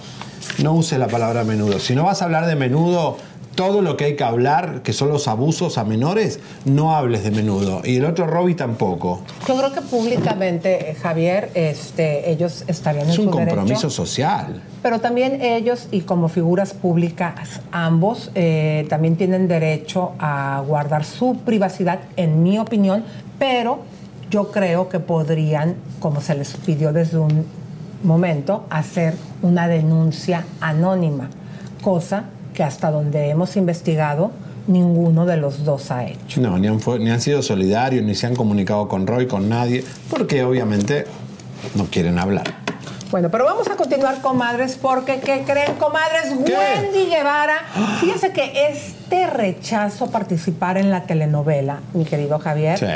No 0.63 0.75
uses 0.75 0.99
la 0.99 1.09
palabra 1.09 1.45
menudo. 1.45 1.79
Si 1.79 1.95
no 1.95 2.05
vas 2.05 2.23
a 2.23 2.27
hablar 2.27 2.47
de 2.47 2.55
menudo, 2.57 3.17
todo 3.55 3.83
lo 3.83 3.97
que 3.97 4.05
hay 4.07 4.17
que 4.17 4.25
hablar, 4.25 4.83
que 4.83 4.93
son 4.93 5.09
los 5.09 5.29
abusos 5.29 5.79
a 5.79 5.85
menores, 5.85 6.41
no 6.65 6.95
hables 6.97 7.25
de 7.25 7.31
menudo. 7.33 7.83
Y 7.85 7.97
el 7.97 8.05
otro 8.05 8.27
Robbie 8.27 8.55
tampoco. 8.55 9.23
Yo 9.47 9.57
creo 9.57 9.73
que 9.73 9.81
públicamente, 9.83 10.91
eh, 10.91 10.95
Javier, 10.95 11.51
este, 11.55 12.31
ellos 12.31 12.65
estarían 12.67 13.09
Es 13.09 13.17
en 13.17 13.21
un 13.21 13.27
su 13.27 13.31
compromiso 13.31 13.67
derecho. 13.75 13.91
social. 13.91 14.63
Pero 14.83 15.01
también 15.01 15.43
ellos 15.43 15.89
y 15.91 16.03
como 16.03 16.29
figuras 16.29 16.73
públicas, 16.75 17.61
ambos 17.73 18.31
eh, 18.35 18.87
también 18.89 19.17
tienen 19.17 19.49
derecho 19.49 20.13
a 20.19 20.63
guardar 20.67 21.05
su 21.05 21.37
privacidad, 21.45 22.01
en 22.17 22.43
mi 22.43 22.59
opinión, 22.59 23.05
pero 23.39 23.81
yo 24.33 24.51
creo 24.51 24.89
que 24.89 24.99
podrían, 24.99 25.77
como 26.01 26.21
se 26.21 26.35
les 26.35 26.55
pidió 26.57 26.93
desde 26.93 27.19
un 27.19 27.47
momento, 28.03 28.65
hacer 28.71 29.15
una 29.43 29.69
denuncia 29.69 30.45
anónima, 30.61 31.29
cosa 31.83 32.25
que 32.55 32.65
hasta 32.65 32.91
donde 32.91 33.29
hemos 33.29 33.57
investigado, 33.57 34.33
ninguno 34.67 35.27
de 35.27 35.37
los 35.37 35.65
dos 35.65 35.91
ha 35.91 36.07
hecho. 36.07 36.41
No, 36.41 36.59
ni 36.59 36.67
han, 36.67 36.81
fue- 36.81 36.99
ni 36.99 37.11
han 37.11 37.21
sido 37.21 37.43
solidarios, 37.43 38.03
ni 38.05 38.15
se 38.15 38.27
han 38.27 38.35
comunicado 38.35 38.89
con 38.89 39.07
Roy, 39.07 39.27
con 39.27 39.49
nadie, 39.49 39.85
porque 40.11 40.43
obviamente 40.43 41.05
no 41.75 41.85
quieren 41.87 42.19
hablar. 42.19 42.45
Bueno, 43.11 43.29
pero 43.31 43.45
vamos 43.45 43.69
a 43.69 43.77
continuar, 43.77 44.23
comadres, 44.23 44.79
porque 44.81 45.21
¿qué 45.21 45.43
creen, 45.47 45.75
comadres? 45.79 46.31
Wendy 46.35 47.11
Guevara. 47.11 47.59
Fíjense 48.01 48.33
que 48.33 48.51
este 48.71 49.27
rechazo 49.27 50.07
a 50.07 50.11
participar 50.11 50.79
en 50.79 50.91
la 50.91 51.03
telenovela, 51.03 51.81
mi 51.93 52.07
querido 52.07 52.39
Javier, 52.39 52.79
Sí. 52.79 52.87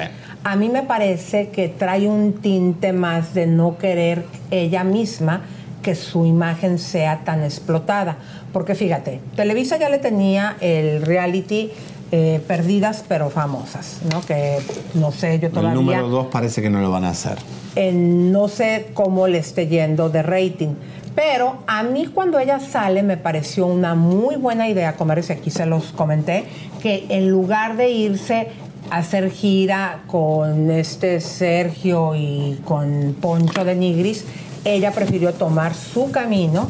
A 0.46 0.54
mí 0.54 0.68
me 0.68 0.84
parece 0.84 1.48
que 1.48 1.68
trae 1.68 2.06
un 2.06 2.34
tinte 2.34 2.92
más 2.92 3.34
de 3.34 3.48
no 3.48 3.78
querer 3.78 4.24
ella 4.52 4.84
misma 4.84 5.40
que 5.82 5.96
su 5.96 6.24
imagen 6.24 6.78
sea 6.78 7.24
tan 7.24 7.42
explotada. 7.42 8.18
Porque 8.52 8.76
fíjate, 8.76 9.20
Televisa 9.34 9.76
ya 9.76 9.88
le 9.88 9.98
tenía 9.98 10.56
el 10.60 11.02
reality 11.02 11.72
eh, 12.12 12.40
Perdidas 12.46 13.04
pero 13.08 13.28
famosas, 13.28 13.98
¿no? 14.12 14.20
Que 14.20 14.58
no 14.94 15.10
sé, 15.10 15.40
yo 15.40 15.48
El 15.48 15.52
todavía 15.52 15.74
número 15.74 16.08
dos 16.08 16.28
parece 16.28 16.62
que 16.62 16.70
no 16.70 16.80
lo 16.80 16.92
van 16.92 17.04
a 17.04 17.10
hacer. 17.10 17.38
en 17.74 18.30
no 18.30 18.46
sé 18.46 18.90
cómo 18.94 19.26
le 19.26 19.38
esté 19.38 19.66
yendo 19.66 20.10
de 20.10 20.22
rating. 20.22 20.74
Pero 21.16 21.64
a 21.66 21.82
mí 21.82 22.06
cuando 22.06 22.38
ella 22.38 22.60
sale 22.60 23.02
me 23.02 23.16
pareció 23.16 23.66
una 23.66 23.96
muy 23.96 24.36
buena 24.36 24.68
idea, 24.68 24.96
comadres, 24.96 25.30
y 25.30 25.32
aquí 25.32 25.50
se 25.50 25.66
los 25.66 25.86
comenté, 25.86 26.44
que 26.82 27.06
en 27.08 27.30
lugar 27.30 27.76
de 27.76 27.88
irse 27.88 28.48
hacer 28.90 29.30
gira 29.30 30.00
con 30.06 30.70
este 30.70 31.20
Sergio 31.20 32.14
y 32.14 32.60
con 32.64 33.16
Poncho 33.20 33.64
de 33.64 33.74
Nigris, 33.74 34.24
ella 34.64 34.92
prefirió 34.92 35.32
tomar 35.32 35.74
su 35.74 36.10
camino 36.10 36.68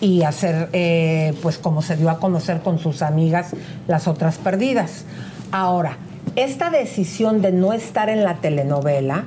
y 0.00 0.22
hacer, 0.22 0.68
eh, 0.72 1.34
pues 1.42 1.58
como 1.58 1.82
se 1.82 1.96
dio 1.96 2.10
a 2.10 2.18
conocer 2.18 2.60
con 2.60 2.78
sus 2.78 3.02
amigas, 3.02 3.54
las 3.86 4.08
otras 4.08 4.38
perdidas. 4.38 5.04
Ahora, 5.52 5.96
esta 6.36 6.70
decisión 6.70 7.42
de 7.42 7.52
no 7.52 7.72
estar 7.72 8.08
en 8.08 8.24
la 8.24 8.36
telenovela, 8.36 9.24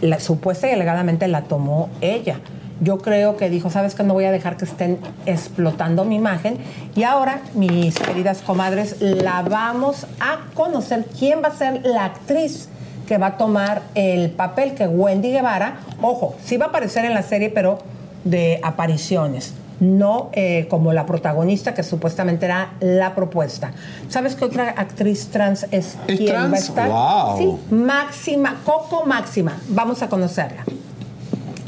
la 0.00 0.20
supuesta 0.20 0.68
y 0.68 0.72
alegadamente 0.72 1.26
la 1.28 1.42
tomó 1.42 1.88
ella. 2.00 2.40
Yo 2.80 2.98
creo 2.98 3.36
que 3.36 3.50
dijo, 3.50 3.70
sabes 3.70 3.94
que 3.94 4.02
no 4.02 4.14
voy 4.14 4.24
a 4.24 4.32
dejar 4.32 4.56
que 4.56 4.64
estén 4.64 4.98
explotando 5.26 6.04
mi 6.04 6.16
imagen. 6.16 6.58
Y 6.96 7.04
ahora, 7.04 7.40
mis 7.54 7.94
queridas 7.94 8.42
comadres, 8.42 9.00
la 9.00 9.42
vamos 9.42 10.06
a 10.20 10.40
conocer 10.54 11.06
quién 11.18 11.42
va 11.42 11.48
a 11.48 11.54
ser 11.56 11.86
la 11.86 12.04
actriz 12.04 12.68
que 13.06 13.18
va 13.18 13.26
a 13.26 13.36
tomar 13.36 13.82
el 13.94 14.30
papel 14.30 14.74
que 14.74 14.86
Wendy 14.88 15.30
Guevara, 15.30 15.76
ojo, 16.00 16.34
sí 16.44 16.56
va 16.56 16.66
a 16.66 16.68
aparecer 16.70 17.04
en 17.04 17.14
la 17.14 17.22
serie, 17.22 17.50
pero 17.50 17.78
de 18.24 18.58
apariciones, 18.62 19.52
no 19.78 20.30
eh, 20.32 20.66
como 20.70 20.92
la 20.94 21.04
protagonista 21.04 21.74
que 21.74 21.82
supuestamente 21.82 22.46
era 22.46 22.72
la 22.80 23.14
propuesta. 23.14 23.72
¿Sabes 24.08 24.34
qué 24.34 24.46
otra 24.46 24.70
actriz 24.70 25.28
trans 25.28 25.64
es, 25.70 25.96
¿Es 26.06 26.18
quién 26.18 26.34
va 26.34 26.38
a 26.40 26.48
trans? 26.48 26.62
estar? 26.68 26.88
Wow. 26.88 27.38
Sí, 27.38 27.74
Máxima, 27.74 28.60
Coco 28.64 29.04
Máxima. 29.04 29.58
Vamos 29.68 30.02
a 30.02 30.08
conocerla. 30.08 30.64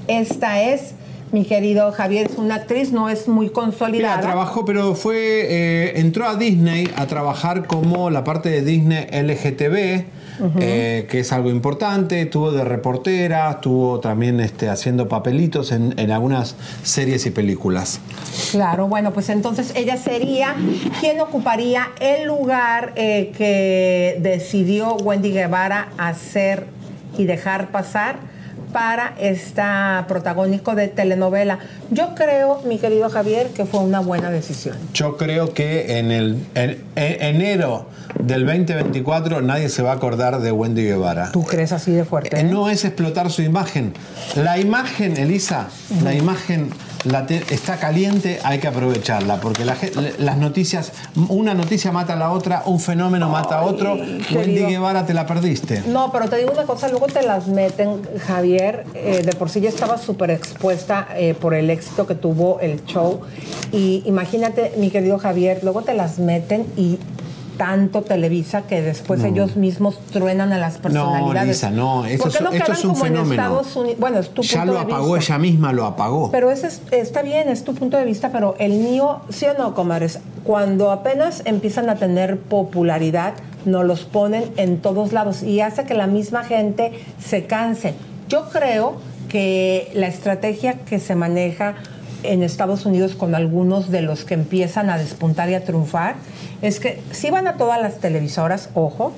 Esta 0.09 0.62
es, 0.62 0.95
mi 1.32 1.44
querido 1.44 1.93
Javier, 1.93 2.28
es 2.31 2.39
una 2.39 2.57
actriz, 2.57 2.93
no 2.93 3.09
es 3.09 3.28
muy 3.28 3.51
consolidada. 3.51 4.16
Mira, 4.16 4.28
trabajó, 4.28 4.65
pero 4.65 4.94
fue. 4.94 5.16
eh, 5.16 5.93
entró 6.01 6.27
a 6.27 6.36
Disney 6.36 6.89
a 6.97 7.07
trabajar 7.07 7.66
como 7.66 8.11
la 8.11 8.24
parte 8.24 8.48
de 8.48 8.62
Disney 8.62 9.07
LGTB. 9.11 10.05
Eh, 10.61 11.07
que 11.11 11.20
es 11.20 11.32
algo 11.32 11.48
importante, 11.48 12.20
estuvo 12.20 12.53
de 12.53 12.62
reportera, 12.62 13.53
estuvo 13.53 14.01
también 14.01 14.39
este, 14.40 14.69
haciendo 14.69 15.09
papelitos 15.09 15.73
en, 15.73 15.98
en 15.98 16.11
algunas 16.11 16.57
series 16.82 17.24
y 17.24 17.31
películas. 17.31 18.01
Claro, 18.51 18.86
bueno, 18.86 19.15
pues 19.15 19.31
entonces 19.31 19.73
ella 19.74 19.97
sería 19.97 20.55
quien 21.01 21.20
ocuparía 21.20 21.89
el 22.01 22.27
lugar 22.27 22.93
eh, 22.97 23.32
que 23.35 24.19
decidió 24.20 24.97
Wendy 24.97 25.31
Guevara 25.32 25.89
hacer 25.97 26.66
y 27.16 27.24
dejar 27.24 27.70
pasar 27.70 28.16
para 28.77 29.15
esta 29.19 30.05
protagónico 30.07 30.74
de 30.74 30.89
telenovela. 30.89 31.61
Yo 31.90 32.15
creo, 32.15 32.61
mi 32.66 32.77
querido 32.78 33.09
Javier, 33.09 33.47
que 33.57 33.65
fue 33.65 33.81
una 33.81 34.01
buena 34.01 34.31
decisión. 34.31 34.77
Yo 34.93 35.16
creo 35.16 35.55
que 35.55 35.98
en 35.98 36.11
el 36.12 36.47
en- 36.55 36.85
en 36.94 37.36
enero 37.36 37.86
del 38.23 38.44
2024 38.44 39.40
nadie 39.40 39.70
se 39.70 39.81
va 39.82 39.93
a 39.93 39.94
acordar 39.94 40.40
de 40.43 40.53
Wendy 40.53 40.85
Guevara. 40.85 41.32
¿Tú 41.32 41.43
crees 41.43 41.73
así 41.73 41.90
de 41.93 42.05
fuerte? 42.05 42.39
Eh, 42.39 42.44
No 42.44 42.69
es 42.69 42.85
explotar 42.85 43.31
su 43.31 43.40
imagen. 43.40 43.94
La 44.35 44.59
imagen, 44.59 45.16
Elisa, 45.16 45.69
la 46.05 46.12
imagen 46.12 46.69
la 47.07 47.27
está 47.51 47.78
caliente, 47.78 48.41
hay 48.43 48.59
que 48.59 48.69
aprovecharla, 48.69 49.41
porque 49.41 49.65
la 49.65 49.77
las 50.19 50.39
noticias, 50.39 50.93
una 51.28 51.55
noticia 51.55 51.93
mata 51.93 52.15
a 52.15 52.16
la 52.16 52.33
otra, 52.33 52.62
un 52.66 52.81
fenómeno 52.81 53.28
mata 53.28 53.59
a 53.59 53.62
otro. 53.62 53.95
Wendy. 53.95 54.65
Guevara 54.66 55.07
te 55.07 55.15
la 55.15 55.27
perdiste. 55.27 55.83
No, 55.87 56.11
pero 56.11 56.28
te 56.28 56.37
digo 56.37 56.51
una 56.53 56.65
cosa, 56.65 56.89
luego 56.89 57.07
te 57.07 57.23
las 57.23 57.47
meten, 57.47 58.03
Javier, 58.27 58.85
eh, 58.95 59.23
de 59.24 59.33
por 59.33 59.51
sí 59.51 59.61
ya 59.61 59.69
estaba 59.69 59.99
súper 59.99 60.31
expuesta 60.31 61.09
eh, 61.16 61.35
por 61.35 61.55
el 61.55 61.70
éxito 61.70 62.07
que 62.07 62.15
tuvo 62.15 62.61
el 62.61 62.85
show. 62.87 63.20
Y 63.73 64.03
imagínate, 64.07 64.73
mi 64.78 64.91
querido 64.91 65.19
Javier, 65.19 65.61
luego 65.62 65.83
te 65.83 65.95
las 65.95 66.19
meten 66.19 66.66
y 66.77 66.99
tanto 67.57 68.03
Televisa 68.03 68.62
que 68.62 68.83
después 68.83 69.20
No. 69.20 69.27
ellos 69.27 69.57
mismos 69.57 69.99
truenan 70.12 70.53
a 70.53 70.59
las 70.59 70.77
No, 70.77 70.81
personalidades. 70.83 71.49
Lisa, 71.49 71.70
no, 71.70 72.05
eso 72.07 72.23
¿Por 72.24 72.33
qué 72.33 72.39
es- 72.39 72.45
no 72.45 72.51
esto 72.53 72.73
es 72.73 72.85
un 72.85 72.91
como 72.93 73.07
en 73.07 73.12
fenómeno. 73.12 73.43
Estados 73.43 73.77
Unidos? 73.77 73.99
Bueno, 73.99 74.19
es 74.19 74.31
tu 74.31 74.43
Ya 74.43 74.61
punto 74.61 74.73
lo 74.73 74.78
de 74.78 74.85
apagó, 74.85 75.15
vista. 75.15 75.33
ella 75.35 75.39
misma 75.39 75.73
lo 75.73 75.87
apagó. 75.87 76.31
Pero 76.31 76.51
ese 76.51 76.66
es- 76.69 76.83
está 76.91 77.23
bien, 77.23 77.49
es 77.49 77.65
tu 77.65 77.74
punto 77.74 77.97
de 77.97 78.05
vista, 78.05 78.31
pero 78.31 78.55
el 78.59 78.73
mío, 78.73 79.20
sí 79.31 79.47
o 79.47 79.55
no, 79.57 79.74
comadres, 79.74 80.19
cuando 80.45 80.91
apenas 80.91 81.43
empiezan 81.45 81.89
a 81.91 81.97
tener 81.97 82.39
popularidad, 82.39 83.35
nos 83.65 83.85
los 83.85 84.05
ponen 84.05 84.45
en 84.57 84.78
todos 84.81 85.12
lados 85.12 85.43
y 85.43 85.61
hace 85.61 85.85
que 85.85 85.95
la 85.95 86.07
misma 86.07 86.45
gente 86.45 86.93
se 87.19 87.47
canse. 87.47 87.95
Yo 88.28 88.49
creo 88.51 88.95
que 89.28 89.91
la 89.95 90.07
estrategia 90.07 90.74
que 90.85 91.01
se 91.01 91.16
maneja 91.16 91.74
en 92.22 92.43
Estados 92.43 92.86
Unidos 92.86 93.14
con 93.14 93.34
algunos 93.34 93.90
de 93.90 94.02
los 94.02 94.24
que 94.24 94.34
empiezan 94.34 94.90
a 94.90 94.98
despuntar 94.98 95.48
y 95.51 95.55
a 95.55 95.64
triunfar 95.64 96.16
es 96.62 96.80
que 96.80 97.01
sí 97.12 97.30
van 97.30 97.47
a 97.47 97.56
todas 97.56 97.80
las 97.80 97.98
televisoras, 98.01 98.70
ojo, 98.74 99.12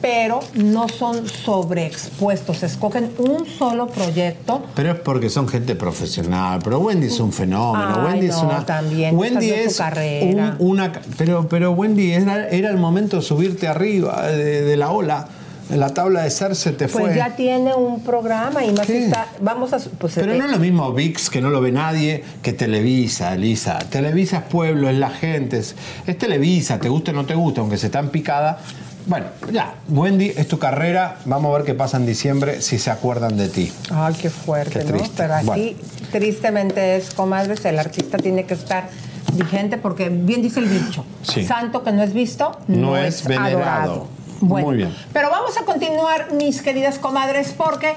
pero 0.00 0.40
no 0.54 0.88
son 0.88 1.26
sobreexpuestos, 1.28 2.62
escogen 2.62 3.10
un 3.18 3.44
solo 3.46 3.86
proyecto 3.86 4.62
Pero 4.74 4.92
es 4.92 4.98
porque 5.00 5.28
son 5.28 5.46
gente 5.46 5.74
profesional. 5.74 6.60
Pero 6.64 6.78
Wendy 6.80 7.08
es 7.08 7.20
un 7.20 7.32
fenómeno. 7.32 7.96
Ay, 7.98 8.12
Wendy 8.12 8.26
es 8.28 8.36
no, 8.36 8.44
una. 8.48 8.64
también, 8.66 9.16
Wendy 9.18 9.48
de 9.50 9.64
su 9.64 9.68
es 9.70 9.76
carrera. 9.76 10.56
un- 10.58 10.68
una. 10.70 10.92
Pero, 11.18 11.46
pero 11.48 11.72
Wendy 11.72 12.12
era, 12.12 12.48
era 12.48 12.70
el 12.70 12.78
momento 12.78 13.16
de 13.16 13.22
subirte 13.22 13.68
arriba 13.68 14.26
de, 14.28 14.62
de 14.62 14.76
la 14.76 14.90
ola. 14.90 15.28
La 15.74 15.94
tabla 15.94 16.22
de 16.22 16.30
ser 16.30 16.56
se 16.56 16.72
te 16.72 16.88
Pues 16.88 17.04
fue. 17.06 17.16
ya 17.16 17.36
tiene 17.36 17.74
un 17.74 18.02
programa 18.02 18.64
y 18.64 18.72
más 18.72 18.88
está. 18.90 19.26
Vamos 19.40 19.72
a. 19.72 19.78
Pues, 19.78 20.14
Pero 20.14 20.32
eh, 20.32 20.38
no 20.38 20.44
es 20.46 20.50
lo 20.50 20.58
mismo 20.58 20.92
VIX, 20.92 21.30
que 21.30 21.40
no 21.40 21.50
lo 21.50 21.60
ve 21.60 21.70
nadie, 21.72 22.24
que 22.42 22.52
Televisa, 22.52 23.34
Elisa. 23.34 23.78
Televisa 23.78 24.38
es 24.38 24.42
pueblo, 24.44 24.88
es 24.88 24.96
la 24.98 25.10
gente, 25.10 25.58
es, 25.58 25.76
es 26.06 26.18
Televisa, 26.18 26.78
te 26.78 26.88
guste 26.88 27.12
o 27.12 27.14
no 27.14 27.24
te 27.26 27.34
gusta, 27.34 27.60
aunque 27.60 27.78
se 27.78 27.86
está 27.86 28.00
en 28.00 28.08
picada. 28.08 28.58
Bueno, 29.06 29.26
ya, 29.52 29.74
Wendy, 29.88 30.32
es 30.36 30.46
tu 30.46 30.58
carrera. 30.58 31.18
Vamos 31.24 31.52
a 31.52 31.58
ver 31.58 31.66
qué 31.66 31.74
pasa 31.74 31.96
en 31.96 32.06
diciembre 32.06 32.60
si 32.60 32.78
se 32.78 32.90
acuerdan 32.90 33.36
de 33.36 33.48
ti. 33.48 33.72
Ay, 33.92 34.14
qué 34.20 34.28
fuerte, 34.30 34.80
Qué 34.80 34.84
¿no? 34.84 34.98
triste. 34.98 35.14
Pero 35.16 35.34
aquí, 35.34 35.46
Bueno. 35.46 35.70
tristemente 36.12 36.96
es, 36.96 37.14
comadres, 37.14 37.64
el 37.64 37.78
artista 37.78 38.18
tiene 38.18 38.44
que 38.44 38.54
estar 38.54 38.88
vigente 39.34 39.78
porque, 39.78 40.08
bien 40.10 40.42
dice 40.42 40.60
el 40.60 40.68
dicho, 40.68 41.04
Sí. 41.22 41.44
santo 41.46 41.82
que 41.82 41.92
no 41.92 42.02
es 42.02 42.12
visto, 42.12 42.58
no, 42.68 42.76
No, 42.90 42.96
es, 42.98 43.24
venerado. 43.24 43.56
adorado. 43.58 44.08
Bueno, 44.40 44.68
Muy 44.68 44.76
bien. 44.78 44.96
Pero 45.12 45.30
vamos 45.30 45.56
a 45.58 45.64
continuar, 45.64 46.32
mis 46.32 46.62
queridas 46.62 46.98
comadres, 46.98 47.54
porque 47.56 47.94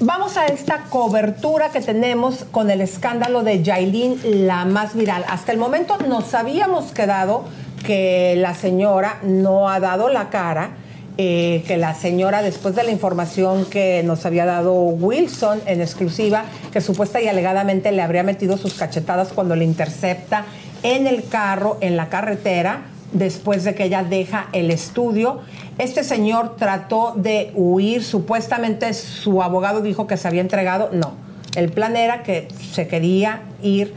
vamos 0.00 0.36
a 0.36 0.46
esta 0.46 0.84
cobertura 0.88 1.70
que 1.70 1.80
tenemos 1.80 2.44
con 2.50 2.70
el 2.70 2.80
escándalo 2.80 3.42
de 3.42 3.62
Yailin, 3.62 4.46
la 4.46 4.64
más 4.64 4.94
viral. 4.94 5.24
Hasta 5.28 5.52
el 5.52 5.58
momento 5.58 5.98
nos 5.98 6.34
habíamos 6.34 6.92
quedado 6.92 7.44
que 7.84 8.34
la 8.36 8.54
señora 8.54 9.18
no 9.22 9.68
ha 9.68 9.80
dado 9.80 10.08
la 10.08 10.30
cara 10.30 10.76
eh, 11.18 11.62
que 11.66 11.76
la 11.76 11.94
señora, 11.94 12.40
después 12.40 12.74
de 12.74 12.84
la 12.84 12.90
información 12.90 13.66
que 13.66 14.02
nos 14.02 14.24
había 14.24 14.46
dado 14.46 14.72
Wilson 14.72 15.60
en 15.66 15.82
exclusiva, 15.82 16.44
que 16.72 16.80
supuesta 16.80 17.20
y 17.20 17.28
alegadamente 17.28 17.92
le 17.92 18.00
habría 18.00 18.22
metido 18.22 18.56
sus 18.56 18.72
cachetadas 18.72 19.28
cuando 19.34 19.54
le 19.54 19.66
intercepta 19.66 20.46
en 20.82 21.06
el 21.06 21.28
carro, 21.28 21.76
en 21.82 21.98
la 21.98 22.08
carretera, 22.08 22.84
después 23.12 23.64
de 23.64 23.74
que 23.74 23.84
ella 23.84 24.04
deja 24.04 24.48
el 24.52 24.70
estudio. 24.70 25.40
Este 25.78 26.04
señor 26.04 26.56
trató 26.56 27.14
de 27.16 27.52
huir, 27.54 28.02
supuestamente 28.02 28.92
su 28.94 29.42
abogado 29.42 29.80
dijo 29.80 30.06
que 30.06 30.16
se 30.16 30.28
había 30.28 30.40
entregado, 30.40 30.90
no. 30.92 31.14
El 31.54 31.70
plan 31.70 31.96
era 31.96 32.22
que 32.22 32.48
se 32.72 32.88
quería 32.88 33.42
ir 33.62 33.94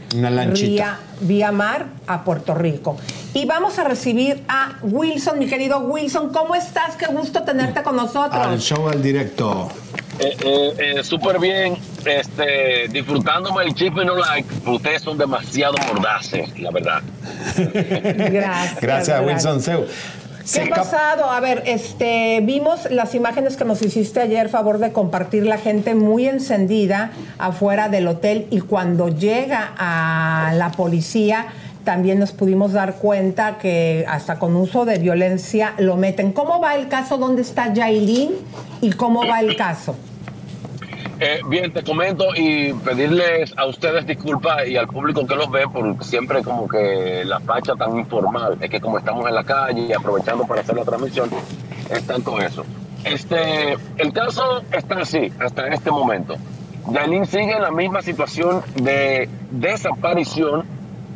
vía 1.20 1.52
mar 1.52 1.86
a 2.06 2.22
Puerto 2.22 2.54
Rico. 2.54 2.96
Y 3.32 3.46
vamos 3.46 3.78
a 3.78 3.84
recibir 3.84 4.44
a 4.48 4.78
Wilson, 4.82 5.38
mi 5.38 5.46
querido 5.46 5.78
Wilson. 5.80 6.32
¿Cómo 6.32 6.54
estás? 6.54 6.96
Qué 6.96 7.06
gusto 7.06 7.42
tenerte 7.42 7.82
con 7.82 7.96
nosotros. 7.96 8.46
Al 8.46 8.60
show 8.60 8.88
al 8.88 9.02
directo. 9.02 9.68
Eh, 10.18 10.36
eh, 10.40 10.74
eh, 10.78 11.04
Súper 11.04 11.38
bien, 11.38 11.76
este, 12.04 12.88
disfrutándome 12.88 13.64
el 13.64 13.74
chip 13.74 13.94
no 13.94 14.16
like. 14.16 14.48
Ustedes 14.66 15.02
son 15.02 15.18
demasiado 15.18 15.74
mordaces, 15.88 16.58
la 16.58 16.70
verdad. 16.70 17.02
Gracias. 17.56 18.80
Gracias, 18.80 19.26
Wilson 19.26 19.60
Seu. 19.60 19.86
¿Qué 20.52 20.62
ha 20.62 20.68
pasado? 20.68 21.28
A 21.28 21.40
ver, 21.40 21.64
este, 21.66 22.40
vimos 22.42 22.88
las 22.90 23.14
imágenes 23.14 23.56
que 23.56 23.64
nos 23.64 23.82
hiciste 23.82 24.20
ayer, 24.20 24.48
favor 24.48 24.78
de 24.78 24.92
compartir 24.92 25.44
la 25.44 25.58
gente 25.58 25.94
muy 25.96 26.28
encendida 26.28 27.10
afuera 27.38 27.88
del 27.88 28.06
hotel 28.06 28.46
y 28.50 28.60
cuando 28.60 29.08
llega 29.08 29.72
a 29.76 30.52
la 30.54 30.70
policía 30.70 31.48
también 31.86 32.18
nos 32.18 32.32
pudimos 32.32 32.72
dar 32.72 32.96
cuenta 32.96 33.58
que 33.58 34.04
hasta 34.08 34.40
con 34.40 34.56
uso 34.56 34.84
de 34.84 34.98
violencia 34.98 35.72
lo 35.78 35.96
meten. 35.96 36.32
¿Cómo 36.32 36.60
va 36.60 36.74
el 36.74 36.88
caso? 36.88 37.16
¿Dónde 37.16 37.42
está 37.42 37.72
Yailin? 37.72 38.32
¿Y 38.80 38.90
cómo 38.90 39.24
va 39.24 39.40
el 39.40 39.56
caso? 39.56 39.94
Eh, 41.20 41.40
bien, 41.48 41.72
te 41.72 41.84
comento 41.84 42.24
y 42.34 42.72
pedirles 42.72 43.54
a 43.56 43.66
ustedes 43.66 44.04
disculpas 44.04 44.66
y 44.66 44.76
al 44.76 44.88
público 44.88 45.24
que 45.28 45.36
los 45.36 45.48
ve 45.48 45.68
por 45.72 46.04
siempre 46.04 46.42
como 46.42 46.66
que 46.66 47.22
la 47.24 47.38
facha 47.38 47.74
tan 47.76 47.96
informal. 47.96 48.58
Es 48.60 48.68
que 48.68 48.80
como 48.80 48.98
estamos 48.98 49.26
en 49.28 49.36
la 49.36 49.44
calle 49.44 49.82
y 49.82 49.92
aprovechando 49.92 50.44
para 50.44 50.62
hacer 50.62 50.74
la 50.74 50.84
transmisión, 50.84 51.30
es 51.88 52.04
tanto 52.04 52.40
eso. 52.40 52.64
Este, 53.04 53.74
el 53.98 54.12
caso 54.12 54.62
está 54.72 54.98
así 54.98 55.32
hasta 55.38 55.68
este 55.68 55.92
momento. 55.92 56.34
Yailin 56.90 57.26
sigue 57.26 57.52
en 57.52 57.62
la 57.62 57.70
misma 57.70 58.02
situación 58.02 58.62
de 58.74 59.28
desaparición 59.52 60.64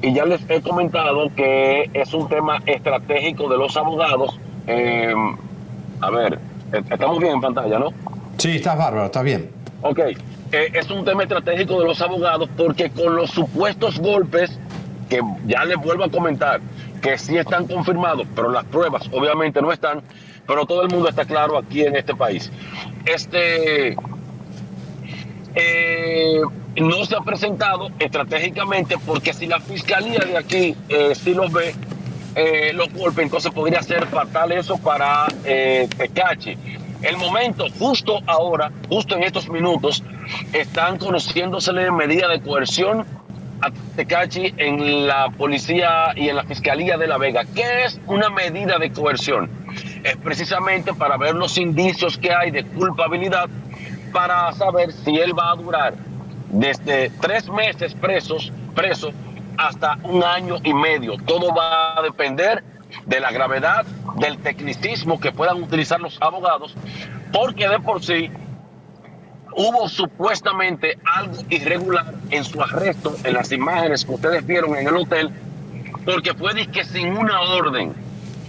y 0.03 0.15
ya 0.15 0.25
les 0.25 0.41
he 0.49 0.61
comentado 0.61 1.31
que 1.35 1.91
es 1.93 2.15
un 2.15 2.29
tema 2.29 2.59
estratégico 2.67 3.49
de 3.49 3.59
los 3.59 3.77
abogados. 3.77 4.39
Eh, 4.67 5.15
a 6.01 6.11
ver, 6.11 6.39
eh, 6.73 6.83
estamos 6.91 7.19
bien 7.19 7.35
en 7.35 7.41
pantalla, 7.41 7.79
¿no? 7.79 7.93
Sí, 8.39 8.57
estás 8.57 8.79
bárbaro, 8.79 9.07
estás 9.07 9.25
bien. 9.25 9.51
Ok, 9.83 9.99
eh, 9.99 10.17
es 10.75 10.91
un 10.91 11.05
tema 11.05 11.23
estratégico 11.23 11.79
de 11.81 11.87
los 11.87 12.01
abogados 12.01 12.49
porque 12.57 12.91
con 12.91 13.17
los 13.17 13.31
supuestos 13.31 13.99
golpes, 13.99 14.59
que 15.09 15.21
ya 15.47 15.65
les 15.65 15.77
vuelvo 15.77 16.05
a 16.05 16.11
comentar, 16.11 16.61
que 17.03 17.19
sí 17.19 17.37
están 17.37 17.67
confirmados, 17.67 18.27
pero 18.35 18.51
las 18.51 18.65
pruebas 18.65 19.09
obviamente 19.13 19.61
no 19.61 19.73
están, 19.73 20.03
pero 20.47 20.67
todo 20.67 20.83
el 20.83 20.89
mundo 20.89 21.09
está 21.09 21.25
claro 21.25 21.59
aquí 21.59 21.83
en 21.83 21.97
este 21.97 22.15
país. 22.15 22.51
Este 23.05 23.97
eh, 25.55 26.41
no 26.77 27.05
se 27.05 27.17
ha 27.17 27.21
presentado 27.21 27.91
estratégicamente 27.99 28.97
porque 29.05 29.33
si 29.33 29.47
la 29.47 29.61
fiscalía 29.61 30.21
de 30.21 30.39
aquí 30.39 30.77
eh, 30.89 31.15
sí 31.15 31.35
los 31.35 31.53
ve, 31.53 31.75
eh, 32.35 32.73
los 32.73 32.93
golpes, 32.93 33.25
entonces 33.25 33.51
podría 33.53 33.83
ser 33.83 34.07
fatal 34.07 34.53
eso 34.53 34.79
para 34.79 35.27
eh, 35.45 35.89
Tecachi. 35.97 36.57
El 37.03 37.17
momento, 37.17 37.67
justo 37.79 38.21
ahora, 38.27 38.71
justo 38.89 39.17
en 39.17 39.23
estos 39.23 39.49
minutos, 39.49 40.05
están 40.53 40.99
conociéndosele 40.99 41.91
medida 41.91 42.29
de 42.29 42.41
coerción 42.41 43.07
a 43.63 43.71
Tecachi 43.97 44.55
en 44.57 45.07
la 45.07 45.31
policía 45.31 46.13
y 46.15 46.29
en 46.29 46.37
la 46.37 46.45
fiscalía 46.45 46.97
de 46.97 47.07
La 47.07 47.19
Vega. 47.19 47.45
¿Qué 47.55 47.85
es 47.85 47.99
una 48.07 48.31
medida 48.31 48.79
de 48.79 48.93
coerción? 48.93 49.51
Es 50.05 50.17
precisamente 50.17 50.95
para 50.95 51.17
ver 51.17 51.35
los 51.35 51.59
indicios 51.59 52.17
que 52.17 52.33
hay 52.33 52.51
de 52.51 52.65
culpabilidad 52.65 53.49
para 54.13 54.53
saber 54.53 54.93
si 54.93 55.17
él 55.17 55.39
va 55.39 55.53
a 55.53 55.57
durar 55.57 55.95
desde 56.49 57.11
tres 57.21 57.49
meses 57.49 57.95
presos, 57.95 58.53
preso 58.75 59.11
hasta 59.57 59.99
un 60.05 60.23
año 60.25 60.57
y 60.65 60.75
medio. 60.75 61.17
Todo 61.27 61.55
va 61.55 61.99
a 61.99 62.03
depender 62.03 62.65
de 63.07 63.21
la 63.21 63.31
gravedad, 63.31 63.85
del 64.17 64.39
tecnicismo 64.39 65.21
que 65.21 65.33
puedan 65.33 65.63
utilizar 65.63 66.01
los 66.01 66.21
abogados, 66.21 66.75
porque 67.33 67.69
de 67.69 67.79
por 67.81 68.03
sí 68.03 68.31
hubo 69.57 69.89
supuestamente 69.89 70.99
algo 71.05 71.37
irregular 71.49 72.15
en 72.31 72.45
su 72.45 72.63
arresto, 72.63 73.17
en 73.25 73.35
las 73.35 73.53
imágenes 73.53 74.05
que 74.05 74.13
ustedes 74.13 74.47
vieron 74.47 74.77
en 74.77 74.89
el 74.89 74.97
hotel, 74.97 75.31
porque 76.05 76.35
fue 76.35 76.55
disque 76.55 76.85
sin 76.85 77.17
una 77.17 77.41
orden. 77.41 77.95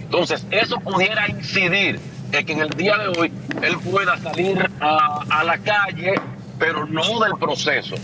Entonces, 0.00 0.46
eso 0.50 0.78
pudiera 0.80 1.28
incidir 1.28 2.00
en 2.32 2.46
que 2.46 2.52
en 2.52 2.60
el 2.60 2.70
día 2.70 2.96
de 2.96 3.08
hoy 3.08 3.32
él 3.62 3.78
pueda 3.78 4.16
salir 4.18 4.70
a, 4.80 5.44
la 5.44 5.58
calle, 5.58 6.14
pero 6.58 6.86
no 6.86 7.20
del 7.20 7.36
proceso. 7.38 7.94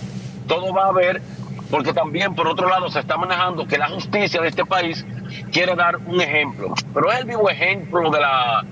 Todo 0.47 0.73
va 0.73 0.87
a 0.87 0.93
ver, 0.93 1.23
porque 1.71 1.93
también 1.93 2.35
por 2.35 2.47
otro 2.47 2.69
lado 2.69 2.91
se 2.91 3.01
está 3.01 3.17
manejando 3.17 3.67
que 3.67 3.79
la 3.79 3.89
justicia 3.89 4.41
de 4.41 4.49
este 4.49 4.65
país 4.65 5.05
quiere 5.53 5.75
dar 5.75 5.97
un 5.97 6.21
ejemplo, 6.21 6.75
pero 6.93 7.11
es 7.13 7.21
el 7.21 7.25
vivo 7.27 7.49
ejemplo 7.49 8.11
de 8.11 8.21
la, 8.21 8.65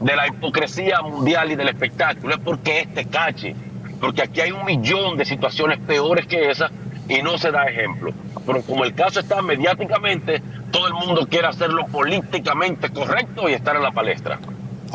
de 0.00 0.16
la 0.16 0.26
hipocresía 0.26 1.00
mundial 1.02 1.50
y 1.52 1.56
del 1.56 1.68
espectáculo, 1.68 2.34
es 2.34 2.40
porque 2.40 2.80
este 2.80 3.04
cache, 3.06 3.54
porque 4.00 4.22
aquí 4.22 4.40
hay 4.40 4.52
un 4.52 4.64
millón 4.64 5.16
de 5.16 5.24
situaciones 5.24 5.78
peores 5.78 6.26
que 6.26 6.50
esa 6.50 6.70
y 7.08 7.22
no 7.22 7.38
se 7.38 7.50
da 7.50 7.64
ejemplo. 7.66 8.12
Pero 8.46 8.62
como 8.62 8.84
el 8.84 8.94
caso 8.94 9.20
está 9.20 9.42
mediáticamente, 9.42 10.42
todo 10.70 10.88
el 10.88 10.94
mundo 10.94 11.26
quiere 11.28 11.46
hacerlo 11.46 11.86
políticamente 11.86 12.90
correcto 12.90 13.48
y 13.48 13.52
estar 13.52 13.76
en 13.76 13.82
la 13.82 13.92
palestra. 13.92 14.38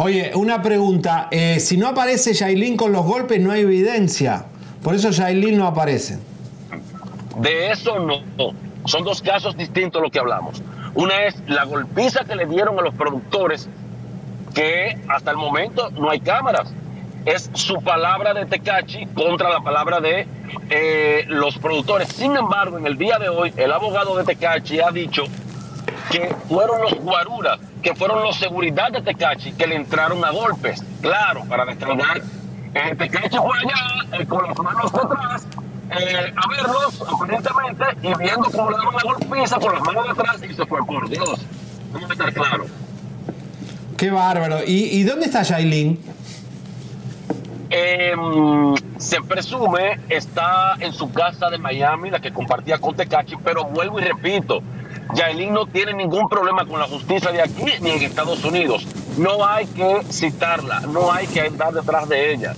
Oye, 0.02 0.32
una 0.34 0.62
pregunta. 0.62 1.28
eh, 1.30 1.60
si 1.60 1.76
no 1.76 1.90
aparece 1.90 2.34
Yailin 2.34 2.78
con 2.78 2.94
los 2.94 3.06
golpes, 3.06 3.42
no 3.42 3.52
hay 3.52 3.62
evidencia. 3.62 4.46
Por 4.82 4.96
eso 4.96 5.10
Yailin 5.10 5.58
no 5.58 5.68
aparece. 5.68 6.18
De 7.36 7.70
eso 7.70 8.00
no. 8.00 8.24
Son 8.86 9.04
dos 9.04 9.22
casos 9.22 9.58
distintos 9.58 10.02
lo 10.02 10.10
que 10.10 10.20
hablamos. 10.20 10.64
Una 10.96 11.26
es 11.26 11.36
la 11.48 11.66
golpiza 11.66 12.24
que 12.24 12.38
le 12.38 12.46
dieron 12.46 12.80
a 12.80 12.82
los 12.82 12.96
productores, 12.96 13.68
que 14.56 14.98
hasta 15.10 15.32
el 15.32 15.38
momento 15.38 15.90
no 15.90 16.10
hay 16.10 16.22
cámaras. 16.22 16.74
Es 17.26 17.50
su 17.52 17.82
palabra 17.82 18.34
de 18.34 18.46
Tecachi 18.46 19.06
contra 19.08 19.50
la 19.50 19.60
palabra 19.60 20.00
de 20.00 20.26
eh, 20.70 21.26
los 21.28 21.58
productores. 21.58 22.08
Sin 22.08 22.38
embargo, 22.38 22.78
en 22.78 22.88
el 22.88 22.98
día 22.98 23.20
de 23.20 23.28
hoy, 23.28 23.54
el 23.58 23.74
abogado 23.74 24.16
de 24.16 24.24
Tecachi 24.24 24.80
ha 24.80 24.92
dicho 24.92 25.26
que 26.11 26.36
fueron 26.48 26.81
los 26.81 26.95
guaruras, 26.95 27.60
que 27.81 27.95
fueron 27.95 28.23
los 28.23 28.36
seguridad 28.38 28.91
de 28.91 29.02
Tecachi 29.02 29.53
que 29.53 29.68
le 29.68 29.76
entraron 29.76 30.23
a 30.26 30.31
golpes. 30.31 30.84
Claro, 31.02 31.44
para 31.45 31.65
destrabar. 31.65 32.22
Eh, 32.73 32.95
Tecachi 32.98 33.38
fue 33.38 33.57
allá 33.57 34.19
eh, 34.19 34.26
con 34.26 34.48
las 34.48 34.57
manos 34.57 34.94
atrás 34.94 35.48
eh, 35.91 36.34
a 36.36 36.48
verlos, 36.49 37.02
aparentemente, 37.02 37.84
y 38.03 38.14
viendo 38.15 38.52
cómo 38.52 38.69
le 38.69 38.77
daban 38.77 38.95
la 38.95 39.02
golpiza 39.03 39.60
con 39.60 39.73
las 39.73 39.81
manos 39.81 40.10
atrás 40.10 40.38
y 40.48 40.53
se 40.53 40.65
fue 40.65 40.86
por 40.86 41.10
Dios. 41.10 41.41
Vamos 41.91 42.10
a 42.10 42.14
estar 42.14 42.34
claro. 42.34 42.65
Qué 43.98 44.11
bárbaro. 44.11 44.60
¿Y, 44.65 44.99
y 44.99 45.03
dónde 45.03 45.26
está 45.26 45.41
Yailin? 45.41 45.99
Eh, 47.72 48.15
se 48.98 49.22
presume 49.22 49.99
está 50.10 50.76
en 50.80 50.91
su 50.94 51.11
casa 51.11 51.49
de 51.49 51.57
Miami, 51.57 52.10
la 52.10 52.19
que 52.19 52.31
compartía 52.31 52.80
con 52.80 52.95
Tecachi, 52.95 53.36
pero 53.44 53.65
vuelvo 53.65 53.99
y 53.99 54.03
repito, 54.03 54.61
Yailin 55.14 55.53
no 55.53 55.65
tiene 55.65 55.94
ningún 55.94 56.30
problema 56.30 56.65
con 56.65 56.80
la 56.80 56.88
justicia 56.88 57.31
de 57.31 57.41
aquí 57.41 57.65
ni 57.81 57.91
en 57.91 58.03
Estados 58.03 58.44
Unidos. 58.44 58.86
No 59.18 59.45
hay 59.45 59.65
que 59.68 60.03
citarla, 60.10 60.81
no 60.81 61.11
hay 61.11 61.27
que 61.27 61.41
andar 61.41 61.73
detrás 61.73 62.07
de 62.07 62.34
ella. 62.34 62.53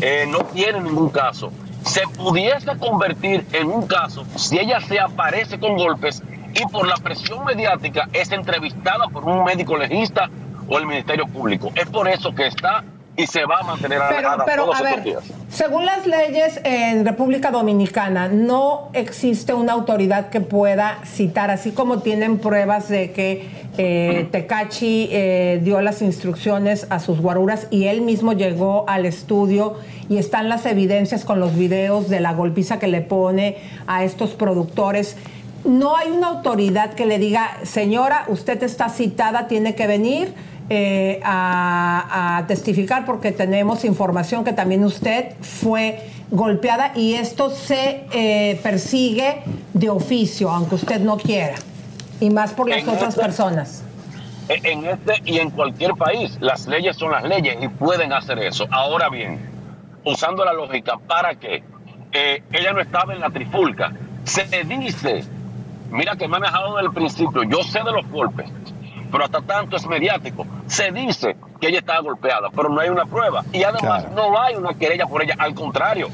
Eh, 0.00 0.26
no 0.28 0.38
tiene 0.38 0.80
ningún 0.80 1.10
caso. 1.10 1.50
Se 1.84 2.02
pudiese 2.08 2.76
convertir 2.78 3.46
en 3.52 3.68
un 3.68 3.86
caso 3.86 4.24
si 4.36 4.58
ella 4.58 4.80
se 4.80 5.00
aparece 5.00 5.58
con 5.58 5.76
golpes 5.76 6.22
y 6.54 6.66
por 6.70 6.86
la 6.86 6.96
presión 6.96 7.44
mediática 7.44 8.08
es 8.12 8.30
entrevistada 8.32 9.08
por 9.08 9.24
un 9.24 9.44
médico 9.44 9.76
legista 9.76 10.28
o 10.68 10.78
el 10.78 10.86
Ministerio 10.86 11.26
Público. 11.26 11.70
Es 11.74 11.88
por 11.88 12.08
eso 12.08 12.34
que 12.34 12.46
está 12.46 12.84
y 13.16 13.26
se 13.26 13.44
va 13.44 13.58
a 13.60 13.62
mantener 13.62 14.00
Pero, 14.08 14.18
alejada 14.18 14.44
pero 14.44 14.64
todos 14.64 14.80
a 14.80 14.82
ver, 14.82 15.02
días. 15.02 15.24
según 15.48 15.86
las 15.86 16.06
leyes 16.06 16.60
en 16.64 17.04
República 17.04 17.50
Dominicana, 17.50 18.28
no 18.28 18.88
existe 18.92 19.54
una 19.54 19.72
autoridad 19.72 20.30
que 20.30 20.40
pueda 20.40 20.98
citar, 21.04 21.50
así 21.50 21.70
como 21.70 22.00
tienen 22.00 22.38
pruebas 22.38 22.88
de 22.88 23.12
que 23.12 23.48
eh, 23.78 24.28
Tecachi 24.30 25.08
eh, 25.12 25.60
dio 25.62 25.80
las 25.80 26.02
instrucciones 26.02 26.86
a 26.90 26.98
sus 26.98 27.20
guaruras 27.20 27.68
y 27.70 27.86
él 27.86 28.02
mismo 28.02 28.32
llegó 28.32 28.84
al 28.88 29.06
estudio 29.06 29.74
y 30.08 30.18
están 30.18 30.48
las 30.48 30.66
evidencias 30.66 31.24
con 31.24 31.40
los 31.40 31.56
videos 31.56 32.08
de 32.08 32.20
la 32.20 32.32
golpiza 32.32 32.78
que 32.78 32.88
le 32.88 33.00
pone 33.00 33.58
a 33.86 34.04
estos 34.04 34.30
productores. 34.30 35.16
No 35.64 35.96
hay 35.96 36.10
una 36.10 36.28
autoridad 36.28 36.92
que 36.94 37.06
le 37.06 37.18
diga, 37.18 37.58
señora, 37.62 38.24
usted 38.28 38.62
está 38.62 38.90
citada, 38.90 39.48
tiene 39.48 39.74
que 39.74 39.86
venir 39.86 40.34
eh, 40.70 41.20
a, 41.24 42.38
a 42.38 42.46
testificar 42.46 43.04
porque 43.04 43.32
tenemos 43.32 43.84
información 43.84 44.44
que 44.44 44.52
también 44.52 44.84
usted 44.84 45.34
fue 45.40 46.08
golpeada 46.30 46.92
y 46.96 47.14
esto 47.14 47.50
se 47.50 48.04
eh, 48.12 48.58
persigue 48.62 49.42
de 49.74 49.90
oficio, 49.90 50.50
aunque 50.50 50.76
usted 50.76 51.00
no 51.00 51.16
quiera, 51.18 51.54
y 52.20 52.30
más 52.30 52.52
por 52.52 52.68
las 52.68 52.78
En 52.80 52.88
otras 52.88 53.10
este- 53.10 53.20
personas. 53.22 53.82
En 54.48 54.84
este 54.84 55.22
y 55.24 55.38
en 55.38 55.48
cualquier 55.50 55.92
país, 55.94 56.36
las 56.40 56.66
leyes 56.66 56.96
son 56.96 57.12
las 57.12 57.24
leyes 57.24 57.56
y 57.62 57.68
pueden 57.68 58.12
hacer 58.12 58.38
eso. 58.40 58.66
Ahora 58.70 59.08
bien, 59.08 59.40
usando 60.04 60.44
la 60.44 60.52
lógica, 60.52 60.98
¿para 61.06 61.34
qué? 61.34 61.62
Eh, 62.12 62.42
ella 62.52 62.72
no 62.74 62.80
estaba 62.80 63.14
en 63.14 63.20
la 63.20 63.30
trifulca. 63.30 63.92
Se 64.24 64.44
dice, 64.64 65.24
mira 65.90 66.14
que 66.16 66.28
me 66.28 66.36
han 66.36 66.42
dejado 66.42 66.76
del 66.76 66.90
principio, 66.92 67.42
yo 67.44 67.62
sé 67.62 67.78
de 67.82 67.90
los 67.92 68.06
golpes, 68.10 68.46
pero 69.14 69.26
hasta 69.26 69.42
tanto 69.42 69.76
es 69.76 69.86
mediático. 69.86 70.44
Se 70.66 70.90
dice 70.90 71.36
que 71.60 71.68
ella 71.68 71.78
estaba 71.78 72.00
golpeada, 72.00 72.48
pero 72.50 72.68
no 72.68 72.80
hay 72.80 72.88
una 72.88 73.06
prueba. 73.06 73.44
Y 73.52 73.62
además 73.62 74.10
no 74.10 74.36
hay 74.36 74.56
una 74.56 74.74
querella 74.74 75.06
por 75.06 75.22
ella, 75.22 75.36
al 75.38 75.54
contrario. 75.54 76.08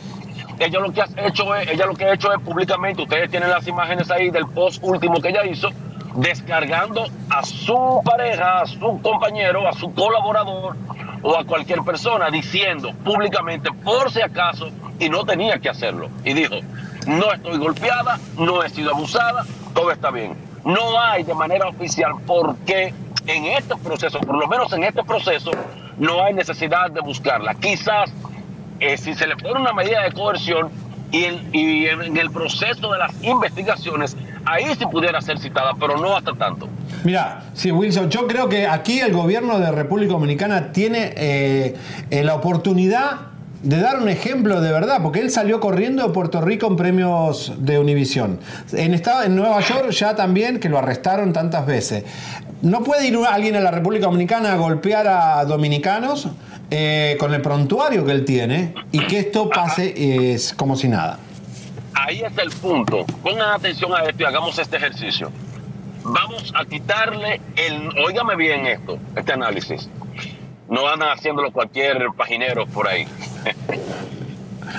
Ella 0.58 0.80
lo 0.80 0.92
que 0.92 1.00
ha 1.00 1.06
hecho 1.16 1.54
es, 1.54 1.66
ella 1.70 1.86
lo 1.86 1.94
que 1.94 2.04
ha 2.04 2.12
hecho 2.12 2.30
es 2.30 2.38
públicamente, 2.42 3.00
ustedes 3.00 3.30
tienen 3.30 3.48
las 3.48 3.66
imágenes 3.66 4.10
ahí 4.10 4.28
del 4.28 4.46
post 4.48 4.84
último 4.84 5.18
que 5.22 5.30
ella 5.30 5.46
hizo, 5.46 5.70
descargando 6.14 7.06
a 7.30 7.42
su 7.42 8.02
pareja, 8.04 8.60
a 8.60 8.66
su 8.66 9.00
compañero, 9.00 9.66
a 9.66 9.72
su 9.72 9.94
colaborador 9.94 10.76
o 11.22 11.38
a 11.38 11.44
cualquier 11.46 11.80
persona 11.80 12.28
diciendo 12.28 12.92
públicamente 13.02 13.70
por 13.82 14.10
si 14.10 14.20
acaso 14.20 14.68
y 14.98 15.08
no 15.08 15.24
tenía 15.24 15.58
que 15.58 15.70
hacerlo. 15.70 16.10
Y 16.22 16.34
dijo, 16.34 16.56
no 17.06 17.32
estoy 17.32 17.56
golpeada, 17.56 18.20
no 18.36 18.62
he 18.62 18.68
sido 18.68 18.90
abusada, 18.90 19.46
todo 19.72 19.90
está 19.90 20.10
bien. 20.10 20.49
No 20.64 21.00
hay 21.00 21.22
de 21.24 21.34
manera 21.34 21.68
oficial 21.68 22.12
porque 22.26 22.92
en 23.26 23.44
estos 23.46 23.78
procesos, 23.80 24.20
por 24.24 24.36
lo 24.36 24.46
menos 24.46 24.72
en 24.72 24.84
este 24.84 25.02
proceso, 25.04 25.50
no 25.98 26.22
hay 26.22 26.34
necesidad 26.34 26.90
de 26.90 27.00
buscarla. 27.00 27.54
Quizás 27.54 28.10
eh, 28.80 28.96
si 28.96 29.14
se 29.14 29.26
le 29.26 29.36
pone 29.36 29.60
una 29.60 29.72
medida 29.72 30.02
de 30.02 30.12
coerción 30.12 30.70
y, 31.12 31.86
en 31.86 32.16
el 32.16 32.30
proceso 32.30 32.92
de 32.92 32.98
las 32.98 33.12
investigaciones, 33.22 34.16
ahí 34.44 34.64
sí 34.78 34.86
pudiera 34.86 35.20
ser 35.20 35.38
citada, 35.38 35.74
pero 35.78 35.96
no 35.96 36.16
hasta 36.16 36.32
tanto. 36.34 36.68
Mira, 37.04 37.44
sí, 37.52 37.70
Wilson, 37.70 38.10
yo 38.10 38.26
creo 38.26 38.48
que 38.48 38.66
aquí 38.66 39.00
el 39.00 39.12
gobierno 39.12 39.58
de 39.58 39.72
República 39.72 40.12
Dominicana 40.12 40.72
tiene 40.72 41.12
eh, 41.16 41.76
eh, 42.10 42.24
la 42.24 42.34
oportunidad 42.34 43.29
de 43.62 43.78
dar 43.78 43.98
un 43.98 44.08
ejemplo 44.08 44.60
de 44.60 44.72
verdad, 44.72 45.02
porque 45.02 45.20
él 45.20 45.30
salió 45.30 45.60
corriendo 45.60 46.06
de 46.06 46.12
Puerto 46.12 46.40
Rico 46.40 46.66
en 46.66 46.76
premios 46.76 47.52
de 47.58 47.78
Univisión. 47.78 48.40
En, 48.72 48.94
en 48.94 49.36
Nueva 49.36 49.60
York 49.60 49.90
ya 49.90 50.16
también, 50.16 50.60
que 50.60 50.68
lo 50.68 50.78
arrestaron 50.78 51.32
tantas 51.32 51.66
veces. 51.66 52.04
No 52.62 52.82
puede 52.82 53.08
ir 53.08 53.18
alguien 53.28 53.56
a 53.56 53.60
la 53.60 53.70
República 53.70 54.06
Dominicana 54.06 54.52
a 54.52 54.56
golpear 54.56 55.06
a 55.08 55.44
dominicanos 55.44 56.28
eh, 56.70 57.16
con 57.18 57.34
el 57.34 57.40
prontuario 57.42 58.04
que 58.04 58.12
él 58.12 58.24
tiene 58.24 58.74
y 58.92 59.00
que 59.00 59.18
esto 59.18 59.48
pase 59.48 60.36
como 60.56 60.76
si 60.76 60.88
nada. 60.88 61.18
Ahí 61.94 62.22
es 62.22 62.36
el 62.38 62.50
punto. 62.50 63.04
Pongan 63.22 63.52
atención 63.52 63.92
a 63.94 64.04
esto 64.04 64.22
y 64.22 64.26
hagamos 64.26 64.58
este 64.58 64.76
ejercicio. 64.76 65.30
Vamos 66.02 66.52
a 66.54 66.64
quitarle 66.64 67.40
el. 67.56 67.88
Óigame 68.06 68.36
bien 68.36 68.66
esto, 68.66 68.98
este 69.16 69.32
análisis. 69.32 69.88
No 70.68 70.88
andan 70.88 71.10
haciéndolo 71.10 71.50
cualquier 71.50 72.06
paginero 72.16 72.66
por 72.66 72.88
ahí. 72.88 73.06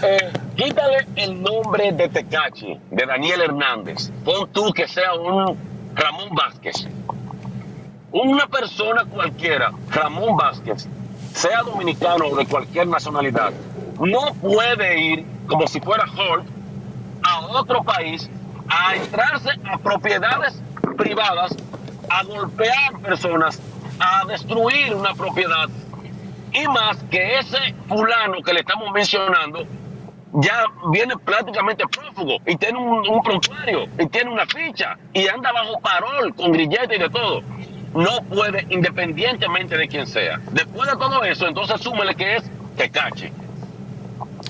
Eh, 0.04 0.34
quítale 0.56 1.06
el 1.16 1.42
nombre 1.42 1.92
de 1.92 2.10
Tecachi, 2.10 2.80
de 2.90 3.06
Daniel 3.06 3.42
Hernández. 3.42 4.10
Pon 4.24 4.50
tú 4.52 4.72
que 4.74 4.88
sea 4.88 5.14
un 5.14 5.58
Ramón 5.94 6.30
Vázquez. 6.32 6.88
Una 8.12 8.48
persona 8.48 9.06
cualquiera, 9.06 9.72
Ramón 9.90 10.38
Vázquez, 10.38 10.88
sea 11.34 11.62
dominicano 11.64 12.28
o 12.28 12.36
de 12.36 12.46
cualquier 12.46 12.88
nacionalidad, 12.88 13.52
no 14.00 14.34
puede 14.42 15.00
ir 15.00 15.26
como 15.48 15.68
si 15.68 15.80
fuera 15.80 16.06
Hulk 16.06 16.46
a 17.24 17.40
otro 17.48 17.84
país 17.84 18.30
a 18.68 18.96
entrarse 18.96 19.50
a 19.70 19.78
propiedades 19.78 20.62
privadas, 20.98 21.56
a 22.10 22.24
golpear 22.24 23.00
personas, 23.02 23.60
a 24.00 24.26
destruir 24.26 24.96
una 24.96 25.14
propiedad. 25.14 25.70
Y 26.54 26.68
más 26.68 26.98
que 27.10 27.40
ese 27.40 27.74
fulano 27.88 28.42
que 28.44 28.54
le 28.54 28.60
estamos 28.60 28.92
mencionando 28.92 29.66
ya 30.34 30.66
viene 30.92 31.16
prácticamente 31.18 31.84
prófugo 31.88 32.38
y 32.46 32.56
tiene 32.56 32.80
un, 32.80 33.08
un 33.08 33.22
prontuario 33.22 33.86
y 34.00 34.08
tiene 34.08 34.32
una 34.32 34.46
ficha 34.46 34.98
y 35.14 35.28
anda 35.28 35.52
bajo 35.52 35.80
parol 35.82 36.34
con 36.36 36.52
grillete 36.52 36.96
y 36.96 37.00
de 37.00 37.10
todo. 37.10 37.42
No 37.94 38.22
puede, 38.30 38.66
independientemente 38.70 39.78
de 39.78 39.88
quién 39.88 40.08
sea. 40.08 40.40
Después 40.52 40.90
de 40.90 40.98
todo 40.98 41.24
eso, 41.24 41.48
entonces 41.48 41.82
súmele 41.82 42.16
que 42.16 42.38
es 42.38 42.44
que 42.78 42.90
cache. 42.90 43.32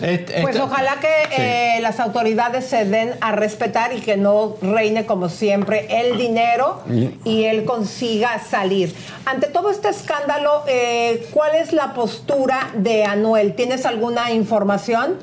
Este, 0.01 0.41
Pues 0.41 0.59
ojalá 0.59 0.97
que 0.99 1.77
eh, 1.77 1.81
las 1.81 1.99
autoridades 1.99 2.65
se 2.65 2.85
den 2.85 3.13
a 3.21 3.33
respetar 3.33 3.93
y 3.93 4.01
que 4.01 4.17
no 4.17 4.55
reine 4.61 5.05
como 5.05 5.29
siempre 5.29 5.87
el 5.89 6.17
dinero 6.17 6.81
y 7.23 7.43
él 7.43 7.65
consiga 7.65 8.39
salir. 8.39 8.95
Ante 9.25 9.47
todo 9.47 9.69
este 9.69 9.89
escándalo, 9.89 10.63
eh, 10.67 11.27
¿cuál 11.31 11.55
es 11.55 11.71
la 11.71 11.93
postura 11.93 12.71
de 12.73 13.05
Anuel? 13.05 13.53
¿Tienes 13.53 13.85
alguna 13.85 14.31
información? 14.31 15.17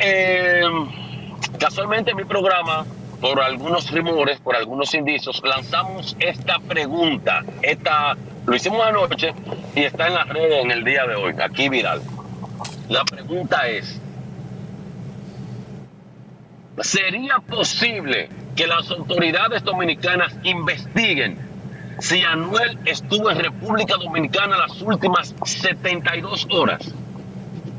Eh, 0.00 0.62
casualmente 1.58 2.10
en 2.10 2.16
mi 2.16 2.24
programa, 2.24 2.84
por 3.20 3.40
algunos 3.40 3.88
rumores, 3.92 4.40
por 4.40 4.56
algunos 4.56 4.92
indicios, 4.94 5.40
lanzamos 5.44 6.16
esta 6.18 6.58
pregunta. 6.58 7.44
Esta, 7.62 8.16
lo 8.46 8.56
hicimos 8.56 8.84
anoche 8.84 9.32
y 9.76 9.84
está 9.84 10.08
en 10.08 10.14
las 10.14 10.28
redes 10.28 10.64
en 10.64 10.72
el 10.72 10.82
día 10.82 11.06
de 11.06 11.14
hoy, 11.14 11.34
aquí 11.40 11.68
viral. 11.68 12.02
La 12.92 13.06
pregunta 13.06 13.66
es, 13.68 13.98
¿sería 16.80 17.38
posible 17.38 18.28
que 18.54 18.66
las 18.66 18.90
autoridades 18.90 19.64
dominicanas 19.64 20.36
investiguen 20.42 21.38
si 22.00 22.22
Anuel 22.22 22.78
estuvo 22.84 23.30
en 23.30 23.38
República 23.38 23.96
Dominicana 23.96 24.58
las 24.58 24.82
últimas 24.82 25.34
72 25.42 26.46
horas? 26.50 26.94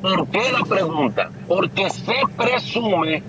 ¿Por 0.01 0.27
qué 0.29 0.51
la 0.51 0.65
pregunta? 0.65 1.29
Porque 1.47 1.91
se 1.91 2.15
presume 2.35 3.21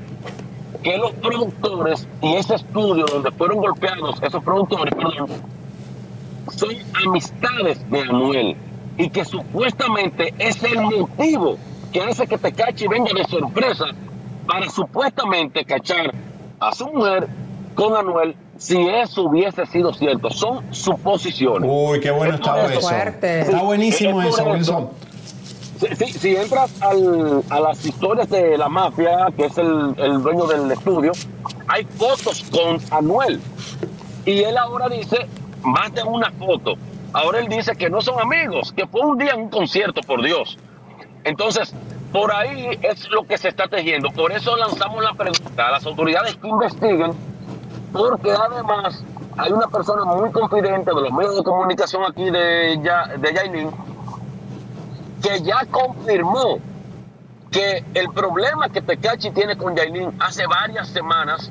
que 0.82 0.96
los 0.96 1.12
productores 1.12 2.08
y 2.22 2.36
ese 2.36 2.54
estudio 2.54 3.04
donde 3.04 3.30
fueron 3.30 3.58
golpeados 3.58 4.22
esos 4.22 4.42
productores, 4.42 4.94
son 6.48 6.70
amistades 7.06 7.90
de 7.90 8.00
Anuel 8.00 8.56
y 8.96 9.10
que 9.10 9.26
supuestamente 9.26 10.32
es 10.38 10.62
el 10.62 10.80
motivo 10.80 11.58
que 11.94 12.02
hace 12.02 12.26
que 12.26 12.36
Tecachi 12.36 12.88
venga 12.88 13.12
de 13.14 13.24
sorpresa 13.24 13.84
para 14.48 14.68
supuestamente 14.68 15.64
cachar 15.64 16.12
a 16.58 16.74
su 16.74 16.86
mujer 16.88 17.28
con 17.76 17.96
Anuel 17.96 18.34
si 18.58 18.76
eso 18.88 19.22
hubiese 19.22 19.64
sido 19.66 19.94
cierto. 19.94 20.28
Son 20.30 20.64
suposiciones. 20.74 21.70
Uy, 21.72 22.00
qué 22.00 22.10
bueno 22.10 22.34
Es 22.34 22.40
por 22.40 22.58
está 22.58 22.72
eso. 22.72 22.80
Fuerte. 22.88 23.40
Está 23.42 23.62
buenísimo 23.62 24.20
Es 24.22 24.34
eso. 24.34 24.44
Wilson. 24.44 24.88
Si, 25.78 25.96
si- 25.96 26.12
si 26.18 26.36
entras 26.36 26.70
al- 26.82 27.42
a 27.48 27.60
las 27.60 27.84
historias 27.86 28.28
de 28.28 28.58
la 28.58 28.68
mafia, 28.68 29.28
que 29.36 29.46
es 29.46 29.56
el, 29.58 29.94
el 29.98 30.20
dueño 30.22 30.46
del 30.46 30.70
estudio, 30.72 31.12
hay 31.68 31.84
fotos 31.84 32.44
con 32.50 32.78
Anuel. 32.90 33.40
Y 34.26 34.42
él 34.42 34.56
ahora 34.56 34.88
dice, 34.88 35.26
manden 35.62 36.06
una 36.08 36.30
foto. 36.32 36.74
Ahora 37.12 37.38
él 37.38 37.48
dice 37.48 37.76
que 37.76 37.88
no 37.88 38.00
son 38.00 38.20
amigos, 38.20 38.72
que 38.76 38.84
fue 38.88 39.00
un 39.02 39.16
día 39.16 39.30
en 39.32 39.42
un 39.42 39.48
concierto, 39.48 40.00
por 40.02 40.22
Dios. 40.24 40.58
Entonces, 41.24 41.74
por 42.12 42.32
ahí 42.32 42.78
es 42.82 43.08
lo 43.10 43.24
que 43.26 43.38
se 43.38 43.48
está 43.48 43.66
tejiendo. 43.68 44.10
Por 44.10 44.32
eso 44.32 44.56
lanzamos 44.56 45.02
la 45.02 45.14
pregunta 45.14 45.68
a 45.68 45.72
las 45.72 45.84
autoridades 45.86 46.36
que 46.36 46.48
investiguen, 46.48 47.12
porque 47.92 48.30
además 48.32 49.02
hay 49.36 49.52
una 49.52 49.66
persona 49.66 50.04
muy 50.04 50.30
confidente 50.30 50.90
de 50.94 51.00
los 51.00 51.12
medios 51.12 51.36
de 51.36 51.42
comunicación 51.42 52.02
aquí 52.08 52.30
de, 52.30 52.78
Ya- 52.82 53.06
de 53.16 53.34
Yailin, 53.34 53.70
que 55.22 55.40
ya 55.42 55.64
confirmó 55.70 56.58
que 57.50 57.84
el 57.94 58.08
problema 58.10 58.68
que 58.68 58.82
Tecachi 58.82 59.30
tiene 59.30 59.56
con 59.56 59.74
Yailin 59.74 60.12
hace 60.20 60.46
varias 60.46 60.88
semanas 60.88 61.50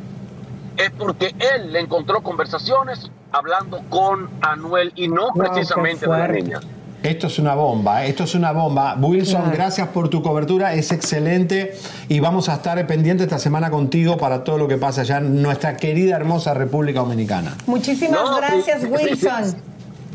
es 0.77 0.91
porque 0.91 1.33
él 1.39 1.71
le 1.71 1.79
encontró 1.79 2.21
conversaciones 2.21 3.09
hablando 3.31 3.81
con 3.89 4.29
Anuel 4.41 4.91
y 4.95 5.07
no 5.07 5.29
precisamente 5.33 6.05
de 6.05 6.11
la 6.11 6.27
niña. 6.27 6.59
Esto 7.03 7.27
es 7.27 7.37
una 7.37 7.53
bomba, 7.53 8.05
esto 8.05 8.23
es 8.23 8.33
una 8.33 8.53
bomba. 8.53 8.95
Wilson, 8.97 9.41
Claro. 9.41 9.55
gracias 9.57 9.87
por 9.89 10.07
tu 10.09 10.21
cobertura, 10.23 10.73
es 10.73 10.91
excelente 10.93 11.73
y 12.07 12.19
vamos 12.21 12.47
a 12.47 12.53
estar 12.53 12.87
pendientes 12.87 13.25
esta 13.25 13.39
semana 13.39 13.69
contigo 13.69 14.15
para 14.17 14.45
todo 14.45 14.57
lo 14.57 14.69
que 14.69 14.77
pasa 14.77 15.01
allá 15.01 15.17
en 15.17 15.41
nuestra 15.41 15.75
querida 15.75 16.15
hermosa 16.15 16.53
República 16.53 17.01
Dominicana. 17.01 17.55
Muchísimas 17.65 18.21
No, 18.23 18.37
gracias, 18.37 18.83
Wilson. 18.89 19.55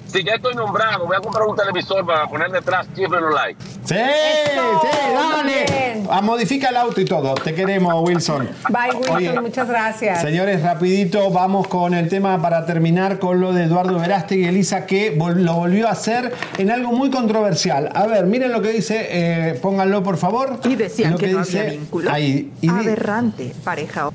Si 0.08 0.24
ya 0.24 0.32
estoy 0.36 0.54
nombrado, 0.54 1.06
voy 1.06 1.16
a 1.16 1.20
comprar 1.20 1.46
un 1.46 1.54
televisor 1.54 2.04
para 2.06 2.26
poner 2.26 2.50
detrás 2.50 2.86
siempre 2.94 3.20
los 3.20 3.34
likes. 3.34 3.62
Sí, 3.84 3.94
sí, 3.94 4.88
dale. 5.14 6.02
Ah, 6.10 6.22
modifica 6.22 6.70
el 6.70 6.76
auto 6.78 6.98
y 7.00 7.04
todo. 7.04 7.34
Te 7.34 7.54
queremos, 7.54 7.92
Wilson. 8.08 8.48
Bye, 8.70 8.96
Wilson, 8.96 9.16
Oye, 9.16 9.40
muchas 9.40 9.68
gracias. 9.68 10.22
Señores, 10.22 10.62
rapidito, 10.62 11.30
vamos 11.30 11.68
con 11.68 11.92
el 11.92 12.08
tema 12.08 12.40
para 12.40 12.64
terminar 12.64 13.18
con 13.18 13.38
lo 13.40 13.52
de 13.52 13.64
Eduardo 13.64 13.98
Verástegui 13.98 14.44
y 14.44 14.48
Elisa, 14.48 14.86
que 14.86 15.16
vol- 15.18 15.34
lo 15.42 15.54
volvió 15.54 15.88
a 15.88 15.90
hacer 15.92 16.32
en 16.56 16.70
algo 16.70 16.92
muy 16.92 17.10
controversial. 17.10 17.90
A 17.94 18.06
ver, 18.06 18.24
miren 18.24 18.50
lo 18.52 18.62
que 18.62 18.72
dice, 18.72 19.08
eh, 19.10 19.58
pónganlo 19.60 20.02
por 20.02 20.16
favor. 20.16 20.58
Y 20.64 20.74
decían 20.76 21.12
Lo 21.12 21.18
que, 21.18 21.28
no 21.28 21.40
dice 21.40 21.60
había 21.60 21.72
vínculo. 21.72 22.10
Ahí. 22.10 22.50
Y 22.62 22.68
Aberrante, 22.70 23.52
pareja. 23.62 24.08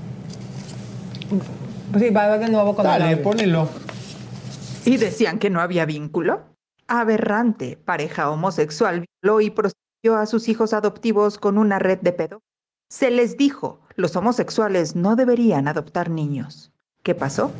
Sí, 1.99 2.09
va 2.09 2.37
de 2.39 2.49
nuevo 2.49 2.75
con 2.75 2.83
Dale, 2.83 3.17
ponelo. 3.17 3.69
Y 4.85 4.97
decían 4.97 5.39
que 5.39 5.49
no 5.49 5.61
había 5.61 5.85
vínculo. 5.85 6.43
Aberrante, 6.87 7.77
pareja 7.77 8.29
homosexual 8.29 9.05
violó 9.21 9.41
y 9.41 9.49
prostituyó 9.49 10.17
a 10.17 10.25
sus 10.25 10.49
hijos 10.49 10.73
adoptivos 10.73 11.37
con 11.37 11.57
una 11.57 11.79
red 11.79 11.99
de 11.99 12.11
pedo. 12.11 12.41
Se 12.89 13.09
les 13.09 13.37
dijo, 13.37 13.79
los 13.95 14.15
homosexuales 14.15 14.95
no 14.95 15.15
deberían 15.15 15.67
adoptar 15.67 16.09
niños. 16.09 16.71
¿Qué 17.03 17.15
pasó? 17.15 17.51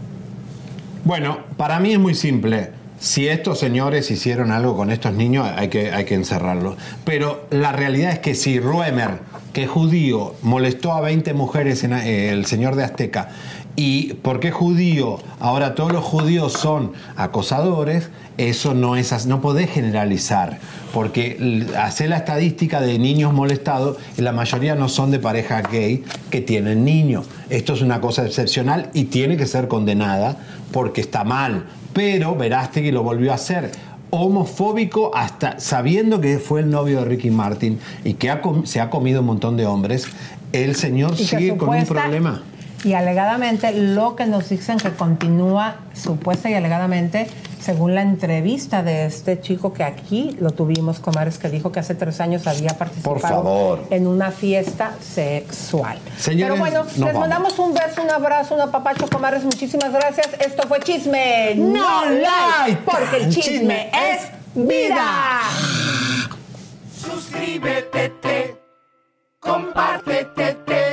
Bueno, 1.05 1.39
para 1.57 1.79
mí 1.79 1.93
es 1.93 1.99
muy 1.99 2.15
simple. 2.15 2.71
Si 2.99 3.27
estos 3.27 3.59
señores 3.59 4.09
hicieron 4.11 4.51
algo 4.51 4.77
con 4.77 4.89
estos 4.89 5.13
niños, 5.13 5.49
hay 5.55 5.67
que, 5.67 5.91
hay 5.91 6.05
que 6.05 6.15
encerrarlos. 6.15 6.77
Pero 7.03 7.45
la 7.49 7.71
realidad 7.73 8.11
es 8.11 8.19
que 8.19 8.35
si 8.35 8.59
Ruemer, 8.59 9.19
que 9.51 9.63
es 9.63 9.69
judío, 9.69 10.35
molestó 10.41 10.93
a 10.93 11.01
20 11.01 11.33
mujeres, 11.33 11.83
en, 11.83 11.93
eh, 11.93 12.29
el 12.31 12.45
señor 12.45 12.75
de 12.75 12.85
Azteca, 12.85 13.29
y 13.75 14.13
porque 14.15 14.49
es 14.49 14.53
judío, 14.53 15.19
ahora 15.39 15.73
todos 15.73 15.91
los 15.91 16.03
judíos 16.03 16.53
son 16.53 16.93
acosadores, 17.15 18.09
eso 18.37 18.73
no 18.73 18.95
es 18.95 19.13
así, 19.13 19.27
no 19.27 19.41
podés 19.41 19.69
generalizar, 19.69 20.59
porque 20.93 21.65
hacer 21.77 22.09
la 22.09 22.17
estadística 22.17 22.81
de 22.81 22.99
niños 22.99 23.33
molestados, 23.33 23.97
la 24.17 24.31
mayoría 24.31 24.75
no 24.75 24.89
son 24.89 25.11
de 25.11 25.19
pareja 25.19 25.61
gay 25.61 26.03
que 26.29 26.41
tienen 26.41 26.85
niños. 26.85 27.27
Esto 27.49 27.73
es 27.73 27.81
una 27.81 27.99
cosa 27.99 28.25
excepcional 28.25 28.89
y 28.93 29.05
tiene 29.05 29.37
que 29.37 29.47
ser 29.47 29.67
condenada 29.67 30.37
porque 30.71 31.01
está 31.01 31.23
mal. 31.23 31.65
Pero 31.93 32.35
Verástegui 32.35 32.91
lo 32.91 33.03
volvió 33.03 33.31
a 33.31 33.35
hacer 33.35 33.71
homofóbico 34.15 35.09
hasta 35.15 35.59
sabiendo 35.59 36.21
que 36.21 36.37
fue 36.37 36.61
el 36.61 36.69
novio 36.69 36.99
de 36.99 37.05
Ricky 37.05 37.31
Martin 37.31 37.79
y 38.03 38.13
que 38.13 38.29
ha 38.29 38.41
se 38.63 38.79
ha 38.79 38.91
comido 38.91 39.21
un 39.21 39.25
montón 39.25 39.57
de 39.57 39.65
hombres, 39.65 40.05
el 40.51 40.75
señor 40.75 41.15
Y 41.17 41.23
sigue 41.23 41.57
con 41.57 41.69
un 41.69 41.85
problema. 41.85 42.43
Y 42.83 42.93
alegadamente 42.93 43.71
lo 43.71 44.15
que 44.15 44.25
nos 44.25 44.49
dicen 44.49 44.77
que 44.77 44.91
continúa 44.91 45.75
supuesta 45.93 46.49
y 46.49 46.53
alegadamente 46.53 47.27
según 47.63 47.95
la 47.95 48.01
entrevista 48.01 48.83
de 48.83 49.05
este 49.05 49.39
chico 49.39 49.71
que 49.71 49.85
aquí 49.85 50.35
lo 50.41 50.51
tuvimos, 50.51 50.99
Comares, 50.99 51.37
que 51.37 51.49
dijo 51.49 51.71
que 51.71 51.79
hace 51.79 51.95
tres 51.95 52.19
años 52.19 52.45
había 52.45 52.77
participado 52.77 53.19
favor. 53.19 53.87
en 53.89 54.05
una 54.05 54.31
fiesta 54.31 54.95
sexual. 54.99 55.97
Señores, 56.17 56.51
Pero 56.51 56.59
bueno, 56.59 56.83
les 56.83 56.99
vamos. 56.99 57.19
mandamos 57.21 57.57
un 57.59 57.73
beso, 57.73 58.03
un 58.03 58.11
abrazo, 58.11 58.55
un 58.55 58.61
apapacho, 58.61 59.07
Comares, 59.07 59.45
muchísimas 59.45 59.93
gracias. 59.93 60.29
Esto 60.41 60.67
fue 60.67 60.81
Chisme 60.81 61.55
No 61.55 62.03
like, 62.05 62.81
porque 62.83 63.17
el 63.23 63.29
chisme, 63.29 63.51
chisme 63.53 63.91
es 64.11 64.29
vida. 64.55 65.41
Suscríbete, 66.99 68.09
te, 68.21 68.57
compártete, 69.39 70.53
te, 70.65 70.92